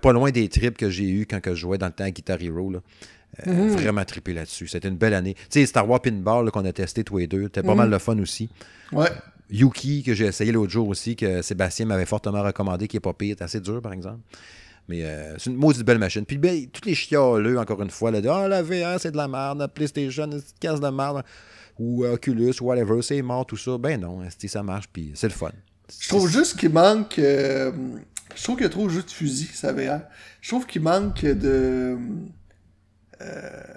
pas 0.00 0.12
loin 0.12 0.30
des 0.30 0.48
trips 0.48 0.76
que 0.76 0.88
j'ai 0.88 1.08
eu 1.08 1.26
quand 1.26 1.40
je 1.44 1.54
jouais 1.54 1.78
dans 1.78 1.86
le 1.86 1.92
temps 1.92 2.04
à 2.04 2.10
Guitar 2.10 2.40
Hero. 2.40 2.72
Mm-hmm. 3.46 3.68
Vraiment 3.68 4.04
trippé 4.04 4.32
là-dessus. 4.32 4.68
C'était 4.68 4.88
une 4.88 4.96
belle 4.96 5.14
année. 5.14 5.34
Tu 5.34 5.60
sais, 5.60 5.66
Star 5.66 5.88
Wars 5.88 6.00
Pinball 6.00 6.50
qu'on 6.50 6.64
a 6.64 6.72
testé 6.72 7.04
tous 7.04 7.18
les 7.18 7.26
deux. 7.26 7.44
C'était 7.44 7.62
pas 7.62 7.72
mm-hmm. 7.72 7.76
mal 7.76 7.90
de 7.90 7.98
fun 7.98 8.18
aussi. 8.18 8.48
Ouais. 8.92 9.10
Yuki, 9.50 10.02
que 10.02 10.14
j'ai 10.14 10.26
essayé 10.26 10.52
l'autre 10.52 10.72
jour 10.72 10.88
aussi, 10.88 11.16
que 11.16 11.42
Sébastien 11.42 11.86
m'avait 11.86 12.06
fortement 12.06 12.42
recommandé, 12.42 12.88
qui 12.88 12.96
est 12.96 13.00
pas 13.00 13.12
pire. 13.12 13.36
C'est 13.38 13.44
assez 13.44 13.60
dur, 13.60 13.80
par 13.82 13.92
exemple. 13.92 14.20
Mais 14.88 15.04
euh, 15.04 15.38
c'est 15.38 15.50
une 15.50 15.56
maudite 15.56 15.82
belle 15.84 15.98
machine. 15.98 16.24
Puis 16.26 16.38
ben, 16.38 16.66
toutes 16.66 16.86
les 16.86 16.94
chialeux, 16.94 17.58
encore 17.58 17.82
une 17.82 17.90
fois, 17.90 18.10
là, 18.10 18.20
de 18.20 18.28
Ah, 18.28 18.48
la 18.48 18.62
VR, 18.62 19.00
c'est 19.00 19.12
de 19.12 19.16
la 19.16 19.28
merde, 19.28 19.58
la 19.58 19.68
PlayStation, 19.68 20.28
c'est 20.30 20.36
une 20.36 20.42
casse 20.60 20.80
de 20.80 20.88
merde, 20.88 21.22
ou 21.78 22.04
Oculus, 22.04 22.54
whatever, 22.60 23.00
c'est 23.02 23.20
mort, 23.22 23.46
tout 23.46 23.56
ça. 23.56 23.78
Ben 23.78 24.00
non, 24.00 24.20
ça 24.46 24.62
marche, 24.62 24.88
puis 24.92 25.12
c'est 25.14 25.28
le 25.28 25.34
fun. 25.34 25.50
Je 26.00 26.08
trouve 26.08 26.28
juste 26.28 26.58
qu'il 26.58 26.70
manque. 26.70 27.18
Euh, 27.18 27.72
je 28.34 28.42
trouve 28.42 28.56
qu'il 28.56 28.64
y 28.64 28.68
a 28.68 28.70
trop 28.70 28.88
juste 28.88 29.08
de 29.08 29.12
fusil, 29.12 29.50
ça 29.52 29.72
VR. 29.72 30.00
Je 30.40 30.48
trouve 30.48 30.66
qu'il 30.66 30.82
manque 30.82 31.24
de. 31.24 31.96
Euh, 33.24 33.74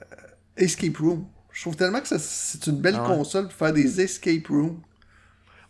escape 0.57 0.97
Room. 0.97 1.25
Je 1.57 1.61
trouve 1.61 1.75
tellement 1.75 2.01
que 2.01 2.07
c'est 2.07 2.67
une 2.67 2.79
belle 2.79 2.99
ah 2.99 3.07
console 3.07 3.45
pour 3.45 3.53
faire 3.53 3.73
des 3.73 3.99
escape 3.99 4.45
rooms. 4.47 4.79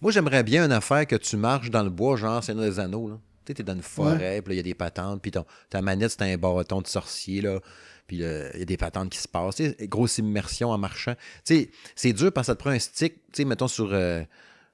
Moi, 0.02 0.12
j'aimerais 0.12 0.44
bien 0.44 0.66
une 0.66 0.74
affaire 0.74 1.08
que 1.08 1.16
tu 1.16 1.38
marches 1.38 1.70
dans 1.70 1.82
le 1.82 1.90
bois, 1.90 2.18
genre 2.18 2.44
c'est 2.44 2.54
des 2.54 2.78
anneaux. 2.78 3.08
Là. 3.08 3.18
Tu 3.46 3.54
es 3.54 3.64
dans 3.64 3.74
une 3.74 3.82
forêt, 3.82 4.42
puis 4.42 4.56
il 4.56 4.58
y 4.58 4.60
a 4.60 4.64
des 4.64 4.74
patentes, 4.74 5.22
puis 5.22 5.32
ta 5.32 5.82
manette, 5.82 6.12
c'est 6.12 6.24
un 6.24 6.38
bâton 6.38 6.82
de 6.82 6.88
sorcier, 6.88 7.40
là. 7.40 7.62
Puis 8.06 8.18
il 8.18 8.22
y 8.22 8.62
a 8.62 8.66
des 8.66 8.76
patentes 8.76 9.10
qui 9.10 9.18
se 9.18 9.30
passent. 9.30 9.62
grosse 9.84 10.18
immersion 10.18 10.72
en 10.72 10.78
marchant. 10.78 11.16
c'est 11.46 12.14
dur 12.14 12.34
parce 12.34 12.48
que 12.48 12.52
ça 12.52 12.56
te 12.56 12.60
prend 12.60 12.72
un 12.72 12.80
stick, 12.80 13.22
tu 13.32 13.46
mettons 13.46 13.70
sur, 13.70 13.94
euh, 13.94 14.24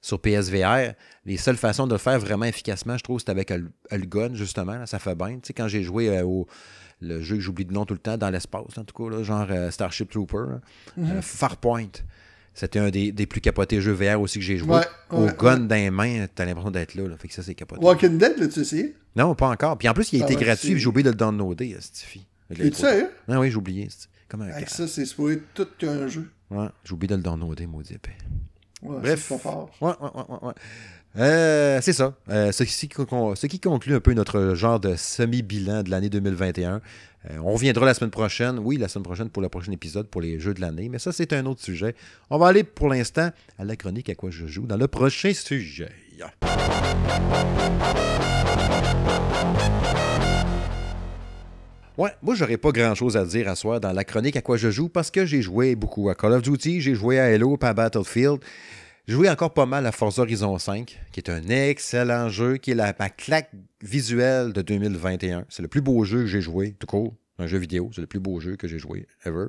sur 0.01 0.19
PSVR. 0.19 0.93
Les 1.25 1.37
seules 1.37 1.57
façons 1.57 1.85
de 1.85 1.93
le 1.93 1.99
faire 1.99 2.17
vraiment 2.17 2.45
efficacement, 2.45 2.97
je 2.97 3.03
trouve, 3.03 3.19
c'est 3.19 3.29
avec 3.29 3.51
le 3.51 3.69
gun, 3.91 4.33
justement. 4.33 4.83
ça 4.87 4.97
fait 4.97 5.15
bien. 5.15 5.39
quand 5.55 5.67
j'ai 5.67 5.83
joué 5.83 6.09
euh, 6.09 6.25
au 6.25 6.47
le 7.03 7.21
jeu 7.21 7.35
que 7.35 7.41
j'oublie 7.41 7.65
de 7.65 7.73
nom 7.73 7.85
tout 7.85 7.93
le 7.93 7.99
temps, 7.99 8.17
dans 8.17 8.29
l'espace, 8.29 8.77
en 8.77 8.83
tout 8.83 9.09
cas, 9.09 9.23
genre 9.23 9.47
euh, 9.49 9.71
Starship 9.71 10.09
Trooper, 10.09 10.59
mm-hmm. 10.97 11.21
Farpoint. 11.21 11.91
C'était 12.53 12.79
un 12.79 12.91
des, 12.91 13.11
plus 13.25 13.41
capotés 13.41 13.81
jeux 13.81 13.93
VR 13.93 14.21
aussi 14.21 14.37
que 14.37 14.45
j'ai 14.45 14.57
joué. 14.57 14.81
Au 15.09 15.25
gun 15.25 15.61
dans 15.61 15.75
les 15.75 15.89
mains, 15.89 16.27
t'as 16.33 16.45
l'impression 16.45 16.71
d'être 16.71 16.93
là, 16.93 17.03
Fait 17.17 17.27
que 17.27 17.33
ça, 17.33 17.41
c'est 17.41 17.55
capoté. 17.55 17.83
Walking 17.83 18.17
Dead, 18.17 18.37
l'as-tu 18.37 18.59
essayé? 18.59 18.95
Non, 19.15 19.33
pas 19.33 19.49
encore. 19.49 19.77
Puis 19.77 19.89
en 19.89 19.93
plus, 19.93 20.13
il 20.13 20.21
a 20.21 20.25
ah 20.27 20.31
été 20.31 20.43
gratuit, 20.43 20.77
j'ai 20.77 20.87
oublié 20.87 21.03
de 21.03 21.09
le 21.09 21.15
downloader, 21.15 21.77
Stiffy. 21.79 22.25
Tu 22.53 22.71
sais, 22.73 23.09
Ah 23.27 23.39
oui, 23.39 23.49
j'ai 23.49 23.57
oublié. 23.57 23.87
Comme 24.27 24.43
un 24.43 24.49
Avec 24.49 24.69
ça, 24.69 24.87
c'est 24.87 25.05
supposé 25.05 25.41
tout 25.53 25.67
qu'un 25.77 26.07
jeu. 26.07 26.29
Ouais, 26.51 26.67
j'ai 26.83 26.93
oublié 26.93 27.09
de 27.09 27.15
le 27.15 27.23
downloader, 27.23 27.65
maudit 27.65 27.95
épais. 27.95 28.17
Ouais, 28.83 28.99
Bref. 28.99 29.29
Pas 29.29 29.37
fort. 29.37 29.71
Ouais, 29.81 29.93
ouais, 29.99 30.09
ouais, 30.13 30.47
ouais. 30.47 30.53
Euh, 31.18 31.80
c'est 31.82 31.93
ça. 31.93 32.16
Euh, 32.30 32.51
ce, 32.51 32.64
qui, 32.64 33.59
conclut 33.59 33.93
un 33.93 33.99
peu 33.99 34.14
notre 34.14 34.55
genre 34.55 34.80
de 34.80 34.95
semi-bilan 34.95 35.84
de 35.84 35.91
l'année 35.91 36.09
2021. 36.09 36.82
Euh, 37.30 37.38
on 37.43 37.53
reviendra 37.53 37.86
la 37.86 37.93
semaine 37.93 38.09
prochaine, 38.09 38.57
oui, 38.59 38.78
la 38.78 38.88
semaine 38.88 39.03
prochaine 39.03 39.30
pour 39.30 39.41
le 39.41 39.49
prochain 39.49 39.72
épisode 39.72 40.07
pour 40.07 40.22
les 40.22 40.39
jeux 40.39 40.53
de 40.53 40.61
l'année, 40.61 40.89
mais 40.89 40.99
ça, 40.99 41.11
c'est 41.11 41.32
un 41.34 41.45
autre 41.45 41.61
sujet. 41.61 41.95
On 42.30 42.38
va 42.38 42.47
aller 42.47 42.64
pour 42.64 42.89
l'instant 42.89 43.30
à 43.59 43.64
la 43.64 43.76
chronique 43.76 44.09
à 44.09 44.16
quoi 44.16 44.32
je 44.32 44.47
joue 44.47 44.66
dans 44.66 44.78
le 44.78 44.88
prochain 44.88 45.34
sujet. 45.34 45.91
Ouais, 51.95 52.09
moi 52.24 52.34
j'aurais 52.34 52.57
pas 52.57 52.72
grand 52.72 52.95
chose 52.95 53.16
à 53.18 53.24
dire 53.24 53.47
à 53.47 53.55
soir 53.55 53.80
dans 53.80 53.91
la 53.91 54.03
chronique 54.03 54.36
à 54.36 54.41
quoi 54.41 54.57
je 54.57 54.72
joue 54.72 54.89
parce 54.89 55.11
que 55.11 55.28
j'ai 55.28 55.43
joué 55.43 55.76
beaucoup 55.76 56.09
à 56.09 56.16
Call 56.16 56.34
of 56.34 56.41
Duty, 56.41 56.82
j'ai 56.82 56.95
joué 56.95 57.20
à 57.20 57.26
Halo, 57.26 57.55
pas 57.55 57.70
à 57.70 57.74
Battlefield. 57.76 58.39
Joué 59.05 59.29
encore 59.29 59.53
pas 59.53 59.65
mal 59.65 59.85
à 59.85 59.91
Forza 59.91 60.21
Horizon 60.21 60.57
5, 60.57 60.97
qui 61.11 61.19
est 61.19 61.29
un 61.29 61.49
excellent 61.49 62.29
jeu, 62.29 62.55
qui 62.55 62.71
est 62.71 62.75
la, 62.75 62.95
ma 62.97 63.09
claque 63.09 63.51
visuelle 63.81 64.53
de 64.53 64.61
2021. 64.61 65.45
C'est 65.49 65.61
le 65.61 65.67
plus 65.67 65.81
beau 65.81 66.05
jeu 66.05 66.19
que 66.19 66.27
j'ai 66.27 66.39
joué, 66.39 66.73
tout 66.79 66.87
court, 66.87 67.13
un 67.37 67.45
jeu 67.45 67.57
vidéo. 67.57 67.89
C'est 67.93 67.99
le 67.99 68.07
plus 68.07 68.21
beau 68.21 68.39
jeu 68.39 68.55
que 68.55 68.65
j'ai 68.65 68.79
joué 68.79 69.05
ever. 69.25 69.47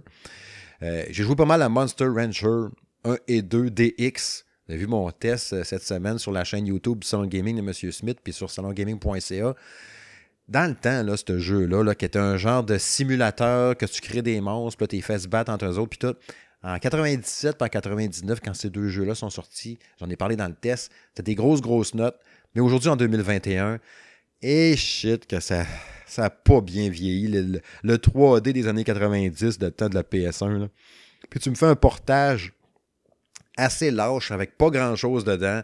Euh, 0.83 1.05
j'ai 1.09 1.23
joué 1.23 1.37
pas 1.37 1.45
mal 1.45 1.63
à 1.63 1.69
Monster 1.69 2.07
Rancher 2.07 2.69
1 3.05 3.17
et 3.29 3.43
2 3.43 3.71
DX. 3.71 4.45
Vous 4.67 4.73
avez 4.73 4.81
vu 4.81 4.89
mon 4.89 5.09
test 5.13 5.53
euh, 5.53 5.63
cette 5.63 5.85
semaine 5.85 6.19
sur 6.19 6.33
la 6.33 6.43
chaîne 6.43 6.67
YouTube 6.67 7.05
Salon 7.05 7.27
Gaming 7.27 7.55
de 7.55 7.61
M. 7.61 7.93
Smith, 7.93 8.19
puis 8.25 8.33
sur 8.33 8.51
salongaming.ca. 8.51 9.55
Dans 10.49 10.69
le 10.69 10.75
temps, 10.75 11.05
là, 11.05 11.17
ce 11.17 11.39
jeu-là, 11.39 11.85
là, 11.85 11.95
qui 11.95 12.05
était 12.05 12.19
un 12.19 12.37
genre 12.37 12.65
de 12.65 12.77
simulateur 12.77 13.77
que 13.77 13.87
tu 13.87 14.01
crées 14.01 14.23
des 14.23 14.41
monstres, 14.41 14.85
puis 14.85 14.99
tu 14.99 15.01
fait 15.01 15.21
se 15.21 15.29
battre 15.29 15.53
entre 15.53 15.67
eux 15.67 15.79
autres, 15.79 15.91
puis 15.91 15.99
tout. 16.01 16.17
En 16.65 16.79
97 16.79 17.57
et 17.61 17.63
en 17.63 17.69
99, 17.69 18.41
quand 18.43 18.55
ces 18.55 18.71
deux 18.71 18.89
jeux-là 18.89 19.15
sont 19.15 19.29
sortis, 19.29 19.79
j'en 20.01 20.09
ai 20.09 20.17
parlé 20.17 20.35
dans 20.35 20.49
le 20.49 20.55
test, 20.55 20.91
c'était 21.11 21.23
des 21.23 21.35
grosses, 21.35 21.61
grosses 21.61 21.93
notes. 21.93 22.19
Mais 22.55 22.63
aujourd'hui, 22.63 22.89
en 22.89 22.97
2021, 22.97 23.81
et 24.41 24.75
shit, 24.75 25.27
que 25.27 25.41
ça 25.41 25.67
n'a 26.17 26.31
pas 26.31 26.63
bien 26.63 26.89
vieilli. 26.89 27.29
Le, 27.83 27.97
3D 27.97 28.53
des 28.53 28.67
années 28.67 28.85
90, 28.85 29.59
de 29.59 29.69
temps 29.69 29.91
de 29.91 29.95
la 29.95 30.03
PS1. 30.03 30.69
Puis 31.29 31.39
tu 31.39 31.51
me 31.51 31.55
fais 31.55 31.67
un 31.67 31.77
portage 31.77 32.55
assez 33.59 33.91
lâche, 33.91 34.31
avec 34.31 34.57
pas 34.57 34.71
grand-chose 34.71 35.25
dedans. 35.25 35.61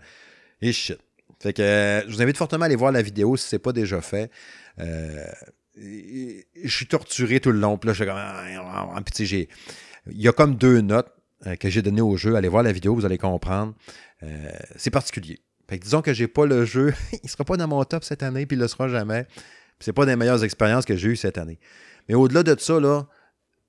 Et 0.60 0.72
shit. 0.72 0.98
Fait 1.40 1.54
que 1.54 1.62
euh, 1.62 2.02
je 2.02 2.14
vous 2.14 2.20
invite 2.20 2.36
fortement 2.36 2.64
à 2.64 2.66
aller 2.66 2.76
voir 2.76 2.92
la 2.92 3.00
vidéo 3.00 3.38
si 3.38 3.48
ce 3.48 3.56
n'est 3.56 3.60
pas 3.60 3.72
déjà 3.72 4.02
fait. 4.02 4.30
Euh, 4.78 5.24
je 5.76 6.68
suis 6.68 6.86
torturé 6.86 7.40
tout 7.40 7.52
le 7.52 7.58
long. 7.58 7.78
Puis 7.78 7.86
là, 7.86 7.94
je 7.94 8.02
suis 8.02 8.06
comme. 8.06 8.18
Ah, 8.18 8.44
ah, 8.58 8.92
ah, 8.94 9.00
puis 9.00 9.24
j'ai 9.24 9.48
il 10.06 10.20
y 10.20 10.28
a 10.28 10.32
comme 10.32 10.56
deux 10.56 10.80
notes 10.80 11.12
euh, 11.46 11.56
que 11.56 11.70
j'ai 11.70 11.82
données 11.82 12.00
au 12.00 12.16
jeu. 12.16 12.36
Allez 12.36 12.48
voir 12.48 12.62
la 12.62 12.72
vidéo, 12.72 12.94
vous 12.94 13.04
allez 13.04 13.18
comprendre. 13.18 13.74
Euh, 14.22 14.50
c'est 14.76 14.90
particulier. 14.90 15.40
Fait 15.68 15.78
que 15.78 15.84
disons 15.84 16.02
que 16.02 16.12
j'ai 16.12 16.28
pas 16.28 16.46
le 16.46 16.64
jeu, 16.64 16.92
il 17.22 17.30
sera 17.30 17.44
pas 17.44 17.56
dans 17.56 17.68
mon 17.68 17.82
top 17.84 18.04
cette 18.04 18.22
année, 18.22 18.46
puis 18.46 18.56
il 18.56 18.60
le 18.60 18.68
sera 18.68 18.88
jamais. 18.88 19.26
C'est 19.78 19.92
pas 19.92 20.04
des 20.04 20.16
meilleures 20.16 20.44
expériences 20.44 20.84
que 20.84 20.96
j'ai 20.96 21.08
eues 21.08 21.16
cette 21.16 21.38
année. 21.38 21.58
Mais 22.08 22.14
au-delà 22.14 22.42
de 22.42 22.58
ça, 22.58 22.78
là, 22.78 23.06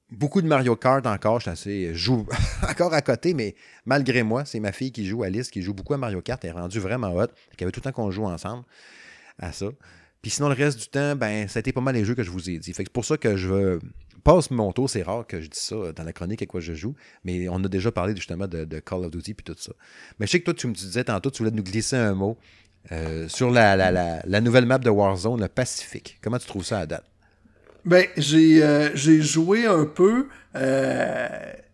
beaucoup 0.10 0.42
de 0.42 0.48
Mario 0.48 0.76
Kart 0.76 1.06
encore. 1.06 1.40
Je, 1.40 1.50
assez, 1.50 1.90
je 1.94 1.98
joue 1.98 2.28
encore 2.70 2.94
à 2.94 3.02
côté, 3.02 3.34
mais 3.34 3.56
malgré 3.86 4.24
moi, 4.24 4.44
c'est 4.44 4.60
ma 4.60 4.72
fille 4.72 4.92
qui 4.92 5.06
joue, 5.06 5.24
Alice, 5.24 5.50
qui 5.50 5.62
joue 5.62 5.74
beaucoup 5.74 5.94
à 5.94 5.98
Mario 5.98 6.22
Kart. 6.22 6.44
Elle 6.44 6.50
est 6.50 6.54
rendue 6.54 6.80
vraiment 6.80 7.16
hot. 7.16 7.28
Il 7.54 7.62
y 7.62 7.64
avait 7.64 7.72
tout 7.72 7.80
le 7.80 7.84
temps 7.84 7.94
qu'on 7.94 8.12
joue 8.12 8.26
ensemble 8.26 8.64
à 9.40 9.54
ça. 9.54 9.68
Puis 10.22 10.32
sinon, 10.32 10.50
le 10.50 10.56
reste 10.56 10.78
du 10.78 10.88
temps, 10.88 11.16
ben, 11.16 11.48
ça 11.48 11.60
a 11.60 11.62
été 11.62 11.72
pas 11.72 11.82
mal 11.82 11.96
les 11.96 12.06
jeux 12.06 12.16
que 12.16 12.24
je 12.24 12.30
vous 12.30 12.50
ai 12.50 12.60
dit. 12.60 12.74
Fait 12.74 12.84
que 12.84 12.90
c'est 12.90 12.94
pour 12.94 13.06
ça 13.06 13.18
que 13.18 13.38
je 13.38 13.80
passe 14.24 14.52
mon 14.52 14.72
tour. 14.72 14.90
C'est 14.90 15.04
rare 15.04 15.26
que 15.28 15.42
je 15.42 15.48
dis 15.48 15.60
ça 15.60 15.92
dans 15.96 16.04
la 16.04 16.14
chronique 16.14 16.42
à 16.42 16.46
quoi 16.46 16.62
je 16.62 16.74
joue. 16.74 16.96
Mais 17.24 17.48
on 17.50 17.64
a 17.64 17.68
déjà 17.68 17.92
parlé 17.92 18.16
justement 18.16 18.48
de, 18.48 18.80
Call 18.80 19.06
of 19.06 19.12
Duty 19.12 19.34
puis 19.34 19.44
tout 19.44 19.56
ça. 19.58 19.74
Mais 20.20 20.28
je 20.28 20.32
sais 20.32 20.40
que 20.40 20.46
toi, 20.46 20.54
tu 20.54 20.68
me 20.68 20.74
disais 20.74 21.04
tantôt, 21.04 21.32
tu 21.32 21.40
voulais 21.44 21.56
nous 21.56 21.64
glisser 21.64 21.96
un 21.96 22.14
mot 22.14 22.38
euh, 22.92 23.28
sur 23.28 23.52
la, 23.52 23.76
la, 23.76 24.42
nouvelle 24.42 24.66
map 24.66 24.80
de 24.80 24.90
Warzone, 24.90 25.40
le 25.40 25.48
Pacifique. 25.48 26.18
Comment 26.22 26.40
tu 26.40 26.48
trouves 26.48 26.66
ça 26.66 26.80
à 26.80 26.86
date? 26.86 27.06
Ben, 27.86 28.06
j'ai 28.18 28.64
euh, 28.64 28.96
joué 28.96 29.66
un 29.66 29.86
peu. 29.86 30.28
Euh, 30.56 31.28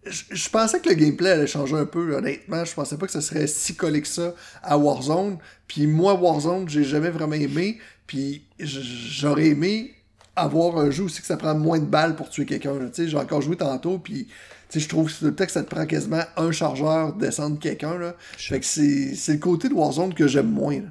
je 0.10 0.50
pensais 0.50 0.80
que 0.80 0.90
le 0.90 0.96
gameplay 0.96 1.32
allait 1.32 1.48
changer 1.48 1.76
un 1.76 1.86
peu, 1.86 2.16
honnêtement. 2.16 2.64
Je 2.64 2.74
pensais 2.74 2.98
pas 2.98 3.06
que 3.06 3.12
ça 3.12 3.22
serait 3.22 3.48
si 3.48 3.76
collé 3.76 4.02
que 4.02 4.08
ça 4.08 4.34
à 4.64 4.78
Warzone. 4.78 5.38
Puis 5.68 5.88
moi, 5.88 6.14
Warzone, 6.14 6.68
j'ai 6.70 6.84
jamais 6.84 7.10
vraiment 7.10 7.34
aimé. 7.34 7.80
Puis 8.06 8.46
j'aurais 8.60 9.48
aimé 9.48 9.97
avoir 10.38 10.78
un 10.78 10.92
jeu 10.92 11.04
aussi 11.04 11.22
que 11.22 11.28
ça 11.28 11.38
prend 11.38 11.56
moins 11.56 11.80
de 11.80 11.86
balles 11.86 12.16
pour 12.16 12.30
tuer 12.30 12.46
quelqu'un. 12.46 12.74
J'ai 12.96 13.18
encore 13.18 13.42
joué 13.42 13.58
tantôt, 13.58 14.00
puis 14.00 14.28
je 14.74 14.88
trouve 14.88 15.12
que 15.12 15.26
peut-être 15.26 15.48
que 15.48 15.52
ça 15.52 15.64
te 15.64 15.70
prend 15.70 15.86
quasiment 15.86 16.24
un 16.36 16.52
chargeur 16.52 17.14
de 17.14 17.26
descendre 17.26 17.60
quelqu'un. 17.60 17.98
Là. 17.98 18.16
Fait 18.38 18.60
que 18.60 18.66
c'est 18.66 19.34
le 19.34 19.40
côté 19.40 19.70
de 19.70 19.74
Warzone 19.74 20.14
que 20.14 20.28
j'aime 20.28 20.52
moins. 20.52 20.82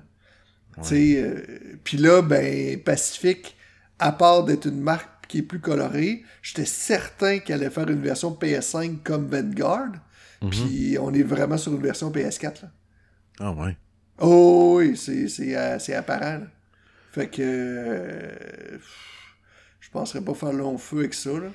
Euh, 0.93 1.41
puis 1.85 1.97
là, 1.97 2.23
ben, 2.23 2.79
Pacific, 2.83 3.57
à 3.99 4.13
part 4.13 4.45
d'être 4.45 4.67
une 4.67 4.81
marque 4.81 5.09
qui 5.29 5.39
est 5.39 5.43
plus 5.43 5.61
colorée, 5.61 6.23
j'étais 6.43 6.67
certain 6.67 7.39
qu'elle 7.39 7.63
allait 7.63 7.71
faire 7.71 7.89
une 7.89 8.03
version 8.03 8.37
PS5 8.39 9.03
comme 9.03 9.27
Vanguard. 9.27 9.93
Mhm. 10.43 10.51
Puis 10.51 10.97
on 11.01 11.13
est 11.15 11.23
vraiment 11.23 11.57
sur 11.57 11.73
une 11.73 11.83
version 11.83 12.11
PS4. 12.11 12.65
Ah 13.41 13.53
ouais. 13.53 13.77
Oh 14.19 14.77
oui, 14.79 14.97
c'est 14.97 15.57
euh, 15.57 15.99
apparent. 15.99 16.43
Fait 17.13 17.29
que. 17.29 17.43
Euh, 17.43 18.79
je 19.97 20.01
penserais 20.01 20.21
pas 20.21 20.35
faire 20.35 20.53
long 20.53 20.77
feu 20.77 20.99
avec 20.99 21.15
ça. 21.15 21.31
Là. 21.31 21.49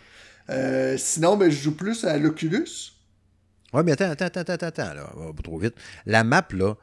Euh, 0.50 0.98
sinon, 0.98 1.38
ben, 1.38 1.52
je 1.52 1.62
joue 1.62 1.76
plus 1.76 2.04
à 2.06 2.18
l'Oculus. 2.18 2.68
Ouais, 3.72 3.84
mais 3.84 3.92
attends, 3.92 4.10
attends, 4.10 4.26
attends, 4.26 4.42
attends, 4.42 4.66
attends, 4.66 4.94
là, 4.96 5.10
va 5.16 5.34
pas 5.34 5.44
trop 5.44 5.60
vite. 5.60 5.76
La 6.08 6.24
map, 6.24 6.48
là, 6.52 6.74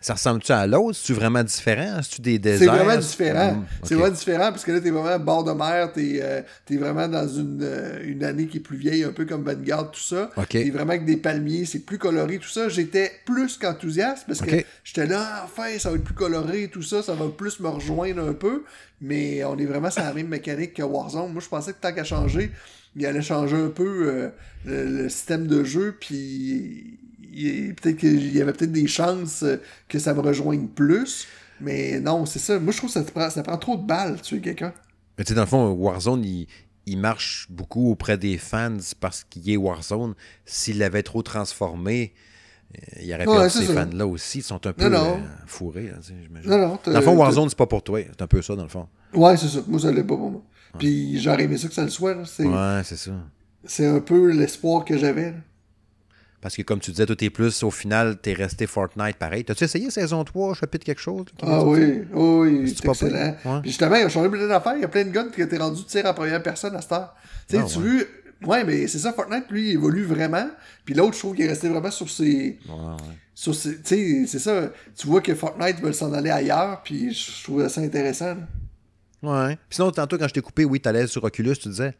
ça 0.00 0.14
ressemble-tu 0.14 0.52
à 0.52 0.66
l'autre? 0.66 0.96
C'est-tu 0.96 1.12
vraiment 1.12 1.42
différent? 1.42 2.00
C'est-tu 2.02 2.22
des 2.22 2.38
déserts? 2.38 2.72
C'est 2.72 2.78
vraiment 2.78 3.00
différent. 3.00 3.50
Hum, 3.50 3.64
c'est 3.82 3.94
vraiment 3.96 4.14
différent 4.14 4.50
parce 4.50 4.64
que 4.64 4.70
là, 4.70 4.80
t'es 4.80 4.90
vraiment 4.90 5.18
bord 5.18 5.42
de 5.42 5.52
mer, 5.52 5.92
t'es 5.92 6.20
euh, 6.22 6.42
es 6.70 6.76
vraiment 6.76 7.08
dans 7.08 7.26
une, 7.26 7.60
euh, 7.62 8.00
une, 8.04 8.22
année 8.22 8.46
qui 8.46 8.58
est 8.58 8.60
plus 8.60 8.76
vieille, 8.76 9.02
un 9.02 9.12
peu 9.12 9.24
comme 9.24 9.42
Vanguard, 9.42 9.90
tout 9.90 10.00
ça. 10.00 10.30
T'es 10.48 10.70
vraiment 10.70 10.90
avec 10.90 11.04
des 11.04 11.16
palmiers, 11.16 11.64
c'est 11.64 11.80
plus 11.80 11.98
coloré, 11.98 12.38
tout 12.38 12.48
ça. 12.48 12.68
J'étais 12.68 13.10
plus 13.24 13.56
qu'enthousiaste 13.56 14.24
parce 14.28 14.40
que 14.40 14.62
j'étais 14.84 15.06
là, 15.06 15.42
enfin, 15.44 15.76
ça 15.78 15.90
va 15.90 15.96
être 15.96 16.04
plus 16.04 16.14
coloré, 16.14 16.68
tout 16.68 16.82
ça, 16.82 17.02
ça 17.02 17.14
va 17.14 17.28
plus 17.28 17.58
me 17.58 17.68
rejoindre 17.68 18.22
un 18.22 18.34
peu. 18.34 18.64
Mais 19.00 19.44
on 19.44 19.56
est 19.58 19.66
vraiment 19.66 19.90
sur 19.90 20.02
la 20.02 20.12
même 20.12 20.28
mécanique 20.28 20.74
que 20.74 20.82
Warzone. 20.82 21.32
Moi, 21.32 21.42
je 21.42 21.48
pensais 21.48 21.72
que 21.72 21.80
tant 21.80 21.92
qu'à 21.92 22.04
changer, 22.04 22.52
il 22.96 23.06
allait 23.06 23.22
changer 23.22 23.56
un 23.56 23.68
peu 23.68 24.08
euh, 24.08 24.28
le, 24.64 25.08
système 25.08 25.46
de 25.46 25.64
jeu, 25.64 25.96
puis 25.98 26.97
peut-être 27.30 27.96
qu'il 27.96 28.34
y 28.34 28.40
avait 28.40 28.52
peut-être 28.52 28.72
des 28.72 28.86
chances 28.86 29.42
euh, 29.42 29.56
que 29.88 29.98
ça 29.98 30.14
me 30.14 30.20
rejoigne 30.20 30.66
plus. 30.68 31.26
Mais 31.60 32.00
non, 32.00 32.26
c'est 32.26 32.38
ça. 32.38 32.58
Moi, 32.58 32.72
je 32.72 32.78
trouve 32.78 32.92
que 32.92 32.94
ça, 32.94 33.02
prend, 33.02 33.30
ça 33.30 33.42
prend 33.42 33.58
trop 33.58 33.76
de 33.76 33.82
balles, 33.82 34.20
tuer 34.20 34.40
quelqu'un. 34.40 34.72
Mais 35.16 35.24
tu 35.24 35.30
sais, 35.30 35.34
dans 35.34 35.42
le 35.42 35.48
fond, 35.48 35.70
Warzone, 35.72 36.24
il, 36.24 36.98
marche 36.98 37.46
beaucoup 37.50 37.90
auprès 37.90 38.16
des 38.16 38.38
fans 38.38 38.78
parce 39.00 39.24
qu'il 39.24 39.50
est 39.50 39.56
Warzone. 39.56 40.14
S'il 40.46 40.78
l'avait 40.78 41.02
trop 41.02 41.22
transformé, 41.22 42.14
euh, 42.74 43.02
il 43.02 43.12
aurait 43.12 43.24
perdu 43.24 43.50
ces 43.50 43.66
fans-là 43.66 44.06
aussi. 44.06 44.38
Ils 44.38 44.42
sont 44.42 44.66
un 44.66 44.72
peu 44.72 44.84
euh, 44.84 45.16
fourrés, 45.46 45.92
non, 46.44 46.58
non, 46.58 46.78
Dans 46.86 46.92
le 46.92 47.00
fond, 47.02 47.16
Warzone, 47.16 47.48
c'est 47.48 47.58
pas 47.58 47.66
pour 47.66 47.82
toi. 47.82 48.00
C'est 48.06 48.22
un 48.22 48.26
peu 48.26 48.40
ça, 48.40 48.54
dans 48.54 48.62
le 48.62 48.68
fond. 48.68 48.88
Ouais, 49.12 49.36
c'est 49.36 49.48
ça. 49.48 49.58
Moi, 49.66 49.80
ça 49.80 49.90
l'est 49.90 50.04
pas 50.04 50.16
pour 50.16 50.30
moi. 50.30 50.42
Puis 50.78 51.20
j'aurais 51.20 51.44
aimé 51.44 51.58
ça 51.58 51.68
que 51.68 51.74
ça 51.74 51.82
le 51.82 51.90
soit. 51.90 52.14
Ouais, 52.14 52.82
c'est 52.84 52.96
ça. 52.96 53.12
C'est 53.64 53.86
un 53.86 54.00
peu 54.00 54.30
l'espoir 54.30 54.84
que 54.84 54.96
j'avais. 54.96 55.34
Parce 56.40 56.54
que 56.54 56.62
comme 56.62 56.78
tu 56.78 56.92
disais, 56.92 57.04
tout 57.04 57.22
est 57.24 57.30
plus, 57.30 57.64
au 57.64 57.70
final, 57.70 58.16
t'es 58.16 58.32
resté 58.32 58.68
Fortnite 58.68 59.16
pareil. 59.16 59.44
T'as-tu 59.44 59.64
essayé 59.64 59.90
saison 59.90 60.22
3, 60.22 60.54
chapitre 60.54 60.84
quelque 60.84 61.00
chose? 61.00 61.26
Ah 61.42 61.64
oui, 61.64 62.02
oui, 62.12 62.68
c'est 62.68 62.88
excellent. 62.88 63.34
Puis 63.62 63.70
justement, 63.70 63.96
il 63.96 64.04
a 64.04 64.08
changé 64.08 64.28
plein 64.28 64.46
d'affaires. 64.46 64.76
Il 64.76 64.82
y 64.82 64.84
a 64.84 64.88
plein 64.88 65.04
de 65.04 65.10
guns 65.10 65.30
qui 65.34 65.42
étaient 65.42 65.58
rendus 65.58 65.84
tir 65.84 66.06
en 66.06 66.14
première 66.14 66.40
personne 66.40 66.76
à 66.76 66.80
cette 66.80 66.92
heure. 66.92 67.14
Tu 67.48 67.56
sais, 67.56 67.62
ah, 67.64 67.66
tu 67.68 67.80
veux... 67.80 68.08
Ouais, 68.46 68.62
mais 68.62 68.86
c'est 68.86 68.98
ça, 68.98 69.12
Fortnite, 69.12 69.50
lui, 69.50 69.70
il 69.70 69.72
évolue 69.72 70.04
vraiment. 70.04 70.48
Puis 70.84 70.94
l'autre, 70.94 71.14
je 71.14 71.18
trouve 71.18 71.34
qu'il 71.34 71.44
est 71.44 71.48
resté 71.48 71.68
vraiment 71.68 71.90
sur 71.90 72.08
ses... 72.08 72.60
Ouais, 72.68 72.96
sur 73.34 73.52
ses... 73.52 73.82
Tu 73.82 73.82
sais, 73.84 74.26
c'est 74.28 74.38
ça. 74.38 74.70
Tu 74.96 75.08
vois 75.08 75.20
que 75.20 75.34
Fortnite 75.34 75.80
veut 75.80 75.92
s'en 75.92 76.12
aller 76.12 76.30
ailleurs, 76.30 76.82
puis 76.84 77.12
je 77.12 77.42
trouve 77.42 77.66
ça 77.68 77.80
intéressant. 77.80 78.36
Ouais. 79.24 79.56
Puis 79.56 79.76
sinon, 79.76 79.90
tantôt, 79.90 80.16
quand 80.16 80.28
je 80.28 80.34
t'ai 80.34 80.40
coupé, 80.40 80.64
oui, 80.64 80.78
t'allais 80.78 81.08
sur 81.08 81.24
Oculus, 81.24 81.56
tu 81.56 81.68
disais... 81.68 81.94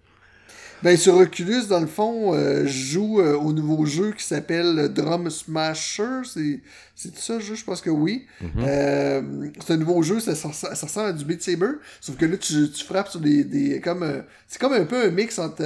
Ben, 0.82 0.96
sur 0.96 1.16
Oculus, 1.16 1.66
dans 1.68 1.80
le 1.80 1.86
fond, 1.86 2.34
euh, 2.34 2.64
je 2.66 2.92
joue 2.92 3.20
euh, 3.20 3.36
au 3.36 3.52
nouveau 3.52 3.84
jeu 3.84 4.12
qui 4.12 4.22
s'appelle 4.22 4.88
Drum 4.94 5.28
Smasher. 5.28 6.20
C'est, 6.24 6.60
c'est 6.94 7.16
ça, 7.16 7.40
jeu? 7.40 7.56
Je 7.56 7.64
pense 7.64 7.80
que 7.80 7.90
oui. 7.90 8.26
Mhm. 8.40 8.50
Euh, 8.58 9.22
c'est 9.64 9.72
un 9.72 9.76
nouveau 9.76 10.02
jeu, 10.02 10.20
ça, 10.20 10.34
ça, 10.34 10.68
ressemble 10.70 11.08
à 11.08 11.12
du 11.12 11.24
Beat 11.24 11.42
Saber. 11.42 11.72
Sauf 12.00 12.16
que 12.16 12.26
là, 12.26 12.36
tu, 12.36 12.70
tu 12.70 12.84
frappes 12.84 13.08
sur 13.08 13.20
des. 13.20 13.44
des 13.44 13.80
comme, 13.80 14.24
c'est 14.46 14.60
comme 14.60 14.72
un 14.72 14.84
peu 14.84 15.06
un 15.06 15.10
mix 15.10 15.38
entre 15.38 15.64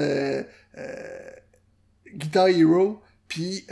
Guitar 2.14 2.48
Hero 2.48 3.00
puis 3.28 3.66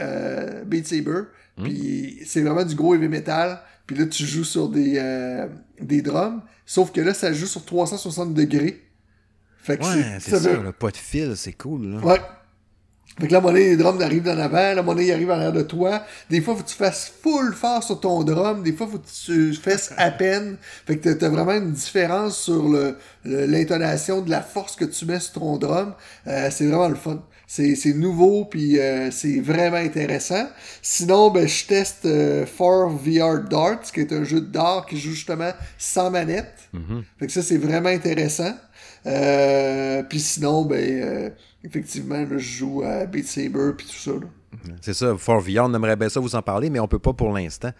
Beat 0.65 0.87
Saber. 0.87 1.23
Mhm. 1.57 1.63
Puis 1.63 2.19
c'est 2.25 2.41
vraiment 2.41 2.65
du 2.65 2.75
gros 2.75 2.93
heavy 2.93 3.07
metal. 3.07 3.61
Puis 3.87 3.95
là, 3.95 4.05
tu 4.05 4.25
joues 4.25 4.43
sur 4.43 4.69
des, 4.69 5.01
des 5.79 6.01
drums. 6.03 6.41
Sauf 6.67 6.91
que 6.91 7.01
là, 7.01 7.13
ça 7.15 7.33
joue 7.33 7.47
sur 7.47 7.65
360 7.65 8.35
degrés. 8.35 8.79
Fait 9.61 9.77
que 9.77 9.83
ouais, 9.83 10.17
c'est 10.19 10.39
ça, 10.39 10.53
le 10.53 10.71
pas 10.71 10.89
de 10.89 10.97
fil, 10.97 11.33
c'est 11.35 11.53
cool. 11.53 11.95
Là. 11.95 11.99
Ouais. 11.99 12.19
Fait 13.19 13.27
que 13.27 13.33
la 13.33 13.41
monnaie, 13.41 13.59
les 13.59 13.77
drums 13.77 14.01
arrivent 14.01 14.29
en 14.29 14.37
avant, 14.37 14.73
la 14.73 14.81
monnaie 14.81 15.11
arrive 15.11 15.29
en 15.29 15.33
arrière 15.33 15.51
de 15.51 15.61
toi. 15.61 16.03
Des 16.29 16.39
fois, 16.39 16.55
faut 16.55 16.63
que 16.63 16.69
tu 16.69 16.75
fasses 16.75 17.11
full 17.21 17.53
fort 17.53 17.83
sur 17.83 17.99
ton 17.99 18.23
drum, 18.23 18.63
des 18.63 18.71
fois, 18.71 18.87
faut 18.87 18.99
que 18.99 19.25
tu 19.25 19.53
fasses 19.53 19.93
à 19.97 20.11
peine. 20.11 20.57
Fait 20.87 20.97
que 20.97 21.09
t'as 21.09 21.29
vraiment 21.29 21.53
une 21.53 21.73
différence 21.73 22.39
sur 22.39 22.69
l'intonation 23.25 24.21
de 24.21 24.29
la 24.29 24.41
force 24.41 24.77
que 24.77 24.85
tu 24.85 25.05
mets 25.05 25.19
sur 25.19 25.33
ton 25.33 25.57
drum. 25.57 25.93
Euh, 26.27 26.49
c'est 26.51 26.67
vraiment 26.67 26.87
le 26.87 26.95
fun. 26.95 27.21
C'est 27.47 27.93
nouveau, 27.93 28.45
puis 28.45 28.79
euh, 28.79 29.11
c'est 29.11 29.41
vraiment 29.41 29.75
intéressant. 29.75 30.47
Sinon, 30.81 31.31
ben, 31.31 31.45
je 31.45 31.65
teste 31.65 32.05
euh, 32.05 32.45
4 32.45 32.87
VR 32.95 33.43
Darts, 33.43 33.91
qui 33.93 33.99
est 33.99 34.13
un 34.13 34.23
jeu 34.23 34.39
de 34.39 34.45
dart 34.45 34.85
qui 34.85 34.97
joue 34.97 35.11
justement 35.11 35.51
sans 35.77 36.09
manette. 36.11 36.69
Mm-hmm. 36.73 37.03
Fait 37.19 37.27
que 37.27 37.33
ça, 37.33 37.41
c'est 37.41 37.57
vraiment 37.57 37.89
intéressant. 37.89 38.53
Euh, 39.05 40.03
puis 40.03 40.19
sinon, 40.19 40.65
ben, 40.65 40.77
euh, 40.77 41.29
effectivement, 41.63 42.25
je 42.29 42.37
joue 42.37 42.83
à 42.83 43.05
Beat 43.05 43.27
Saber 43.27 43.71
puis 43.77 43.87
tout 43.87 43.95
ça. 43.95 44.11
C'est 44.81 44.93
ça, 44.93 45.15
For 45.17 45.39
VR, 45.39 45.65
on 45.65 45.73
aimerait 45.73 45.95
bien 45.95 46.09
ça 46.09 46.19
vous 46.19 46.35
en 46.35 46.41
parler, 46.41 46.69
mais 46.69 46.79
on 46.79 46.87
peut 46.87 46.99
pas 46.99 47.13
pour 47.13 47.33
l'instant. 47.33 47.71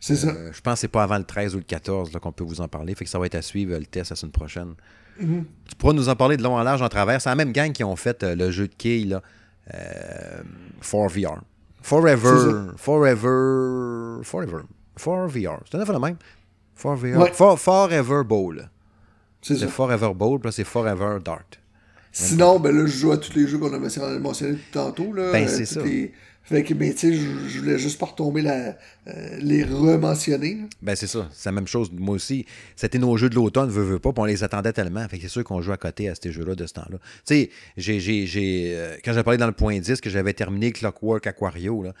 C'est 0.00 0.16
ça. 0.16 0.28
Euh, 0.28 0.50
je 0.52 0.60
pense 0.60 0.74
que 0.74 0.80
c'est 0.80 0.88
pas 0.88 1.02
avant 1.02 1.18
le 1.18 1.24
13 1.24 1.54
ou 1.54 1.58
le 1.58 1.64
14 1.64 2.10
qu'on 2.20 2.32
peut 2.32 2.44
vous 2.44 2.60
en 2.60 2.68
parler. 2.68 2.94
Fait 2.94 3.04
que 3.04 3.10
ça 3.10 3.18
va 3.18 3.26
être 3.26 3.34
à 3.34 3.42
suivre 3.42 3.76
le 3.76 3.86
test 3.86 4.10
la 4.10 4.16
semaine 4.16 4.32
prochaine. 4.32 4.74
Mm-hmm. 5.20 5.44
Tu 5.68 5.76
pourras 5.76 5.92
nous 5.92 6.08
en 6.08 6.16
parler 6.16 6.36
de 6.36 6.42
long 6.42 6.56
en 6.56 6.62
large 6.62 6.82
en 6.82 6.88
travers. 6.88 7.20
C'est 7.20 7.28
la 7.28 7.36
même 7.36 7.52
gang 7.52 7.72
qui 7.72 7.84
ont 7.84 7.96
fait 7.96 8.22
le 8.22 8.50
jeu 8.50 8.66
de 8.66 8.74
Key 8.74 9.04
là, 9.04 9.22
for 10.80 11.08
VR. 11.08 11.42
Forever. 11.82 12.72
Forever. 12.76 14.22
Forever. 14.22 14.62
For 14.96 15.28
VR. 15.28 15.60
C'est 15.70 15.76
un 15.76 15.80
affaire 15.80 15.94
le 15.94 16.00
même. 16.00 16.16
For 16.74 16.96
VR. 16.96 17.28
For, 17.34 17.58
forever 17.58 18.24
Bowl. 18.24 18.68
C'est 19.42 19.68
Forever 19.68 20.12
Bowl, 20.14 20.40
puis 20.40 20.52
c'est 20.52 20.64
Forever 20.64 21.18
Dart. 21.24 21.42
Sinon, 22.12 22.60
ben 22.60 22.76
là, 22.76 22.86
je 22.86 22.96
joue 22.96 23.12
à 23.12 23.16
tous 23.16 23.34
les 23.34 23.46
jeux 23.46 23.58
qu'on 23.58 23.72
a 23.72 23.78
mentionné 24.18 24.58
tantôt. 24.70 25.12
Là, 25.12 25.32
ben, 25.32 25.48
c'est 25.48 25.64
ça. 25.64 25.80
Fait 26.44 26.64
que, 26.64 26.74
ben, 26.74 26.92
tu 26.92 26.98
sais, 26.98 27.14
je, 27.14 27.60
voulais 27.60 27.78
juste 27.78 28.00
pas 28.00 28.06
retomber 28.06 28.42
la, 28.42 28.76
euh, 29.06 29.38
les 29.38 29.62
rementionner. 29.62 30.58
Ben, 30.82 30.96
c'est 30.96 31.06
ça. 31.06 31.28
C'est 31.32 31.48
la 31.48 31.52
même 31.52 31.68
chose. 31.68 31.90
Moi 31.92 32.16
aussi, 32.16 32.46
c'était 32.74 32.98
nos 32.98 33.16
jeux 33.16 33.30
de 33.30 33.36
l'automne, 33.36 33.70
veut, 33.70 33.84
veut 33.84 33.98
pas, 34.00 34.12
puis 34.12 34.22
on 34.22 34.24
les 34.24 34.42
attendait 34.42 34.72
tellement. 34.72 35.06
Fait 35.08 35.18
que 35.18 35.22
c'est 35.22 35.28
sûr 35.28 35.44
qu'on 35.44 35.62
joue 35.62 35.70
à 35.70 35.76
côté 35.76 36.08
à 36.08 36.14
ces 36.16 36.32
jeux-là 36.32 36.56
de 36.56 36.66
ce 36.66 36.72
temps-là. 36.74 36.98
Tu 37.24 37.34
sais, 37.34 37.50
j'ai, 37.76 38.00
j'ai, 38.00 38.74
euh, 38.74 38.96
quand 39.04 39.12
j'ai 39.12 39.22
parlé 39.22 39.38
dans 39.38 39.46
le 39.46 39.52
point 39.52 39.78
10 39.78 40.00
que 40.00 40.10
j'avais 40.10 40.32
terminé 40.32 40.72
Clockwork 40.72 41.24
Aquario, 41.28 41.84
là, 41.84 41.94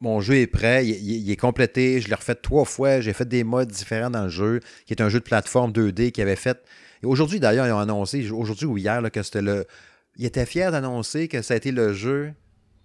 mon 0.00 0.20
jeu 0.20 0.36
est 0.36 0.46
prêt, 0.46 0.86
il, 0.86 1.30
est 1.30 1.36
complété, 1.36 2.00
je 2.00 2.08
l'ai 2.08 2.14
refait 2.14 2.34
trois 2.34 2.64
fois, 2.64 3.00
j'ai 3.00 3.12
fait 3.12 3.28
des 3.28 3.44
modes 3.44 3.70
différents 3.70 4.10
dans 4.10 4.24
le 4.24 4.28
jeu, 4.28 4.60
qui 4.86 4.92
est 4.92 5.02
un 5.02 5.08
jeu 5.08 5.18
de 5.18 5.24
plateforme 5.24 5.72
2D 5.72 6.12
qui 6.12 6.22
avait 6.22 6.36
fait. 6.36 6.58
Et 7.02 7.06
aujourd'hui, 7.06 7.40
d'ailleurs, 7.40 7.66
ils 7.66 7.72
ont 7.72 7.78
annoncé, 7.78 8.30
aujourd'hui 8.30 8.66
ou 8.66 8.76
hier, 8.78 9.02
que 9.10 9.22
c'était 9.22 9.42
le. 9.42 9.66
Il 10.16 10.24
était 10.24 10.46
fier 10.46 10.72
d'annoncer 10.72 11.28
que 11.28 11.42
ça 11.42 11.54
a 11.54 11.56
été 11.56 11.70
le 11.70 11.92
jeu 11.92 12.32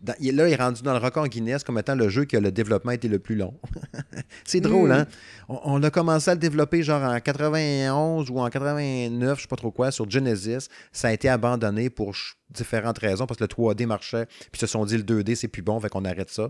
là, 0.04 0.16
il 0.20 0.40
est 0.40 0.56
rendu 0.56 0.82
dans 0.82 0.94
le 0.94 1.00
record 1.00 1.28
Guinness 1.28 1.64
comme 1.64 1.78
étant 1.78 1.96
le 1.96 2.10
jeu 2.10 2.26
qui 2.26 2.36
a 2.36 2.40
le 2.40 2.52
développement 2.52 2.92
été 2.92 3.08
le 3.08 3.20
plus 3.20 3.36
long. 3.36 3.54
c'est 4.44 4.60
drôle, 4.60 4.90
Mm. 4.90 4.92
hein? 4.92 5.08
On, 5.50 5.60
on 5.64 5.84
a 5.84 5.90
commencé 5.90 6.30
à 6.30 6.34
le 6.34 6.40
développer 6.40 6.84
genre 6.84 7.04
en 7.04 7.20
91 7.20 8.30
ou 8.30 8.40
en 8.40 8.50
89, 8.50 9.38
je 9.38 9.42
sais 9.44 9.48
pas 9.48 9.56
trop 9.56 9.72
quoi, 9.72 9.92
sur 9.92 10.10
Genesis. 10.10 10.68
Ça 10.92 11.08
a 11.10 11.14
été 11.14 11.30
abandonné 11.30 11.90
pour 11.90 12.14
différentes 12.50 13.00
raisons, 13.00 13.26
parce 13.26 13.38
que 13.38 13.44
le 13.44 13.48
3D 13.48 13.86
marchait, 13.86 14.26
puis 14.26 14.52
ils 14.56 14.60
se 14.60 14.68
sont 14.68 14.86
dit 14.86 14.98
le 14.98 15.04
2D, 15.04 15.36
c'est 15.36 15.48
plus 15.48 15.62
bon, 15.62 15.80
fait 15.80 15.90
qu'on 15.90 16.06
arrête 16.06 16.30
ça. 16.30 16.50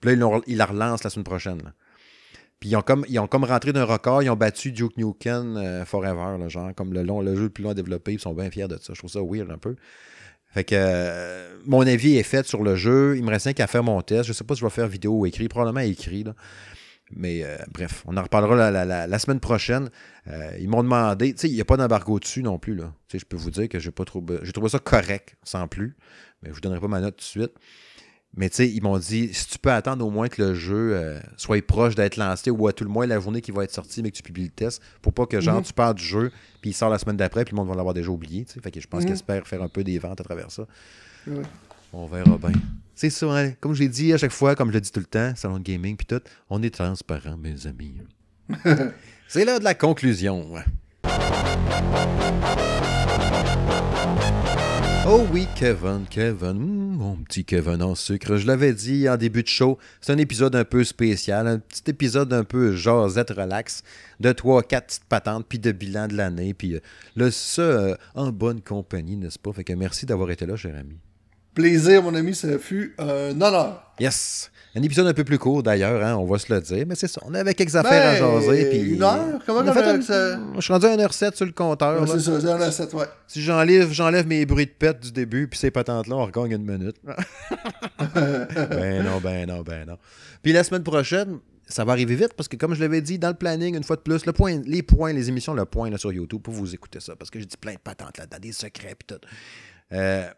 Puis 0.00 0.14
là, 0.14 0.40
ils, 0.46 0.56
la 0.56 0.66
relancent 0.66 1.04
la 1.04 1.10
semaine 1.10 1.24
prochaine. 1.24 1.72
Puis 2.60 2.70
ils 2.70 2.76
ont 2.76 2.82
comme, 2.82 3.04
ils 3.08 3.20
comme 3.28 3.44
rentré 3.44 3.72
d'un 3.72 3.84
record, 3.84 4.22
ils 4.22 4.30
ont 4.30 4.36
battu 4.36 4.72
Duke 4.72 4.96
Nukem 4.96 5.56
euh, 5.56 5.84
Forever, 5.84 6.48
genre, 6.48 6.74
comme 6.74 6.92
le, 6.92 7.02
long, 7.02 7.20
le 7.20 7.36
jeu 7.36 7.44
le 7.44 7.50
plus 7.50 7.62
long 7.62 7.72
développé, 7.72 8.14
ils 8.14 8.20
sont 8.20 8.34
bien 8.34 8.50
fiers 8.50 8.68
de 8.68 8.76
ça. 8.78 8.94
Je 8.94 8.98
trouve 8.98 9.10
ça 9.10 9.20
weird 9.22 9.50
un 9.50 9.58
peu. 9.58 9.76
Fait 10.50 10.64
que 10.64 10.74
euh, 10.76 11.56
mon 11.66 11.86
avis 11.86 12.16
est 12.16 12.22
fait 12.22 12.46
sur 12.46 12.62
le 12.62 12.74
jeu. 12.74 13.16
Il 13.16 13.22
me 13.22 13.30
reste 13.30 13.44
rien 13.44 13.52
qu'à 13.52 13.66
faire 13.66 13.84
mon 13.84 14.00
test. 14.02 14.24
Je 14.24 14.32
sais 14.32 14.44
pas 14.44 14.54
si 14.54 14.60
je 14.60 14.66
vais 14.66 14.70
faire 14.70 14.88
vidéo 14.88 15.12
ou 15.12 15.26
écrit, 15.26 15.46
probablement 15.46 15.86
écrit. 15.86 16.24
Mais 17.14 17.42
euh, 17.44 17.56
bref, 17.72 18.02
on 18.06 18.16
en 18.16 18.22
reparlera 18.22 18.70
la, 18.70 19.18
semaine 19.18 19.40
prochaine. 19.40 19.90
Ils 20.58 20.68
m'ont 20.68 20.82
demandé, 20.82 21.32
tu 21.32 21.40
sais, 21.42 21.48
il 21.48 21.54
n'y 21.54 21.60
a 21.60 21.64
pas 21.64 21.76
d'embargo 21.76 22.18
dessus 22.18 22.42
non 22.42 22.58
plus. 22.58 22.74
Là. 22.74 22.92
Je 23.12 23.24
peux 23.24 23.36
vous 23.36 23.50
dire 23.50 23.68
que 23.68 23.78
j'ai 23.78 23.90
pas 23.90 24.04
trouvé. 24.04 24.38
Ça 24.68 24.78
correct, 24.78 25.36
sans 25.44 25.68
plus. 25.68 25.96
Mais 26.42 26.48
je 26.48 26.54
vous 26.54 26.60
donnerai 26.60 26.80
pas 26.80 26.88
ma 26.88 27.00
note 27.00 27.16
tout 27.16 27.38
de 27.38 27.44
suite. 27.44 27.52
Mais 28.36 28.48
tu 28.50 28.56
sais, 28.56 28.68
ils 28.70 28.82
m'ont 28.82 28.98
dit, 28.98 29.32
si 29.32 29.48
tu 29.48 29.58
peux 29.58 29.72
attendre 29.72 30.06
au 30.06 30.10
moins 30.10 30.28
que 30.28 30.40
le 30.42 30.54
jeu 30.54 30.92
euh, 30.94 31.18
soit 31.36 31.60
proche 31.66 31.94
d'être 31.96 32.16
lancé 32.16 32.50
ou 32.50 32.68
à 32.68 32.72
tout 32.72 32.84
le 32.84 32.90
moins 32.90 33.06
la 33.06 33.18
journée 33.18 33.40
qui 33.40 33.50
va 33.50 33.64
être 33.64 33.72
sortie, 33.72 34.02
mais 34.02 34.10
que 34.10 34.16
tu 34.16 34.22
publies 34.22 34.44
le 34.44 34.50
test, 34.50 34.80
pour 35.02 35.12
pas 35.12 35.26
que 35.26 35.40
genre 35.40 35.56
Mhm. 35.56 35.62
tu 35.64 35.72
parles 35.72 35.94
du 35.94 36.04
jeu, 36.04 36.30
puis 36.60 36.70
il 36.70 36.74
sort 36.74 36.90
la 36.90 36.98
semaine 36.98 37.16
d'après, 37.16 37.44
puis 37.44 37.52
le 37.52 37.56
monde 37.56 37.68
va 37.68 37.74
l'avoir 37.74 37.94
déjà 37.94 38.10
oublié. 38.10 38.46
Fait 38.62 38.70
que 38.70 38.80
je 38.80 38.86
pense 38.86 39.00
Mhm. 39.00 39.06
qu'ils 39.06 39.14
espèrent 39.14 39.46
faire 39.46 39.62
un 39.62 39.68
peu 39.68 39.82
des 39.82 39.98
ventes 39.98 40.20
à 40.20 40.24
travers 40.24 40.50
ça. 40.52 40.66
Ouais. 41.26 41.42
On 41.92 42.06
verra 42.06 42.36
bien. 42.38 42.52
C'est 42.94 43.10
ça, 43.10 43.26
hein. 43.34 43.52
comme 43.60 43.74
je 43.74 43.80
l'ai 43.82 43.88
dit 43.88 44.12
à 44.12 44.18
chaque 44.18 44.30
fois, 44.32 44.54
comme 44.54 44.68
je 44.68 44.74
le 44.74 44.80
dis 44.82 44.92
tout 44.92 45.00
le 45.00 45.06
temps, 45.06 45.32
salon 45.34 45.58
de 45.58 45.62
gaming, 45.64 45.96
puis 45.96 46.06
tout, 46.06 46.20
on 46.50 46.62
est 46.62 46.74
transparent, 46.74 47.36
mes 47.38 47.66
amis. 47.66 47.96
C'est 49.26 49.44
l'heure 49.44 49.58
de 49.58 49.64
la 49.64 49.74
conclusion. 49.74 50.46
Oh 55.10 55.26
oui, 55.32 55.48
Kevin, 55.56 56.04
Kevin, 56.10 56.50
hum, 56.50 56.96
mon 56.98 57.16
petit 57.16 57.42
Kevin 57.42 57.82
en 57.82 57.94
sucre. 57.94 58.36
Je 58.36 58.46
l'avais 58.46 58.74
dit 58.74 59.08
en 59.08 59.16
début 59.16 59.42
de 59.42 59.48
show, 59.48 59.78
c'est 60.02 60.12
un 60.12 60.18
épisode 60.18 60.54
un 60.54 60.66
peu 60.66 60.84
spécial, 60.84 61.46
un 61.46 61.58
petit 61.58 61.84
épisode 61.86 62.30
un 62.34 62.44
peu 62.44 62.76
jasette 62.76 63.30
relax, 63.30 63.82
de 64.20 64.32
trois, 64.32 64.62
quatre 64.62 64.88
petites 64.88 65.04
patentes, 65.06 65.46
puis 65.48 65.58
de 65.58 65.72
bilan 65.72 66.08
de 66.08 66.14
l'année, 66.14 66.52
puis 66.52 66.74
euh, 66.74 66.80
là, 67.16 67.30
ça 67.30 67.62
euh, 67.62 67.96
en 68.14 68.32
bonne 68.32 68.60
compagnie, 68.60 69.16
n'est-ce 69.16 69.38
pas? 69.38 69.50
Fait 69.54 69.64
que 69.64 69.72
merci 69.72 70.04
d'avoir 70.04 70.30
été 70.30 70.44
là, 70.44 70.56
cher 70.56 70.76
ami. 70.78 70.98
Plaisir, 71.54 72.02
mon 72.02 72.14
ami, 72.14 72.34
ça 72.34 72.58
fut 72.58 72.94
un 72.98 73.30
honneur. 73.40 73.94
Yes! 73.98 74.50
Un 74.74 74.82
épisode 74.82 75.06
un 75.06 75.14
peu 75.14 75.24
plus 75.24 75.38
court 75.38 75.62
d'ailleurs, 75.62 76.04
hein, 76.04 76.14
on 76.16 76.26
va 76.26 76.38
se 76.38 76.52
le 76.52 76.60
dire, 76.60 76.84
mais 76.86 76.94
c'est 76.94 77.08
ça. 77.08 77.20
On 77.24 77.34
avait 77.34 77.54
quelques 77.54 77.74
affaires 77.74 78.06
à 78.06 78.20
Ben, 78.20 78.40
jaser. 78.40 78.70
Puis... 78.70 78.94
une 78.94 79.02
heure? 79.02 79.40
Comment 79.46 79.60
On 79.60 79.66
a 79.66 79.72
fait 79.72 79.82
un- 79.82 80.00
ça- 80.02 80.38
Je 80.54 80.60
suis 80.60 80.72
rendu 80.72 80.86
à 80.86 80.96
1h07 80.96 81.34
sur 81.36 81.46
le 81.46 81.52
compteur. 81.52 82.00
Ouais, 82.02 82.06
c'est 82.06 82.20
ça, 82.70 82.96
ouais. 82.96 83.04
Si 83.26 83.42
j'enlève, 83.42 83.90
j'enlève 83.92 84.26
mes 84.26 84.44
bruits 84.46 84.66
de 84.66 84.70
pète 84.70 85.00
du 85.00 85.10
début, 85.12 85.48
puis 85.48 85.58
ces 85.58 85.70
patentes-là, 85.70 86.16
on 86.16 86.26
regagne 86.26 86.52
une 86.52 86.64
minute. 86.70 86.96
ben 88.14 89.02
non, 89.04 89.18
ben 89.22 89.46
non, 89.48 89.62
ben 89.62 89.86
non. 89.86 89.96
Puis 90.42 90.52
la 90.52 90.64
semaine 90.64 90.82
prochaine, 90.82 91.38
ça 91.66 91.84
va 91.84 91.92
arriver 91.92 92.14
vite, 92.14 92.34
parce 92.36 92.48
que 92.48 92.56
comme 92.56 92.74
je 92.74 92.80
l'avais 92.80 93.00
dit, 93.00 93.18
dans 93.18 93.28
le 93.28 93.34
planning, 93.34 93.76
une 93.76 93.84
fois 93.84 93.96
de 93.96 94.02
plus, 94.02 94.26
le 94.26 94.32
point, 94.32 94.60
les 94.66 94.82
points, 94.82 95.12
les 95.12 95.28
émissions, 95.28 95.54
le 95.54 95.64
point 95.64 95.90
là, 95.90 95.98
sur 95.98 96.12
YouTube, 96.12 96.42
pour 96.42 96.54
vous 96.54 96.74
écouter 96.74 97.00
ça, 97.00 97.16
parce 97.16 97.30
que 97.30 97.38
j'ai 97.38 97.46
dit 97.46 97.56
plein 97.56 97.72
de 97.74 97.78
patentes 97.78 98.18
là-dedans, 98.18 98.38
des 98.40 98.52
secrets, 98.52 98.94
puis 98.98 99.06
tout. 99.16 99.26
Euh, 99.92 100.28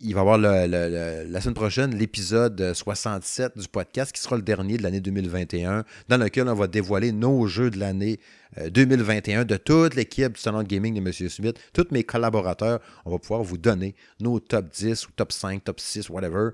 il 0.00 0.14
va 0.14 0.20
y 0.20 0.22
avoir 0.22 0.38
la 0.38 1.40
semaine 1.40 1.54
prochaine 1.54 1.94
l'épisode 1.94 2.72
67 2.74 3.58
du 3.58 3.68
podcast 3.68 4.12
qui 4.12 4.20
sera 4.20 4.36
le 4.36 4.42
dernier 4.42 4.76
de 4.76 4.82
l'année 4.82 5.00
2021, 5.00 5.84
dans 6.08 6.16
lequel 6.16 6.48
on 6.48 6.54
va 6.54 6.66
dévoiler 6.66 7.12
nos 7.12 7.46
jeux 7.46 7.70
de 7.70 7.78
l'année 7.78 8.20
euh, 8.58 8.70
2021 8.70 9.44
de 9.44 9.56
toute 9.56 9.94
l'équipe 9.94 10.34
du 10.34 10.40
Salon 10.40 10.62
de 10.62 10.68
Gaming 10.68 10.94
de 10.94 11.00
M. 11.00 11.12
Smith, 11.12 11.58
tous 11.72 11.86
mes 11.90 12.04
collaborateurs. 12.04 12.80
On 13.04 13.10
va 13.10 13.18
pouvoir 13.18 13.42
vous 13.42 13.58
donner 13.58 13.94
nos 14.20 14.40
top 14.40 14.70
10 14.70 15.08
ou 15.08 15.10
top 15.12 15.32
5, 15.32 15.64
top 15.64 15.80
6, 15.80 16.10
whatever. 16.10 16.50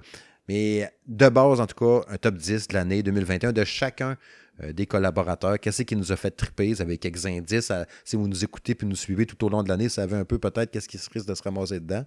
Mais 0.49 0.91
de 1.07 1.29
base, 1.29 1.61
en 1.61 1.67
tout 1.67 2.03
cas, 2.03 2.13
un 2.13 2.17
top 2.17 2.37
10 2.37 2.69
de 2.69 2.75
l'année 2.75 3.03
2021 3.03 3.53
de 3.53 3.65
chacun 3.65 4.17
euh, 4.63 4.73
des 4.73 4.87
collaborateurs. 4.87 5.59
Qu'est-ce 5.59 5.83
qui 5.83 5.97
nous 5.97 6.13
a 6.13 6.17
fait 6.17 6.31
triper? 6.31 6.73
Vous 6.73 6.83
avez 6.83 6.99
quelques 6.99 7.23
si 8.05 8.17
vous 8.17 8.29
nous 8.29 8.45
écoutez 8.45 8.75
puis 8.75 8.87
nous 8.87 8.97
suivez 8.97 9.27
tout 9.27 9.45
au 9.45 9.49
long 9.49 9.63
de 9.63 9.69
l'année, 9.69 9.85
vous 9.85 9.91
savez 9.91 10.17
un 10.17 10.25
peu 10.25 10.39
peut-être 10.39 10.71
qu'est-ce 10.71 10.89
qui 10.89 10.99
se 10.99 11.09
risque 11.11 11.27
de 11.27 11.35
se 11.35 11.43
ramasser 11.43 11.81
dedans. 11.81 12.05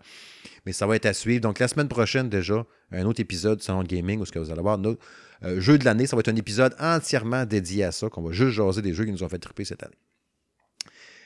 Mais 0.65 0.73
ça 0.73 0.87
va 0.87 0.95
être 0.95 1.05
à 1.05 1.13
suivre. 1.13 1.41
Donc, 1.41 1.59
la 1.59 1.67
semaine 1.67 1.87
prochaine, 1.87 2.29
déjà, 2.29 2.65
un 2.91 3.05
autre 3.05 3.19
épisode 3.21 3.59
du 3.59 3.65
Salon 3.65 3.83
Gaming 3.83 4.19
où 4.19 4.25
ce 4.25 4.31
que 4.31 4.39
vous 4.39 4.51
allez 4.51 4.61
voir 4.61 4.77
notre 4.77 5.01
euh, 5.43 5.59
jeu 5.59 5.77
de 5.77 5.85
l'année. 5.85 6.07
Ça 6.07 6.15
va 6.15 6.21
être 6.21 6.29
un 6.29 6.35
épisode 6.35 6.75
entièrement 6.79 7.45
dédié 7.45 7.83
à 7.83 7.91
ça, 7.91 8.09
qu'on 8.09 8.21
va 8.21 8.31
juste 8.31 8.51
jaser 8.51 8.81
des 8.81 8.93
jeux 8.93 9.05
qui 9.05 9.11
nous 9.11 9.23
ont 9.23 9.29
fait 9.29 9.39
triper 9.39 9.65
cette 9.65 9.83
année. 9.83 9.97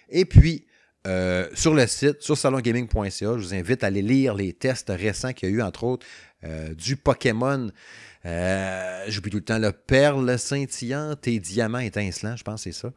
Et 0.09 0.25
puis, 0.25 0.65
euh, 1.07 1.47
sur 1.53 1.73
le 1.73 1.85
site, 1.87 2.21
sur 2.21 2.37
salongaming.ca, 2.37 3.09
je 3.09 3.25
vous 3.27 3.53
invite 3.53 3.83
à 3.83 3.87
aller 3.87 4.01
lire 4.01 4.33
les 4.33 4.53
tests 4.53 4.89
récents 4.89 5.33
qu'il 5.33 5.49
y 5.49 5.51
a 5.51 5.55
eu, 5.55 5.61
entre 5.61 5.83
autres, 5.83 6.05
du 6.77 6.95
Pokémon. 6.95 7.69
Euh, 8.25 9.05
J'oublie 9.07 9.31
tout 9.31 9.37
le 9.37 9.43
temps 9.43 9.59
le 9.59 9.71
perle 9.71 10.37
scintillante 10.37 11.27
et 11.27 11.39
diamant 11.39 11.79
étincelant, 11.79 12.35
je 12.35 12.43
pense 12.43 12.63
que 12.63 12.71
c'est 12.71 12.79
ça. 12.79 12.91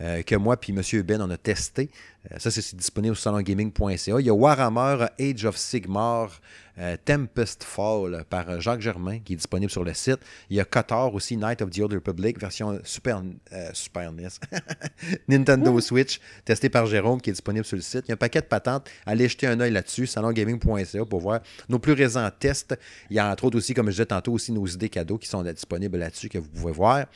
euh, 0.00 0.22
que 0.22 0.34
moi 0.34 0.56
puis 0.56 0.72
M. 0.76 1.02
Ben 1.02 1.22
on 1.22 1.30
a 1.30 1.36
testé. 1.36 1.90
Euh, 2.32 2.38
ça, 2.38 2.50
c'est 2.50 2.74
disponible 2.74 3.14
sur 3.14 3.22
salongaming.ca. 3.24 4.20
Il 4.20 4.26
y 4.26 4.30
a 4.30 4.34
Warhammer 4.34 5.06
Age 5.20 5.44
of 5.44 5.56
Sigmar 5.56 6.40
euh, 6.78 6.96
Tempest 7.04 7.64
Fall 7.64 8.24
par 8.28 8.48
euh, 8.50 8.60
Jacques 8.60 8.80
Germain 8.80 9.20
qui 9.20 9.34
est 9.34 9.36
disponible 9.36 9.70
sur 9.70 9.84
le 9.84 9.94
site. 9.94 10.18
Il 10.50 10.56
y 10.56 10.60
a 10.60 10.64
Kotor 10.64 11.14
aussi, 11.14 11.36
Night 11.36 11.62
of 11.62 11.70
the 11.70 11.80
Old 11.80 11.92
Republic, 11.92 12.38
version 12.40 12.80
Super, 12.84 13.22
euh, 13.52 13.70
Super 13.72 14.12
NES. 14.12 14.28
Nintendo 15.28 15.80
Switch, 15.80 16.20
testé 16.44 16.68
par 16.68 16.86
Jérôme, 16.86 17.20
qui 17.20 17.30
est 17.30 17.34
disponible 17.34 17.64
sur 17.64 17.76
le 17.76 17.82
site. 17.82 18.04
Il 18.06 18.08
y 18.08 18.12
a 18.12 18.14
un 18.14 18.16
paquet 18.16 18.40
de 18.40 18.46
patentes. 18.46 18.88
Allez 19.06 19.28
jeter 19.28 19.46
un 19.46 19.60
œil 19.60 19.70
là-dessus, 19.72 20.06
salongaming.ca 20.06 21.04
pour 21.04 21.20
voir 21.20 21.40
nos 21.68 21.78
plus 21.78 21.92
récents 21.92 22.28
tests. 22.38 22.76
Il 23.10 23.16
y 23.16 23.18
a 23.18 23.30
entre 23.30 23.44
autres 23.44 23.58
aussi, 23.58 23.74
comme 23.74 23.86
je 23.86 23.92
disais 23.92 24.06
tantôt, 24.06 24.32
aussi 24.32 24.52
nos 24.52 24.66
idées 24.66 24.88
cadeaux 24.88 25.18
qui 25.18 25.28
sont 25.28 25.42
là- 25.42 25.52
disponibles 25.52 25.98
là-dessus 25.98 26.28
que 26.28 26.38
vous 26.38 26.48
pouvez 26.48 26.72
voir. 26.72 27.06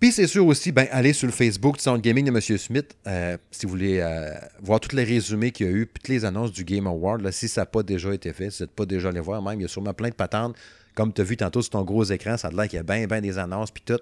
Puis 0.00 0.12
c'est 0.12 0.28
sûr 0.28 0.46
aussi, 0.46 0.70
ben, 0.70 0.86
allez 0.92 1.12
sur 1.12 1.26
le 1.26 1.32
Facebook 1.32 1.76
du 1.78 1.82
Sound 1.82 2.00
Gaming 2.00 2.24
de 2.26 2.30
M. 2.30 2.40
Smith 2.40 2.96
euh, 3.06 3.36
si 3.50 3.66
vous 3.66 3.70
voulez 3.70 3.98
euh, 3.98 4.32
voir 4.60 4.78
tous 4.78 4.94
les 4.94 5.02
résumés 5.02 5.50
qu'il 5.50 5.66
y 5.66 5.68
a 5.68 5.72
eu, 5.72 5.86
puis 5.86 5.94
toutes 6.02 6.08
les 6.08 6.24
annonces 6.24 6.52
du 6.52 6.62
Game 6.64 6.86
Award, 6.86 7.20
là, 7.22 7.32
si 7.32 7.48
ça 7.48 7.62
n'a 7.62 7.66
pas 7.66 7.82
déjà 7.82 8.14
été 8.14 8.32
fait, 8.32 8.50
si 8.50 8.58
vous 8.58 8.64
n'êtes 8.64 8.76
pas 8.76 8.86
déjà 8.86 9.08
allé 9.08 9.18
voir, 9.20 9.42
même, 9.42 9.58
il 9.58 9.62
y 9.62 9.64
a 9.64 9.68
sûrement 9.68 9.94
plein 9.94 10.08
de 10.10 10.14
patentes. 10.14 10.56
Comme 10.94 11.12
tu 11.12 11.20
as 11.20 11.24
vu 11.24 11.36
tantôt 11.36 11.62
sur 11.62 11.70
ton 11.70 11.82
gros 11.82 12.04
écran, 12.04 12.36
ça 12.36 12.48
a 12.48 12.50
l'air 12.52 12.68
qu'il 12.68 12.76
y 12.76 12.80
a 12.80 12.82
bien, 12.84 13.06
bien 13.06 13.20
des 13.20 13.38
annonces, 13.38 13.70
puis 13.72 13.82
tout. 13.84 13.98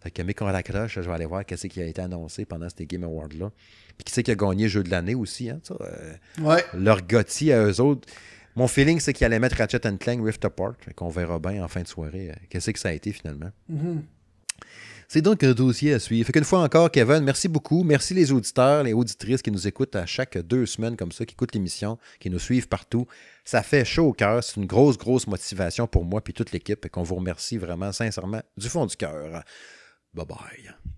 Fait 0.00 0.10
que, 0.10 0.22
mais 0.22 0.34
qu'on 0.34 0.44
raccroche, 0.46 0.94
je 0.94 1.00
vais 1.00 1.12
aller 1.12 1.26
voir 1.26 1.44
qu'est-ce 1.44 1.66
qui 1.66 1.80
a 1.80 1.86
été 1.86 2.00
annoncé 2.02 2.44
pendant 2.44 2.68
ces 2.68 2.86
Game 2.86 3.04
Awards-là. 3.04 3.50
Puis 3.96 4.04
qui 4.04 4.12
c'est 4.12 4.22
qui 4.22 4.30
a 4.30 4.34
gagné 4.34 4.68
jeu 4.68 4.82
de 4.82 4.90
l'année 4.90 5.14
aussi, 5.14 5.50
hein, 5.50 5.60
ça, 5.62 5.74
euh, 5.80 6.14
Ouais. 6.42 6.62
leur 6.74 7.02
Gotti 7.02 7.52
à 7.52 7.64
eux 7.64 7.80
autres. 7.80 8.06
Mon 8.54 8.68
feeling, 8.68 9.00
c'est 9.00 9.12
qu'ils 9.12 9.24
allaient 9.24 9.38
mettre 9.40 9.56
Ratchet 9.56 9.80
Clank 9.98 10.20
Rift 10.24 10.44
Apart. 10.44 10.74
Fait 10.80 10.92
qu'on 10.94 11.08
verra 11.08 11.38
bien 11.38 11.64
en 11.64 11.68
fin 11.68 11.82
de 11.82 11.88
soirée 11.88 12.30
euh, 12.30 12.34
qu'est-ce 12.48 12.70
que 12.70 12.78
ça 12.78 12.90
a 12.90 12.92
été 12.92 13.12
finalement. 13.12 13.50
Mhm. 13.68 14.02
C'est 15.10 15.22
donc 15.22 15.42
un 15.42 15.52
dossier 15.52 15.94
à 15.94 15.98
suivre. 15.98 16.26
Fait 16.26 16.34
qu'une 16.34 16.44
fois 16.44 16.60
encore, 16.60 16.90
Kevin, 16.90 17.20
merci 17.20 17.48
beaucoup. 17.48 17.82
Merci 17.82 18.12
les 18.12 18.30
auditeurs, 18.30 18.82
les 18.82 18.92
auditrices 18.92 19.40
qui 19.40 19.50
nous 19.50 19.66
écoutent 19.66 19.96
à 19.96 20.04
chaque 20.04 20.36
deux 20.36 20.66
semaines 20.66 20.98
comme 20.98 21.12
ça, 21.12 21.24
qui 21.24 21.32
écoutent 21.32 21.54
l'émission, 21.54 21.98
qui 22.20 22.28
nous 22.28 22.38
suivent 22.38 22.68
partout. 22.68 23.06
Ça 23.42 23.62
fait 23.62 23.86
chaud 23.86 24.08
au 24.08 24.12
cœur. 24.12 24.44
C'est 24.44 24.56
une 24.56 24.66
grosse, 24.66 24.98
grosse 24.98 25.26
motivation 25.26 25.86
pour 25.86 26.04
moi 26.04 26.20
et 26.28 26.32
toute 26.34 26.52
l'équipe. 26.52 26.84
Et 26.84 26.90
qu'on 26.90 27.04
vous 27.04 27.14
remercie 27.14 27.56
vraiment 27.56 27.90
sincèrement 27.90 28.42
du 28.58 28.68
fond 28.68 28.84
du 28.84 28.96
cœur. 28.96 29.42
Bye 30.12 30.26
bye. 30.26 30.97